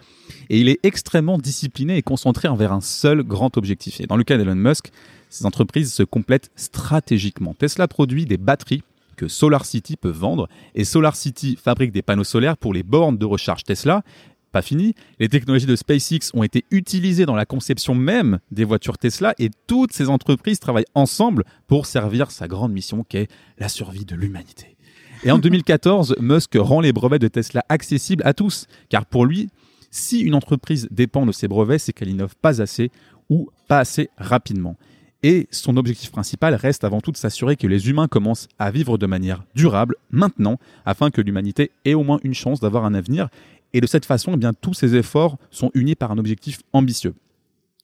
Et 0.49 0.59
il 0.59 0.69
est 0.69 0.79
extrêmement 0.83 1.37
discipliné 1.37 1.97
et 1.97 2.01
concentré 2.01 2.47
envers 2.47 2.73
un 2.73 2.81
seul 2.81 3.23
grand 3.23 3.57
objectif. 3.57 4.01
Et 4.01 4.05
dans 4.05 4.17
le 4.17 4.23
cas 4.23 4.37
d'Elon 4.37 4.55
Musk, 4.55 4.91
ces 5.29 5.45
entreprises 5.45 5.93
se 5.93 6.03
complètent 6.03 6.51
stratégiquement. 6.55 7.53
Tesla 7.53 7.87
produit 7.87 8.25
des 8.25 8.37
batteries 8.37 8.83
que 9.15 9.27
SolarCity 9.27 9.97
peut 9.97 10.09
vendre 10.09 10.47
et 10.75 10.85
SolarCity 10.85 11.57
fabrique 11.61 11.91
des 11.91 12.01
panneaux 12.01 12.23
solaires 12.23 12.57
pour 12.57 12.73
les 12.73 12.83
bornes 12.83 13.17
de 13.17 13.25
recharge 13.25 13.63
Tesla 13.63 14.03
pas 14.51 14.61
fini. 14.61 14.95
Les 15.19 15.29
technologies 15.29 15.65
de 15.65 15.75
SpaceX 15.75 16.31
ont 16.33 16.43
été 16.43 16.65
utilisées 16.71 17.25
dans 17.25 17.35
la 17.35 17.45
conception 17.45 17.95
même 17.95 18.39
des 18.51 18.63
voitures 18.63 18.97
Tesla 18.97 19.33
et 19.37 19.49
toutes 19.67 19.93
ces 19.93 20.09
entreprises 20.09 20.59
travaillent 20.59 20.85
ensemble 20.95 21.43
pour 21.67 21.85
servir 21.85 22.31
sa 22.31 22.47
grande 22.47 22.73
mission 22.73 23.03
qui 23.03 23.17
est 23.17 23.31
la 23.57 23.69
survie 23.69 24.05
de 24.05 24.15
l'humanité. 24.15 24.75
Et 25.23 25.31
en 25.31 25.37
2014, 25.39 26.15
Musk 26.19 26.57
rend 26.57 26.81
les 26.81 26.93
brevets 26.93 27.19
de 27.19 27.27
Tesla 27.27 27.63
accessibles 27.69 28.23
à 28.25 28.33
tous, 28.33 28.67
car 28.89 29.05
pour 29.05 29.25
lui, 29.25 29.49
si 29.91 30.19
une 30.19 30.35
entreprise 30.35 30.87
dépend 30.91 31.25
de 31.25 31.31
ses 31.31 31.47
brevets, 31.47 31.79
c'est 31.79 31.93
qu'elle 31.93 32.09
innove 32.09 32.35
pas 32.41 32.61
assez 32.61 32.91
ou 33.29 33.49
pas 33.67 33.79
assez 33.79 34.09
rapidement. 34.17 34.77
Et 35.21 35.47
son 35.51 35.75
objectif 35.75 36.11
principal 36.11 36.55
reste 36.55 36.83
avant 36.83 37.01
tout 37.01 37.11
de 37.11 37.17
s'assurer 37.17 37.57
que 37.57 37.67
les 37.67 37.89
humains 37.89 38.07
commencent 38.07 38.47
à 38.57 38.71
vivre 38.71 38.97
de 38.97 39.05
manière 39.05 39.43
durable 39.53 39.95
maintenant, 40.11 40.59
afin 40.85 41.11
que 41.11 41.21
l'humanité 41.21 41.71
ait 41.83 41.93
au 41.93 42.03
moins 42.03 42.19
une 42.23 42.33
chance 42.33 42.61
d'avoir 42.61 42.85
un 42.85 42.93
avenir 42.93 43.27
et 43.73 43.81
de 43.81 43.87
cette 43.87 44.05
façon, 44.05 44.31
eh 44.33 44.37
bien, 44.37 44.53
tous 44.53 44.73
ces 44.73 44.95
efforts 44.95 45.37
sont 45.51 45.71
unis 45.73 45.95
par 45.95 46.11
un 46.11 46.17
objectif 46.17 46.59
ambitieux. 46.73 47.13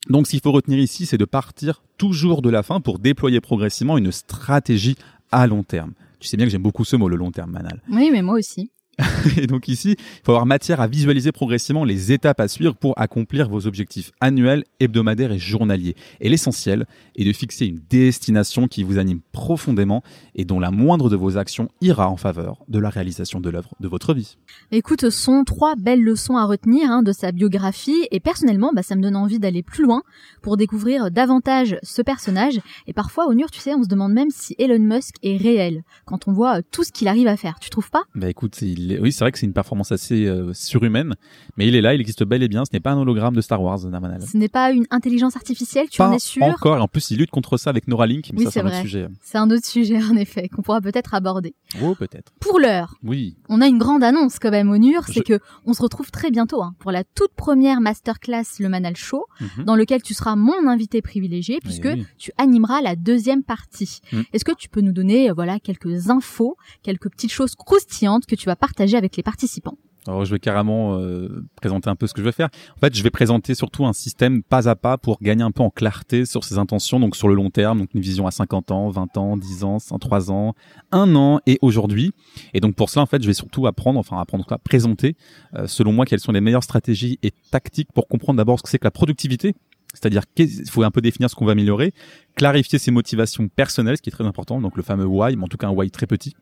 Donc, 0.09 0.27
ce 0.27 0.31
qu'il 0.31 0.39
faut 0.39 0.51
retenir 0.51 0.79
ici, 0.79 1.05
c'est 1.05 1.17
de 1.17 1.25
partir 1.25 1.81
toujours 1.97 2.41
de 2.41 2.49
la 2.49 2.63
fin 2.63 2.79
pour 2.79 2.99
déployer 2.99 3.41
progressivement 3.41 3.97
une 3.97 4.11
stratégie 4.11 4.95
à 5.31 5.47
long 5.47 5.63
terme. 5.63 5.93
Tu 6.19 6.27
sais 6.27 6.37
bien 6.37 6.45
que 6.45 6.51
j'aime 6.51 6.63
beaucoup 6.63 6.85
ce 6.85 6.95
mot, 6.95 7.09
le 7.09 7.17
long 7.17 7.31
terme, 7.31 7.51
Manal. 7.51 7.81
Oui, 7.89 8.09
mais 8.11 8.21
moi 8.21 8.35
aussi. 8.35 8.71
et 9.37 9.47
donc 9.47 9.67
ici, 9.67 9.95
il 9.97 10.21
faut 10.23 10.31
avoir 10.31 10.45
matière 10.45 10.81
à 10.81 10.87
visualiser 10.87 11.31
progressivement 11.31 11.83
les 11.83 12.11
étapes 12.11 12.39
à 12.39 12.47
suivre 12.47 12.75
pour 12.75 12.93
accomplir 12.97 13.49
vos 13.49 13.67
objectifs 13.67 14.11
annuels, 14.21 14.63
hebdomadaires 14.79 15.31
et 15.31 15.39
journaliers. 15.39 15.95
Et 16.21 16.29
l'essentiel 16.29 16.85
est 17.15 17.25
de 17.25 17.33
fixer 17.33 17.65
une 17.65 17.81
destination 17.89 18.67
qui 18.67 18.83
vous 18.83 18.97
anime 18.97 19.19
profondément 19.31 20.03
et 20.35 20.45
dont 20.45 20.59
la 20.59 20.71
moindre 20.71 21.09
de 21.09 21.15
vos 21.15 21.37
actions 21.37 21.69
ira 21.81 22.09
en 22.09 22.17
faveur 22.17 22.63
de 22.67 22.79
la 22.79 22.89
réalisation 22.89 23.39
de 23.39 23.49
l'œuvre 23.49 23.75
de 23.79 23.87
votre 23.87 24.13
vie. 24.13 24.37
Écoute, 24.71 25.01
ce 25.01 25.09
sont 25.09 25.43
trois 25.43 25.75
belles 25.75 26.03
leçons 26.03 26.37
à 26.37 26.45
retenir 26.45 26.89
hein, 26.89 27.03
de 27.03 27.11
sa 27.11 27.31
biographie 27.31 28.07
et 28.11 28.19
personnellement, 28.19 28.71
bah, 28.73 28.83
ça 28.83 28.95
me 28.95 29.01
donne 29.01 29.15
envie 29.15 29.39
d'aller 29.39 29.63
plus 29.63 29.83
loin 29.83 30.03
pour 30.41 30.57
découvrir 30.57 31.11
davantage 31.11 31.77
ce 31.83 32.01
personnage. 32.01 32.59
Et 32.87 32.93
parfois, 32.93 33.27
au 33.27 33.33
NUR, 33.33 33.51
tu 33.51 33.59
sais, 33.59 33.73
on 33.73 33.83
se 33.83 33.89
demande 33.89 34.13
même 34.13 34.29
si 34.29 34.55
Elon 34.57 34.79
Musk 34.79 35.15
est 35.23 35.37
réel 35.37 35.83
quand 36.05 36.27
on 36.27 36.33
voit 36.33 36.61
tout 36.61 36.83
ce 36.83 36.91
qu'il 36.91 37.07
arrive 37.07 37.27
à 37.27 37.37
faire. 37.37 37.59
Tu 37.59 37.69
trouves 37.69 37.89
pas? 37.89 38.03
Bah 38.15 38.29
écoute, 38.29 38.61
il 38.61 38.84
oui, 38.99 39.11
c'est 39.11 39.23
vrai 39.23 39.31
que 39.31 39.37
c'est 39.39 39.45
une 39.45 39.53
performance 39.53 39.91
assez 39.91 40.25
euh, 40.25 40.53
surhumaine, 40.53 41.15
mais 41.57 41.67
il 41.67 41.75
est 41.75 41.81
là, 41.81 41.93
il 41.93 42.01
existe 42.01 42.23
bel 42.23 42.43
et 42.43 42.47
bien. 42.47 42.63
Ce 42.65 42.69
n'est 42.73 42.79
pas 42.79 42.91
un 42.91 42.97
hologramme 42.97 43.35
de 43.35 43.41
Star 43.41 43.61
Wars, 43.61 43.79
Namanal. 43.85 44.21
Ce 44.21 44.37
n'est 44.37 44.49
pas 44.49 44.71
une 44.71 44.85
intelligence 44.91 45.35
artificielle, 45.35 45.87
tu 45.89 45.97
pas 45.97 46.09
en 46.09 46.13
es 46.13 46.19
sûr? 46.19 46.43
Encore, 46.43 46.77
et 46.77 46.81
en 46.81 46.87
plus, 46.87 47.11
il 47.11 47.17
lutte 47.17 47.31
contre 47.31 47.57
ça 47.57 47.69
avec 47.69 47.87
Neuralink, 47.87 48.29
mais 48.33 48.39
Oui, 48.39 48.45
ça, 48.45 48.51
c'est 48.51 48.59
un 48.61 48.67
autre 48.67 48.81
sujet. 48.81 49.07
C'est 49.21 49.37
un 49.37 49.49
autre 49.49 49.65
sujet, 49.65 49.97
en 50.03 50.15
effet, 50.15 50.49
qu'on 50.49 50.61
pourra 50.61 50.81
peut-être 50.81 51.13
aborder. 51.13 51.55
Oh, 51.81 51.95
peut-être. 51.95 52.33
Pour 52.39 52.59
l'heure, 52.59 52.95
Oui. 53.03 53.35
on 53.49 53.61
a 53.61 53.67
une 53.67 53.77
grande 53.77 54.03
annonce 54.03 54.39
quand 54.39 54.51
même 54.51 54.69
au 54.69 54.77
NUR, 54.77 55.03
c'est 55.07 55.13
Je- 55.15 55.21
que 55.37 55.39
on 55.65 55.73
se 55.73 55.81
retrouve 55.81 56.11
très 56.11 56.31
bientôt 56.31 56.61
hein, 56.61 56.75
pour 56.79 56.91
la 56.91 57.03
toute 57.03 57.31
première 57.35 57.81
masterclass 57.81 58.43
Le 58.59 58.69
Manal 58.69 58.95
Show, 58.95 59.25
Mhm. 59.57 59.65
dans 59.65 59.75
lequel 59.75 60.01
tu 60.01 60.13
seras 60.13 60.35
mon 60.35 60.67
invité 60.67 61.01
privilégié 61.01 61.59
puisque 61.61 61.85
oui. 61.85 62.05
tu 62.17 62.31
animeras 62.37 62.81
la 62.81 62.95
deuxième 62.95 63.43
partie. 63.43 63.99
Mm. 64.11 64.21
Est-ce 64.33 64.45
que 64.45 64.53
tu 64.53 64.69
peux 64.69 64.81
nous 64.81 64.91
donner 64.91 65.29
euh, 65.29 65.33
voilà 65.33 65.59
quelques 65.59 66.09
infos, 66.09 66.55
quelques 66.83 67.09
petites 67.09 67.31
choses 67.31 67.55
croustillantes 67.55 68.25
que 68.25 68.35
tu 68.35 68.45
vas 68.45 68.55
partager 68.55 68.74
avec 68.79 69.17
les 69.17 69.23
participants 69.23 69.77
Alors, 70.07 70.25
je 70.25 70.31
vais 70.31 70.39
carrément 70.39 70.99
euh, 70.99 71.45
présenter 71.55 71.89
un 71.89 71.95
peu 71.95 72.07
ce 72.07 72.13
que 72.13 72.21
je 72.21 72.25
vais 72.25 72.31
faire. 72.31 72.49
En 72.77 72.79
fait, 72.79 72.95
je 72.95 73.01
vais 73.01 73.09
présenter 73.09 73.55
surtout 73.55 73.85
un 73.85 73.93
système 73.93 74.43
pas 74.43 74.69
à 74.69 74.75
pas 74.75 74.97
pour 74.97 75.17
gagner 75.21 75.43
un 75.43 75.51
peu 75.51 75.63
en 75.63 75.69
clarté 75.69 76.25
sur 76.25 76.43
ses 76.43 76.57
intentions, 76.57 76.99
donc 76.99 77.15
sur 77.15 77.27
le 77.27 77.35
long 77.35 77.49
terme, 77.49 77.79
donc 77.79 77.93
une 77.93 78.01
vision 78.01 78.27
à 78.27 78.31
50 78.31 78.71
ans, 78.71 78.89
20 78.89 79.17
ans, 79.17 79.37
10 79.37 79.63
ans, 79.63 79.79
103 79.79 80.31
ans, 80.31 80.53
un 80.91 81.15
an 81.15 81.39
et 81.45 81.57
aujourd'hui. 81.61 82.11
Et 82.53 82.59
donc 82.59 82.75
pour 82.75 82.89
cela, 82.89 83.03
en 83.03 83.07
fait, 83.07 83.21
je 83.21 83.27
vais 83.27 83.33
surtout 83.33 83.65
apprendre, 83.67 83.99
enfin 83.99 84.19
apprendre 84.19 84.45
quoi, 84.45 84.57
présenter, 84.57 85.15
euh, 85.55 85.67
selon 85.67 85.93
moi, 85.93 86.05
quelles 86.05 86.19
sont 86.19 86.31
les 86.31 86.41
meilleures 86.41 86.63
stratégies 86.63 87.17
et 87.23 87.31
tactiques 87.51 87.91
pour 87.93 88.07
comprendre 88.07 88.37
d'abord 88.37 88.59
ce 88.59 88.63
que 88.63 88.69
c'est 88.69 88.79
que 88.79 88.85
la 88.85 88.91
productivité. 88.91 89.55
C'est-à-dire 89.93 90.23
qu'il 90.35 90.69
faut 90.69 90.83
un 90.83 90.91
peu 90.91 90.99
définir 91.01 91.29
ce 91.29 91.35
qu'on 91.35 91.45
va 91.45 91.53
améliorer, 91.53 91.93
clarifier 92.35 92.79
ses 92.79 92.91
motivations 92.91 93.47
personnelles, 93.47 93.95
ce 93.95 94.01
qui 94.01 94.09
est 94.09 94.11
très 94.11 94.25
important, 94.25 94.59
donc 94.59 94.75
le 94.75 94.83
fameux 94.83 95.05
why, 95.05 95.37
mais 95.37 95.43
en 95.45 95.47
tout 95.47 95.57
cas 95.57 95.67
un 95.67 95.71
why 95.71 95.89
très 95.89 96.05
petit. 96.05 96.35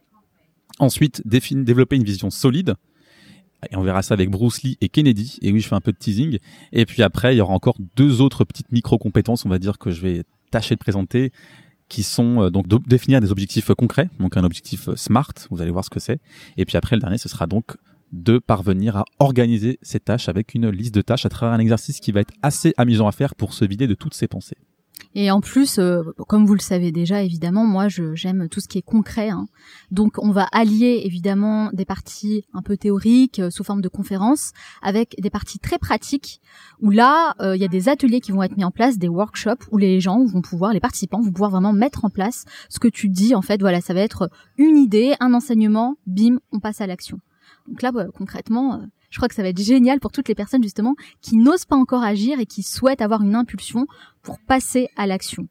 Ensuite, 0.79 1.21
développer 1.25 1.95
une 1.95 2.03
vision 2.03 2.29
solide, 2.29 2.75
et 3.71 3.75
on 3.75 3.81
verra 3.81 4.01
ça 4.01 4.13
avec 4.13 4.29
Bruce 4.29 4.63
Lee 4.63 4.77
et 4.81 4.89
Kennedy. 4.89 5.37
Et 5.41 5.51
oui, 5.51 5.59
je 5.59 5.67
fais 5.67 5.75
un 5.75 5.81
peu 5.81 5.91
de 5.91 5.97
teasing. 5.97 6.39
Et 6.71 6.85
puis 6.85 7.03
après, 7.03 7.33
il 7.35 7.37
y 7.37 7.41
aura 7.41 7.53
encore 7.53 7.77
deux 7.95 8.21
autres 8.21 8.43
petites 8.43 8.71
micro-compétences, 8.71 9.45
on 9.45 9.49
va 9.49 9.59
dire, 9.59 9.77
que 9.77 9.91
je 9.91 10.01
vais 10.01 10.23
tâcher 10.51 10.75
de 10.75 10.79
présenter, 10.79 11.31
qui 11.89 12.03
sont 12.03 12.43
euh, 12.43 12.49
donc 12.49 12.67
définir 12.87 13.21
des 13.21 13.31
objectifs 13.31 13.71
concrets, 13.73 14.09
donc 14.19 14.37
un 14.37 14.43
objectif 14.43 14.89
euh, 14.89 14.95
SMART, 14.95 15.33
vous 15.49 15.61
allez 15.61 15.71
voir 15.71 15.83
ce 15.85 15.89
que 15.89 15.99
c'est. 15.99 16.19
Et 16.57 16.65
puis 16.65 16.77
après, 16.77 16.95
le 16.95 17.01
dernier, 17.01 17.17
ce 17.17 17.29
sera 17.29 17.47
donc 17.47 17.77
de 18.11 18.37
parvenir 18.37 18.97
à 18.97 19.05
organiser 19.19 19.79
ces 19.81 19.99
tâches 19.99 20.29
avec 20.29 20.53
une 20.53 20.69
liste 20.69 20.93
de 20.93 21.01
tâches 21.01 21.25
à 21.25 21.29
travers 21.29 21.53
un 21.53 21.59
exercice 21.59 21.99
qui 21.99 22.11
va 22.11 22.21
être 22.21 22.33
assez 22.43 22.73
amusant 22.77 23.07
à 23.07 23.11
faire 23.11 23.33
pour 23.33 23.53
se 23.53 23.65
vider 23.65 23.87
de 23.87 23.95
toutes 23.95 24.13
ses 24.13 24.27
pensées. 24.27 24.57
Et 25.15 25.31
en 25.31 25.41
plus, 25.41 25.79
euh, 25.79 26.01
comme 26.27 26.45
vous 26.45 26.53
le 26.53 26.59
savez 26.59 26.91
déjà, 26.91 27.21
évidemment, 27.21 27.65
moi, 27.65 27.87
j'aime 27.87 28.49
tout 28.49 28.59
ce 28.59 28.67
qui 28.67 28.77
est 28.77 28.83
concret. 28.83 29.29
hein. 29.29 29.47
Donc, 29.91 30.13
on 30.17 30.31
va 30.31 30.47
allier 30.51 31.01
évidemment 31.05 31.69
des 31.73 31.85
parties 31.85 32.45
un 32.53 32.61
peu 32.61 32.77
théoriques 32.77 33.39
euh, 33.39 33.49
sous 33.49 33.63
forme 33.63 33.81
de 33.81 33.89
conférences 33.89 34.51
avec 34.81 35.15
des 35.19 35.29
parties 35.29 35.59
très 35.59 35.77
pratiques 35.77 36.41
où 36.81 36.89
là, 36.89 37.35
euh, 37.39 37.55
il 37.55 37.61
y 37.61 37.65
a 37.65 37.69
des 37.69 37.89
ateliers 37.89 38.21
qui 38.21 38.31
vont 38.31 38.43
être 38.43 38.57
mis 38.57 38.63
en 38.63 38.71
place, 38.71 38.97
des 38.97 39.09
workshops 39.09 39.67
où 39.71 39.77
les 39.77 39.99
gens 39.99 40.23
vont 40.25 40.41
pouvoir, 40.41 40.73
les 40.73 40.79
participants 40.79 41.21
vont 41.21 41.31
pouvoir 41.31 41.51
vraiment 41.51 41.73
mettre 41.73 42.05
en 42.05 42.09
place 42.09 42.45
ce 42.69 42.79
que 42.79 42.87
tu 42.87 43.09
dis. 43.09 43.35
En 43.35 43.41
fait, 43.41 43.61
voilà, 43.61 43.81
ça 43.81 43.93
va 43.93 44.01
être 44.01 44.29
une 44.57 44.77
idée, 44.77 45.13
un 45.19 45.33
enseignement, 45.33 45.95
bim, 46.07 46.39
on 46.51 46.59
passe 46.59 46.81
à 46.81 46.87
l'action. 46.87 47.19
Donc 47.67 47.81
là, 47.81 47.91
ouais, 47.91 48.05
concrètement, 48.15 48.75
euh, 48.75 48.85
je 49.13 49.19
crois 49.19 49.29
que 49.29 49.35
ça 49.35 49.43
va 49.43 49.49
être 49.49 49.61
génial 49.61 49.99
pour 49.99 50.11
toutes 50.11 50.27
les 50.27 50.33
personnes 50.33 50.63
justement 50.63 50.95
qui 51.21 51.37
n'osent 51.37 51.65
pas 51.65 51.75
encore 51.75 52.01
agir 52.01 52.39
et 52.39 52.47
qui 52.47 52.63
souhaitent 52.63 53.01
avoir 53.01 53.21
une 53.21 53.35
impulsion 53.35 53.85
pour 54.23 54.39
passer 54.39 54.87
à 54.97 55.05
l'action. 55.05 55.47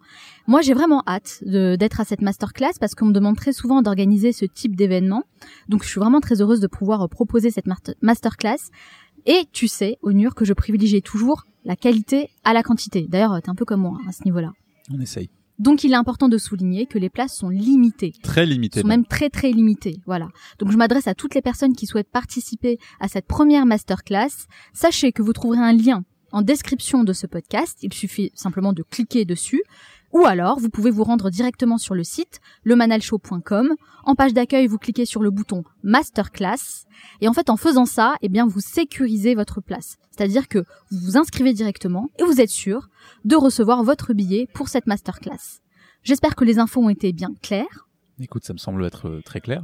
Moi, 0.48 0.62
j'ai 0.62 0.74
vraiment 0.74 1.04
hâte 1.06 1.44
d'être 1.46 2.00
à 2.00 2.04
cette 2.04 2.22
masterclass 2.22 2.72
parce 2.80 2.96
qu'on 2.96 3.06
me 3.06 3.12
demande 3.12 3.36
très 3.36 3.52
souvent 3.52 3.80
d'organiser 3.80 4.32
ce 4.32 4.46
type 4.46 4.74
d'événement. 4.74 5.22
Donc, 5.68 5.84
je 5.84 5.88
suis 5.90 6.00
vraiment 6.00 6.20
très 6.20 6.42
heureuse 6.42 6.58
de 6.58 6.66
pouvoir 6.66 7.02
euh, 7.02 7.06
proposer 7.06 7.52
cette 7.52 7.66
masterclass. 8.02 8.70
Et 9.26 9.44
tu 9.52 9.68
sais, 9.68 9.98
au 10.02 10.12
NUR, 10.12 10.34
que 10.34 10.44
je 10.44 10.54
privilégie 10.54 11.00
toujours 11.00 11.44
la 11.64 11.76
qualité 11.76 12.30
à 12.42 12.52
la 12.52 12.64
quantité. 12.64 13.06
D'ailleurs, 13.08 13.40
t'es 13.40 13.50
un 13.50 13.54
peu 13.54 13.64
comme 13.64 13.82
moi 13.82 13.96
hein, 14.00 14.08
à 14.08 14.12
ce 14.12 14.24
niveau-là. 14.24 14.50
On 14.92 15.00
essaye. 15.00 15.30
Donc, 15.62 15.84
il 15.84 15.92
est 15.92 15.96
important 15.96 16.28
de 16.28 16.38
souligner 16.38 16.86
que 16.86 16.98
les 16.98 17.08
places 17.08 17.36
sont 17.36 17.48
limitées 17.48 18.12
Très 18.20 18.44
limité. 18.46 18.80
sont 18.80 18.86
même 18.88 19.06
très 19.06 19.30
très 19.30 19.52
limités. 19.52 20.00
Voilà. 20.06 20.28
Donc 20.58 20.72
je 20.72 20.76
m'adresse 20.76 21.06
à 21.06 21.14
toutes 21.14 21.36
les 21.36 21.40
personnes 21.40 21.76
qui 21.76 21.86
souhaitent 21.86 22.10
participer 22.10 22.80
à 22.98 23.06
cette 23.06 23.26
première 23.28 23.64
masterclass. 23.64 24.48
Sachez 24.72 25.12
que 25.12 25.22
vous 25.22 25.32
trouverez 25.32 25.60
un 25.60 25.72
lien 25.72 26.02
en 26.32 26.42
description 26.42 27.04
de 27.04 27.12
ce 27.12 27.28
podcast. 27.28 27.78
Il 27.82 27.92
suffit 27.92 28.32
simplement 28.34 28.72
de 28.72 28.82
cliquer 28.82 29.24
dessus. 29.24 29.62
Ou 30.12 30.26
alors, 30.26 30.58
vous 30.58 30.68
pouvez 30.68 30.90
vous 30.90 31.04
rendre 31.04 31.30
directement 31.30 31.78
sur 31.78 31.94
le 31.94 32.04
site 32.04 32.40
lemanalshow.com. 32.64 33.74
En 34.04 34.14
page 34.14 34.34
d'accueil, 34.34 34.66
vous 34.66 34.78
cliquez 34.78 35.06
sur 35.06 35.22
le 35.22 35.30
bouton 35.30 35.64
Masterclass. 35.82 36.86
Et 37.20 37.28
en 37.28 37.32
fait, 37.32 37.48
en 37.48 37.56
faisant 37.56 37.86
ça, 37.86 38.16
eh 38.20 38.28
bien, 38.28 38.46
vous 38.46 38.60
sécurisez 38.60 39.34
votre 39.34 39.60
place. 39.60 39.96
C'est-à-dire 40.10 40.48
que 40.48 40.58
vous 40.90 40.98
vous 40.98 41.16
inscrivez 41.16 41.54
directement 41.54 42.08
et 42.18 42.24
vous 42.24 42.40
êtes 42.40 42.50
sûr 42.50 42.88
de 43.24 43.36
recevoir 43.36 43.82
votre 43.82 44.12
billet 44.12 44.48
pour 44.52 44.68
cette 44.68 44.86
masterclass. 44.86 45.60
J'espère 46.02 46.34
que 46.34 46.44
les 46.44 46.58
infos 46.58 46.82
ont 46.82 46.90
été 46.90 47.12
bien 47.12 47.30
claires. 47.42 47.88
Écoute, 48.20 48.44
ça 48.44 48.52
me 48.52 48.58
semble 48.58 48.84
être 48.84 49.08
euh, 49.08 49.22
très 49.24 49.40
clair. 49.40 49.62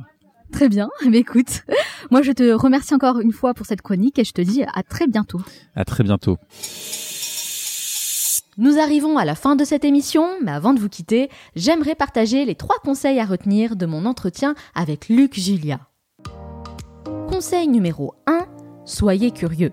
Très 0.52 0.68
bien. 0.68 0.88
Écoute, 1.12 1.62
moi 2.10 2.22
je 2.22 2.32
te 2.32 2.52
remercie 2.52 2.94
encore 2.94 3.20
une 3.20 3.32
fois 3.32 3.54
pour 3.54 3.66
cette 3.66 3.82
chronique 3.82 4.18
et 4.18 4.24
je 4.24 4.32
te 4.32 4.40
dis 4.40 4.62
à 4.62 4.82
très 4.82 5.06
bientôt. 5.06 5.40
À 5.74 5.84
très 5.84 6.04
bientôt. 6.04 6.38
Nous 8.60 8.80
arrivons 8.80 9.18
à 9.18 9.24
la 9.24 9.36
fin 9.36 9.54
de 9.54 9.62
cette 9.62 9.84
émission, 9.84 10.26
mais 10.42 10.50
avant 10.50 10.74
de 10.74 10.80
vous 10.80 10.88
quitter, 10.88 11.30
j'aimerais 11.54 11.94
partager 11.94 12.44
les 12.44 12.56
trois 12.56 12.80
conseils 12.80 13.20
à 13.20 13.24
retenir 13.24 13.76
de 13.76 13.86
mon 13.86 14.04
entretien 14.04 14.56
avec 14.74 15.08
Luc 15.08 15.38
Julia. 15.38 15.78
Conseil 17.30 17.68
numéro 17.68 18.14
1, 18.26 18.46
soyez 18.84 19.30
curieux. 19.30 19.70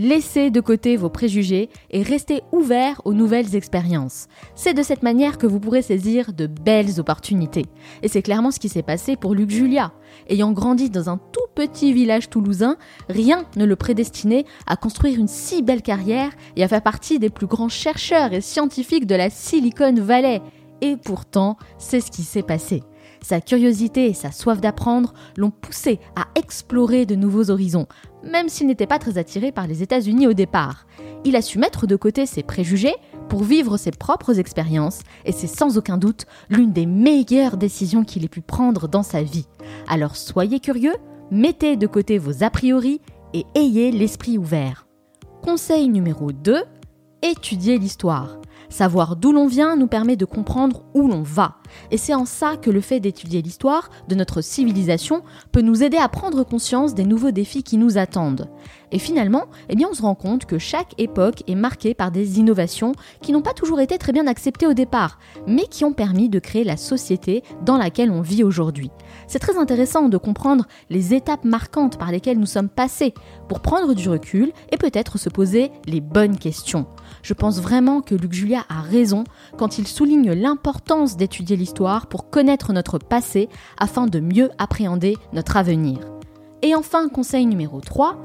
Laissez 0.00 0.52
de 0.52 0.60
côté 0.60 0.96
vos 0.96 1.08
préjugés 1.08 1.70
et 1.90 2.04
restez 2.04 2.42
ouvert 2.52 3.02
aux 3.04 3.14
nouvelles 3.14 3.56
expériences. 3.56 4.28
C'est 4.54 4.72
de 4.72 4.84
cette 4.84 5.02
manière 5.02 5.38
que 5.38 5.46
vous 5.48 5.58
pourrez 5.58 5.82
saisir 5.82 6.32
de 6.32 6.46
belles 6.46 7.00
opportunités. 7.00 7.66
Et 8.04 8.06
c'est 8.06 8.22
clairement 8.22 8.52
ce 8.52 8.60
qui 8.60 8.68
s'est 8.68 8.84
passé 8.84 9.16
pour 9.16 9.34
Luc 9.34 9.50
Julia. 9.50 9.90
Ayant 10.28 10.52
grandi 10.52 10.88
dans 10.88 11.10
un 11.10 11.16
tout 11.16 11.48
petit 11.56 11.92
village 11.92 12.30
toulousain, 12.30 12.76
rien 13.08 13.44
ne 13.56 13.64
le 13.64 13.74
prédestinait 13.74 14.44
à 14.68 14.76
construire 14.76 15.18
une 15.18 15.26
si 15.26 15.62
belle 15.62 15.82
carrière 15.82 16.30
et 16.54 16.62
à 16.62 16.68
faire 16.68 16.82
partie 16.82 17.18
des 17.18 17.28
plus 17.28 17.48
grands 17.48 17.68
chercheurs 17.68 18.32
et 18.32 18.40
scientifiques 18.40 19.06
de 19.06 19.16
la 19.16 19.30
Silicon 19.30 19.94
Valley. 19.94 20.40
Et 20.80 20.96
pourtant, 20.96 21.56
c'est 21.76 22.00
ce 22.00 22.12
qui 22.12 22.22
s'est 22.22 22.44
passé. 22.44 22.84
Sa 23.22 23.40
curiosité 23.40 24.06
et 24.06 24.14
sa 24.14 24.32
soif 24.32 24.60
d'apprendre 24.60 25.12
l'ont 25.36 25.50
poussé 25.50 26.00
à 26.16 26.26
explorer 26.38 27.06
de 27.06 27.14
nouveaux 27.14 27.50
horizons, 27.50 27.86
même 28.22 28.48
s'il 28.48 28.66
n'était 28.66 28.86
pas 28.86 28.98
très 28.98 29.18
attiré 29.18 29.52
par 29.52 29.66
les 29.66 29.82
États-Unis 29.82 30.26
au 30.26 30.32
départ. 30.32 30.86
Il 31.24 31.36
a 31.36 31.42
su 31.42 31.58
mettre 31.58 31.86
de 31.86 31.96
côté 31.96 32.26
ses 32.26 32.42
préjugés 32.42 32.94
pour 33.28 33.42
vivre 33.42 33.76
ses 33.76 33.90
propres 33.90 34.38
expériences, 34.38 35.00
et 35.24 35.32
c'est 35.32 35.46
sans 35.46 35.76
aucun 35.76 35.98
doute 35.98 36.26
l'une 36.48 36.72
des 36.72 36.86
meilleures 36.86 37.56
décisions 37.56 38.04
qu'il 38.04 38.24
ait 38.24 38.28
pu 38.28 38.40
prendre 38.40 38.88
dans 38.88 39.02
sa 39.02 39.22
vie. 39.22 39.46
Alors 39.88 40.16
soyez 40.16 40.60
curieux, 40.60 40.94
mettez 41.30 41.76
de 41.76 41.86
côté 41.86 42.18
vos 42.18 42.42
a 42.42 42.50
priori 42.50 43.00
et 43.34 43.44
ayez 43.54 43.90
l'esprit 43.90 44.38
ouvert. 44.38 44.86
Conseil 45.42 45.88
numéro 45.88 46.32
2, 46.32 46.62
étudier 47.22 47.78
l'histoire. 47.78 48.40
Savoir 48.68 49.16
d'où 49.16 49.32
l'on 49.32 49.46
vient 49.46 49.76
nous 49.76 49.86
permet 49.86 50.16
de 50.16 50.24
comprendre 50.24 50.82
où 50.94 51.08
l'on 51.08 51.22
va. 51.22 51.56
Et 51.90 51.96
c'est 51.96 52.14
en 52.14 52.26
ça 52.26 52.56
que 52.56 52.70
le 52.70 52.80
fait 52.80 53.00
d'étudier 53.00 53.42
l'histoire 53.42 53.90
de 54.08 54.14
notre 54.14 54.40
civilisation 54.40 55.22
peut 55.52 55.62
nous 55.62 55.82
aider 55.82 55.96
à 55.96 56.08
prendre 56.08 56.44
conscience 56.44 56.94
des 56.94 57.04
nouveaux 57.04 57.30
défis 57.30 57.62
qui 57.62 57.78
nous 57.78 57.98
attendent. 57.98 58.50
Et 58.92 58.98
finalement, 58.98 59.46
eh 59.68 59.76
bien, 59.76 59.88
on 59.90 59.94
se 59.94 60.02
rend 60.02 60.14
compte 60.14 60.46
que 60.46 60.58
chaque 60.58 60.94
époque 60.98 61.42
est 61.46 61.54
marquée 61.54 61.94
par 61.94 62.10
des 62.10 62.38
innovations 62.38 62.92
qui 63.20 63.32
n'ont 63.32 63.42
pas 63.42 63.52
toujours 63.52 63.80
été 63.80 63.98
très 63.98 64.12
bien 64.12 64.26
acceptées 64.26 64.66
au 64.66 64.74
départ, 64.74 65.18
mais 65.46 65.66
qui 65.66 65.84
ont 65.84 65.92
permis 65.92 66.28
de 66.28 66.38
créer 66.38 66.64
la 66.64 66.76
société 66.76 67.42
dans 67.64 67.76
laquelle 67.76 68.10
on 68.10 68.22
vit 68.22 68.44
aujourd'hui. 68.44 68.90
C'est 69.28 69.38
très 69.38 69.58
intéressant 69.58 70.08
de 70.08 70.16
comprendre 70.16 70.66
les 70.88 71.12
étapes 71.12 71.44
marquantes 71.44 71.98
par 71.98 72.10
lesquelles 72.10 72.38
nous 72.38 72.46
sommes 72.46 72.70
passés 72.70 73.12
pour 73.46 73.60
prendre 73.60 73.92
du 73.92 74.08
recul 74.08 74.52
et 74.72 74.78
peut-être 74.78 75.18
se 75.18 75.28
poser 75.28 75.70
les 75.84 76.00
bonnes 76.00 76.38
questions. 76.38 76.86
Je 77.22 77.34
pense 77.34 77.60
vraiment 77.60 78.00
que 78.00 78.14
Luc 78.14 78.32
Julia 78.32 78.64
a 78.70 78.80
raison 78.80 79.24
quand 79.58 79.76
il 79.76 79.86
souligne 79.86 80.32
l'importance 80.32 81.18
d'étudier 81.18 81.56
l'histoire 81.56 82.06
pour 82.06 82.30
connaître 82.30 82.72
notre 82.72 82.98
passé 82.98 83.50
afin 83.78 84.06
de 84.06 84.18
mieux 84.18 84.50
appréhender 84.56 85.18
notre 85.34 85.58
avenir. 85.58 85.98
Et 86.62 86.74
enfin, 86.74 87.10
conseil 87.10 87.44
numéro 87.44 87.82
3, 87.82 88.16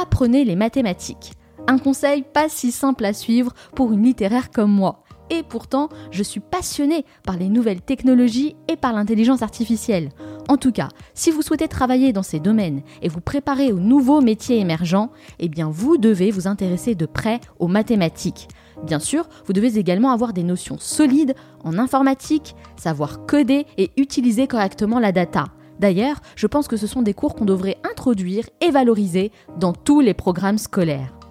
apprenez 0.00 0.44
les 0.44 0.56
mathématiques. 0.56 1.32
Un 1.66 1.78
conseil 1.78 2.22
pas 2.22 2.48
si 2.48 2.70
simple 2.70 3.04
à 3.04 3.12
suivre 3.12 3.52
pour 3.74 3.92
une 3.92 4.04
littéraire 4.04 4.52
comme 4.52 4.70
moi. 4.72 5.02
Et 5.32 5.42
pourtant, 5.42 5.88
je 6.10 6.22
suis 6.22 6.40
passionnée 6.40 7.06
par 7.24 7.38
les 7.38 7.48
nouvelles 7.48 7.80
technologies 7.80 8.54
et 8.68 8.76
par 8.76 8.92
l'intelligence 8.92 9.40
artificielle. 9.40 10.10
En 10.48 10.58
tout 10.58 10.72
cas, 10.72 10.88
si 11.14 11.30
vous 11.30 11.40
souhaitez 11.40 11.68
travailler 11.68 12.12
dans 12.12 12.22
ces 12.22 12.38
domaines 12.38 12.82
et 13.00 13.08
vous 13.08 13.22
préparer 13.22 13.72
aux 13.72 13.80
nouveaux 13.80 14.20
métiers 14.20 14.60
émergents, 14.60 15.10
eh 15.38 15.48
bien 15.48 15.70
vous 15.70 15.96
devez 15.96 16.30
vous 16.30 16.48
intéresser 16.48 16.94
de 16.94 17.06
près 17.06 17.40
aux 17.58 17.66
mathématiques. 17.66 18.48
Bien 18.84 18.98
sûr, 18.98 19.26
vous 19.46 19.54
devez 19.54 19.78
également 19.78 20.10
avoir 20.10 20.34
des 20.34 20.42
notions 20.42 20.76
solides 20.78 21.34
en 21.64 21.78
informatique, 21.78 22.54
savoir 22.76 23.24
coder 23.24 23.64
et 23.78 23.90
utiliser 23.96 24.46
correctement 24.46 24.98
la 24.98 25.12
data. 25.12 25.46
D'ailleurs, 25.80 26.20
je 26.36 26.46
pense 26.46 26.68
que 26.68 26.76
ce 26.76 26.86
sont 26.86 27.00
des 27.00 27.14
cours 27.14 27.34
qu'on 27.34 27.46
devrait 27.46 27.78
introduire 27.90 28.44
et 28.60 28.70
valoriser 28.70 29.32
dans 29.58 29.72
tous 29.72 30.00
les 30.00 30.14
programmes 30.14 30.58
scolaires. 30.58 31.21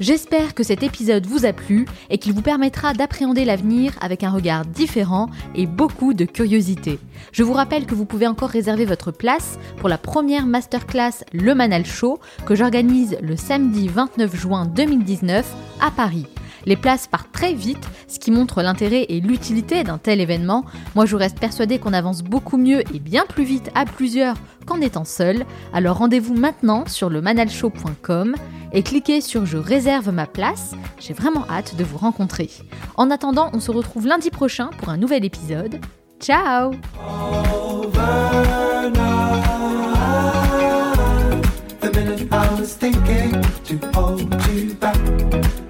J'espère 0.00 0.54
que 0.54 0.62
cet 0.62 0.84
épisode 0.84 1.26
vous 1.26 1.44
a 1.44 1.52
plu 1.52 1.84
et 2.08 2.18
qu'il 2.18 2.32
vous 2.32 2.42
permettra 2.42 2.92
d'appréhender 2.92 3.44
l'avenir 3.44 3.94
avec 4.00 4.22
un 4.22 4.30
regard 4.30 4.64
différent 4.64 5.28
et 5.56 5.66
beaucoup 5.66 6.14
de 6.14 6.24
curiosité. 6.24 7.00
Je 7.32 7.42
vous 7.42 7.52
rappelle 7.52 7.84
que 7.84 7.96
vous 7.96 8.04
pouvez 8.04 8.28
encore 8.28 8.50
réserver 8.50 8.84
votre 8.84 9.10
place 9.10 9.58
pour 9.78 9.88
la 9.88 9.98
première 9.98 10.46
masterclass 10.46 11.24
Le 11.32 11.52
Manal 11.54 11.84
Show 11.84 12.20
que 12.46 12.54
j'organise 12.54 13.18
le 13.22 13.36
samedi 13.36 13.88
29 13.88 14.36
juin 14.36 14.66
2019 14.66 15.52
à 15.80 15.90
Paris. 15.90 16.26
Les 16.68 16.76
places 16.76 17.06
partent 17.06 17.32
très 17.32 17.54
vite, 17.54 17.88
ce 18.08 18.18
qui 18.18 18.30
montre 18.30 18.60
l'intérêt 18.60 19.06
et 19.08 19.20
l'utilité 19.20 19.84
d'un 19.84 19.96
tel 19.96 20.20
événement. 20.20 20.66
Moi, 20.94 21.06
je 21.06 21.16
reste 21.16 21.40
persuadée 21.40 21.78
qu'on 21.78 21.94
avance 21.94 22.22
beaucoup 22.22 22.58
mieux 22.58 22.82
et 22.94 22.98
bien 22.98 23.24
plus 23.26 23.44
vite 23.44 23.70
à 23.74 23.86
plusieurs 23.86 24.36
qu'en 24.66 24.82
étant 24.82 25.06
seul. 25.06 25.46
Alors 25.72 25.96
rendez-vous 25.96 26.34
maintenant 26.34 26.84
sur 26.86 27.08
le 27.08 27.22
manalshow.com 27.22 28.34
et 28.74 28.82
cliquez 28.82 29.22
sur 29.22 29.46
Je 29.46 29.56
réserve 29.56 30.12
ma 30.12 30.26
place. 30.26 30.74
J'ai 31.00 31.14
vraiment 31.14 31.46
hâte 31.48 31.74
de 31.74 31.84
vous 31.84 31.96
rencontrer. 31.96 32.50
En 32.98 33.10
attendant, 33.10 33.48
on 33.54 33.60
se 33.60 33.70
retrouve 33.70 34.06
lundi 34.06 34.28
prochain 34.28 34.68
pour 34.76 34.90
un 34.90 34.98
nouvel 34.98 35.24
épisode. 35.24 35.80
Ciao 36.20 36.72